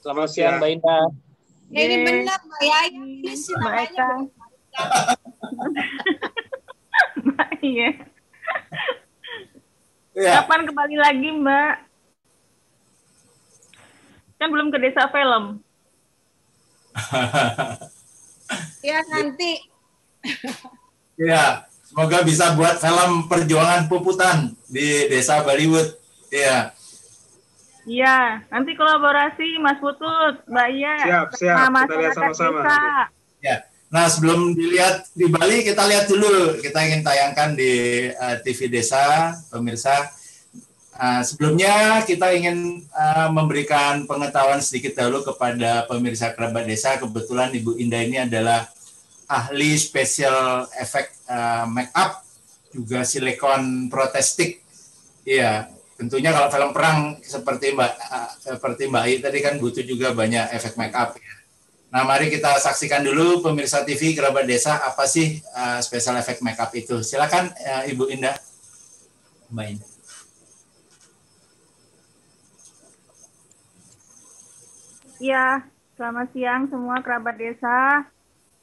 Selamat 0.00 0.32
siang 0.32 0.56
Mbak 0.56 0.80
Indah. 0.80 1.04
Ya, 1.68 1.80
ini 1.84 1.96
benar 2.08 2.40
Mbak 2.40 2.62
Yayang, 2.64 2.96
ini 3.20 3.36
sih 3.36 3.52
Mbak 3.52 3.68
namanya. 3.68 3.84
Eka. 3.84 4.10
Mbak 7.20 7.50
iya. 7.60 7.90
Ya. 10.16 10.40
Kapan 10.40 10.64
kembali 10.64 10.96
lagi 10.96 11.28
Mbak? 11.36 11.74
Kan 14.40 14.48
belum 14.48 14.72
ke 14.72 14.80
desa 14.80 15.04
film. 15.12 15.60
Ya 18.80 19.04
nanti. 19.12 19.68
Ya, 21.20 21.67
semoga 21.88 22.20
bisa 22.20 22.52
buat 22.52 22.76
film 22.76 23.26
perjuangan 23.26 23.88
puputan 23.88 24.52
di 24.68 25.08
Desa 25.08 25.40
Bollywood. 25.40 25.96
Ya. 26.28 26.76
Iya, 27.88 28.44
nanti 28.52 28.76
kolaborasi 28.76 29.56
Mas 29.64 29.80
Putut, 29.80 30.44
Mbak 30.44 30.68
Iya. 30.76 30.94
Siap, 31.00 31.28
siap. 31.40 31.56
sama 31.56 31.80
Kita 31.88 31.96
lihat 31.96 32.14
sama-sama. 32.14 32.62
Ya. 33.40 33.56
Nah, 33.88 34.04
sebelum 34.12 34.52
dilihat 34.52 35.08
di 35.16 35.32
Bali, 35.32 35.64
kita 35.64 35.88
lihat 35.88 36.04
dulu. 36.04 36.60
Kita 36.60 36.84
ingin 36.84 37.00
tayangkan 37.00 37.56
di 37.56 37.72
eh, 38.12 38.36
TV 38.44 38.68
Desa, 38.68 39.32
pemirsa. 39.48 40.12
Ah, 40.98 41.22
sebelumnya 41.22 42.02
kita 42.02 42.34
ingin 42.34 42.84
ah, 42.92 43.32
memberikan 43.32 44.04
pengetahuan 44.04 44.60
sedikit 44.60 44.98
dahulu 44.98 45.24
kepada 45.24 45.88
pemirsa 45.88 46.36
kerabat 46.36 46.68
desa. 46.68 46.98
Kebetulan 47.00 47.54
Ibu 47.54 47.78
Indah 47.80 48.02
ini 48.02 48.18
adalah 48.18 48.66
ahli 49.28 49.76
special 49.76 50.64
effect 50.80 51.12
ah, 51.28 51.68
make 51.68 51.92
up, 51.92 52.24
juga 52.72 53.04
silikon 53.04 53.92
protestik. 53.92 54.64
Iya, 55.28 55.68
tentunya 56.00 56.32
kalau 56.32 56.48
film 56.48 56.70
perang 56.72 57.20
seperti 57.20 57.76
Mbak 57.76 57.92
ah, 58.08 58.32
seperti 58.40 58.88
Mbak 58.88 59.04
I 59.04 59.14
tadi 59.20 59.38
kan 59.44 59.54
butuh 59.60 59.84
juga 59.84 60.16
banyak 60.16 60.56
efek 60.56 60.80
make 60.80 60.96
up. 60.96 61.12
ya. 61.14 61.34
Nah, 61.88 62.04
mari 62.04 62.28
kita 62.28 62.52
saksikan 62.60 63.00
dulu 63.00 63.40
pemirsa 63.40 63.80
TV 63.80 64.12
kerabat 64.12 64.44
desa 64.44 64.80
apa 64.80 65.04
sih 65.04 65.40
ah, 65.52 65.80
special 65.84 66.16
effect 66.16 66.40
make 66.40 66.60
up 66.60 66.72
itu. 66.72 67.04
Silakan 67.04 67.52
ah, 67.52 67.84
Ibu 67.84 68.08
Indah. 68.08 68.36
Mbak 69.52 69.66
Indah. 69.76 69.90
Iya, 75.18 75.66
selamat 75.98 76.30
siang 76.30 76.70
semua 76.70 77.02
kerabat 77.02 77.34
desa. 77.34 78.06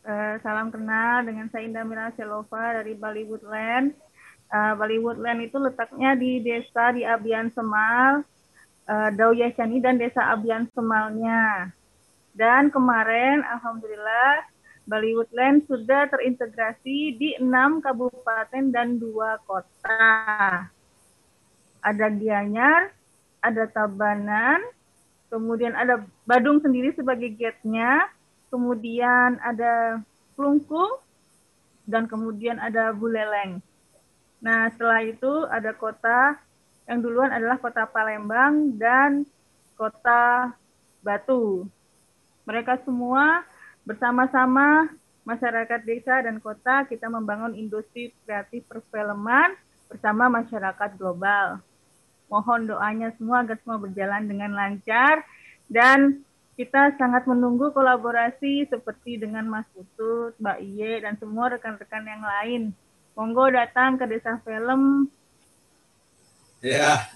Eh, 0.05 0.37
salam 0.45 0.69
kenal 0.69 1.25
dengan 1.25 1.49
saya 1.49 1.65
Indah 1.65 1.81
Mira 1.81 2.13
Selova 2.13 2.77
dari 2.77 2.93
Bali 2.93 3.25
Woodland. 3.25 3.89
Eh, 4.53 4.73
Bali 4.77 5.01
Woodland 5.01 5.41
itu 5.41 5.57
letaknya 5.57 6.13
di 6.13 6.45
desa 6.45 6.93
di 6.93 7.01
Abian 7.01 7.49
Semal, 7.49 8.21
uh, 8.85 9.09
dan 9.81 9.97
desa 9.97 10.29
Abian 10.29 10.69
Semalnya. 10.77 11.73
Dan 12.37 12.69
kemarin, 12.69 13.41
Alhamdulillah, 13.49 14.45
Bali 14.85 15.17
Woodland 15.17 15.65
sudah 15.65 16.05
terintegrasi 16.13 17.17
di 17.17 17.33
enam 17.41 17.81
kabupaten 17.81 18.69
dan 18.69 19.01
dua 19.01 19.41
kota. 19.49 20.69
Ada 21.81 22.13
Gianyar, 22.13 22.93
ada 23.41 23.65
Tabanan, 23.73 24.61
kemudian 25.33 25.73
ada 25.73 26.05
Badung 26.29 26.61
sendiri 26.61 26.93
sebagai 26.93 27.33
gate-nya, 27.33 28.05
kemudian 28.49 29.37
ada 29.43 30.01
Plungkung, 30.35 30.99
dan 31.85 32.09
kemudian 32.09 32.57
ada 32.57 32.91
Buleleng. 32.91 33.61
Nah, 34.41 34.67
setelah 34.73 35.01
itu 35.05 35.45
ada 35.47 35.71
kota 35.71 36.35
yang 36.85 37.01
duluan 37.01 37.33
adalah 37.33 37.57
kota 37.57 37.85
Palembang 37.89 38.77
dan 38.77 39.25
kota 39.77 40.53
Batu. 41.01 41.65
Mereka 42.45 42.81
semua 42.85 43.45
bersama-sama 43.85 44.89
masyarakat 45.25 45.81
desa 45.85 46.21
dan 46.21 46.37
kota 46.41 46.85
kita 46.85 47.09
membangun 47.09 47.57
industri 47.57 48.13
kreatif 48.25 48.65
perfilman 48.69 49.53
bersama 49.89 50.29
masyarakat 50.29 50.97
global. 50.97 51.61
Mohon 52.29 52.73
doanya 52.73 53.09
semua 53.17 53.45
agar 53.45 53.57
semua 53.61 53.77
berjalan 53.77 54.25
dengan 54.25 54.53
lancar 54.57 55.21
dan 55.69 56.24
kita 56.55 56.95
sangat 56.95 57.27
menunggu 57.27 57.75
kolaborasi 57.75 58.71
seperti 58.71 59.19
dengan 59.19 59.43
Mas 59.51 59.67
Putut, 59.75 60.31
Mbak 60.39 60.59
Iye, 60.63 61.03
dan 61.03 61.19
semua 61.19 61.51
rekan-rekan 61.51 62.07
yang 62.07 62.23
lain. 62.23 62.61
Monggo 63.15 63.51
datang 63.51 63.99
ke 63.99 64.07
Desa 64.07 64.39
Film. 64.43 65.11
Ya. 66.63 67.11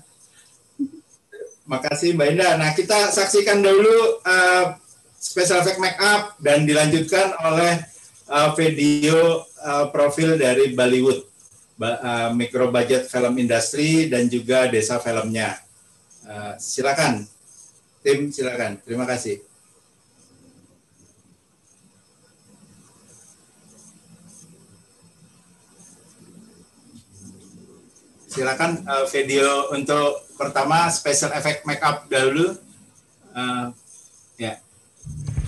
Makasih 1.63 2.19
Mbak 2.19 2.29
Indah. 2.35 2.53
Nah, 2.59 2.71
kita 2.75 3.15
saksikan 3.15 3.63
dulu 3.63 4.19
uh, 4.27 4.75
special 5.15 5.63
effect 5.63 5.79
make 5.79 5.99
up 6.03 6.35
dan 6.43 6.67
dilanjutkan 6.67 7.35
oleh 7.39 7.79
uh, 8.27 8.51
video 8.59 9.47
uh, 9.63 9.87
profil 9.87 10.35
dari 10.35 10.75
Bollywood, 10.75 11.23
ba- 11.79 11.99
uh, 12.03 12.29
micro 12.35 12.67
budget 12.71 13.07
film 13.07 13.39
industry 13.39 14.11
dan 14.11 14.27
juga 14.27 14.67
desa 14.67 14.99
filmnya. 14.99 15.55
Uh, 16.27 16.59
silakan, 16.59 17.23
tim 18.09 18.33
silakan. 18.33 18.81
Terima 18.81 19.05
kasih. 19.05 19.37
Silakan 28.29 28.81
uh, 28.89 29.05
video 29.13 29.69
untuk 29.77 30.25
pertama 30.33 30.89
special 30.89 31.37
effect 31.37 31.69
make 31.69 31.85
up 31.85 32.09
dahulu. 32.09 32.57
Uh, 33.37 33.69
ya. 34.41 34.57
Saya 34.57 35.38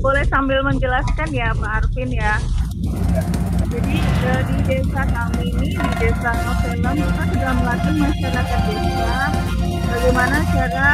boleh 0.00 0.24
sambil 0.32 0.64
menjelaskan 0.64 1.28
ya 1.30 1.52
Pak 1.52 1.70
Arvin 1.84 2.10
ya. 2.10 2.40
Jadi 3.70 3.96
eh, 4.02 4.42
di 4.50 4.56
desa 4.66 5.02
kami 5.06 5.46
ini, 5.54 5.68
di 5.78 5.90
desa 6.00 6.30
Film, 6.64 6.90
kita 6.90 7.22
sudah 7.30 7.52
melatih 7.54 7.94
masyarakat 7.94 8.60
desa 8.66 9.14
bagaimana 9.86 10.38
cara 10.50 10.90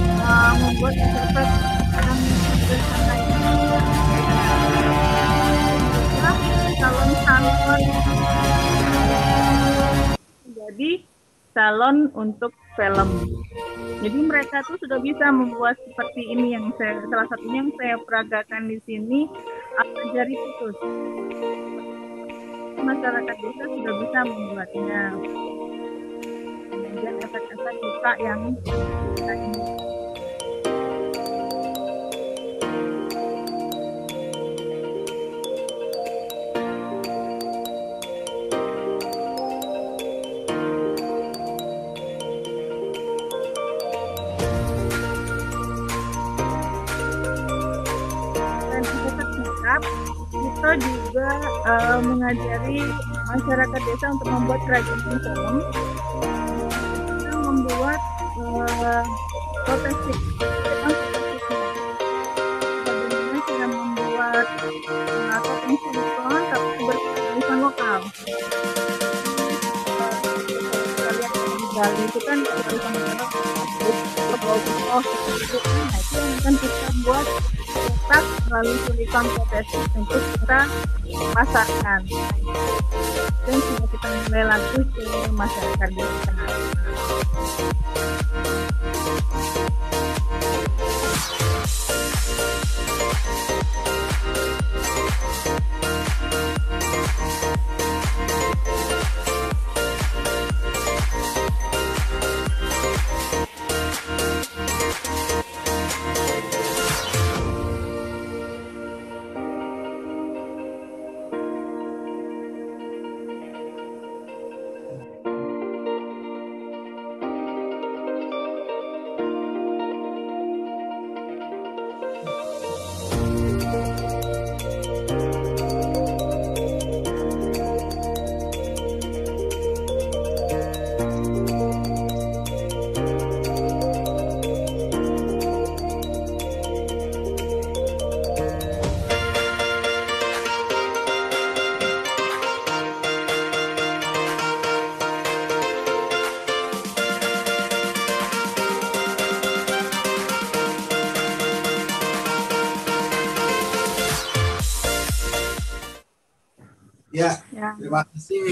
eh, 0.00 0.52
membuat 0.62 0.94
efek 0.96 1.48
dalam 1.92 2.18
desa 2.70 3.14
ini. 3.18 3.52
Salon 6.76 7.10
salon 7.24 7.80
jadi 10.76 10.92
salon 11.56 11.96
untuk 12.12 12.52
film. 12.76 13.08
Jadi 13.96 14.18
mereka 14.28 14.60
tuh 14.68 14.76
sudah 14.76 15.00
bisa 15.00 15.32
membuat 15.32 15.80
seperti 15.80 16.22
ini 16.28 16.52
yang 16.52 16.68
saya 16.76 17.00
salah 17.08 17.26
satunya 17.32 17.64
yang 17.64 17.72
saya 17.80 17.96
peragakan 18.04 18.62
di 18.68 18.78
sini 18.84 19.24
apa 19.80 20.00
jari 20.12 20.34
putus. 20.36 20.76
Masyarakat 22.76 23.36
desa 23.40 23.64
sudah 23.66 23.94
bisa 24.04 24.18
membuatnya. 24.28 25.02
Kemudian 26.70 27.14
efek-efek 27.24 27.74
luka 27.80 28.12
yang 28.20 28.40
kita 29.16 29.32
ini. 29.32 29.65
Kita 50.56 50.72
juga 50.80 51.28
eh, 51.68 51.98
mengajari 52.00 52.80
masyarakat 53.28 53.80
desa 53.84 54.06
untuk 54.08 54.28
membuat 54.32 54.60
kerajinan 54.64 55.20
film 55.20 55.56
kita 57.20 57.36
membuat 57.44 58.00
uh, 58.40 59.04
protestik 59.68 60.16
bagaimana 62.88 63.38
cara 63.44 63.66
membuat 63.68 64.46
uh, 64.64 65.38
topeng 65.44 65.76
silikon 65.76 66.40
tapi 66.48 66.68
berkearifan 66.88 67.58
lokal. 67.60 68.00
Kita 70.96 71.10
lihat 71.20 71.32
Bali 71.76 72.00
itu 72.08 72.20
kan 72.24 72.38
kearifan 72.40 72.92
lokal 72.96 73.36
bau 74.40 74.56
itu 75.36 75.58
akan 76.40 76.54
kita 76.56 76.88
buat 77.04 77.26
cetak 78.06 78.22
melalui 78.46 78.78
silikon 78.86 79.26
protestik 79.34 79.82
untuk 79.98 80.22
kita 80.38 80.60
pasarkan 81.34 82.00
dan 83.42 83.58
sudah 83.58 83.88
kita 83.90 84.08
mulai 84.30 84.44
lagi 84.46 84.78
ke 84.94 85.02
masyarakat 85.34 85.90
desa. 85.90 86.30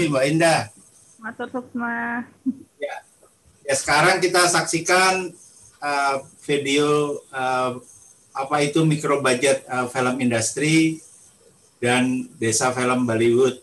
Kasih 0.05 0.13
Mbak 0.13 0.25
Indah. 0.29 0.61
matur 1.17 1.49
sukma. 1.49 2.21
Ya, 2.77 2.95
ya 3.65 3.73
sekarang 3.73 4.21
kita 4.21 4.45
saksikan 4.45 5.33
uh, 5.81 6.15
video 6.45 7.17
uh, 7.33 7.81
apa 8.37 8.55
itu 8.61 8.85
micro 8.85 9.25
budget 9.25 9.65
uh, 9.65 9.89
film 9.89 10.21
industri 10.21 11.01
dan 11.81 12.29
desa 12.37 12.69
film 12.69 13.09
Bollywood 13.09 13.57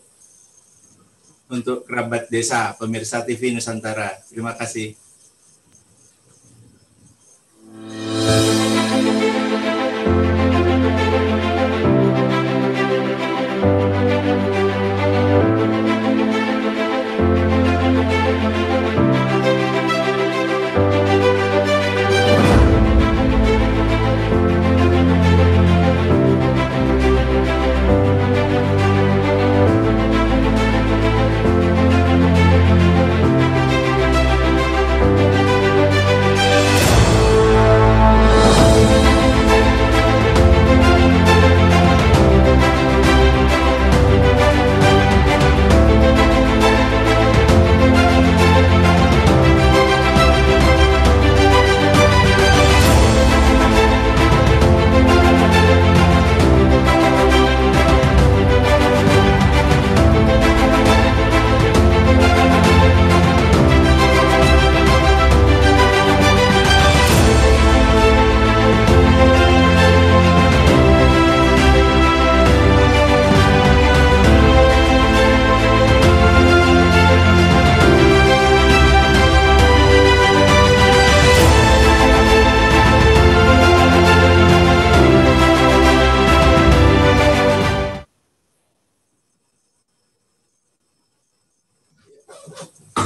untuk 1.47 1.87
kerabat 1.87 2.27
desa 2.27 2.75
pemirsa 2.75 3.23
TV 3.23 3.55
Nusantara. 3.55 4.19
Terima 4.27 4.51
kasih. 4.59 4.99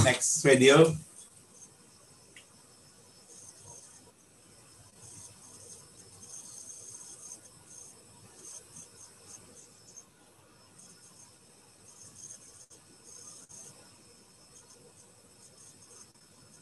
Next 0.08 0.40
video. 0.40 0.96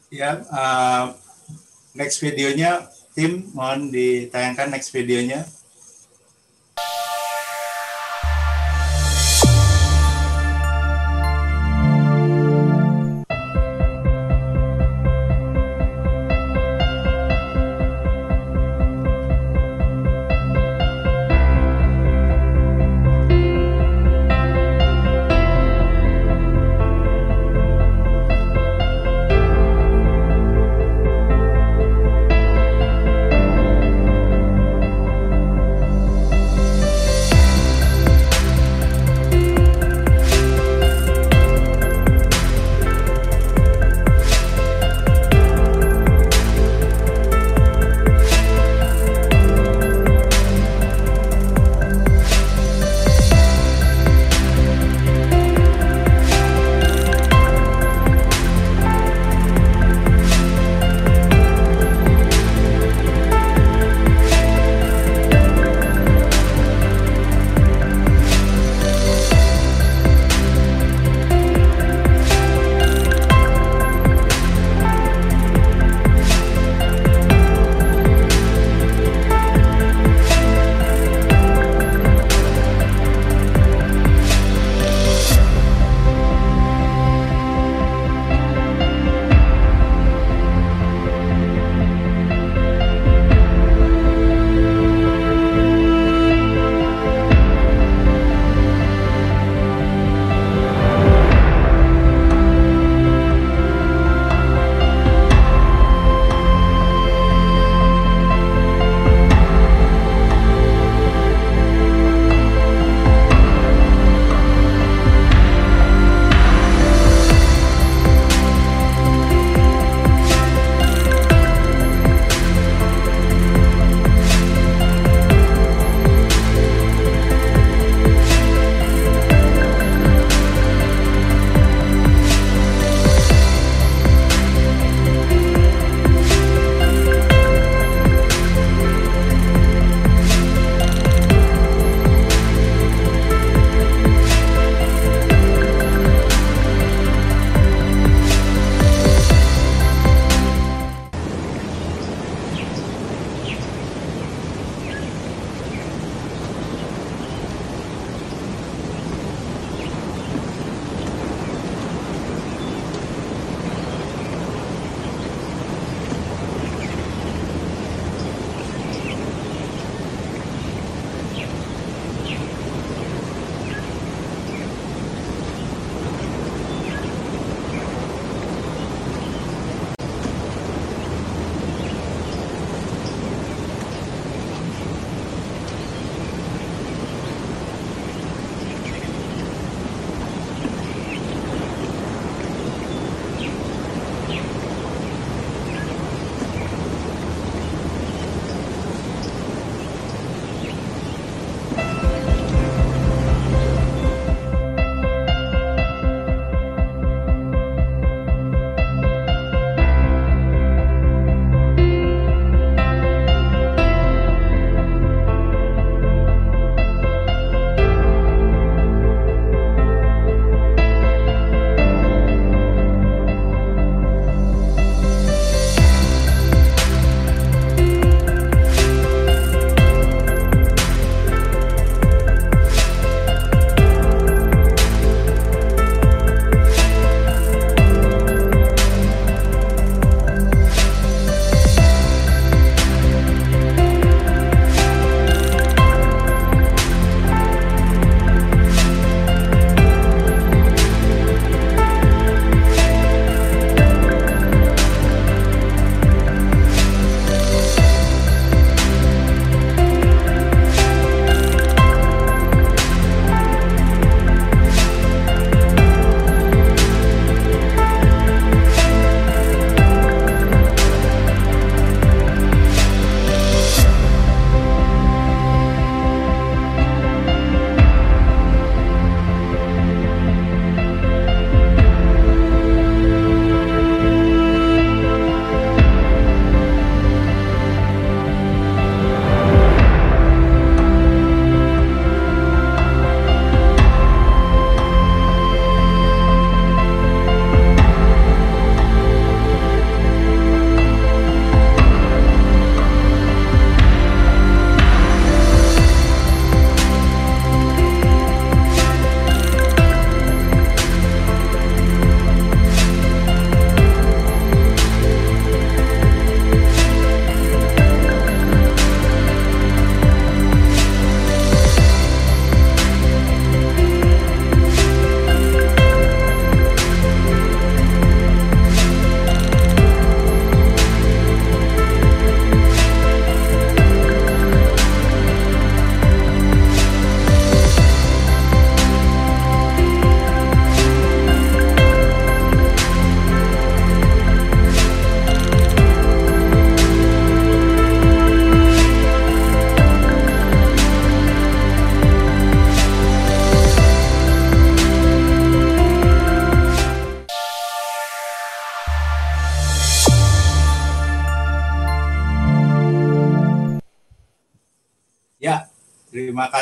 Ya, 0.09 0.41
uh, 0.49 1.13
next 1.93 2.17
videonya, 2.17 2.89
tim 3.13 3.53
mohon 3.53 3.93
ditayangkan 3.93 4.73
next 4.73 4.89
videonya. 4.89 5.45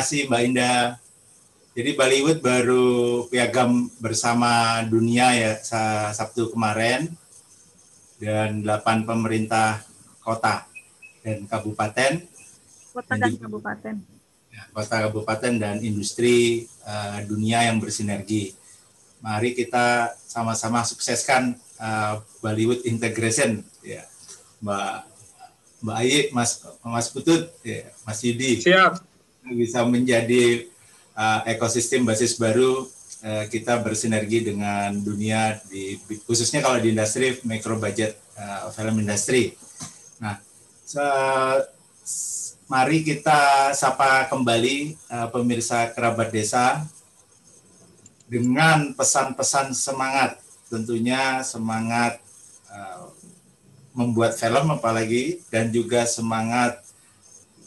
Kasih 0.03 0.27
Mbak 0.27 0.43
Indah. 0.51 0.99
Jadi 1.71 1.95
Bollywood 1.95 2.43
baru 2.43 3.23
piagam 3.31 3.87
bersama 4.03 4.83
dunia 4.83 5.31
ya 5.31 5.55
Sabtu 6.11 6.51
kemarin 6.51 7.07
dan 8.19 8.59
delapan 8.67 9.07
pemerintah 9.07 9.79
kota 10.19 10.67
dan 11.23 11.47
kabupaten. 11.47 12.19
Kota 12.91 13.15
dan 13.15 13.31
kabupaten. 13.39 13.95
Ya, 14.51 14.67
kota 14.75 15.07
kabupaten 15.07 15.53
dan 15.55 15.79
industri 15.79 16.67
uh, 16.83 17.23
dunia 17.23 17.71
yang 17.71 17.79
bersinergi. 17.79 18.51
Mari 19.23 19.55
kita 19.55 20.19
sama-sama 20.19 20.83
sukseskan 20.83 21.55
uh, 21.79 22.19
Bollywood 22.43 22.83
integration 22.83 23.63
ya. 23.79 24.03
Mbak 24.59 24.95
Mbak 25.79 25.95
Ayi, 25.95 26.19
Mas 26.35 26.59
Mas 26.83 27.07
Putut, 27.07 27.55
ya, 27.63 27.87
Mas 28.03 28.19
Yudi. 28.19 28.59
Siap. 28.59 29.12
Bisa 29.51 29.83
menjadi 29.83 30.67
uh, 31.17 31.43
ekosistem 31.47 32.07
basis 32.07 32.39
baru 32.39 32.87
uh, 33.23 33.45
kita 33.51 33.79
bersinergi 33.83 34.43
dengan 34.53 34.95
dunia 34.99 35.59
di 35.67 35.99
khususnya 36.27 36.63
kalau 36.63 36.79
di 36.79 36.95
industri 36.95 37.39
micro 37.43 37.79
budget 37.79 38.19
uh, 38.37 38.69
film 38.71 38.99
industri. 38.99 39.55
Nah, 40.19 40.39
so, 40.87 41.03
mari 42.67 43.03
kita 43.03 43.71
sapa 43.75 44.27
kembali 44.31 44.95
uh, 45.11 45.27
pemirsa 45.31 45.91
kerabat 45.91 46.31
desa 46.31 46.83
dengan 48.27 48.95
pesan-pesan 48.97 49.75
semangat, 49.77 50.39
tentunya 50.71 51.43
semangat 51.45 52.17
uh, 52.71 53.11
membuat 53.93 54.33
film 54.33 54.73
apalagi 54.73 55.43
dan 55.53 55.69
juga 55.69 56.09
semangat 56.09 56.81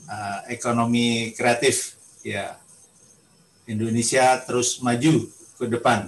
uh, 0.07 0.41
ekonomi 0.51 1.35
kreatif 1.35 1.99
ya 2.23 2.59
Indonesia 3.67 4.39
terus 4.47 4.79
maju 4.83 5.27
ke 5.59 5.65
depan. 5.67 6.07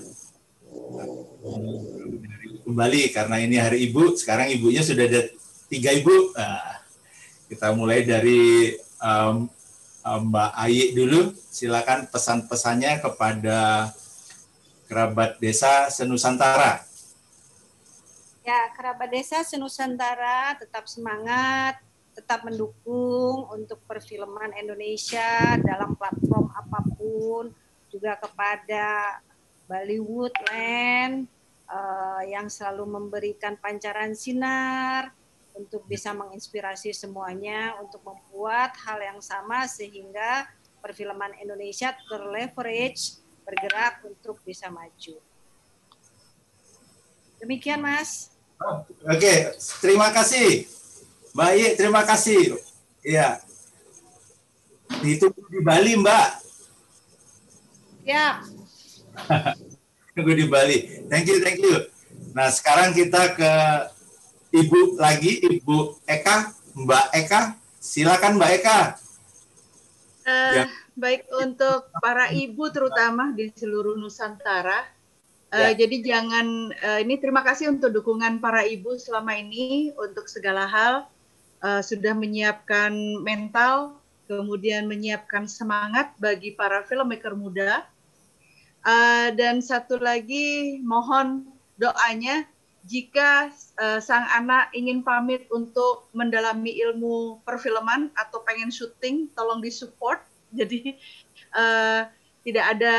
Kembali 2.62 3.02
karena 3.10 3.36
ini 3.42 3.56
hari 3.58 3.88
ibu, 3.90 4.14
sekarang 4.14 4.52
ibunya 4.52 4.84
sudah 4.84 5.08
ada 5.08 5.26
tiga 5.66 5.90
ibu. 5.90 6.36
Nah, 6.36 6.84
kita 7.48 7.72
mulai 7.72 8.04
dari 8.04 8.76
um, 9.00 9.48
Mbak 10.04 10.52
Ayi 10.54 10.92
dulu. 10.94 11.32
Silakan 11.48 12.06
pesan-pesannya 12.12 13.00
kepada 13.02 13.90
kerabat 14.86 15.40
desa 15.40 15.88
Senusantara. 15.90 16.84
Ya, 18.46 18.72
kerabat 18.72 19.12
desa 19.12 19.44
Senusantara 19.44 20.56
tetap 20.56 20.88
semangat, 20.88 21.80
tetap 22.18 22.42
mendukung 22.42 23.46
untuk 23.54 23.78
perfilman 23.86 24.50
Indonesia 24.58 25.54
dalam 25.62 25.94
platform 25.94 26.50
apa 26.50 26.80
pun, 26.98 27.54
juga 27.86 28.18
kepada 28.18 29.22
Bollywood 29.70 30.34
Land 30.50 31.30
uh, 31.70 32.22
yang 32.26 32.50
selalu 32.50 32.90
memberikan 32.90 33.54
pancaran 33.54 34.18
sinar 34.18 35.14
untuk 35.54 35.86
bisa 35.86 36.10
menginspirasi 36.10 36.90
semuanya 36.90 37.78
untuk 37.78 38.02
membuat 38.02 38.74
hal 38.82 38.98
yang 38.98 39.22
sama 39.22 39.70
sehingga 39.70 40.50
perfilman 40.82 41.38
Indonesia 41.38 41.94
terleverage 42.10 43.22
bergerak 43.46 44.02
untuk 44.02 44.42
bisa 44.42 44.66
maju. 44.74 45.22
Demikian, 47.38 47.78
Mas. 47.78 48.34
Oke, 49.06 49.54
terima 49.78 50.10
kasih. 50.10 50.77
Baik, 51.36 51.76
terima 51.76 52.02
kasih. 52.04 52.56
Iya. 53.04 53.40
Itu 55.04 55.30
di 55.30 55.60
Bali, 55.60 55.96
Mbak. 56.00 56.28
Ya. 58.08 58.40
Tunggu 60.16 60.32
di 60.34 60.46
Bali. 60.48 61.06
Thank 61.12 61.28
you, 61.28 61.38
thank 61.44 61.60
you. 61.60 61.88
Nah, 62.32 62.48
sekarang 62.48 62.96
kita 62.96 63.36
ke 63.36 63.52
Ibu 64.48 64.96
lagi, 64.96 65.44
Ibu 65.44 66.00
Eka, 66.08 66.56
Mbak 66.72 67.06
Eka. 67.12 67.40
Silakan 67.78 68.40
Mbak 68.40 68.50
Eka. 68.58 68.78
Uh, 70.24 70.64
ya. 70.64 70.66
Baik 70.98 71.30
untuk 71.30 71.94
para 72.02 72.34
ibu 72.34 72.66
terutama 72.74 73.30
di 73.30 73.54
seluruh 73.54 73.94
Nusantara, 73.94 74.82
Uh, 75.48 75.72
Jadi 75.72 76.04
jangan 76.04 76.68
uh, 76.76 77.00
ini 77.00 77.16
terima 77.16 77.40
kasih 77.40 77.72
untuk 77.72 77.88
dukungan 77.88 78.36
para 78.36 78.68
ibu 78.68 79.00
selama 79.00 79.32
ini 79.32 79.96
untuk 79.96 80.28
segala 80.28 80.68
hal 80.68 81.08
uh, 81.62 81.82
sudah 81.82 82.14
menyiapkan 82.14 82.92
mental, 83.22 83.98
kemudian 84.28 84.86
menyiapkan 84.86 85.48
semangat 85.48 86.12
bagi 86.20 86.54
para 86.54 86.84
filmmaker 86.84 87.34
muda. 87.34 87.86
Uh, 88.86 89.34
dan 89.34 89.58
satu 89.58 89.98
lagi 89.98 90.78
mohon 90.80 91.50
doanya 91.76 92.46
jika 92.86 93.52
uh, 93.76 94.00
sang 94.00 94.24
anak 94.32 94.72
ingin 94.72 95.04
pamit 95.04 95.44
untuk 95.52 96.08
mendalami 96.16 96.78
ilmu 96.78 97.42
perfilman 97.42 98.08
atau 98.16 98.40
pengen 98.46 98.72
syuting, 98.72 99.28
tolong 99.34 99.60
disupport. 99.60 100.22
Jadi 100.58 100.96
uh, 101.52 102.08
tidak 102.46 102.64
ada 102.78 102.96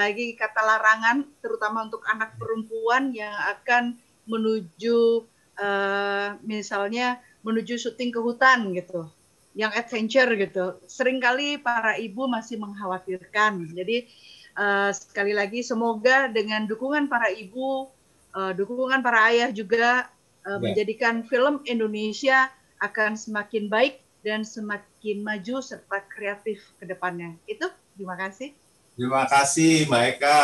lagi 0.00 0.32
kata 0.38 0.62
larangan, 0.64 1.28
terutama 1.44 1.84
untuk 1.84 2.00
anak 2.08 2.32
perempuan 2.40 3.12
yang 3.12 3.34
akan 3.60 4.00
menuju 4.24 5.28
uh, 5.60 6.40
misalnya 6.40 7.20
menuju 7.40 7.80
syuting 7.80 8.12
ke 8.12 8.20
hutan 8.20 8.72
gitu, 8.76 9.08
yang 9.56 9.72
adventure 9.72 10.28
gitu. 10.36 10.76
Seringkali 10.86 11.60
para 11.60 11.96
ibu 11.96 12.28
masih 12.28 12.60
mengkhawatirkan. 12.60 13.72
Jadi 13.72 14.08
uh, 14.56 14.90
sekali 14.92 15.32
lagi 15.32 15.64
semoga 15.64 16.28
dengan 16.28 16.68
dukungan 16.68 17.08
para 17.08 17.32
ibu, 17.32 17.88
uh, 18.36 18.52
dukungan 18.52 19.00
para 19.00 19.32
ayah 19.32 19.48
juga 19.50 20.10
uh, 20.44 20.56
yeah. 20.56 20.58
menjadikan 20.60 21.24
film 21.26 21.64
Indonesia 21.64 22.52
akan 22.80 23.16
semakin 23.16 23.68
baik 23.68 24.00
dan 24.20 24.44
semakin 24.44 25.24
maju 25.24 25.64
serta 25.64 26.04
kreatif 26.12 26.60
ke 26.76 26.84
depannya. 26.84 27.36
Itu 27.48 27.68
terima 27.96 28.16
kasih. 28.20 28.52
Terima 28.96 29.24
kasih 29.24 29.88
Mbak 29.88 30.04
Eka. 30.16 30.40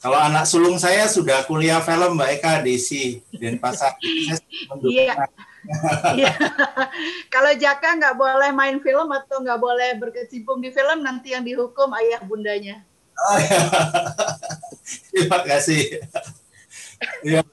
Kalau 0.00 0.16
anak 0.16 0.48
sulung 0.48 0.80
saya 0.80 1.04
sudah 1.08 1.44
kuliah 1.44 1.80
film 1.84 2.16
Mbak 2.16 2.30
Eka 2.40 2.52
Desi 2.64 3.20
dan 3.36 3.60
Pasar. 3.60 3.96
Iya. 4.80 5.28
Iya. 6.16 6.32
Kalau 7.28 7.52
Jaka 7.56 8.00
nggak 8.00 8.16
boleh 8.16 8.50
main 8.52 8.80
film 8.80 9.08
atau 9.12 9.44
nggak 9.44 9.60
boleh 9.60 9.90
berkecimpung 10.00 10.64
di 10.64 10.72
film, 10.72 11.04
nanti 11.04 11.36
yang 11.36 11.44
dihukum 11.44 11.92
ayah 12.00 12.20
bundanya. 12.24 12.80
Oh, 13.20 13.36
iya. 13.36 13.60
Terima 15.12 15.40
kasih. 15.44 16.00
Ya. 17.20 17.44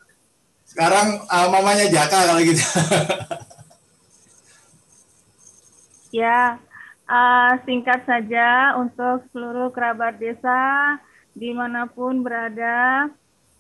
Sekarang 0.64 1.26
uh, 1.28 1.48
mamanya 1.52 1.90
Jaka 1.92 2.32
kalau 2.32 2.42
gitu. 2.44 2.64
ya, 6.16 6.62
uh, 7.10 7.52
singkat 7.68 8.08
saja 8.08 8.78
untuk 8.80 9.28
seluruh 9.36 9.74
kerabat 9.76 10.16
desa 10.22 10.96
di 11.36 11.52
mana 11.52 11.90
pun 11.90 12.24
berada. 12.24 13.10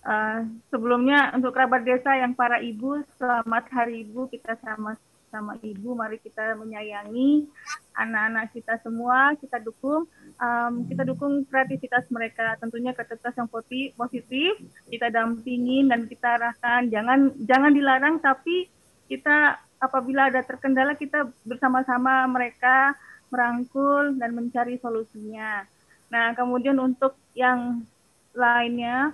Uh, 0.07 0.47
sebelumnya 0.71 1.35
untuk 1.35 1.51
kerabat 1.51 1.83
desa 1.83 2.15
yang 2.15 2.31
para 2.31 2.63
ibu, 2.63 3.03
selamat 3.19 3.67
hari 3.75 4.07
ibu 4.07 4.31
kita 4.31 4.55
sama 4.63 4.95
sama 5.27 5.59
ibu. 5.59 5.99
Mari 5.99 6.23
kita 6.23 6.55
menyayangi 6.55 7.43
anak-anak 7.91 8.55
kita 8.55 8.79
semua, 8.79 9.35
kita 9.35 9.59
dukung, 9.59 10.07
um, 10.39 10.73
kita 10.87 11.03
dukung 11.03 11.43
kreativitas 11.51 12.07
mereka. 12.07 12.55
Tentunya 12.55 12.95
kreativitas 12.95 13.35
yang 13.35 13.51
positif, 13.99 14.55
kita 14.87 15.11
dampingin 15.11 15.91
dan 15.91 16.07
kita 16.07 16.39
arahkan. 16.39 16.87
Jangan 16.87 17.35
jangan 17.43 17.71
dilarang, 17.75 18.15
tapi 18.23 18.71
kita 19.11 19.59
apabila 19.83 20.31
ada 20.31 20.39
terkendala 20.39 20.95
kita 20.95 21.27
bersama-sama 21.43 22.23
mereka 22.31 22.95
merangkul 23.27 24.15
dan 24.15 24.31
mencari 24.31 24.79
solusinya. 24.79 25.67
Nah, 26.07 26.31
kemudian 26.31 26.79
untuk 26.79 27.19
yang 27.35 27.83
lainnya 28.31 29.11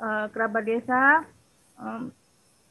uh, 0.00 0.26
kerabat 0.32 0.64
desa 0.64 1.24
um, 1.80 2.12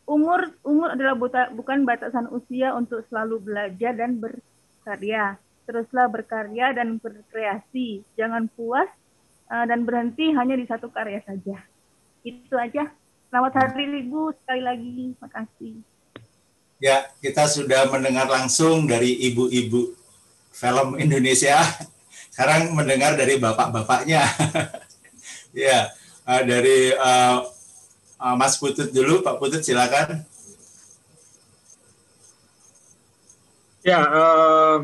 umur 0.06 0.54
umur 0.62 0.94
adalah 0.94 1.18
buta, 1.18 1.42
bukan 1.54 1.84
batasan 1.84 2.30
usia 2.30 2.74
untuk 2.78 3.02
selalu 3.10 3.42
belajar 3.42 3.94
dan 3.98 4.22
berkarya. 4.22 5.38
Teruslah 5.66 6.06
berkarya 6.06 6.78
dan 6.78 7.02
berkreasi. 7.02 8.06
Jangan 8.14 8.46
puas 8.54 8.86
uh, 9.50 9.66
dan 9.66 9.82
berhenti 9.82 10.30
hanya 10.34 10.54
di 10.54 10.66
satu 10.70 10.94
karya 10.94 11.26
saja. 11.26 11.58
Itu 12.22 12.54
aja. 12.54 12.94
Selamat 13.34 13.54
hari 13.58 14.06
Ibu 14.06 14.34
sekali 14.42 14.62
lagi. 14.62 15.18
Makasih. 15.18 15.82
Ya, 16.78 17.10
kita 17.24 17.50
sudah 17.50 17.90
mendengar 17.90 18.30
langsung 18.30 18.86
dari 18.86 19.16
ibu-ibu 19.32 19.96
film 20.54 21.00
Indonesia 21.02 21.58
sekarang 22.36 22.76
mendengar 22.78 23.18
dari 23.18 23.42
bapak-bapaknya. 23.42 24.22
ya, 25.56 25.90
uh, 26.26 26.44
dari 26.44 26.92
uh, 26.92 27.46
uh, 28.20 28.36
Mas 28.36 28.58
Putut 28.58 28.90
dulu, 28.92 29.22
Pak 29.22 29.38
Putut 29.38 29.62
silakan. 29.62 30.26
Ya, 33.86 34.02
uh, 34.02 34.78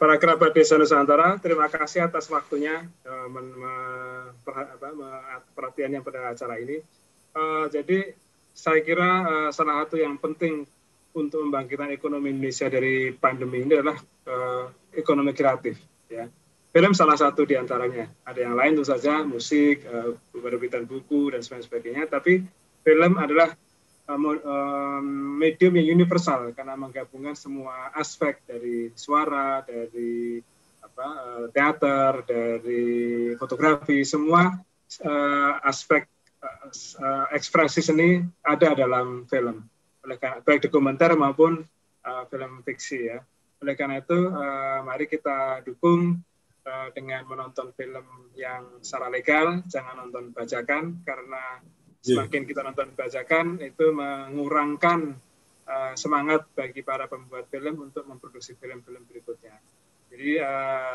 para 0.00 0.16
kerabat 0.16 0.56
desa 0.56 0.80
Nusantara, 0.80 1.36
terima 1.44 1.68
kasih 1.68 2.08
atas 2.08 2.32
waktunya 2.32 2.88
uh, 3.04 3.28
men, 3.28 3.52
me, 3.52 3.74
perhatiannya 5.52 6.00
pada 6.00 6.32
acara 6.32 6.56
ini. 6.56 6.80
Uh, 7.36 7.68
jadi 7.68 8.16
saya 8.54 8.80
kira 8.80 9.10
uh, 9.28 9.50
salah 9.52 9.84
satu 9.84 10.00
yang 10.00 10.16
penting 10.16 10.64
untuk 11.14 11.44
membangkitkan 11.46 11.92
ekonomi 11.92 12.32
Indonesia 12.32 12.66
dari 12.66 13.12
pandemi 13.12 13.60
ini 13.60 13.72
adalah 13.76 13.98
uh, 14.26 14.64
ekonomi 14.96 15.36
kreatif. 15.36 15.76
Ya, 16.08 16.30
film 16.74 16.90
salah 16.90 17.14
satu 17.14 17.46
di 17.46 17.54
antaranya. 17.54 18.10
Ada 18.26 18.50
yang 18.50 18.58
lain 18.58 18.74
tentu 18.74 18.90
saja 18.90 19.22
musik, 19.22 19.86
uh, 19.86 20.18
penerbitan 20.34 20.82
buku 20.90 21.30
dan 21.30 21.46
sebagainya. 21.46 22.10
Tapi 22.10 22.42
film 22.82 23.12
adalah 23.14 23.54
uh, 24.10 25.00
medium 25.38 25.78
yang 25.78 25.94
universal 25.94 26.50
karena 26.50 26.74
menggabungkan 26.74 27.38
semua 27.38 27.94
aspek 27.94 28.42
dari 28.42 28.90
suara, 28.98 29.62
dari 29.62 30.42
apa, 30.82 31.08
teater, 31.54 32.26
dari 32.26 32.84
fotografi, 33.38 34.02
semua 34.02 34.50
aspek 35.64 36.06
ekspresi 37.34 37.80
seni 37.82 38.20
ada 38.44 38.76
dalam 38.76 39.24
film 39.26 39.64
oleh 40.04 40.16
karena 40.20 40.44
baik 40.44 40.68
dokumenter 40.68 41.16
maupun 41.16 41.64
uh, 42.04 42.24
film 42.28 42.60
fiksi 42.60 43.08
ya 43.08 43.18
oleh 43.64 43.74
karena 43.74 44.04
itu 44.04 44.18
uh, 44.28 44.84
mari 44.84 45.08
kita 45.08 45.64
dukung 45.64 46.20
uh, 46.64 46.88
dengan 46.92 47.24
menonton 47.28 47.70
film 47.76 48.04
yang 48.34 48.80
secara 48.80 49.08
legal 49.12 49.62
jangan 49.68 50.04
nonton 50.04 50.32
bajakan 50.32 51.04
karena 51.04 51.60
iya. 52.04 52.16
semakin 52.18 52.42
kita 52.48 52.60
nonton 52.64 52.88
bajakan 52.96 53.46
itu 53.60 53.86
mengurangkan 53.92 55.14
uh, 55.68 55.92
semangat 55.94 56.48
bagi 56.56 56.80
para 56.80 57.06
pembuat 57.06 57.48
film 57.48 57.84
untuk 57.84 58.04
memproduksi 58.08 58.56
film-film 58.56 59.04
berikutnya 59.08 59.56
jadi 60.12 60.30
uh, 60.42 60.94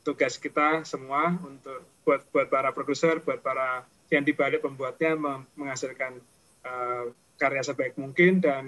tugas 0.00 0.40
kita 0.40 0.82
semua 0.88 1.36
untuk 1.44 1.84
buat 2.06 2.24
buat 2.32 2.48
para 2.48 2.72
produser 2.72 3.20
buat 3.20 3.44
para 3.44 3.84
yang 4.10 4.26
dibalik 4.26 4.64
pembuatnya 4.64 5.14
menghasilkan 5.54 6.18
uh, 6.66 7.12
karya 7.38 7.62
sebaik 7.62 7.94
mungkin 7.96 8.42
dan 8.42 8.64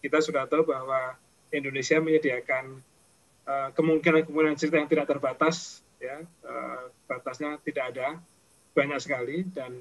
kita 0.00 0.18
sudah 0.18 0.48
tahu 0.48 0.66
bahwa 0.66 1.14
Indonesia 1.54 2.02
menyediakan 2.02 2.82
kemungkinan-kemungkinan 3.46 4.56
cerita 4.56 4.76
yang 4.80 4.88
tidak 4.88 5.06
terbatas 5.08 5.84
ya 6.00 6.20
uh, 6.20 6.88
batasnya 7.08 7.60
tidak 7.60 7.84
ada 7.92 8.08
banyak 8.72 8.98
sekali 9.00 9.44
dan 9.52 9.72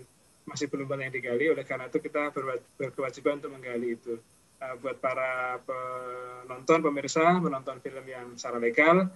masih 0.43 0.67
belum 0.67 0.87
banyak 0.87 1.11
yang 1.11 1.15
digali 1.15 1.45
oleh 1.51 1.63
karena 1.63 1.87
itu 1.87 2.03
kita 2.03 2.35
berkewajiban 2.75 3.39
untuk 3.39 3.55
menggali 3.55 3.95
itu 3.95 4.19
uh, 4.59 4.75
buat 4.83 4.99
para 4.99 5.63
penonton 5.63 6.79
pemirsa 6.83 7.39
menonton 7.39 7.79
film 7.79 8.05
yang 8.07 8.35
secara 8.35 8.59
legal 8.59 9.07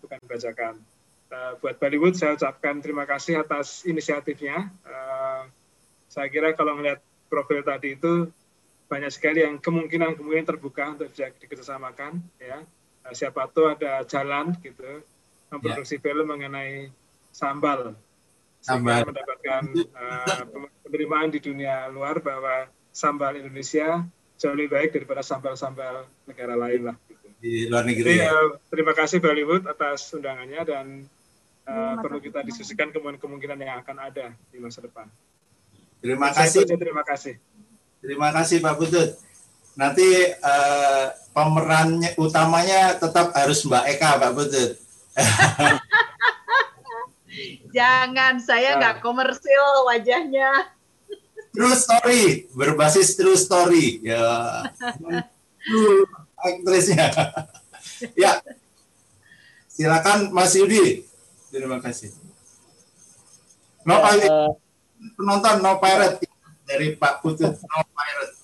bukan 0.00 0.20
bajakan 0.24 0.80
buat 1.58 1.76
Bollywood 1.82 2.14
saya 2.14 2.38
ucapkan 2.38 2.78
terima 2.78 3.02
kasih 3.02 3.42
atas 3.42 3.82
inisiatifnya. 3.82 4.70
Saya 6.06 6.28
kira 6.30 6.54
kalau 6.54 6.78
melihat 6.78 7.02
profil 7.26 7.66
tadi 7.66 7.98
itu 7.98 8.30
banyak 8.86 9.10
sekali 9.10 9.42
yang 9.42 9.58
kemungkinan-kemungkinan 9.58 10.46
terbuka 10.46 10.94
untuk 10.94 11.10
bisa 11.10 11.34
dikerjasamakan. 11.42 12.22
Ya, 12.38 12.62
siapa 13.12 13.46
tahu 13.50 13.76
ada 13.76 14.02
jalan 14.06 14.54
gitu 14.62 15.02
memproduksi 15.50 15.96
yeah. 15.98 16.04
film 16.04 16.26
mengenai 16.26 16.90
sambal. 17.30 17.94
Sambal. 18.64 19.06
mendapatkan 19.06 19.62
uh, 19.94 20.42
penerimaan 20.82 21.30
di 21.30 21.38
dunia 21.38 21.86
luar 21.86 22.18
bahwa 22.18 22.66
sambal 22.90 23.38
Indonesia 23.38 24.02
jauh 24.36 24.56
lebih 24.58 24.74
baik 24.74 24.90
daripada 24.90 25.22
sambal-sambal 25.22 26.08
negara 26.26 26.58
lain 26.58 26.90
lah. 26.90 26.96
Gitu. 27.06 27.26
Di 27.38 27.54
luar 27.70 27.86
negeri. 27.86 28.18
Jadi, 28.18 28.26
ya. 28.26 28.58
terima 28.72 28.92
kasih 28.96 29.22
Bollywood 29.22 29.70
atas 29.70 30.10
undangannya 30.12 30.60
dan 30.66 30.86
uh, 31.68 31.94
perlu 32.02 32.18
kita 32.18 32.42
diskusikan 32.42 32.90
kemungkinan-kemungkinan 32.90 33.58
yang 33.62 33.78
akan 33.86 33.96
ada 34.02 34.34
di 34.50 34.58
masa 34.58 34.82
depan. 34.82 35.06
Terima 36.02 36.34
kasih. 36.34 36.66
Terima 36.66 37.04
kasih. 37.06 37.34
Terima 38.02 38.28
kasih 38.34 38.56
Pak 38.60 38.74
Butut. 38.76 39.25
Nanti 39.76 40.08
uh, 40.40 41.12
pemerannya 41.36 42.16
utamanya 42.16 42.96
tetap 42.96 43.36
harus 43.36 43.60
Mbak 43.68 43.84
Eka 43.92 44.16
Pak 44.16 44.32
Butut. 44.32 44.72
Jangan, 47.76 48.40
saya 48.40 48.80
nggak 48.80 48.96
nah. 49.00 49.02
komersil 49.04 49.64
wajahnya. 49.84 50.72
True 51.56 51.76
story, 51.76 52.48
berbasis 52.52 53.16
true 53.16 53.36
story. 53.36 54.04
Ya, 54.04 54.20
aktrisnya. 56.36 57.08
ya, 58.24 58.44
silakan 59.72 60.36
Mas 60.36 60.52
Yudi. 60.52 61.08
Terima 61.48 61.80
kasih. 61.80 62.12
No 63.88 64.04
ya, 64.04 64.28
uh, 64.28 64.52
penonton 65.16 65.64
no 65.64 65.80
pirate 65.80 66.28
dari 66.68 66.92
Pak 66.92 67.24
Putut 67.24 67.56
no 67.56 67.80
pirate. 67.88 68.35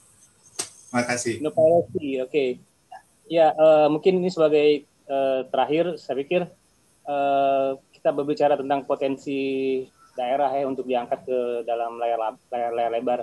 Terima 0.92 1.08
kasih. 1.08 1.40
No 1.40 1.48
piracy, 1.48 2.20
oke. 2.20 2.28
Okay. 2.28 2.48
Ya 3.24 3.56
uh, 3.56 3.88
mungkin 3.88 4.20
ini 4.20 4.28
sebagai 4.28 4.84
uh, 5.08 5.48
terakhir 5.48 5.96
saya 5.96 6.20
pikir 6.20 6.44
uh, 7.08 7.80
kita 7.96 8.12
berbicara 8.12 8.60
tentang 8.60 8.84
potensi 8.84 9.80
daerah 10.12 10.52
ya 10.52 10.68
untuk 10.68 10.84
diangkat 10.84 11.24
ke 11.24 11.38
dalam 11.64 11.96
layar 11.96 12.36
layar, 12.52 12.70
layar 12.76 12.90
lebar. 12.92 13.20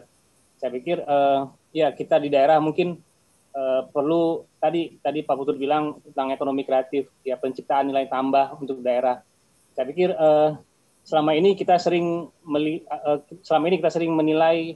Saya 0.57 0.73
pikir 0.73 1.05
uh, 1.05 1.45
ya 1.69 1.93
kita 1.93 2.17
di 2.17 2.33
daerah 2.33 2.57
mungkin 2.57 2.97
uh, 3.53 3.85
perlu 3.93 4.49
tadi 4.57 4.97
tadi 5.05 5.21
Pak 5.21 5.37
Putut 5.37 5.61
bilang 5.61 6.01
tentang 6.09 6.33
ekonomi 6.33 6.65
kreatif 6.65 7.13
ya 7.21 7.37
penciptaan 7.37 7.93
nilai 7.93 8.09
tambah 8.09 8.57
untuk 8.57 8.81
daerah 8.81 9.21
saya 9.77 9.85
pikir 9.85 10.09
uh, 10.17 10.57
selama 11.05 11.37
ini 11.37 11.53
kita 11.53 11.77
sering 11.77 12.33
meli, 12.41 12.81
uh, 12.89 13.21
selama 13.45 13.69
ini 13.69 13.77
kita 13.77 13.93
sering 13.93 14.11
menilai 14.17 14.73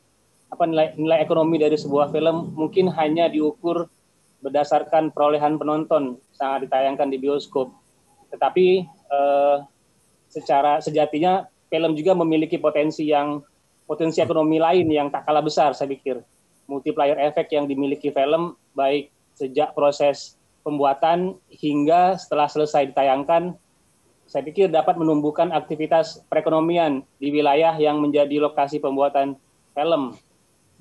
apa 0.54 0.70
nilai 0.70 0.94
nilai 0.94 1.26
ekonomi 1.26 1.58
dari 1.58 1.74
sebuah 1.74 2.14
film 2.14 2.54
mungkin 2.54 2.94
hanya 2.94 3.26
diukur 3.26 3.90
berdasarkan 4.46 5.10
perolehan 5.10 5.58
penonton 5.58 6.22
saat 6.30 6.62
ditayangkan 6.62 7.10
di 7.10 7.18
bioskop. 7.18 7.74
Tetapi 8.30 8.86
uh, 9.10 9.66
secara 10.30 10.78
sejatinya 10.78 11.50
film 11.74 11.98
juga 11.98 12.14
memiliki 12.14 12.62
potensi 12.62 13.10
yang 13.10 13.42
potensi 13.90 14.22
ekonomi 14.22 14.62
lain 14.62 14.86
yang 14.94 15.10
tak 15.10 15.26
kalah 15.26 15.42
besar 15.42 15.74
saya 15.74 15.90
pikir. 15.90 16.22
Multiplier 16.70 17.18
efek 17.18 17.50
yang 17.50 17.66
dimiliki 17.66 18.14
film 18.14 18.54
baik 18.78 19.10
sejak 19.34 19.74
proses 19.74 20.38
pembuatan 20.62 21.36
hingga 21.50 22.16
setelah 22.16 22.48
selesai 22.48 22.94
ditayangkan 22.94 23.58
saya 24.24 24.44
pikir 24.48 24.72
dapat 24.72 24.96
menumbuhkan 24.96 25.52
aktivitas 25.52 26.24
perekonomian 26.32 27.04
di 27.20 27.30
wilayah 27.30 27.76
yang 27.76 28.00
menjadi 28.00 28.40
lokasi 28.40 28.80
pembuatan 28.80 29.36
film 29.76 30.16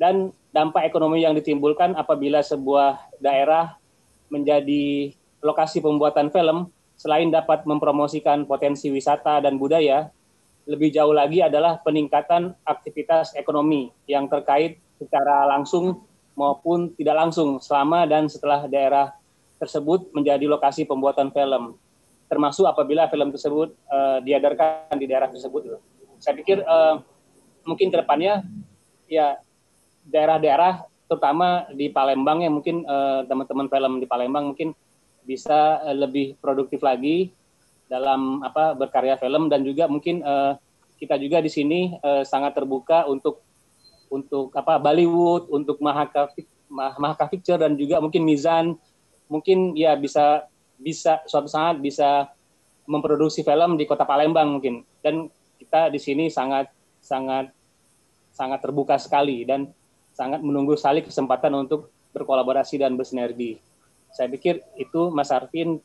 dan 0.02 0.34
dampak 0.50 0.90
ekonomi 0.90 1.22
yang 1.22 1.38
ditimbulkan 1.38 1.94
apabila 1.94 2.42
sebuah 2.42 2.98
daerah 3.22 3.78
menjadi 4.26 5.14
lokasi 5.38 5.78
pembuatan 5.78 6.34
film 6.34 6.74
selain 6.98 7.30
dapat 7.30 7.62
mempromosikan 7.62 8.42
potensi 8.42 8.90
wisata 8.90 9.38
dan 9.38 9.62
budaya 9.62 10.10
lebih 10.66 10.90
jauh 10.90 11.14
lagi 11.14 11.38
adalah 11.38 11.78
peningkatan 11.86 12.50
aktivitas 12.66 13.38
ekonomi 13.38 13.94
yang 14.10 14.26
terkait 14.26 14.82
secara 14.98 15.46
langsung 15.46 16.02
maupun 16.34 16.90
tidak 16.98 17.22
langsung 17.22 17.62
selama 17.62 18.02
dan 18.02 18.26
setelah 18.26 18.66
daerah 18.66 19.14
tersebut 19.62 20.10
menjadi 20.10 20.50
lokasi 20.50 20.82
pembuatan 20.82 21.30
film 21.30 21.78
termasuk 22.26 22.66
apabila 22.66 23.06
film 23.06 23.30
tersebut 23.30 23.76
uh, 23.86 24.18
diedarkan 24.24 24.96
di 24.96 25.04
daerah 25.04 25.28
tersebut. 25.28 25.78
Saya 26.16 26.32
pikir 26.32 26.64
uh, 26.64 26.98
mungkin 27.68 27.92
ke 27.92 27.96
depannya 28.00 28.40
ya 29.04 29.36
daerah-daerah 30.06 30.86
terutama 31.06 31.68
di 31.74 31.92
Palembang 31.92 32.40
ya 32.40 32.50
mungkin 32.50 32.82
uh, 32.88 33.22
teman-teman 33.28 33.68
film 33.68 33.92
di 34.00 34.06
Palembang 34.08 34.54
mungkin 34.54 34.72
bisa 35.22 35.82
uh, 35.84 35.94
lebih 35.94 36.40
produktif 36.40 36.80
lagi 36.82 37.30
dalam 37.86 38.40
apa 38.40 38.72
berkarya 38.72 39.20
film 39.20 39.52
dan 39.52 39.62
juga 39.62 39.86
mungkin 39.86 40.24
uh, 40.24 40.56
kita 40.96 41.18
juga 41.18 41.42
di 41.42 41.50
sini 41.50 41.98
sangat 42.22 42.54
terbuka 42.54 43.10
untuk 43.10 43.42
untuk 44.12 44.52
apa 44.52 44.76
Bollywood, 44.76 45.48
untuk 45.48 45.80
Mahaka 45.80 46.28
Mahaka 46.68 47.24
Picture 47.32 47.56
dan 47.56 47.80
juga 47.80 47.98
mungkin 48.04 48.28
Mizan. 48.28 48.76
Mungkin 49.32 49.72
ya 49.72 49.96
bisa 49.96 50.44
bisa 50.76 51.24
suatu 51.24 51.48
saat 51.48 51.80
bisa 51.80 52.28
memproduksi 52.84 53.40
film 53.40 53.80
di 53.80 53.88
kota 53.88 54.04
Palembang 54.04 54.60
mungkin. 54.60 54.84
Dan 55.00 55.32
kita 55.56 55.88
di 55.88 55.96
sini 55.96 56.28
sangat 56.28 56.68
sangat 57.00 57.48
sangat 58.28 58.60
terbuka 58.60 59.00
sekali 59.00 59.48
dan 59.48 59.72
sangat 60.12 60.40
menunggu 60.44 60.76
sekali 60.76 61.04
kesempatan 61.04 61.52
untuk 61.56 61.88
berkolaborasi 62.12 62.80
dan 62.80 62.94
bersinergi. 62.96 63.56
Saya 64.12 64.28
pikir 64.28 64.60
itu 64.76 65.08
Mas 65.08 65.32
Arvin 65.32 65.80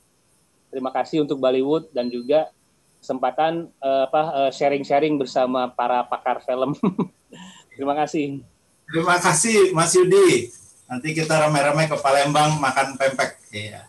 terima 0.67 0.91
kasih 0.91 1.23
untuk 1.23 1.39
Bollywood 1.39 1.87
dan 1.95 2.11
juga 2.11 2.51
kesempatan 2.99 3.71
uh, 3.79 4.03
apa 4.11 4.51
sharing-sharing 4.51 5.15
bersama 5.15 5.71
para 5.71 6.03
pakar 6.03 6.43
film. 6.43 6.75
terima 7.75 7.95
kasih. 7.95 8.43
Terima 8.87 9.15
kasih 9.19 9.71
Mas 9.71 9.95
Yudi. 9.95 10.51
Nanti 10.87 11.11
kita 11.11 11.47
rame-rame 11.47 11.87
ke 11.87 11.95
Palembang 11.99 12.59
makan 12.59 12.95
pempek. 12.95 13.39
Iya. 13.51 13.87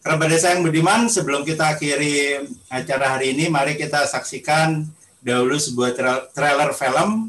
Kerabat 0.00 0.32
Desa 0.32 0.56
yang 0.56 0.64
Budiman, 0.64 1.12
sebelum 1.12 1.44
kita 1.44 1.76
akhiri 1.76 2.40
acara 2.72 3.14
hari 3.14 3.36
ini, 3.36 3.52
mari 3.52 3.76
kita 3.76 4.08
saksikan 4.08 4.88
dahulu 5.20 5.60
sebuah 5.60 5.92
trailer 6.32 6.72
film 6.72 7.28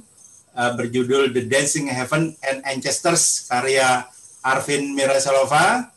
uh, 0.56 0.72
berjudul 0.76 1.32
The 1.36 1.44
Dancing 1.48 1.88
Heaven 1.92 2.36
and 2.44 2.64
Ancestors 2.68 3.48
karya 3.48 4.08
Arvin 4.42 4.98
Mirasalova 4.98 5.92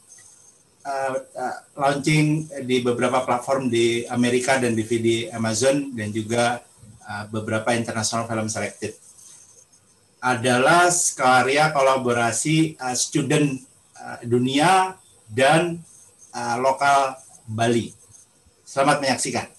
uh, 0.84 1.12
uh, 1.16 1.56
launching 1.80 2.46
di 2.68 2.84
beberapa 2.84 3.24
platform 3.24 3.72
di 3.72 4.04
Amerika 4.10 4.60
dan 4.60 4.76
DVD 4.76 5.32
Amazon 5.32 5.94
dan 5.96 6.12
juga 6.12 6.60
uh, 7.08 7.24
beberapa 7.32 7.72
international 7.72 8.28
film 8.28 8.48
selected 8.52 8.94
adalah 10.24 10.88
karya 11.12 11.68
kolaborasi 11.68 12.80
uh, 12.80 12.96
student 12.96 13.60
uh, 14.00 14.18
dunia 14.24 14.96
dan 15.28 15.84
uh, 16.32 16.56
lokal 16.56 17.20
Bali. 17.44 17.92
Selamat 18.64 19.04
menyaksikan. 19.04 19.53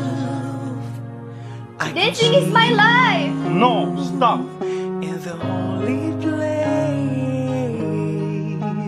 Dancing 1.94 2.34
is 2.34 2.52
my 2.52 2.70
life. 2.72 3.36
No, 3.52 3.96
stop. 4.04 4.40
In 4.64 5.22
the 5.22 5.36
holy 5.38 6.12
place. 6.20 6.66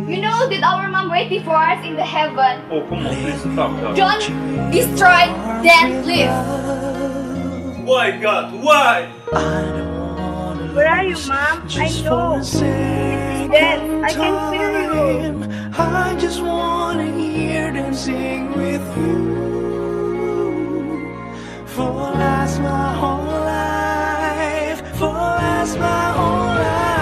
You 0.10 0.20
know 0.20 0.50
that 0.50 0.64
our 0.64 0.90
mom 0.90 1.12
waiting 1.12 1.44
for 1.44 1.56
us 1.56 1.86
in 1.86 1.96
the 1.96 2.04
heaven. 2.04 2.64
Oh, 2.72 2.82
come 2.90 3.06
on, 3.06 3.14
please 3.16 3.40
stop. 3.42 3.72
God. 3.80 3.96
Don't 3.96 4.72
destroy, 4.72 5.30
then 5.62 6.06
live. 6.08 7.86
Why, 7.86 8.18
God? 8.18 8.52
Why? 8.64 9.06
Where 10.74 10.88
are 10.88 11.04
you, 11.04 11.18
Mom? 11.28 11.68
I 11.70 12.02
know. 12.04 13.07
It's 13.50 13.54
dead. 13.56 13.80
I 14.04 14.10
can 14.12 14.34
feel 14.52 14.74
you. 14.98 15.48
I 15.78 16.18
just 16.20 16.42
wanna 16.42 17.10
hear 17.14 17.72
them 17.72 17.94
sing 17.94 18.52
with 18.52 18.82
you. 18.98 19.38
For 21.66 21.94
last 21.94 22.60
my 22.60 22.94
whole 22.94 23.40
life. 23.56 24.82
For 24.98 25.08
last 25.08 25.80
my 25.80 26.12
whole 26.18 26.56
life. 26.68 26.98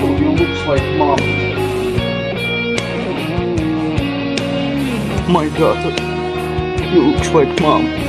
Oh, 0.00 0.16
you 0.18 0.30
looks 0.40 0.62
like 0.66 0.86
mom. 0.96 1.20
My 5.30 5.46
daughter. 5.58 5.92
You 6.90 7.00
looks 7.12 7.28
like 7.32 7.60
mom. 7.60 8.07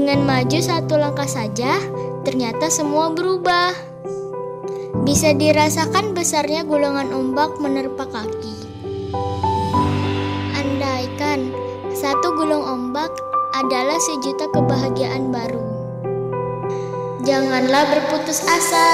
Dengan 0.00 0.24
maju 0.24 0.58
satu 0.64 0.96
langkah 0.96 1.28
saja, 1.28 1.76
ternyata 2.24 2.72
semua 2.72 3.12
berubah. 3.12 3.76
Bisa 5.04 5.36
dirasakan 5.36 6.16
besarnya 6.16 6.64
gulungan 6.64 7.12
ombak 7.12 7.60
menerpa 7.60 8.08
kaki. 8.08 8.56
Andaikan 10.56 11.52
satu 11.92 12.32
gulung 12.32 12.64
ombak 12.64 13.12
adalah 13.60 14.00
sejuta 14.00 14.48
kebahagiaan 14.56 15.28
baru. 15.28 15.60
Janganlah 17.20 17.84
berputus 17.92 18.40
asa. 18.48 18.88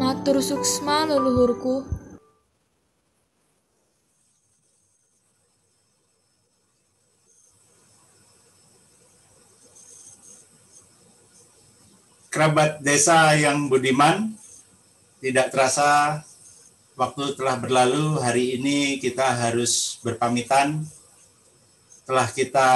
Matur 0.00 0.40
suksma 0.40 1.04
leluhurku. 1.04 1.93
Kerabat 12.34 12.82
desa 12.82 13.30
yang 13.38 13.70
budiman, 13.70 14.34
tidak 15.22 15.54
terasa 15.54 16.18
waktu 16.98 17.38
telah 17.38 17.54
berlalu, 17.62 18.18
hari 18.18 18.58
ini 18.58 18.98
kita 18.98 19.22
harus 19.22 20.02
berpamitan. 20.02 20.82
Telah 22.02 22.26
kita 22.34 22.70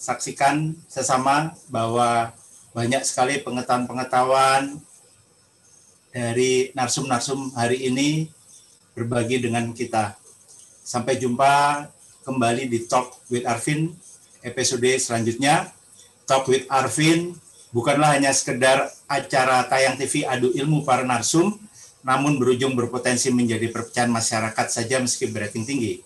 saksikan 0.00 0.72
sesama 0.88 1.52
bahwa 1.68 2.32
banyak 2.72 3.04
sekali 3.04 3.36
pengetahuan-pengetahuan 3.44 4.80
dari 6.08 6.72
narsum-narsum 6.72 7.52
hari 7.52 7.92
ini 7.92 8.32
berbagi 8.96 9.44
dengan 9.44 9.76
kita. 9.76 10.16
Sampai 10.88 11.20
jumpa 11.20 11.84
kembali 12.24 12.64
di 12.64 12.88
Talk 12.88 13.28
with 13.28 13.44
Arvin 13.44 13.92
episode 14.40 14.88
selanjutnya. 14.96 15.68
Talk 16.24 16.48
with 16.48 16.64
Arvin 16.72 17.36
bukanlah 17.72 18.14
hanya 18.14 18.30
sekedar 18.30 18.92
acara 19.08 19.64
tayang 19.66 19.98
TV 19.98 20.28
adu 20.28 20.52
ilmu 20.52 20.84
para 20.84 21.02
narsum, 21.02 21.56
namun 22.04 22.36
berujung 22.36 22.76
berpotensi 22.76 23.32
menjadi 23.32 23.72
perpecahan 23.72 24.12
masyarakat 24.12 24.66
saja 24.68 25.00
meski 25.00 25.26
berating 25.26 25.64
tinggi. 25.64 26.04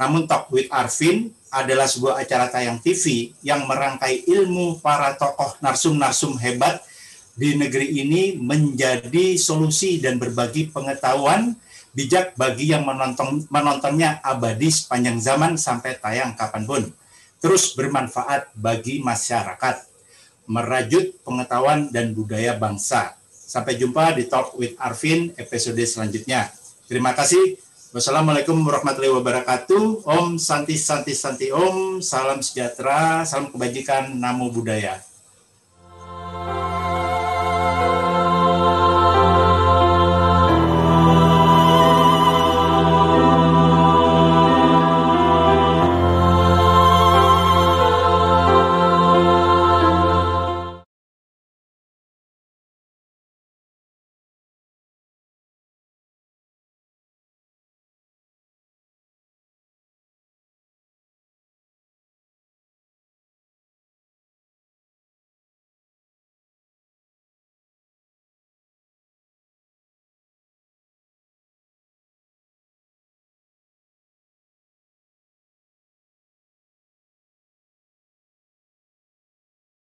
Namun 0.00 0.24
Talk 0.24 0.48
with 0.48 0.70
Arvin 0.72 1.28
adalah 1.52 1.84
sebuah 1.84 2.24
acara 2.24 2.48
tayang 2.48 2.80
TV 2.80 3.36
yang 3.44 3.68
merangkai 3.68 4.24
ilmu 4.24 4.80
para 4.80 5.12
tokoh 5.18 5.58
narsum-narsum 5.60 6.38
hebat 6.40 6.80
di 7.34 7.58
negeri 7.58 8.00
ini 8.00 8.38
menjadi 8.38 9.36
solusi 9.36 9.98
dan 10.00 10.16
berbagi 10.16 10.70
pengetahuan 10.70 11.58
bijak 11.90 12.38
bagi 12.38 12.70
yang 12.70 12.86
menonton 12.86 13.44
menontonnya 13.50 14.22
abadi 14.22 14.70
sepanjang 14.70 15.18
zaman 15.18 15.52
sampai 15.58 15.98
tayang 15.98 16.38
kapan 16.38 16.64
pun. 16.64 16.82
Terus 17.40 17.72
bermanfaat 17.72 18.52
bagi 18.52 19.00
masyarakat, 19.00 19.89
merajut 20.50 21.14
pengetahuan 21.22 21.94
dan 21.94 22.10
budaya 22.10 22.58
bangsa. 22.58 23.14
Sampai 23.30 23.78
jumpa 23.78 24.18
di 24.18 24.26
Talk 24.26 24.58
with 24.58 24.74
Arvin 24.82 25.30
episode 25.38 25.78
selanjutnya. 25.86 26.50
Terima 26.90 27.14
kasih. 27.14 27.54
Wassalamualaikum 27.94 28.58
warahmatullahi 28.58 29.14
wabarakatuh. 29.14 30.06
Om 30.06 30.38
Santi 30.42 30.74
Santi 30.74 31.14
Santi 31.14 31.54
Om. 31.54 32.02
Salam 32.02 32.42
sejahtera, 32.42 33.22
salam 33.22 33.50
kebajikan, 33.54 34.14
namo 34.18 34.50
budaya. 34.50 34.98